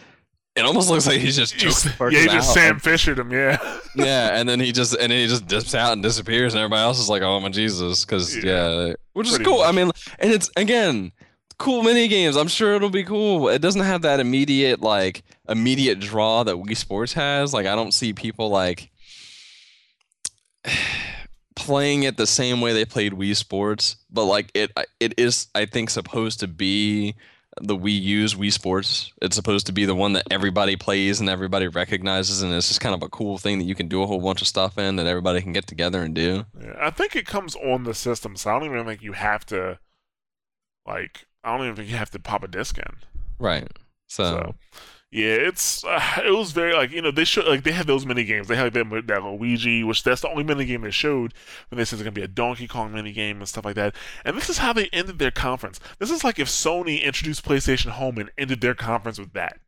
it 0.55 0.65
almost 0.65 0.89
looks 0.89 1.07
like 1.07 1.19
he's 1.19 1.35
just 1.35 1.55
just 1.57 1.85
yeah, 1.85 2.09
he 2.09 2.25
just 2.25 2.49
out. 2.49 2.53
Sam 2.53 2.79
Fishered 2.79 3.19
him, 3.19 3.31
yeah. 3.31 3.57
yeah, 3.95 4.39
and 4.39 4.47
then 4.47 4.59
he 4.59 4.71
just 4.71 4.93
and 4.93 5.11
then 5.11 5.19
he 5.19 5.27
just 5.27 5.47
dips 5.47 5.75
out 5.75 5.93
and 5.93 6.03
disappears, 6.03 6.53
and 6.53 6.59
everybody 6.61 6.81
else 6.81 6.99
is 6.99 7.09
like, 7.09 7.21
oh 7.21 7.39
my 7.39 7.49
Jesus, 7.49 8.05
because 8.05 8.35
yeah, 8.43 8.87
yeah, 8.87 8.93
which 9.13 9.27
is 9.27 9.37
cool. 9.39 9.59
Much. 9.59 9.67
I 9.67 9.71
mean, 9.71 9.91
and 10.19 10.31
it's 10.31 10.51
again 10.55 11.11
cool 11.57 11.83
mini 11.83 12.07
games. 12.07 12.35
I'm 12.35 12.47
sure 12.47 12.73
it'll 12.75 12.89
be 12.89 13.03
cool. 13.03 13.49
It 13.49 13.61
doesn't 13.61 13.81
have 13.81 14.03
that 14.03 14.19
immediate 14.19 14.81
like 14.81 15.23
immediate 15.49 15.99
draw 15.99 16.43
that 16.43 16.55
Wii 16.55 16.77
Sports 16.77 17.13
has. 17.13 17.53
Like 17.53 17.65
I 17.65 17.75
don't 17.75 17.93
see 17.93 18.13
people 18.13 18.49
like 18.49 18.91
playing 21.55 22.03
it 22.03 22.17
the 22.17 22.27
same 22.27 22.61
way 22.61 22.73
they 22.73 22.85
played 22.85 23.13
Wii 23.13 23.35
Sports, 23.35 23.97
but 24.09 24.25
like 24.25 24.51
it 24.53 24.71
it 24.99 25.13
is 25.17 25.47
I 25.55 25.65
think 25.65 25.89
supposed 25.89 26.39
to 26.41 26.47
be 26.47 27.15
the 27.61 27.77
Wii 27.77 28.01
U's 28.01 28.35
Wii 28.35 28.51
Sports. 28.51 29.11
It's 29.21 29.35
supposed 29.35 29.67
to 29.67 29.71
be 29.71 29.85
the 29.85 29.95
one 29.95 30.13
that 30.13 30.25
everybody 30.31 30.75
plays 30.75 31.19
and 31.19 31.29
everybody 31.29 31.67
recognizes, 31.67 32.41
and 32.41 32.53
it's 32.53 32.67
just 32.67 32.81
kind 32.81 32.95
of 32.95 33.03
a 33.03 33.09
cool 33.09 33.37
thing 33.37 33.59
that 33.59 33.65
you 33.65 33.75
can 33.75 33.87
do 33.87 34.01
a 34.01 34.07
whole 34.07 34.19
bunch 34.19 34.41
of 34.41 34.47
stuff 34.47 34.77
in 34.77 34.95
that 34.95 35.05
everybody 35.05 35.41
can 35.41 35.53
get 35.53 35.67
together 35.67 36.01
and 36.01 36.15
do. 36.15 36.45
Yeah, 36.59 36.75
I 36.79 36.89
think 36.89 37.15
it 37.15 37.25
comes 37.25 37.55
on 37.55 37.83
the 37.83 37.93
system, 37.93 38.35
so 38.35 38.49
I 38.49 38.59
don't 38.59 38.69
even 38.69 38.85
think 38.85 39.01
you 39.01 39.13
have 39.13 39.45
to 39.47 39.79
like 40.85 41.25
I 41.43 41.55
don't 41.55 41.65
even 41.65 41.75
think 41.75 41.89
you 41.89 41.97
have 41.97 42.11
to 42.11 42.19
pop 42.19 42.43
a 42.43 42.47
disc 42.47 42.77
in. 42.77 42.95
Right. 43.37 43.67
So, 44.07 44.23
so 44.23 44.55
yeah, 45.13 45.35
it's 45.35 45.83
uh, 45.83 46.01
it 46.25 46.31
was 46.31 46.53
very 46.53 46.73
like 46.73 46.89
you 46.89 46.99
know 46.99 47.11
they 47.11 47.23
show 47.23 47.41
like 47.41 47.63
they 47.63 47.71
had 47.71 47.85
those 47.85 48.03
mini 48.03 48.23
games. 48.23 48.47
They 48.47 48.55
have 48.55 48.73
that, 48.73 49.03
that 49.05 49.23
Luigi, 49.23 49.83
which 49.83 50.01
that's 50.01 50.21
the 50.21 50.29
only 50.29 50.43
mini 50.43 50.65
game 50.65 50.81
they 50.81 50.89
showed 50.89 51.35
when 51.69 51.77
they 51.77 51.85
said 51.85 51.97
it's 51.97 52.03
gonna 52.03 52.13
be 52.13 52.23
a 52.23 52.27
Donkey 52.27 52.67
Kong 52.67 52.91
mini 52.91 53.11
game 53.11 53.37
and 53.37 53.47
stuff 53.47 53.63
like 53.63 53.75
that. 53.75 53.95
And 54.25 54.35
this 54.35 54.49
is 54.49 54.57
how 54.57 54.73
they 54.73 54.89
ended 54.91 55.19
their 55.19 55.29
conference. 55.29 55.79
This 55.99 56.09
is 56.09 56.23
like 56.23 56.39
if 56.39 56.47
Sony 56.47 57.03
introduced 57.03 57.45
PlayStation 57.45 57.91
Home 57.91 58.17
and 58.17 58.31
ended 58.39 58.61
their 58.61 58.73
conference 58.73 59.19
with 59.19 59.33
that. 59.33 59.59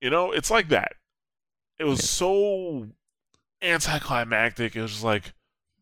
You 0.00 0.10
know, 0.10 0.32
it's 0.32 0.50
like 0.50 0.70
that. 0.70 0.94
It 1.78 1.84
was 1.84 2.00
yeah. 2.00 2.06
so 2.06 2.88
anticlimactic. 3.62 4.74
It 4.74 4.82
was 4.82 4.90
just 4.90 5.04
like, 5.04 5.34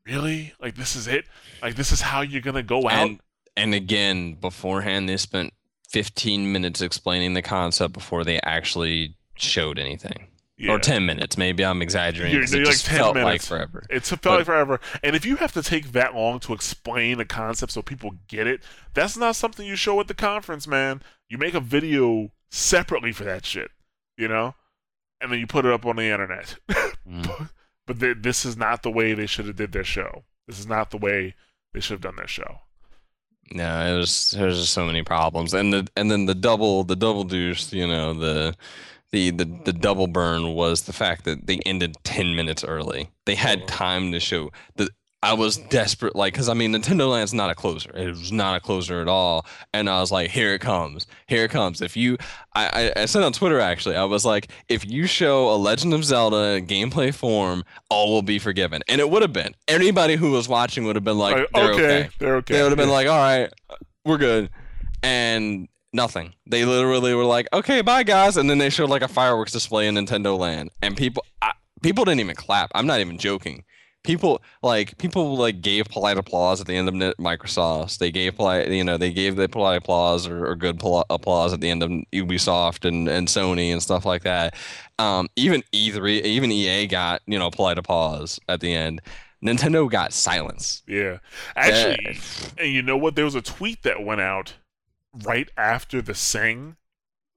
really, 0.05 0.53
like 0.61 0.77
this 0.77 0.97
is 0.97 1.07
it. 1.07 1.25
Like 1.63 1.77
this 1.77 1.93
is 1.93 2.03
how 2.03 2.21
you're 2.21 2.43
gonna 2.43 2.63
go 2.63 2.91
out. 2.91 3.09
And 3.09 3.21
and 3.57 3.73
again, 3.73 4.35
beforehand, 4.35 5.09
they 5.09 5.17
spent 5.17 5.55
15 5.97 6.53
minutes 6.53 6.83
explaining 6.83 7.33
the 7.33 7.41
concept 7.41 7.95
before 7.95 8.23
they 8.23 8.39
actually 8.43 9.17
showed 9.35 9.79
anything. 9.79 10.29
Yeah. 10.59 10.73
Or 10.73 10.79
10 10.79 11.07
minutes. 11.07 11.39
Maybe 11.39 11.65
I'm 11.65 11.81
exaggerating. 11.81 12.35
You're, 12.35 12.45
you're 12.45 12.63
it 12.63 12.69
like 12.69 12.83
10 12.83 12.99
felt 12.99 13.15
minutes. 13.15 13.51
like 13.51 13.59
forever. 13.59 13.87
It 13.89 14.05
felt 14.05 14.21
but, 14.23 14.37
like 14.37 14.45
forever. 14.45 14.81
And 15.03 15.17
if 15.17 15.25
you 15.25 15.37
have 15.37 15.53
to 15.53 15.63
take 15.63 15.93
that 15.93 16.15
long 16.15 16.39
to 16.41 16.53
explain 16.53 17.17
the 17.17 17.25
concept 17.25 17.73
so 17.73 17.81
people 17.81 18.13
get 18.29 18.47
it, 18.47 18.63
that's 18.93 19.17
not 19.17 19.37
something 19.37 19.67
you 19.67 19.75
show 19.77 19.99
at 20.01 20.09
the 20.09 20.15
conference, 20.15 20.67
man. 20.67 21.03
You 21.31 21.39
make 21.39 21.55
a 21.55 21.61
video 21.61 22.31
separately 22.51 23.13
for 23.13 23.25
that 23.25 23.47
shit, 23.47 23.71
you 24.19 24.29
know? 24.29 24.55
And 25.23 25.33
then 25.33 25.39
you 25.39 25.47
put 25.47 25.65
it 25.65 25.73
up 25.73 25.87
on 25.87 25.97
the 25.97 26.05
internet. 26.05 26.57
mm. 27.09 27.49
but 27.87 28.01
they, 28.01 28.13
this 28.13 28.45
is 28.45 28.55
not 28.57 28.83
the 28.83 28.91
way 28.91 29.15
they 29.15 29.27
should 29.27 29.47
have 29.47 29.57
did 29.57 29.73
their 29.73 29.85
show. 29.85 30.25
This 30.47 30.59
is 30.59 30.67
not 30.67 30.91
the 30.91 30.99
way 30.99 31.35
they 31.73 31.81
should 31.81 31.95
have 31.95 32.03
done 32.03 32.17
their 32.17 32.29
show. 32.29 32.61
No, 33.53 33.95
it 33.95 33.97
was 33.97 34.33
there's 34.33 34.59
just 34.59 34.73
so 34.73 34.85
many 34.85 35.03
problems, 35.03 35.55
and 35.55 35.73
the 35.73 35.89
and 35.97 36.11
then 36.11 36.27
the 36.27 36.35
double 36.35 36.85
the 36.85 36.97
double 36.97 37.25
deuce, 37.25 37.73
you 37.73 37.87
know 37.87 38.15
the. 38.15 38.55
The, 39.13 39.31
the 39.31 39.45
the 39.65 39.73
double 39.73 40.09
burn 40.09 40.53
was 40.55 40.83
the 40.83 40.93
fact 40.93 41.25
that 41.25 41.47
they 41.47 41.59
ended 41.65 41.97
10 42.03 42.35
minutes 42.35 42.65
early. 42.65 43.09
They 43.25 43.37
had 43.37 43.69
time 43.69 44.11
to 44.13 44.19
show 44.21 44.51
the 44.75 44.91
I 45.23 45.33
was 45.33 45.57
desperate, 45.57 46.15
like, 46.15 46.35
because 46.35 46.49
I 46.49 46.55
mean, 46.55 46.73
Nintendo 46.73 47.11
Land's 47.11 47.33
not 47.33 47.51
a 47.51 47.55
closer. 47.55 47.91
It 47.97 48.09
was 48.09 48.31
not 48.31 48.57
a 48.57 48.61
closer 48.61 49.01
at 49.01 49.09
all. 49.09 49.47
And 49.73 49.89
I 49.89 50.01
was 50.01 50.13
like, 50.13 50.31
here 50.31 50.53
it 50.55 50.61
comes. 50.61 51.07
Here 51.27 51.45
it 51.45 51.51
comes. 51.51 51.81
If 51.81 51.97
you, 51.97 52.19
I, 52.55 52.93
I, 52.97 53.03
I 53.03 53.05
said 53.07 53.23
on 53.23 53.33
Twitter 53.33 53.59
actually, 53.59 53.97
I 53.97 54.05
was 54.05 54.25
like, 54.25 54.53
if 54.69 54.89
you 54.89 55.07
show 55.07 55.49
a 55.53 55.57
Legend 55.57 55.95
of 55.95 56.05
Zelda 56.05 56.61
gameplay 56.61 57.15
form, 57.15 57.65
all 57.89 58.13
will 58.13 58.23
be 58.23 58.39
forgiven. 58.39 58.83
And 58.89 59.01
it 59.01 59.11
would 59.11 59.23
have 59.23 59.33
been. 59.33 59.55
Anybody 59.67 60.17
who 60.17 60.33
was 60.33 60.49
watching 60.49 60.85
would 60.85 60.97
have 60.97 61.05
been 61.05 61.19
like, 61.19 61.35
they're 61.55 61.73
okay, 61.73 61.73
okay. 61.73 62.09
They're 62.19 62.37
okay. 62.37 62.55
They 62.55 62.63
would 62.63 62.73
have 62.73 62.79
been 62.79 62.91
like, 62.91 63.09
all 63.09 63.19
right, 63.19 63.51
we're 64.05 64.19
good. 64.19 64.51
And 65.03 65.67
nothing. 65.93 66.35
They 66.47 66.65
literally 66.67 67.15
were 67.15 67.25
like, 67.25 67.49
okay, 67.53 67.81
bye 67.81 68.03
guys. 68.03 68.37
And 68.37 68.51
then 68.51 68.59
they 68.59 68.71
showed 68.71 68.91
like 68.91 69.03
a 69.03 69.09
fireworks 69.09 69.51
display 69.51 69.89
in 69.89 69.95
Nintendo 69.95 70.39
Land. 70.39 70.71
And 70.83 70.97
people, 70.97 71.25
I, 71.41 71.53
people 71.83 72.05
didn't 72.05 72.21
even 72.21 72.37
clap. 72.37 72.71
I'm 72.75 72.87
not 72.87 73.01
even 73.01 73.19
joking 73.19 73.65
people 74.07 74.41
like 74.63 74.97
people 74.97 75.37
like 75.37 75.61
gave 75.61 75.87
polite 75.87 76.17
applause 76.17 76.61
at 76.61 76.67
the 76.67 76.77
end 76.77 76.89
of 76.89 76.95
Microsoft. 77.17 77.99
They 77.99 78.11
gave 78.11 78.37
polite, 78.37 78.69
you 78.69 78.85
know, 78.85 78.97
they 78.97 79.13
gave 79.13 79.37
the 79.37 79.49
polite 79.49 79.79
applause 79.79 80.27
or, 80.27 80.47
or 80.47 80.55
good 80.55 80.79
pol- 80.79 81.05
applause 81.11 81.53
at 81.53 81.61
the 81.61 81.69
end 81.69 81.83
of 81.83 81.91
Ubisoft 82.15 82.87
and, 82.87 83.09
and 83.09 83.29
Sony 83.29 83.73
and 83.73 83.83
stuff 83.83 84.07
like 84.07 84.23
that. 84.23 84.55
Um, 84.99 85.29
even 85.37 85.63
E3, 85.75 86.23
even 86.23 86.51
EA 86.51 86.87
got 86.87 87.21
you 87.27 87.39
know 87.39 87.51
polite 87.51 87.77
applause 87.77 88.41
at 88.49 88.61
the 88.61 88.73
end. 88.73 89.03
Nintendo 89.45 89.91
got 89.91 90.15
silence. 90.15 90.83
Yeah, 90.87 91.19
actually, 91.55 92.19
and 92.59 92.73
you 92.73 92.83
know 92.83 92.97
what? 92.97 93.17
There 93.17 93.27
was 93.27 93.35
a 93.35 93.43
tweet 93.43 93.83
that 93.83 94.03
went 94.03 94.23
out 94.23 94.55
right 95.25 95.51
after 95.57 96.01
the 96.01 96.15
Sing, 96.15 96.77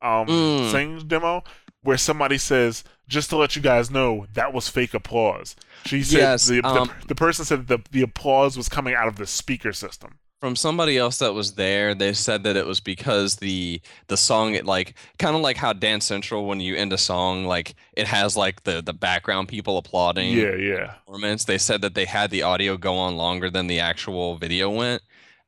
um, 0.01 0.27
mm. 0.27 0.71
Sing 0.71 0.99
demo, 1.07 1.43
where 1.81 1.97
somebody 1.97 2.37
says, 2.37 2.83
"Just 3.09 3.29
to 3.31 3.37
let 3.37 3.55
you 3.55 3.61
guys 3.61 3.91
know, 3.91 4.27
that 4.33 4.53
was 4.53 4.69
fake 4.69 4.93
applause." 4.93 5.55
She 5.85 6.03
said 6.03 6.17
yes, 6.17 6.47
the, 6.47 6.61
um, 6.63 6.87
the, 7.01 7.07
the, 7.07 7.15
person 7.15 7.43
said 7.43 7.67
the 7.67 7.79
the 7.91 8.01
applause 8.01 8.55
was 8.55 8.69
coming 8.69 8.93
out 8.93 9.07
of 9.07 9.17
the 9.17 9.27
speaker 9.27 9.73
system. 9.73 10.19
From 10.39 10.55
somebody 10.55 10.97
else 10.97 11.17
that 11.17 11.33
was 11.33 11.55
there, 11.55 11.93
they 11.93 12.13
said 12.13 12.43
that 12.43 12.55
it 12.55 12.65
was 12.65 12.79
because 12.79 13.37
the 13.37 13.81
the 14.07 14.15
song 14.15 14.53
it 14.53 14.65
like 14.65 14.95
kind 15.17 15.35
of 15.35 15.41
like 15.41 15.57
how 15.57 15.73
Dance 15.73 16.05
Central 16.05 16.45
when 16.45 16.61
you 16.61 16.77
end 16.77 16.93
a 16.93 16.97
song 16.97 17.43
like 17.43 17.75
it 17.97 18.07
has 18.07 18.37
like 18.37 18.63
the 18.63 18.81
the 18.81 18.93
background 18.93 19.49
people 19.49 19.77
applauding. 19.77 20.31
Yeah, 20.31 20.55
yeah. 20.55 20.93
Performance. 21.05 21.43
They 21.43 21.57
said 21.57 21.81
that 21.81 21.93
they 21.93 22.05
had 22.05 22.31
the 22.31 22.43
audio 22.43 22.77
go 22.77 22.95
on 22.95 23.17
longer 23.17 23.49
than 23.49 23.67
the 23.67 23.81
actual 23.81 24.37
video 24.37 24.69
went 24.69 25.01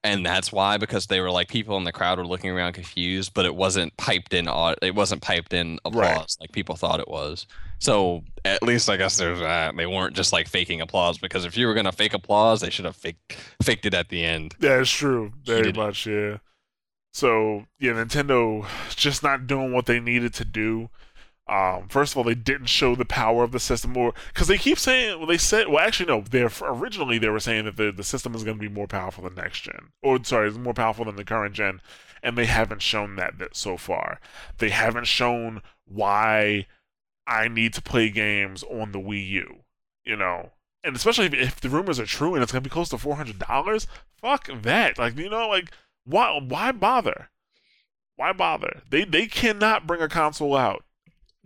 and 0.04 0.26
that's 0.26 0.52
why 0.52 0.78
because 0.78 1.08
they 1.08 1.20
were 1.20 1.32
like 1.32 1.48
people 1.48 1.78
in 1.78 1.84
the 1.84 1.92
crowd 1.92 2.18
were 2.18 2.26
looking 2.26 2.50
around 2.50 2.74
confused 2.74 3.34
but 3.34 3.46
it 3.46 3.56
wasn't 3.56 3.96
piped 3.98 4.34
in 4.34 4.48
it 4.82 4.96
wasn't 4.96 5.22
piped 5.22 5.54
in 5.54 5.80
applause 5.86 6.04
right. 6.06 6.36
like 6.40 6.52
people 6.52 6.76
thought 6.76 7.00
it 7.00 7.08
was. 7.08 7.46
So 7.80 8.24
at 8.46 8.62
least 8.64 8.90
i 8.90 8.98
guess 8.98 9.18
there's 9.18 9.40
that. 9.40 9.76
They 9.76 9.86
weren't 9.86 10.16
just 10.16 10.34
like 10.34 10.48
faking 10.48 10.82
applause 10.82 11.18
because 11.18 11.46
if 11.46 11.58
you 11.58 11.68
were 11.68 11.74
gonna 11.74 11.92
fake 11.92 12.14
applause 12.14 12.62
they 12.62 12.70
should 12.70 12.86
have 12.86 12.96
faked 12.96 13.38
faked 13.62 13.86
it 13.86 13.94
at 13.94 14.10
the 14.10 14.24
end. 14.24 14.56
Yeah 14.60 14.80
it's 14.80 14.92
true. 14.92 15.34
Very 15.46 15.72
much 15.74 16.08
yeah. 16.08 16.38
So 17.14 17.66
yeah 17.80 17.92
nintendo 17.92 18.66
just 18.96 19.24
not 19.24 19.48
doing 19.48 19.74
what 19.74 19.86
they 19.86 20.00
needed 20.00 20.34
to 20.36 20.46
do 20.46 20.90
um, 21.52 21.90
first 21.90 22.14
of 22.14 22.18
all, 22.18 22.24
they 22.24 22.34
didn't 22.34 22.68
show 22.68 22.96
the 22.96 23.04
power 23.04 23.44
of 23.44 23.52
the 23.52 23.60
system, 23.60 23.98
or 23.98 24.14
because 24.34 24.48
they 24.48 24.58
keep 24.58 24.80
saying, 24.80 25.18
well, 25.18 25.28
they 25.28 25.38
said, 25.38 25.68
well, 25.68 25.86
actually, 25.86 26.06
no, 26.06 26.22
they 26.22 26.48
originally 26.62 27.18
they 27.18 27.28
were 27.28 27.42
saying 27.42 27.66
that 27.66 27.76
the, 27.76 27.92
the 27.92 28.06
system 28.06 28.34
is 28.34 28.46
going 28.46 28.56
to 28.56 28.62
be 28.62 28.74
more 28.74 28.88
powerful 28.88 29.26
than 29.26 29.36
next 29.36 29.60
gen, 29.60 29.90
or 30.02 30.24
sorry, 30.24 30.48
it's 30.48 30.58
more 30.58 30.74
powerful 30.74 31.04
than 31.04 31.18
the 31.18 31.26
current 31.26 31.54
gen, 31.54 31.82
and 32.24 32.38
they 32.38 32.46
haven't 32.46 32.82
shown 32.82 33.18
that, 33.18 33.38
that 33.40 33.58
so 33.58 33.76
far. 33.76 34.22
They 34.60 34.70
haven't 34.70 35.08
shown 35.08 35.62
why 35.86 36.68
I 37.28 37.50
need 37.50 37.74
to 37.74 37.82
play 37.82 38.10
games 38.10 38.64
on 38.64 38.94
the 38.94 39.00
Wii 39.00 39.28
U, 39.32 39.56
you 40.06 40.16
know, 40.16 40.52
and 40.86 40.96
especially 40.96 41.26
if, 41.26 41.34
if 41.34 41.60
the 41.60 41.70
rumors 41.70 42.00
are 42.00 42.06
true 42.06 42.34
and 42.34 42.42
it's 42.42 42.54
going 42.54 42.64
to 42.64 42.70
be 42.70 42.74
close 42.74 42.88
to 42.90 42.98
four 42.98 43.18
hundred 43.18 43.40
dollars, 43.40 43.88
fuck 44.22 44.48
that, 44.62 44.98
like 44.98 45.18
you 45.18 45.30
know, 45.30 45.50
like 45.50 45.70
why 46.06 46.40
why 46.42 46.72
bother? 46.72 47.30
Why 48.16 48.32
bother? 48.32 48.84
They 48.90 49.04
they 49.04 49.28
cannot 49.28 49.86
bring 49.86 50.02
a 50.02 50.08
console 50.08 50.56
out 50.56 50.86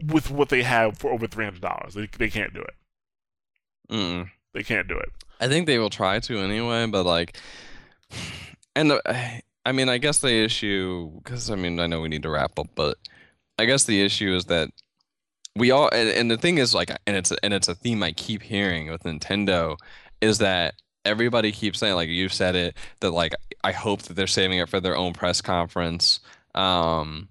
with 0.03 0.31
what 0.31 0.49
they 0.49 0.63
have 0.63 0.97
for 0.97 1.11
over 1.11 1.27
three 1.27 1.45
hundred 1.45 1.61
dollars. 1.61 1.93
They 1.93 2.07
they 2.17 2.29
can't 2.29 2.53
do 2.53 2.61
it. 2.61 2.73
Mm. 3.89 4.29
They 4.53 4.63
can't 4.63 4.87
do 4.87 4.97
it. 4.97 5.09
I 5.39 5.47
think 5.47 5.67
they 5.67 5.79
will 5.79 5.89
try 5.89 6.19
to 6.19 6.39
anyway, 6.39 6.87
but 6.87 7.05
like, 7.05 7.37
and 8.75 8.91
the, 8.91 9.41
I 9.65 9.71
mean, 9.71 9.89
I 9.89 9.97
guess 9.97 10.19
the 10.19 10.31
issue 10.43 11.11
because 11.23 11.49
I 11.49 11.55
mean 11.55 11.79
I 11.79 11.87
know 11.87 12.01
we 12.01 12.09
need 12.09 12.23
to 12.23 12.29
wrap 12.29 12.57
up, 12.57 12.67
but 12.75 12.97
I 13.59 13.65
guess 13.65 13.85
the 13.85 14.01
issue 14.01 14.33
is 14.35 14.45
that 14.45 14.69
we 15.55 15.71
all 15.71 15.89
and, 15.91 16.09
and 16.09 16.31
the 16.31 16.37
thing 16.37 16.57
is 16.57 16.73
like, 16.73 16.89
and 17.05 17.15
it's 17.15 17.31
and 17.43 17.53
it's 17.53 17.67
a 17.67 17.75
theme 17.75 18.03
I 18.03 18.11
keep 18.11 18.41
hearing 18.41 18.89
with 18.89 19.03
Nintendo 19.03 19.77
is 20.21 20.39
that 20.39 20.75
everybody 21.03 21.51
keeps 21.51 21.79
saying 21.79 21.95
like 21.95 22.09
you 22.09 22.29
said 22.29 22.55
it 22.55 22.75
that 22.99 23.11
like 23.11 23.33
I 23.63 23.71
hope 23.71 24.03
that 24.03 24.15
they're 24.15 24.27
saving 24.27 24.59
it 24.59 24.69
for 24.69 24.79
their 24.79 24.95
own 24.97 25.13
press 25.13 25.41
conference. 25.41 26.19
Um, 26.53 27.29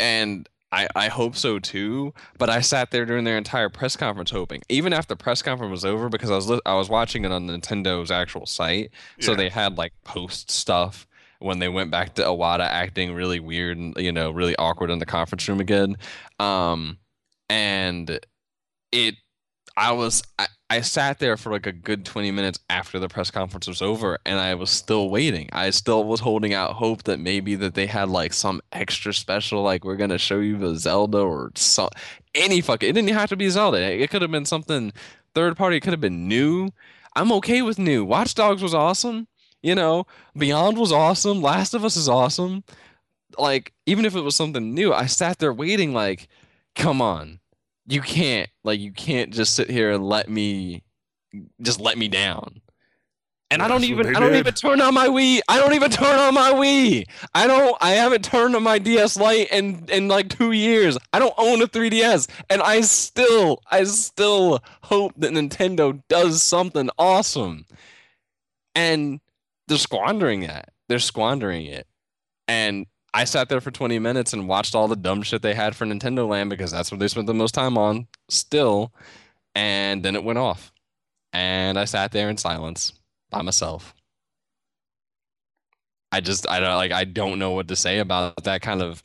and 0.00 0.48
I, 0.70 0.86
I 0.94 1.08
hope 1.08 1.34
so 1.34 1.58
too, 1.58 2.12
but 2.36 2.50
I 2.50 2.60
sat 2.60 2.90
there 2.90 3.06
during 3.06 3.24
their 3.24 3.38
entire 3.38 3.70
press 3.70 3.96
conference 3.96 4.30
hoping. 4.30 4.62
Even 4.68 4.92
after 4.92 5.14
the 5.14 5.16
press 5.16 5.40
conference 5.40 5.70
was 5.70 5.84
over, 5.84 6.08
because 6.08 6.30
I 6.30 6.36
was 6.36 6.48
li- 6.48 6.60
I 6.66 6.74
was 6.74 6.90
watching 6.90 7.24
it 7.24 7.32
on 7.32 7.46
Nintendo's 7.46 8.10
actual 8.10 8.44
site, 8.44 8.90
so 9.20 9.34
they 9.34 9.48
had 9.48 9.78
like 9.78 9.92
post 10.04 10.50
stuff 10.50 11.06
when 11.38 11.58
they 11.58 11.68
went 11.68 11.90
back 11.90 12.14
to 12.14 12.22
Iwata 12.22 12.66
acting 12.66 13.14
really 13.14 13.40
weird 13.40 13.78
and 13.78 13.96
you 13.96 14.12
know 14.12 14.30
really 14.30 14.56
awkward 14.56 14.90
in 14.90 14.98
the 14.98 15.06
conference 15.06 15.48
room 15.48 15.60
again. 15.60 15.96
Um, 16.38 16.98
and 17.48 18.20
it, 18.92 19.14
I 19.76 19.92
was 19.92 20.22
I, 20.38 20.48
I 20.70 20.82
sat 20.82 21.18
there 21.18 21.38
for 21.38 21.50
like 21.50 21.66
a 21.66 21.72
good 21.72 22.04
20 22.04 22.30
minutes 22.30 22.58
after 22.68 22.98
the 22.98 23.08
press 23.08 23.30
conference 23.30 23.66
was 23.66 23.80
over 23.80 24.18
and 24.26 24.38
I 24.38 24.54
was 24.54 24.68
still 24.68 25.08
waiting. 25.08 25.48
I 25.50 25.70
still 25.70 26.04
was 26.04 26.20
holding 26.20 26.52
out 26.52 26.74
hope 26.74 27.04
that 27.04 27.18
maybe 27.18 27.54
that 27.54 27.74
they 27.74 27.86
had 27.86 28.10
like 28.10 28.34
some 28.34 28.60
extra 28.70 29.14
special 29.14 29.62
like 29.62 29.82
we're 29.82 29.96
going 29.96 30.10
to 30.10 30.18
show 30.18 30.40
you 30.40 30.58
the 30.58 30.76
Zelda 30.76 31.18
or 31.18 31.52
some 31.54 31.88
any 32.34 32.60
fuck 32.60 32.82
it 32.82 32.92
didn't 32.92 33.08
have 33.08 33.30
to 33.30 33.36
be 33.36 33.48
Zelda. 33.48 33.80
It 33.80 34.10
could 34.10 34.20
have 34.20 34.30
been 34.30 34.44
something 34.44 34.92
third 35.34 35.56
party, 35.56 35.78
it 35.78 35.80
could 35.80 35.94
have 35.94 36.02
been 36.02 36.28
new. 36.28 36.68
I'm 37.16 37.32
okay 37.32 37.62
with 37.62 37.78
new. 37.78 38.04
Watch 38.04 38.34
Dogs 38.34 38.62
was 38.62 38.74
awesome. 38.74 39.26
You 39.62 39.74
know, 39.74 40.06
Beyond 40.36 40.76
was 40.76 40.92
awesome. 40.92 41.40
Last 41.40 41.72
of 41.72 41.84
Us 41.84 41.96
is 41.96 42.10
awesome. 42.10 42.62
Like 43.38 43.72
even 43.86 44.04
if 44.04 44.14
it 44.14 44.20
was 44.20 44.36
something 44.36 44.74
new, 44.74 44.92
I 44.92 45.06
sat 45.06 45.38
there 45.38 45.52
waiting 45.52 45.94
like 45.94 46.28
come 46.74 47.00
on 47.00 47.40
you 47.88 48.02
can't 48.02 48.48
like 48.64 48.80
you 48.80 48.92
can't 48.92 49.32
just 49.32 49.54
sit 49.54 49.70
here 49.70 49.90
and 49.90 50.06
let 50.06 50.28
me 50.28 50.82
just 51.62 51.80
let 51.80 51.98
me 51.98 52.08
down. 52.08 52.60
And 53.50 53.62
I 53.62 53.68
don't 53.68 53.84
even 53.84 54.14
I 54.14 54.20
don't 54.20 54.32
did. 54.32 54.40
even 54.40 54.52
turn 54.52 54.82
on 54.82 54.92
my 54.92 55.08
Wii. 55.08 55.40
I 55.48 55.58
don't 55.58 55.72
even 55.72 55.90
turn 55.90 56.18
on 56.18 56.34
my 56.34 56.52
Wii. 56.52 57.08
I 57.34 57.46
don't 57.46 57.76
I 57.80 57.92
haven't 57.92 58.22
turned 58.22 58.54
on 58.54 58.62
my 58.62 58.78
DS 58.78 59.16
Lite 59.16 59.50
in 59.50 59.86
in 59.90 60.06
like 60.08 60.28
2 60.28 60.52
years. 60.52 60.98
I 61.14 61.18
don't 61.18 61.34
own 61.38 61.62
a 61.62 61.66
3DS 61.66 62.28
and 62.50 62.60
I 62.60 62.82
still 62.82 63.62
I 63.70 63.84
still 63.84 64.62
hope 64.82 65.14
that 65.16 65.32
Nintendo 65.32 66.02
does 66.08 66.42
something 66.42 66.90
awesome. 66.98 67.64
And 68.74 69.20
they're 69.66 69.78
squandering 69.78 70.40
that. 70.40 70.68
They're 70.88 70.98
squandering 70.98 71.64
it. 71.66 71.86
And 72.46 72.86
I 73.18 73.24
sat 73.24 73.48
there 73.48 73.60
for 73.60 73.72
20 73.72 73.98
minutes 73.98 74.32
and 74.32 74.46
watched 74.46 74.76
all 74.76 74.86
the 74.86 74.94
dumb 74.94 75.22
shit 75.22 75.42
they 75.42 75.52
had 75.52 75.74
for 75.74 75.84
Nintendo 75.84 76.28
Land 76.28 76.50
because 76.50 76.70
that's 76.70 76.92
what 76.92 77.00
they 77.00 77.08
spent 77.08 77.26
the 77.26 77.34
most 77.34 77.52
time 77.52 77.76
on 77.76 78.06
still. 78.28 78.94
And 79.56 80.04
then 80.04 80.14
it 80.14 80.22
went 80.22 80.38
off. 80.38 80.70
And 81.32 81.80
I 81.80 81.84
sat 81.84 82.12
there 82.12 82.30
in 82.30 82.36
silence 82.36 82.92
by 83.28 83.42
myself. 83.42 83.92
I 86.12 86.20
just 86.20 86.48
I 86.48 86.60
don't 86.60 86.76
like 86.76 86.92
I 86.92 87.02
don't 87.02 87.40
know 87.40 87.50
what 87.50 87.66
to 87.68 87.76
say 87.76 87.98
about 87.98 88.44
that 88.44 88.62
kind 88.62 88.82
of 88.82 89.02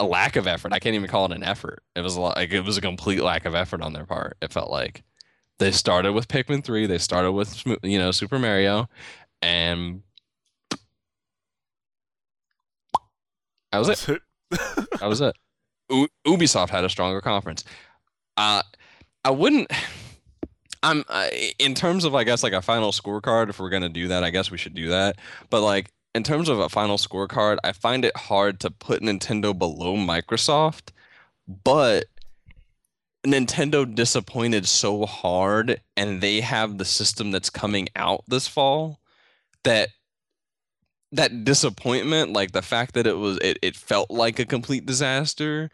a 0.00 0.06
lack 0.06 0.36
of 0.36 0.46
effort. 0.46 0.72
I 0.72 0.78
can't 0.78 0.94
even 0.94 1.10
call 1.10 1.26
it 1.26 1.32
an 1.32 1.42
effort. 1.42 1.82
It 1.94 2.00
was 2.00 2.16
like 2.16 2.50
it 2.50 2.62
was 2.62 2.78
a 2.78 2.80
complete 2.80 3.20
lack 3.20 3.44
of 3.44 3.54
effort 3.54 3.82
on 3.82 3.92
their 3.92 4.06
part. 4.06 4.38
It 4.40 4.54
felt 4.54 4.70
like 4.70 5.02
they 5.58 5.70
started 5.70 6.14
with 6.14 6.28
Pikmin 6.28 6.64
3, 6.64 6.86
they 6.86 6.96
started 6.96 7.32
with 7.32 7.62
you 7.82 7.98
know 7.98 8.10
Super 8.10 8.38
Mario 8.38 8.88
and 9.42 10.02
That 13.74 13.78
was 13.88 14.08
it. 14.08 14.22
that 15.00 15.08
was 15.08 15.20
it. 15.20 15.36
U- 15.90 16.08
Ubisoft 16.26 16.70
had 16.70 16.84
a 16.84 16.88
stronger 16.88 17.20
conference. 17.20 17.64
Uh, 18.36 18.62
I 19.24 19.30
wouldn't. 19.30 19.70
I'm 20.82 21.04
uh, 21.08 21.28
in 21.58 21.74
terms 21.74 22.04
of 22.04 22.14
I 22.14 22.24
guess 22.24 22.42
like 22.42 22.52
a 22.52 22.62
final 22.62 22.92
scorecard. 22.92 23.48
If 23.48 23.58
we're 23.58 23.70
gonna 23.70 23.88
do 23.88 24.08
that, 24.08 24.22
I 24.22 24.30
guess 24.30 24.50
we 24.50 24.58
should 24.58 24.74
do 24.74 24.88
that. 24.88 25.16
But 25.50 25.62
like 25.62 25.90
in 26.14 26.22
terms 26.22 26.48
of 26.48 26.58
a 26.58 26.68
final 26.68 26.98
scorecard, 26.98 27.58
I 27.64 27.72
find 27.72 28.04
it 28.04 28.16
hard 28.16 28.60
to 28.60 28.70
put 28.70 29.02
Nintendo 29.02 29.56
below 29.58 29.96
Microsoft. 29.96 30.90
But 31.48 32.04
Nintendo 33.26 33.92
disappointed 33.92 34.66
so 34.66 35.06
hard, 35.06 35.80
and 35.96 36.20
they 36.20 36.40
have 36.40 36.78
the 36.78 36.84
system 36.84 37.30
that's 37.30 37.50
coming 37.50 37.88
out 37.96 38.22
this 38.28 38.46
fall 38.46 39.00
that 39.64 39.88
that 41.16 41.44
disappointment, 41.44 42.32
like 42.32 42.52
the 42.52 42.62
fact 42.62 42.94
that 42.94 43.06
it 43.06 43.18
was 43.18 43.38
it, 43.38 43.58
it 43.62 43.76
felt 43.76 44.10
like 44.10 44.38
a 44.38 44.44
complete 44.44 44.86
disaster, 44.86 45.70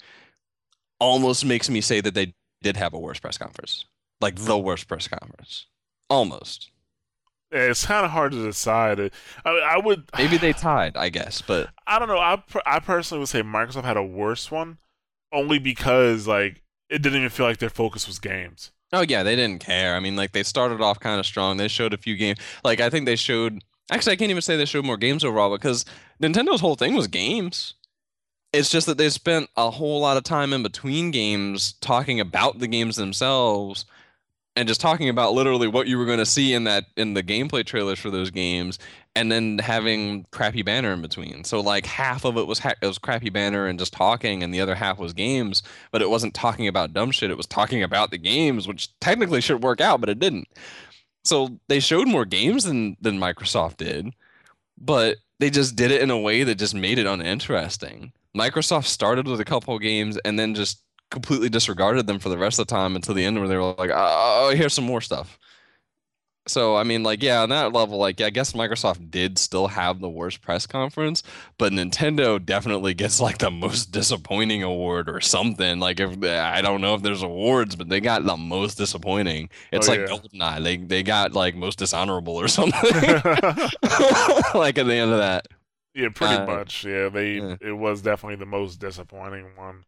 almost 0.98 1.44
makes 1.44 1.68
me 1.68 1.80
say 1.80 2.00
that 2.00 2.14
they 2.14 2.34
did 2.62 2.76
have 2.76 2.94
a 2.94 2.98
worse 2.98 3.18
press 3.18 3.38
conference. 3.38 3.84
Like 4.20 4.36
the 4.36 4.58
worst 4.58 4.86
press 4.86 5.08
conference. 5.08 5.66
Almost. 6.08 6.70
It's 7.52 7.86
kind 7.86 8.04
of 8.04 8.12
hard 8.12 8.32
to 8.32 8.44
decide. 8.44 9.00
I, 9.44 9.50
I 9.50 9.78
would 9.78 10.08
maybe 10.18 10.36
they 10.36 10.52
tied, 10.52 10.96
I 10.96 11.08
guess, 11.08 11.42
but 11.42 11.70
I 11.86 11.98
don't 11.98 12.08
know. 12.08 12.18
I 12.18 12.42
I 12.66 12.80
personally 12.80 13.20
would 13.20 13.28
say 13.28 13.42
Microsoft 13.42 13.84
had 13.84 13.96
a 13.96 14.02
worse 14.02 14.50
one, 14.50 14.78
only 15.32 15.58
because 15.58 16.26
like 16.26 16.62
it 16.88 17.02
didn't 17.02 17.18
even 17.18 17.30
feel 17.30 17.46
like 17.46 17.58
their 17.58 17.70
focus 17.70 18.06
was 18.06 18.18
games. 18.18 18.72
Oh 18.92 19.02
yeah, 19.02 19.22
they 19.22 19.36
didn't 19.36 19.60
care. 19.60 19.94
I 19.94 20.00
mean, 20.00 20.16
like 20.16 20.32
they 20.32 20.42
started 20.42 20.80
off 20.80 21.00
kind 21.00 21.20
of 21.20 21.26
strong. 21.26 21.56
They 21.56 21.68
showed 21.68 21.94
a 21.94 21.98
few 21.98 22.16
games. 22.16 22.38
Like 22.64 22.80
I 22.80 22.90
think 22.90 23.06
they 23.06 23.16
showed. 23.16 23.64
Actually, 23.90 24.12
I 24.12 24.16
can't 24.16 24.30
even 24.30 24.42
say 24.42 24.56
they 24.56 24.64
showed 24.64 24.84
more 24.84 24.96
games 24.96 25.24
overall 25.24 25.50
because 25.50 25.84
Nintendo's 26.22 26.60
whole 26.60 26.76
thing 26.76 26.94
was 26.94 27.08
games. 27.08 27.74
It's 28.52 28.70
just 28.70 28.86
that 28.86 28.98
they 28.98 29.10
spent 29.10 29.48
a 29.56 29.70
whole 29.70 30.00
lot 30.00 30.16
of 30.16 30.24
time 30.24 30.52
in 30.52 30.62
between 30.62 31.10
games 31.10 31.74
talking 31.74 32.20
about 32.20 32.58
the 32.58 32.66
games 32.66 32.96
themselves 32.96 33.84
and 34.56 34.66
just 34.66 34.80
talking 34.80 35.08
about 35.08 35.32
literally 35.32 35.68
what 35.68 35.86
you 35.86 35.96
were 35.96 36.04
going 36.04 36.18
to 36.18 36.26
see 36.26 36.52
in 36.52 36.64
that 36.64 36.84
in 36.96 37.14
the 37.14 37.22
gameplay 37.22 37.64
trailers 37.64 37.98
for 37.98 38.10
those 38.10 38.30
games 38.30 38.78
and 39.14 39.30
then 39.30 39.58
having 39.58 40.26
crappy 40.32 40.62
banner 40.62 40.92
in 40.92 41.02
between. 41.02 41.44
So 41.44 41.60
like 41.60 41.86
half 41.86 42.24
of 42.24 42.36
it 42.36 42.46
was 42.46 42.58
ha- 42.58 42.74
it 42.82 42.86
was 42.86 42.98
crappy 42.98 43.30
banner 43.30 43.66
and 43.66 43.78
just 43.78 43.92
talking 43.92 44.42
and 44.42 44.52
the 44.52 44.60
other 44.60 44.74
half 44.74 44.98
was 44.98 45.12
games 45.12 45.62
but 45.92 46.02
it 46.02 46.10
wasn't 46.10 46.34
talking 46.34 46.66
about 46.66 46.92
dumb 46.92 47.10
shit. 47.12 47.30
It 47.30 47.36
was 47.36 47.46
talking 47.46 47.82
about 47.82 48.10
the 48.10 48.18
games 48.18 48.66
which 48.66 48.98
technically 49.00 49.40
should 49.40 49.62
work 49.62 49.80
out 49.80 50.00
but 50.00 50.10
it 50.10 50.18
didn't 50.18 50.48
so 51.24 51.58
they 51.68 51.80
showed 51.80 52.08
more 52.08 52.24
games 52.24 52.64
than 52.64 52.96
than 53.00 53.18
microsoft 53.18 53.76
did 53.76 54.12
but 54.78 55.16
they 55.38 55.50
just 55.50 55.76
did 55.76 55.90
it 55.90 56.02
in 56.02 56.10
a 56.10 56.18
way 56.18 56.42
that 56.42 56.56
just 56.56 56.74
made 56.74 56.98
it 56.98 57.06
uninteresting 57.06 58.12
microsoft 58.36 58.86
started 58.86 59.26
with 59.26 59.40
a 59.40 59.44
couple 59.44 59.78
games 59.78 60.16
and 60.24 60.38
then 60.38 60.54
just 60.54 60.82
completely 61.10 61.48
disregarded 61.48 62.06
them 62.06 62.18
for 62.18 62.28
the 62.28 62.38
rest 62.38 62.58
of 62.58 62.66
the 62.66 62.74
time 62.74 62.96
until 62.96 63.14
the 63.14 63.24
end 63.24 63.38
where 63.38 63.48
they 63.48 63.56
were 63.56 63.74
like, 63.74 63.90
oh, 63.90 63.94
oh, 63.96 64.48
oh 64.50 64.56
here's 64.56 64.74
some 64.74 64.84
more 64.84 65.00
stuff. 65.00 65.38
So 66.50 66.76
I 66.76 66.82
mean, 66.82 67.02
like, 67.02 67.22
yeah, 67.22 67.42
on 67.42 67.48
that 67.50 67.72
level, 67.72 67.98
like, 67.98 68.20
I 68.20 68.30
guess 68.30 68.52
Microsoft 68.52 69.10
did 69.10 69.38
still 69.38 69.68
have 69.68 70.00
the 70.00 70.08
worst 70.08 70.42
press 70.42 70.66
conference, 70.66 71.22
but 71.58 71.72
Nintendo 71.72 72.44
definitely 72.44 72.92
gets 72.94 73.20
like 73.20 73.38
the 73.38 73.50
most 73.50 73.92
disappointing 73.92 74.62
award 74.62 75.08
or 75.08 75.20
something. 75.20 75.78
Like, 75.78 76.00
if 76.00 76.22
I 76.22 76.60
don't 76.60 76.80
know 76.80 76.94
if 76.94 77.02
there's 77.02 77.22
awards, 77.22 77.76
but 77.76 77.88
they 77.88 78.00
got 78.00 78.24
the 78.24 78.36
most 78.36 78.76
disappointing. 78.76 79.48
It's 79.72 79.88
oh, 79.88 79.92
like 79.92 80.00
yeah. 80.00 80.06
GoldenEye. 80.06 80.64
They 80.64 80.76
they 80.76 81.02
got 81.02 81.32
like 81.32 81.54
most 81.54 81.78
dishonorable 81.78 82.36
or 82.36 82.48
something. 82.48 82.80
like 84.54 84.78
at 84.78 84.86
the 84.86 84.94
end 84.94 85.12
of 85.12 85.18
that. 85.18 85.46
Yeah, 85.94 86.08
pretty 86.14 86.34
uh, 86.34 86.46
much. 86.46 86.84
Yeah, 86.84 87.08
they 87.08 87.34
yeah. 87.34 87.56
it 87.60 87.72
was 87.72 88.02
definitely 88.02 88.36
the 88.36 88.46
most 88.46 88.80
disappointing 88.80 89.46
one. 89.56 89.84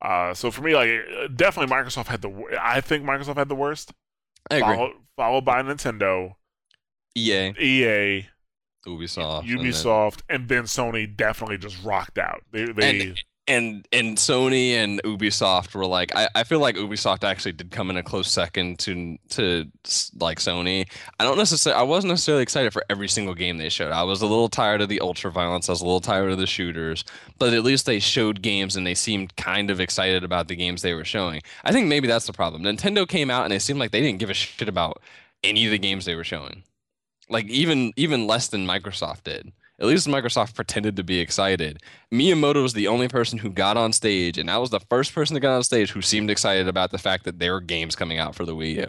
Uh, 0.00 0.34
so 0.34 0.50
for 0.50 0.62
me, 0.62 0.74
like 0.74 0.90
definitely 1.34 1.74
Microsoft 1.74 2.06
had 2.06 2.22
the. 2.22 2.58
I 2.60 2.80
think 2.80 3.04
Microsoft 3.04 3.36
had 3.36 3.48
the 3.48 3.54
worst. 3.54 3.92
I 4.50 4.56
agree. 4.56 4.74
Followed, 4.76 4.92
followed 5.16 5.44
by 5.44 5.62
Nintendo, 5.62 6.34
EA, 7.16 7.54
EA, 7.58 8.28
Ubisoft, 8.86 9.44
Ubisoft, 9.44 10.20
and 10.28 10.48
then, 10.48 10.58
and 10.58 10.66
then 10.68 10.92
Sony 10.92 11.16
definitely 11.16 11.58
just 11.58 11.82
rocked 11.84 12.18
out. 12.18 12.42
They 12.52 12.66
they 12.66 13.00
and, 13.00 13.24
and 13.46 13.86
and 13.92 14.16
Sony 14.16 14.70
and 14.70 15.02
Ubisoft 15.02 15.74
were 15.74 15.84
like 15.86 16.14
I, 16.16 16.28
I 16.34 16.44
feel 16.44 16.60
like 16.60 16.76
Ubisoft 16.76 17.24
actually 17.24 17.52
did 17.52 17.70
come 17.70 17.90
in 17.90 17.96
a 17.96 18.02
close 18.02 18.30
second 18.30 18.78
to 18.80 19.18
to 19.30 19.70
like 20.18 20.38
Sony. 20.38 20.88
I 21.20 21.24
don't 21.24 21.36
necessarily 21.36 21.78
I 21.78 21.82
wasn't 21.82 22.12
necessarily 22.12 22.42
excited 22.42 22.72
for 22.72 22.84
every 22.88 23.08
single 23.08 23.34
game 23.34 23.58
they 23.58 23.68
showed. 23.68 23.92
I 23.92 24.02
was 24.02 24.22
a 24.22 24.26
little 24.26 24.48
tired 24.48 24.80
of 24.80 24.88
the 24.88 25.00
ultra 25.00 25.30
violence. 25.30 25.68
I 25.68 25.72
was 25.72 25.82
a 25.82 25.84
little 25.84 26.00
tired 26.00 26.32
of 26.32 26.38
the 26.38 26.46
shooters, 26.46 27.04
but 27.38 27.52
at 27.52 27.64
least 27.64 27.84
they 27.84 27.98
showed 27.98 28.40
games 28.40 28.76
and 28.76 28.86
they 28.86 28.94
seemed 28.94 29.36
kind 29.36 29.70
of 29.70 29.80
excited 29.80 30.24
about 30.24 30.48
the 30.48 30.56
games 30.56 30.80
they 30.80 30.94
were 30.94 31.04
showing. 31.04 31.42
I 31.64 31.72
think 31.72 31.86
maybe 31.86 32.08
that's 32.08 32.26
the 32.26 32.32
problem. 32.32 32.62
Nintendo 32.62 33.06
came 33.06 33.30
out 33.30 33.44
and 33.44 33.52
it 33.52 33.60
seemed 33.60 33.78
like 33.78 33.90
they 33.90 34.00
didn't 34.00 34.20
give 34.20 34.30
a 34.30 34.34
shit 34.34 34.68
about 34.68 35.02
any 35.42 35.66
of 35.66 35.70
the 35.70 35.78
games 35.78 36.06
they 36.06 36.14
were 36.14 36.24
showing. 36.24 36.62
Like 37.28 37.46
even 37.46 37.92
even 37.96 38.26
less 38.26 38.48
than 38.48 38.66
Microsoft 38.66 39.24
did. 39.24 39.52
At 39.80 39.86
least 39.86 40.06
Microsoft 40.06 40.54
pretended 40.54 40.96
to 40.96 41.04
be 41.04 41.18
excited. 41.18 41.82
Miyamoto 42.12 42.62
was 42.62 42.74
the 42.74 42.86
only 42.86 43.08
person 43.08 43.38
who 43.38 43.50
got 43.50 43.76
on 43.76 43.92
stage, 43.92 44.38
and 44.38 44.48
that 44.48 44.60
was 44.60 44.70
the 44.70 44.80
first 44.80 45.12
person 45.12 45.34
to 45.34 45.40
get 45.40 45.50
on 45.50 45.64
stage 45.64 45.90
who 45.90 46.00
seemed 46.00 46.30
excited 46.30 46.68
about 46.68 46.92
the 46.92 46.98
fact 46.98 47.24
that 47.24 47.40
there 47.40 47.52
were 47.52 47.60
games 47.60 47.96
coming 47.96 48.18
out 48.18 48.36
for 48.36 48.44
the 48.44 48.54
Wii 48.54 48.76
U. 48.76 48.86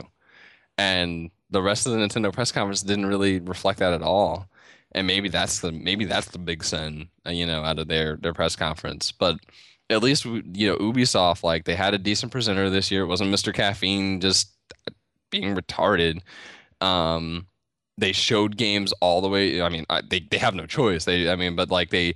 And 0.77 1.31
the 1.49 1.61
rest 1.61 1.85
of 1.87 1.93
the 1.93 1.97
Nintendo 1.99 2.31
press 2.31 2.51
conference 2.51 2.83
didn't 2.83 3.07
really 3.07 3.39
reflect 3.39 3.79
that 3.79 3.93
at 3.93 4.03
all. 4.03 4.47
And 4.91 5.07
maybe 5.07 5.29
that's 5.29 5.59
the 5.59 5.71
maybe 5.71 6.05
that's 6.05 6.29
the 6.29 6.37
big 6.37 6.63
sin, 6.63 7.09
uh, 7.27 7.31
you 7.31 7.45
know, 7.45 7.63
out 7.63 7.79
of 7.79 7.87
their 7.87 8.17
their 8.17 8.33
press 8.33 8.55
conference. 8.55 9.11
But 9.11 9.39
at 9.89 10.03
least 10.03 10.25
you 10.25 10.43
know 10.69 10.77
Ubisoft, 10.77 11.43
like 11.43 11.65
they 11.65 11.75
had 11.75 11.93
a 11.93 11.97
decent 11.97 12.31
presenter 12.31 12.69
this 12.69 12.91
year. 12.91 13.03
It 13.03 13.07
wasn't 13.07 13.33
Mr. 13.33 13.53
Caffeine 13.53 14.21
just 14.21 14.53
being 15.31 15.55
retarded. 15.55 16.21
Um, 16.81 17.47
they 17.97 18.11
showed 18.11 18.57
games 18.57 18.93
all 19.01 19.21
the 19.21 19.29
way. 19.29 19.61
I 19.61 19.69
mean, 19.69 19.85
I, 19.89 20.01
they 20.01 20.19
they 20.19 20.37
have 20.37 20.55
no 20.55 20.65
choice. 20.65 21.05
They 21.05 21.29
I 21.29 21.35
mean, 21.35 21.55
but 21.55 21.69
like 21.69 21.89
they 21.89 22.15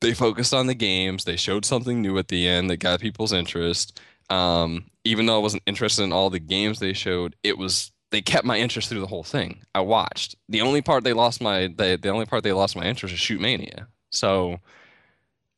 they 0.00 0.14
focused 0.14 0.52
on 0.54 0.66
the 0.66 0.74
games. 0.74 1.24
They 1.24 1.36
showed 1.36 1.64
something 1.64 2.02
new 2.02 2.18
at 2.18 2.28
the 2.28 2.46
end 2.46 2.70
that 2.70 2.78
got 2.78 3.00
people's 3.00 3.32
interest. 3.32 4.00
Um, 4.30 4.84
even 5.04 5.26
though 5.26 5.36
I 5.36 5.42
wasn't 5.42 5.64
interested 5.66 6.02
in 6.04 6.12
all 6.12 6.30
the 6.30 6.38
games 6.40 6.78
they 6.78 6.92
showed, 6.92 7.36
it 7.42 7.58
was 7.58 7.92
they 8.10 8.22
kept 8.22 8.44
my 8.44 8.58
interest 8.58 8.88
through 8.88 9.00
the 9.00 9.06
whole 9.06 9.24
thing. 9.24 9.62
I 9.74 9.80
watched. 9.80 10.36
The 10.48 10.60
only 10.60 10.82
part 10.82 11.04
they 11.04 11.12
lost 11.14 11.40
my 11.40 11.72
they, 11.74 11.96
the 11.96 12.10
only 12.10 12.26
part 12.26 12.44
they 12.44 12.52
lost 12.52 12.76
my 12.76 12.84
interest 12.84 13.14
is 13.14 13.20
Shoot 13.20 13.40
Mania. 13.40 13.88
So, 14.10 14.58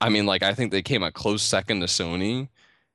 I 0.00 0.08
mean, 0.08 0.26
like 0.26 0.42
I 0.42 0.54
think 0.54 0.70
they 0.70 0.82
came 0.82 1.02
a 1.02 1.12
close 1.12 1.42
second 1.42 1.80
to 1.80 1.86
Sony, 1.86 2.48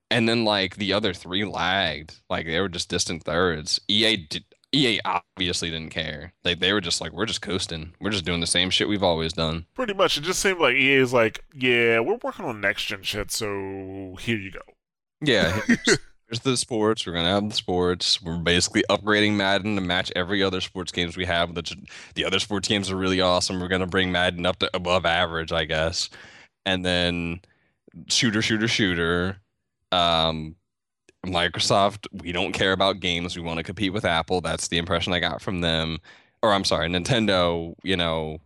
and 0.10 0.28
then 0.28 0.46
like 0.46 0.78
the 0.78 0.94
other 0.94 1.14
three 1.14 1.46
lagged. 1.46 2.16
Like 2.30 2.46
they 2.46 2.60
were 2.60 2.70
just 2.70 2.90
distant 2.90 3.24
thirds. 3.24 3.82
EA 3.88 4.18
did, 4.18 4.46
EA 4.74 5.00
obviously 5.04 5.72
didn't 5.72 5.90
care. 5.90 6.34
They 6.44 6.54
they 6.54 6.74
were 6.74 6.82
just 6.82 7.02
like, 7.02 7.12
we're 7.12 7.26
just 7.26 7.42
coasting. 7.42 7.94
We're 8.00 8.12
just 8.12 8.26
doing 8.26 8.40
the 8.40 8.48
same 8.48 8.70
shit 8.70 8.88
we've 8.88 9.04
always 9.04 9.34
done. 9.34 9.66
Pretty 9.74 9.94
much. 9.94 10.18
It 10.18 10.22
just 10.22 10.40
seemed 10.40 10.60
like 10.60 10.76
EA 10.76 10.96
is 10.96 11.14
like, 11.14 11.44
yeah, 11.54 12.00
we're 12.00 12.20
working 12.22 12.46
on 12.46 12.62
next 12.62 12.86
gen 12.86 13.04
shit, 13.04 13.32
so 13.32 14.16
here 14.20 14.38
you 14.38 14.52
go. 14.52 14.62
Yeah. 15.22 15.60
Here's, 15.68 16.42
the 16.44 16.56
sports. 16.58 17.08
We're 17.08 17.14
gonna 17.14 17.30
have 17.30 17.50
the 17.50 17.56
sports. 17.56 18.22
We're 18.22 18.38
basically 18.38 18.84
upgrading 18.88 19.34
Madden 19.34 19.74
to 19.74 19.82
match 19.82 20.12
every 20.16 20.44
other 20.44 20.62
sports 20.62 20.92
games 20.92 21.18
we 21.18 21.26
have. 21.26 21.56
The 21.56 21.76
the 22.14 22.24
other 22.24 22.38
sports 22.38 22.68
games 22.68 22.92
are 22.92 22.96
really 22.96 23.20
awesome. 23.20 23.60
We're 23.60 23.68
gonna 23.68 23.88
bring 23.88 24.12
Madden 24.12 24.46
up 24.46 24.60
to 24.60 24.70
above 24.76 25.08
average, 25.08 25.52
I 25.52 25.66
guess. 25.66 26.12
And 26.68 26.86
then 26.86 27.42
shooter, 28.08 28.44
shooter, 28.44 28.68
shooter. 28.68 29.38
Um, 29.92 30.56
Microsoft, 31.26 32.08
we 32.14 32.32
don't 32.32 32.54
care 32.54 32.72
about 32.72 33.00
games. 33.00 33.36
We 33.36 33.44
want 33.44 33.58
to 33.58 33.64
compete 33.64 33.94
with 33.94 34.06
Apple. 34.06 34.42
That's 34.42 34.68
the 34.70 34.78
impression 34.78 35.14
I 35.14 35.20
got 35.20 35.42
from 35.42 35.62
them. 35.62 36.00
Or 36.42 36.54
I'm 36.54 36.64
sorry, 36.64 36.88
Nintendo, 36.88 37.76
you 37.84 37.98
know, 37.98 38.40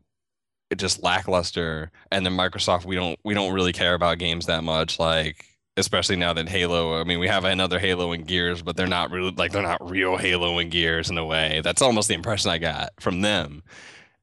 it 0.71 0.79
just 0.79 1.03
lackluster. 1.03 1.91
And 2.11 2.25
then 2.25 2.33
Microsoft, 2.33 2.85
we 2.85 2.95
don't 2.95 3.19
we 3.23 3.33
don't 3.33 3.53
really 3.53 3.73
care 3.73 3.93
about 3.93 4.17
games 4.17 4.47
that 4.47 4.63
much. 4.63 4.99
Like 4.99 5.45
especially 5.77 6.15
now 6.15 6.33
that 6.33 6.49
Halo, 6.49 6.99
I 6.99 7.03
mean, 7.03 7.19
we 7.19 7.27
have 7.27 7.45
another 7.45 7.79
Halo 7.79 8.11
and 8.11 8.27
Gears, 8.27 8.61
but 8.61 8.75
they're 8.75 8.87
not 8.87 9.11
really 9.11 9.31
like 9.31 9.51
they're 9.51 9.61
not 9.61 9.89
real 9.89 10.17
Halo 10.17 10.57
and 10.59 10.71
Gears 10.71 11.09
in 11.09 11.17
a 11.17 11.25
way. 11.25 11.61
That's 11.63 11.81
almost 11.81 12.07
the 12.07 12.15
impression 12.15 12.51
I 12.51 12.57
got 12.57 12.89
from 12.99 13.21
them. 13.21 13.63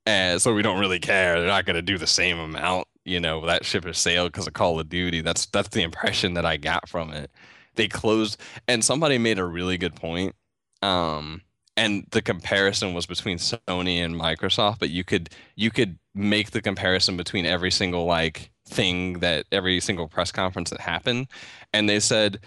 And 0.06 0.40
so 0.43 0.55
we 0.55 0.62
don't 0.62 0.81
really 0.81 0.98
care. 0.98 1.39
They're 1.39 1.48
not 1.48 1.66
going 1.66 1.77
to 1.77 1.82
do 1.82 1.98
the 1.98 2.06
same 2.06 2.39
amount, 2.39 2.89
you 3.05 3.20
know, 3.20 3.44
that 3.47 3.64
ship 3.64 3.85
has 3.85 3.98
sailed 3.98 4.32
because 4.32 4.47
of 4.47 4.55
Call 4.55 4.81
of 4.81 4.89
Duty. 4.89 5.20
That's 5.20 5.47
that's 5.47 5.68
the 5.68 5.82
impression 5.82 6.35
that 6.35 6.47
I 6.47 6.56
got 6.56 6.89
from 6.89 7.12
it 7.12 7.31
they 7.74 7.88
closed 7.88 8.40
and 8.68 8.84
somebody 8.84 9.18
made 9.18 9.38
a 9.38 9.44
really 9.44 9.78
good 9.78 9.94
point 9.94 10.34
um 10.82 11.42
and 11.76 12.06
the 12.10 12.20
comparison 12.20 12.92
was 12.92 13.06
between 13.06 13.38
Sony 13.38 14.05
and 14.05 14.14
Microsoft 14.14 14.78
but 14.78 14.90
you 14.90 15.05
could 15.05 15.30
you 15.56 15.70
could 15.70 15.98
make 16.14 16.51
the 16.51 16.62
comparison 16.62 17.16
between 17.16 17.47
every 17.47 17.70
single 17.70 18.05
like 18.05 18.51
thing 18.68 19.20
that 19.20 19.47
every 19.52 19.80
single 19.80 20.09
press 20.09 20.32
conference 20.32 20.70
that 20.70 20.80
happened 20.80 21.28
and 21.72 21.88
they 21.88 22.01
said 22.01 22.40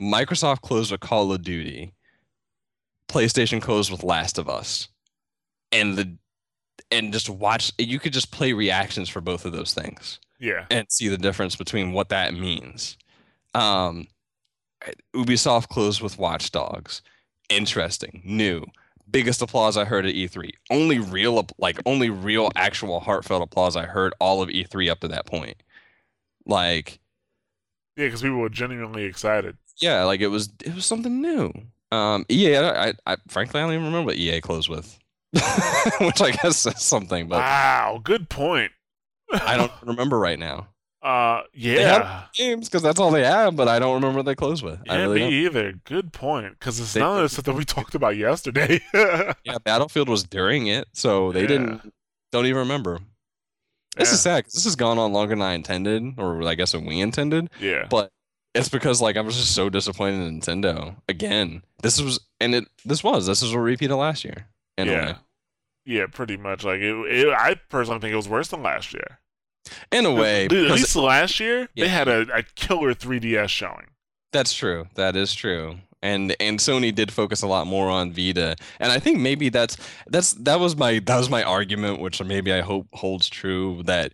Microsoft 0.00 0.60
closed 0.60 0.90
with 0.90 1.00
Call 1.00 1.32
of 1.32 1.42
Duty. 1.42 1.92
PlayStation 3.08 3.62
closed 3.62 3.90
with 3.90 4.02
Last 4.02 4.38
of 4.38 4.48
Us. 4.48 4.88
And 5.72 5.96
the 5.96 6.16
and 6.90 7.12
just 7.12 7.28
watch 7.28 7.72
you 7.78 7.98
could 7.98 8.12
just 8.12 8.30
play 8.30 8.52
reactions 8.52 9.08
for 9.08 9.20
both 9.20 9.44
of 9.44 9.52
those 9.52 9.74
things 9.74 10.20
yeah. 10.38 10.66
and 10.70 10.86
see 10.88 11.08
the 11.08 11.18
difference 11.18 11.56
between 11.56 11.92
what 11.92 12.10
that 12.10 12.34
means. 12.34 12.96
Um 13.54 14.06
Ubisoft 15.14 15.68
closed 15.68 16.00
with 16.00 16.18
Watch 16.18 16.52
Dogs. 16.52 17.02
Interesting, 17.48 18.22
new. 18.24 18.64
Biggest 19.10 19.40
applause 19.40 19.76
I 19.76 19.84
heard 19.84 20.04
at 20.04 20.14
E3. 20.14 20.50
Only 20.70 20.98
real, 20.98 21.46
like 21.58 21.78
only 21.86 22.10
real, 22.10 22.50
actual 22.56 23.00
heartfelt 23.00 23.42
applause 23.42 23.76
I 23.76 23.84
heard 23.86 24.14
all 24.20 24.42
of 24.42 24.48
E3 24.48 24.90
up 24.90 25.00
to 25.00 25.08
that 25.08 25.26
point. 25.26 25.62
Like, 26.44 26.98
yeah, 27.96 28.06
because 28.06 28.22
people 28.22 28.38
were 28.38 28.48
genuinely 28.48 29.04
excited. 29.04 29.56
Yeah, 29.78 30.04
like 30.04 30.20
it 30.20 30.28
was, 30.28 30.50
it 30.64 30.74
was 30.74 30.86
something 30.86 31.20
new. 31.20 31.52
Um, 31.92 32.26
EA, 32.28 32.58
I, 32.58 32.94
I, 33.06 33.16
frankly, 33.28 33.60
I 33.60 33.64
don't 33.64 33.74
even 33.74 33.86
remember 33.86 34.06
what 34.06 34.16
EA 34.16 34.40
closed 34.40 34.68
with, 34.68 34.98
which 35.32 36.20
I 36.20 36.32
guess 36.42 36.56
says 36.56 36.82
something. 36.82 37.28
But 37.28 37.38
wow, 37.38 38.00
good 38.02 38.28
point. 38.28 38.72
I 39.32 39.56
don't 39.56 39.72
remember 39.82 40.18
right 40.18 40.38
now. 40.38 40.68
Uh, 41.06 41.44
yeah, 41.54 42.24
games 42.34 42.68
because 42.68 42.82
that's 42.82 42.98
all 42.98 43.12
they 43.12 43.24
have, 43.24 43.54
but 43.54 43.68
I 43.68 43.78
don't 43.78 43.94
remember 43.94 44.16
what 44.16 44.26
they 44.26 44.34
closed 44.34 44.64
with. 44.64 44.80
Yeah, 44.86 44.96
really 44.96 45.14
me 45.14 45.20
don't. 45.20 45.32
either. 45.32 45.72
Good 45.84 46.12
point, 46.12 46.58
because 46.58 46.80
it's 46.80 46.94
they, 46.94 46.98
none 46.98 47.18
of 47.18 47.22
the 47.22 47.28
stuff 47.28 47.44
that 47.44 47.54
we 47.54 47.64
talked 47.64 47.94
about 47.94 48.16
yesterday. 48.16 48.80
yeah, 49.44 49.58
Battlefield 49.62 50.08
was 50.08 50.24
during 50.24 50.66
it, 50.66 50.88
so 50.92 51.30
they 51.30 51.42
yeah. 51.42 51.46
didn't. 51.46 51.94
Don't 52.32 52.46
even 52.46 52.58
remember. 52.58 52.98
This 53.96 54.08
yeah. 54.08 54.14
is 54.14 54.20
sad 54.20 54.36
because 54.38 54.54
this 54.54 54.64
has 54.64 54.74
gone 54.74 54.98
on 54.98 55.12
longer 55.12 55.36
than 55.36 55.42
I 55.42 55.52
intended, 55.52 56.14
or 56.18 56.42
I 56.42 56.56
guess 56.56 56.74
when 56.74 56.86
we 56.86 57.00
intended. 57.00 57.50
Yeah. 57.60 57.86
But 57.88 58.10
it's 58.52 58.68
because 58.68 59.00
like 59.00 59.16
I 59.16 59.20
was 59.20 59.36
just 59.36 59.54
so 59.54 59.70
disappointed 59.70 60.26
in 60.26 60.40
Nintendo 60.40 60.96
again. 61.08 61.62
This 61.84 62.00
was 62.00 62.18
and 62.40 62.52
it 62.52 62.64
this 62.84 63.04
was 63.04 63.28
this 63.28 63.42
was 63.42 63.52
a 63.52 63.60
repeat 63.60 63.92
of 63.92 63.98
last 63.98 64.24
year. 64.24 64.48
yeah. 64.76 65.18
Yeah, 65.84 66.06
pretty 66.12 66.36
much. 66.36 66.64
Like 66.64 66.80
it, 66.80 66.96
it, 66.96 67.28
I 67.28 67.54
personally 67.68 68.00
think 68.00 68.12
it 68.12 68.16
was 68.16 68.28
worse 68.28 68.48
than 68.48 68.64
last 68.64 68.92
year. 68.92 69.20
In 69.92 70.06
a 70.06 70.12
way, 70.12 70.48
Dude, 70.48 70.70
at 70.70 70.76
least 70.76 70.96
last 70.96 71.40
year 71.40 71.68
yeah. 71.74 71.84
they 71.84 71.88
had 71.88 72.08
a, 72.08 72.20
a 72.32 72.42
killer 72.42 72.94
3DS 72.94 73.48
showing. 73.48 73.86
That's 74.32 74.52
true. 74.52 74.86
That 74.94 75.16
is 75.16 75.34
true. 75.34 75.76
And 76.02 76.36
and 76.38 76.58
Sony 76.58 76.94
did 76.94 77.10
focus 77.10 77.42
a 77.42 77.46
lot 77.46 77.66
more 77.66 77.88
on 77.88 78.12
Vita, 78.12 78.56
and 78.78 78.92
I 78.92 78.98
think 78.98 79.18
maybe 79.18 79.48
that's 79.48 79.76
that's 80.06 80.34
that 80.34 80.60
was 80.60 80.76
my 80.76 81.00
that 81.00 81.16
was 81.16 81.30
my 81.30 81.42
argument, 81.42 82.00
which 82.00 82.22
maybe 82.22 82.52
I 82.52 82.60
hope 82.60 82.86
holds 82.92 83.28
true 83.28 83.82
that 83.86 84.12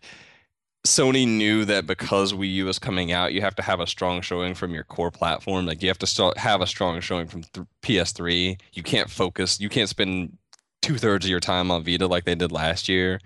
Sony 0.87 1.27
knew 1.27 1.65
that 1.65 1.87
because 1.87 2.33
Wii 2.33 2.53
U 2.55 2.67
was 2.67 2.79
coming 2.79 3.13
out, 3.13 3.33
you 3.33 3.41
have 3.41 3.55
to 3.57 3.63
have 3.63 3.81
a 3.81 3.87
strong 3.87 4.21
showing 4.21 4.55
from 4.55 4.75
your 4.75 4.85
core 4.85 5.11
platform. 5.13 5.67
Like 5.67 5.83
you 5.83 5.89
have 5.89 5.99
to 5.99 6.07
start, 6.07 6.39
have 6.39 6.61
a 6.61 6.67
strong 6.67 7.01
showing 7.01 7.29
from 7.29 7.43
th- 7.43 7.67
PS3. 7.83 8.61
You 8.73 8.83
can't 8.83 9.09
focus. 9.09 9.61
You 9.61 9.69
can't 9.69 9.89
spend 9.89 10.39
two 10.81 10.99
thirds 10.99 11.25
of 11.25 11.31
your 11.31 11.41
time 11.41 11.71
on 11.71 11.85
Vita 11.85 12.07
like 12.09 12.25
they 12.25 12.35
did 12.35 12.51
last 12.51 12.89
year. 12.89 13.21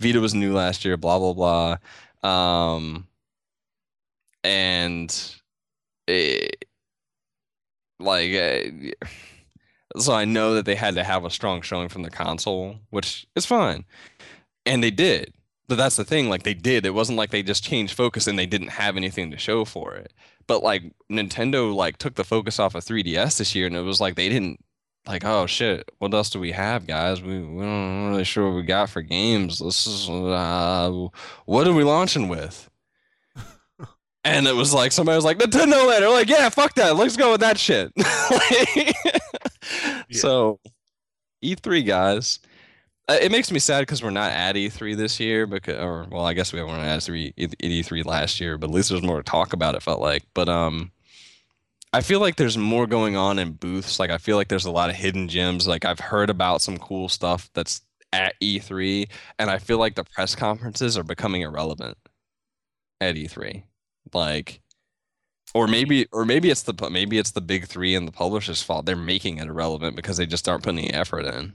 Vita 0.00 0.20
was 0.20 0.34
new 0.34 0.52
last 0.54 0.84
year. 0.84 0.96
Blah 0.96 1.18
blah 1.18 1.78
blah. 2.22 2.28
Um, 2.28 3.06
and 4.44 5.34
it, 6.06 6.64
like, 7.98 8.32
uh, 8.34 9.08
so 9.98 10.12
I 10.14 10.24
know 10.24 10.54
that 10.54 10.64
they 10.64 10.74
had 10.74 10.94
to 10.96 11.04
have 11.04 11.24
a 11.24 11.30
strong 11.30 11.62
showing 11.62 11.88
from 11.88 12.02
the 12.02 12.10
console, 12.10 12.76
which 12.90 13.26
is 13.36 13.46
fine, 13.46 13.84
and 14.66 14.82
they 14.82 14.90
did 14.90 15.32
but 15.70 15.76
that's 15.76 15.94
the 15.94 16.04
thing 16.04 16.28
like 16.28 16.42
they 16.42 16.52
did 16.52 16.84
it 16.84 16.94
wasn't 16.94 17.16
like 17.16 17.30
they 17.30 17.44
just 17.44 17.62
changed 17.62 17.94
focus 17.94 18.26
and 18.26 18.36
they 18.36 18.44
didn't 18.44 18.68
have 18.68 18.96
anything 18.96 19.30
to 19.30 19.38
show 19.38 19.64
for 19.64 19.94
it 19.94 20.12
but 20.48 20.64
like 20.64 20.82
nintendo 21.10 21.72
like 21.72 21.96
took 21.96 22.16
the 22.16 22.24
focus 22.24 22.58
off 22.58 22.74
of 22.74 22.84
3ds 22.84 23.38
this 23.38 23.54
year 23.54 23.68
and 23.68 23.76
it 23.76 23.82
was 23.82 24.00
like 24.00 24.16
they 24.16 24.28
didn't 24.28 24.58
like 25.06 25.24
oh 25.24 25.46
shit 25.46 25.90
what 25.98 26.12
else 26.12 26.30
do 26.30 26.38
we 26.40 26.52
have 26.52 26.86
guys? 26.86 27.22
We, 27.22 27.40
we 27.40 27.62
don't 27.62 28.10
really 28.10 28.24
sure 28.24 28.48
what 28.48 28.56
we 28.56 28.62
got 28.62 28.90
for 28.90 29.02
games. 29.02 29.58
This 29.58 29.86
is 29.86 30.08
uh, 30.08 31.08
what 31.46 31.66
are 31.66 31.72
we 31.72 31.84
launching 31.84 32.28
with? 32.28 32.68
And 34.22 34.46
it 34.46 34.54
was 34.54 34.74
like 34.74 34.92
somebody 34.92 35.16
was 35.16 35.24
like 35.24 35.38
nintendo 35.38 35.88
land 35.88 36.04
like 36.04 36.28
yeah 36.28 36.50
fuck 36.50 36.74
that. 36.74 36.96
Let's 36.96 37.16
go 37.16 37.32
with 37.32 37.40
that 37.40 37.58
shit. 37.58 37.92
Yeah. 40.08 40.18
so 40.18 40.58
e3 41.44 41.86
guys 41.86 42.40
uh, 43.10 43.18
it 43.20 43.32
makes 43.32 43.50
me 43.50 43.58
sad 43.58 43.80
because 43.80 44.04
we're 44.04 44.10
not 44.10 44.30
at 44.30 44.54
E3 44.54 44.96
this 44.96 45.18
year 45.18 45.44
because, 45.44 45.82
or 45.82 46.06
well, 46.12 46.24
I 46.24 46.32
guess 46.32 46.52
we 46.52 46.62
weren't 46.62 46.84
at 46.84 47.00
E3, 47.00 47.34
E3 47.34 48.04
last 48.04 48.40
year, 48.40 48.56
but 48.56 48.70
at 48.70 48.74
least 48.74 48.90
there's 48.90 49.02
more 49.02 49.16
to 49.16 49.24
talk 49.24 49.52
about. 49.52 49.74
It 49.74 49.82
felt 49.82 50.00
like, 50.00 50.22
but 50.32 50.48
um, 50.48 50.92
I 51.92 52.02
feel 52.02 52.20
like 52.20 52.36
there's 52.36 52.56
more 52.56 52.86
going 52.86 53.16
on 53.16 53.38
in 53.38 53.52
booths. 53.52 53.98
Like 53.98 54.10
I 54.10 54.18
feel 54.18 54.36
like 54.36 54.48
there's 54.48 54.64
a 54.64 54.70
lot 54.70 54.90
of 54.90 54.96
hidden 54.96 55.28
gems. 55.28 55.66
Like 55.66 55.84
I've 55.84 56.00
heard 56.00 56.30
about 56.30 56.62
some 56.62 56.78
cool 56.78 57.08
stuff 57.08 57.50
that's 57.54 57.82
at 58.12 58.34
E3, 58.40 59.08
and 59.38 59.50
I 59.50 59.58
feel 59.58 59.78
like 59.78 59.94
the 59.94 60.04
press 60.04 60.34
conferences 60.34 60.96
are 60.96 61.04
becoming 61.04 61.42
irrelevant 61.42 61.98
at 63.00 63.16
E3. 63.16 63.64
Like, 64.12 64.60
or 65.52 65.66
maybe, 65.66 66.06
or 66.12 66.24
maybe 66.24 66.50
it's 66.50 66.62
the 66.62 66.90
maybe 66.90 67.18
it's 67.18 67.32
the 67.32 67.40
big 67.40 67.66
three 67.66 67.94
and 67.94 68.06
the 68.06 68.12
publisher's 68.12 68.62
fault. 68.62 68.86
They're 68.86 68.96
making 68.96 69.38
it 69.38 69.48
irrelevant 69.48 69.96
because 69.96 70.16
they 70.16 70.26
just 70.26 70.48
aren't 70.48 70.62
putting 70.62 70.78
any 70.78 70.92
effort 70.92 71.24
in 71.24 71.54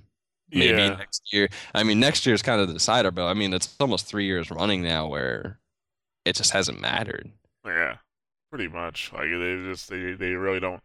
maybe 0.52 0.82
yeah. 0.82 0.96
next 0.96 1.34
year. 1.34 1.50
I 1.74 1.84
mean, 1.84 2.00
next 2.00 2.26
year 2.26 2.36
is 2.36 2.42
kind 2.42 2.62
of 2.62 2.68
the 2.68 2.74
decider, 2.74 3.12
but 3.12 3.28
I 3.28 3.34
mean, 3.34 3.54
it's 3.54 3.76
almost 3.80 4.06
three 4.06 4.26
years 4.26 4.52
running 4.52 4.82
now 4.82 5.08
where 5.08 5.60
it 6.24 6.36
just 6.36 6.52
hasn't 6.52 6.82
mattered. 6.82 7.32
Yeah, 7.66 7.98
pretty 8.56 8.74
much. 8.74 9.12
Like 9.14 9.30
they 9.30 9.62
just 9.70 9.90
they 9.90 10.14
they 10.14 10.32
really 10.32 10.60
don't 10.60 10.82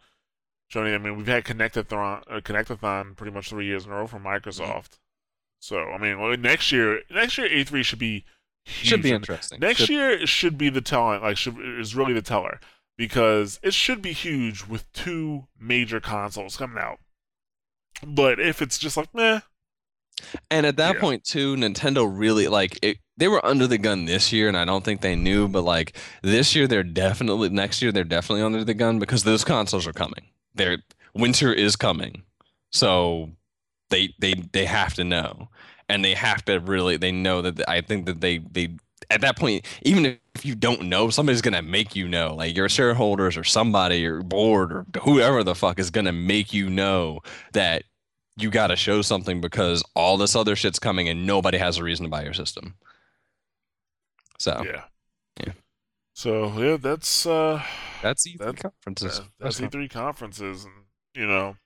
show 0.69 0.83
any. 0.83 0.95
I 0.95 0.99
mean, 0.99 1.17
we've 1.17 1.27
had 1.27 1.45
Kinectathon, 1.45 2.23
uh, 2.29 2.41
Kinectathon 2.41 3.17
pretty 3.17 3.33
much 3.33 3.51
three 3.51 3.67
years 3.67 3.87
in 3.87 3.93
a 3.93 3.95
row 3.95 4.07
from 4.07 4.25
Microsoft. 4.25 4.91
Mm-hmm. 4.91 5.61
So 5.61 5.79
I 5.79 5.99
mean, 5.99 6.19
well, 6.19 6.37
next 6.37 6.73
year 6.73 7.03
next 7.11 7.39
year 7.39 7.49
E3 7.49 7.85
should 7.85 7.99
be 7.99 8.25
huge. 8.65 8.89
should 8.89 9.03
be 9.03 9.13
interesting. 9.13 9.61
Next 9.61 9.81
should. 9.81 9.91
year 9.91 10.27
should 10.27 10.59
be 10.59 10.69
the 10.69 10.81
telling. 10.81 11.23
Like 11.23 11.37
should 11.37 11.57
is 11.61 11.95
really 11.95 12.13
the 12.13 12.23
teller 12.23 12.59
because 12.97 13.61
it 13.63 13.75
should 13.75 14.03
be 14.03 14.13
huge 14.13 14.67
with 14.67 14.91
two 14.93 15.47
major 15.59 16.01
consoles 16.01 16.57
coming 16.57 16.79
out. 16.79 16.99
But 18.05 18.41
if 18.41 18.63
it's 18.63 18.79
just 18.79 18.97
like 18.97 19.15
meh, 19.15 19.41
and 20.51 20.67
at 20.67 20.77
that 20.77 20.97
yeah. 20.97 21.01
point 21.01 21.25
too, 21.25 21.55
Nintendo 21.55 22.09
really 22.11 22.49
like 22.49 22.79
it, 22.83 22.99
they 23.21 23.29
were 23.29 23.45
under 23.45 23.67
the 23.67 23.79
gun 23.79 24.07
this 24.07 24.33
year, 24.33 24.49
and 24.49 24.57
I 24.57 24.65
don't 24.65 24.85
think 24.85 25.03
they 25.03 25.15
knew, 25.15 25.47
but 25.47 25.63
like 25.63 25.97
this 26.23 26.57
year 26.57 26.67
they're 26.67 26.83
definitely 26.83 27.51
next 27.51 27.83
year 27.83 27.93
they're 27.93 28.05
definitely 28.05 28.43
under 28.43 28.65
the 28.65 28.75
gun 28.75 28.99
because 28.99 29.25
those 29.25 29.45
consoles 29.45 29.87
are 29.87 29.93
coming. 29.93 30.27
They're 30.55 30.79
winter 31.15 31.53
is 31.53 31.77
coming, 31.77 32.25
so 32.73 33.31
they 33.91 34.15
they 34.19 34.35
they 34.53 34.65
have 34.65 34.95
to 34.95 35.05
know, 35.05 35.51
and 35.89 36.05
they 36.05 36.15
have 36.15 36.45
to 36.47 36.61
really 36.61 36.97
they 36.97 37.13
know 37.13 37.43
that 37.43 37.69
I 37.69 37.83
think 37.83 38.07
that 38.07 38.23
they 38.23 38.39
they 38.39 38.71
at 39.11 39.21
that 39.21 39.39
point, 39.39 39.67
even 39.83 40.19
if 40.35 40.47
you 40.47 40.55
don't 40.55 40.83
know, 40.85 41.11
somebody's 41.11 41.43
gonna 41.43 41.63
make 41.63 41.95
you 41.95 42.09
know. 42.09 42.35
Like 42.35 42.57
your 42.57 42.71
shareholders 42.71 43.37
or 43.37 43.45
somebody 43.45 44.07
or 44.07 44.23
board 44.23 44.73
or 44.73 44.87
whoever 45.03 45.45
the 45.45 45.55
fuck 45.55 45.79
is 45.79 45.91
gonna 45.91 46.13
make 46.13 46.55
you 46.55 46.71
know 46.71 47.21
that 47.53 47.85
you 48.37 48.51
got 48.51 48.69
to 48.69 48.77
show 48.77 49.03
something 49.03 49.41
because 49.43 49.83
all 49.95 50.17
this 50.17 50.35
other 50.35 50.57
shit's 50.57 50.79
coming 50.79 51.09
and 51.09 51.27
nobody 51.27 51.59
has 51.59 51.77
a 51.79 51.85
reason 51.85 52.05
to 52.05 52.11
buy 52.11 52.25
your 52.25 52.33
system. 52.33 52.75
So 54.41 54.63
yeah, 54.65 54.85
yeah. 55.39 55.53
So 56.15 56.47
yeah, 56.59 56.79
that's 56.79 57.27
uh, 57.27 57.63
that's 58.03 58.27
E3 58.27 58.39
that, 58.39 58.57
conferences. 58.57 59.19
That, 59.19 59.29
that's 59.39 59.61
E3 59.61 59.91
conferences, 59.91 60.65
and 60.65 60.75
you 61.15 61.27
know, 61.27 61.57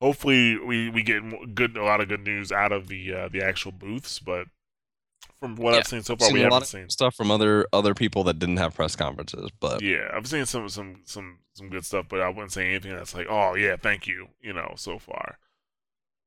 hopefully 0.00 0.58
we 0.58 0.90
we 0.90 1.04
get 1.04 1.22
good 1.54 1.76
a 1.76 1.84
lot 1.84 2.00
of 2.00 2.08
good 2.08 2.24
news 2.24 2.50
out 2.50 2.72
of 2.72 2.88
the 2.88 3.14
uh, 3.14 3.28
the 3.28 3.42
actual 3.42 3.72
booths, 3.72 4.18
but. 4.18 4.48
From 5.38 5.56
what 5.56 5.72
yeah. 5.72 5.78
I've 5.78 5.86
seen 5.88 6.02
so 6.02 6.14
far, 6.14 6.28
seen 6.28 6.34
we 6.36 6.40
haven't 6.42 6.66
seen 6.66 6.88
stuff 6.88 7.16
from 7.16 7.32
other 7.32 7.66
other 7.72 7.94
people 7.94 8.22
that 8.24 8.38
didn't 8.38 8.58
have 8.58 8.76
press 8.76 8.94
conferences. 8.94 9.50
But 9.58 9.82
yeah, 9.82 10.08
I've 10.14 10.28
seen 10.28 10.46
some 10.46 10.68
some 10.68 11.02
some 11.04 11.40
some 11.54 11.68
good 11.68 11.84
stuff, 11.84 12.06
but 12.08 12.20
I 12.20 12.28
wouldn't 12.28 12.52
say 12.52 12.68
anything 12.68 12.94
that's 12.94 13.12
like, 13.12 13.26
oh 13.28 13.54
yeah, 13.56 13.74
thank 13.74 14.06
you, 14.06 14.28
you 14.40 14.52
know, 14.52 14.74
so 14.76 15.00
far. 15.00 15.38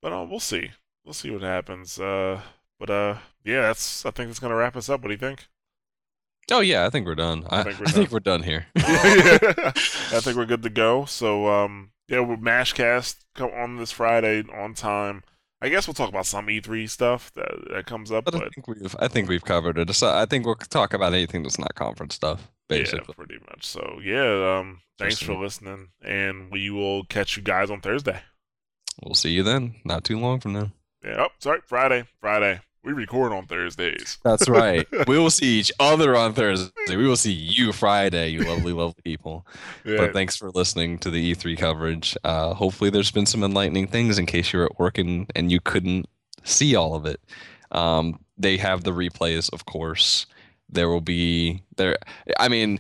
But 0.02 0.12
uh, 0.12 0.26
we'll 0.30 0.42
see. 0.42 0.72
We'll 1.06 1.14
see 1.14 1.32
what 1.32 1.44
happens. 1.44 1.98
Uh, 1.98 2.42
but 2.78 2.90
uh, 2.90 3.18
yeah, 3.46 3.62
that's. 3.62 4.06
I 4.06 4.12
think 4.12 4.30
that's 4.30 4.40
gonna 4.40 4.56
wrap 4.56 4.76
us 4.76 4.90
up. 4.90 5.02
What 5.02 5.08
do 5.08 5.14
you 5.14 5.18
think? 5.18 5.48
Oh 6.52 6.60
yeah, 6.60 6.86
I 6.86 6.90
think 6.90 7.08
we're 7.08 7.16
done. 7.16 7.46
I, 7.50 7.62
I, 7.62 7.64
think, 7.64 7.80
we're, 7.80 7.86
I 7.86 7.86
done. 7.86 7.94
think 7.94 8.12
we're 8.12 8.20
done 8.20 8.44
here. 8.44 8.68
I 8.76 10.20
think 10.22 10.38
we're 10.38 10.46
good 10.46 10.64
to 10.64 10.70
go. 10.70 11.06
So 11.06 11.48
um, 11.48 11.92
yeah, 12.08 12.20
we're 12.20 12.38
Mashcast 12.38 13.18
come 13.34 13.52
on 13.52 13.78
this 13.78 13.92
Friday 13.92 14.44
on 14.54 14.74
time. 14.74 15.24
I 15.62 15.70
guess 15.70 15.88
we'll 15.88 15.96
talk 15.96 16.10
about 16.10 16.26
some 16.26 16.48
E3 16.48 16.88
stuff 16.90 17.32
that, 17.36 17.50
that 17.72 17.86
comes 17.88 18.12
up. 18.12 18.26
But, 18.26 18.34
but, 18.34 18.44
I 18.44 18.50
think 18.50 18.68
we've 18.68 18.96
I 19.00 19.08
think 19.08 19.30
we've 19.30 19.44
covered 19.44 19.80
it. 19.80 19.94
So 19.96 20.14
I 20.14 20.26
think 20.26 20.46
we'll 20.46 20.56
talk 20.56 20.94
about 20.94 21.14
anything 21.14 21.44
that's 21.44 21.58
not 21.58 21.74
conference 21.76 22.16
stuff, 22.16 22.52
basically. 22.68 23.06
Yeah, 23.08 23.14
pretty 23.16 23.40
much. 23.50 23.66
So 23.66 24.00
yeah, 24.04 24.58
um, 24.60 24.82
thanks 25.00 25.22
for 25.22 25.34
listening, 25.34 25.90
and 26.04 26.52
we 26.52 26.70
will 26.70 27.06
catch 27.06 27.38
you 27.38 27.44
guys 27.44 27.72
on 27.72 27.82
Thursday. 27.82 28.22
We'll 29.04 29.16
see 29.16 29.32
you 29.32 29.44
then. 29.44 29.76
Not 29.84 30.04
too 30.04 30.20
long 30.20 30.40
from 30.40 30.54
now. 30.54 30.72
Yeah. 31.04 31.26
Oh, 31.26 31.28
sorry. 31.40 31.62
Friday. 31.66 32.06
Friday. 32.20 32.62
We 32.86 32.94
record 32.94 33.32
on 33.32 33.48
Thursdays. 33.48 34.20
That's 34.24 34.48
right. 34.48 34.88
we 35.08 35.18
will 35.18 35.32
see 35.32 35.60
each 35.60 35.72
other 35.80 36.16
on 36.16 36.34
Thursday. 36.34 36.96
We 36.96 37.08
will 37.08 37.16
see 37.16 37.32
you 37.32 37.74
Friday, 37.74 38.30
you 38.30 38.42
lovely, 38.42 38.74
lovely 38.74 39.02
people. 39.04 39.48
Yeah. 39.84 39.98
But 39.98 40.14
thanks 40.14 40.36
for 40.36 40.52
listening 40.52 41.00
to 41.00 41.10
the 41.10 41.34
E3 41.34 41.58
coverage. 41.58 42.16
Uh, 42.24 42.54
hopefully, 42.54 42.92
there's 42.92 43.10
been 43.10 43.26
some 43.26 43.44
enlightening 43.44 43.88
things 43.88 44.20
in 44.20 44.28
case 44.28 44.54
you're 44.54 44.66
at 44.66 44.78
work 44.78 45.00
and, 45.00 45.32
and 45.36 45.52
you 45.52 45.60
couldn't 45.60 46.06
see 46.44 46.76
all 46.76 46.94
of 46.94 47.08
it. 47.08 47.20
Um, 47.72 48.20
they 48.38 48.58
have 48.58 48.84
the 48.84 48.92
replays, 48.92 49.52
of 49.52 49.66
course. 49.66 50.28
There 50.70 50.88
will 50.88 51.02
be 51.02 51.64
there. 51.78 51.98
I 52.40 52.50
mean, 52.50 52.80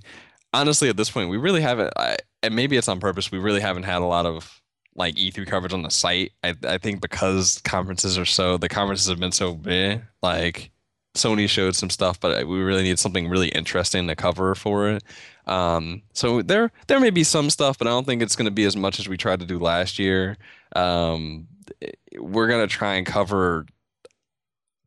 honestly, 0.53 0.87
at 0.87 0.97
this 0.97 1.09
point, 1.09 1.31
we 1.31 1.37
really 1.37 1.61
haven't. 1.61 1.91
I, 1.97 2.17
and 2.43 2.55
maybe 2.55 2.77
it's 2.77 2.87
on 2.87 2.99
purpose. 2.99 3.31
We 3.31 3.39
really 3.39 3.61
haven't 3.61 3.83
had 3.83 4.03
a 4.03 4.05
lot 4.05 4.27
of 4.27 4.61
like 4.95 5.15
E3 5.15 5.45
coverage 5.47 5.73
on 5.73 5.83
the 5.83 5.89
site. 5.89 6.31
I 6.43 6.55
I 6.67 6.77
think 6.77 7.01
because 7.01 7.61
conferences 7.63 8.17
are 8.17 8.25
so 8.25 8.57
the 8.57 8.69
conferences 8.69 9.07
have 9.07 9.19
been 9.19 9.31
so 9.31 9.53
big, 9.55 10.01
like 10.21 10.71
Sony 11.15 11.49
showed 11.49 11.75
some 11.75 11.89
stuff, 11.89 12.19
but 12.19 12.47
we 12.47 12.59
really 12.59 12.83
need 12.83 12.99
something 12.99 13.27
really 13.27 13.49
interesting 13.49 14.07
to 14.07 14.15
cover 14.15 14.53
for 14.53 14.89
it. 14.89 15.03
Um, 15.47 16.01
so 16.13 16.41
there 16.41 16.71
there 16.87 16.99
may 16.99 17.09
be 17.09 17.23
some 17.23 17.49
stuff, 17.49 17.77
but 17.77 17.87
I 17.87 17.91
don't 17.91 18.05
think 18.05 18.21
it's 18.21 18.35
going 18.35 18.45
to 18.45 18.51
be 18.51 18.65
as 18.65 18.75
much 18.75 18.99
as 18.99 19.07
we 19.07 19.17
tried 19.17 19.39
to 19.39 19.45
do 19.45 19.59
last 19.59 19.97
year. 19.97 20.37
Um, 20.75 21.47
we're 22.19 22.47
going 22.47 22.67
to 22.67 22.73
try 22.73 22.95
and 22.95 23.05
cover 23.05 23.65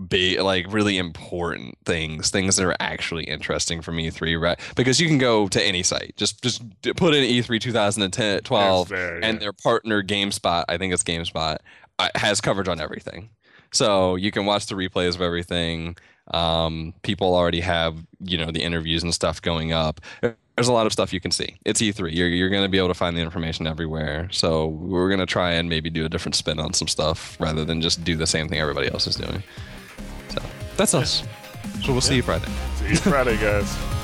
big 0.06 0.40
like 0.40 0.66
really 0.72 0.96
important 0.96 1.76
things 1.84 2.30
things 2.30 2.56
that 2.56 2.64
are 2.64 2.76
actually 2.80 3.24
interesting 3.24 3.82
from 3.82 3.96
e3 3.96 4.40
right? 4.40 4.58
Because 4.76 5.00
you 5.00 5.08
can 5.08 5.18
go 5.18 5.48
to 5.48 5.62
any 5.62 5.82
site. 5.82 6.14
Just 6.16 6.42
just 6.42 6.62
put 6.96 7.14
in 7.14 7.24
e3 7.24 7.60
2010 7.60 8.42
12 8.42 8.88
there, 8.88 9.18
yeah. 9.18 9.26
and 9.26 9.40
their 9.40 9.52
partner 9.52 10.02
gamespot 10.02 10.64
i 10.68 10.78
think 10.78 10.92
it's 10.92 11.02
gamespot 11.02 11.58
uh, 11.98 12.08
has 12.14 12.40
coverage 12.40 12.68
on 12.68 12.80
everything. 12.80 13.30
So 13.72 14.16
you 14.16 14.30
can 14.30 14.46
watch 14.46 14.66
the 14.66 14.74
replays 14.74 15.14
of 15.14 15.20
everything. 15.20 15.96
Um, 16.32 16.94
people 17.02 17.34
already 17.34 17.60
have 17.60 17.96
you 18.20 18.38
know 18.38 18.50
the 18.50 18.62
interviews 18.62 19.02
and 19.02 19.14
stuff 19.14 19.42
going 19.42 19.72
up. 19.72 20.00
There's 20.20 20.68
a 20.68 20.72
lot 20.72 20.86
of 20.86 20.92
stuff 20.92 21.12
you 21.12 21.20
can 21.20 21.30
see. 21.30 21.56
It's 21.64 21.80
e3 21.80 22.12
you're, 22.12 22.28
you're 22.28 22.50
going 22.50 22.64
to 22.64 22.68
be 22.68 22.78
able 22.78 22.88
to 22.88 22.94
find 22.94 23.16
the 23.16 23.20
information 23.20 23.66
everywhere. 23.66 24.28
So 24.30 24.66
we're 24.66 25.08
going 25.08 25.20
to 25.20 25.26
try 25.26 25.52
and 25.52 25.68
maybe 25.68 25.90
do 25.90 26.04
a 26.04 26.08
different 26.08 26.34
spin 26.34 26.58
on 26.58 26.72
some 26.72 26.88
stuff 26.88 27.36
rather 27.40 27.64
than 27.64 27.80
just 27.80 28.04
do 28.04 28.16
the 28.16 28.26
same 28.26 28.48
thing 28.48 28.58
everybody 28.58 28.90
else 28.90 29.06
is 29.06 29.16
doing 29.16 29.42
so 30.40 30.76
that's 30.76 30.94
us. 30.94 31.22
So 31.84 31.92
we'll 31.92 32.00
see 32.00 32.16
you 32.16 32.22
Friday. 32.22 32.48
See 32.76 32.88
you 32.90 32.96
Friday, 32.96 33.36
guys. 33.36 33.76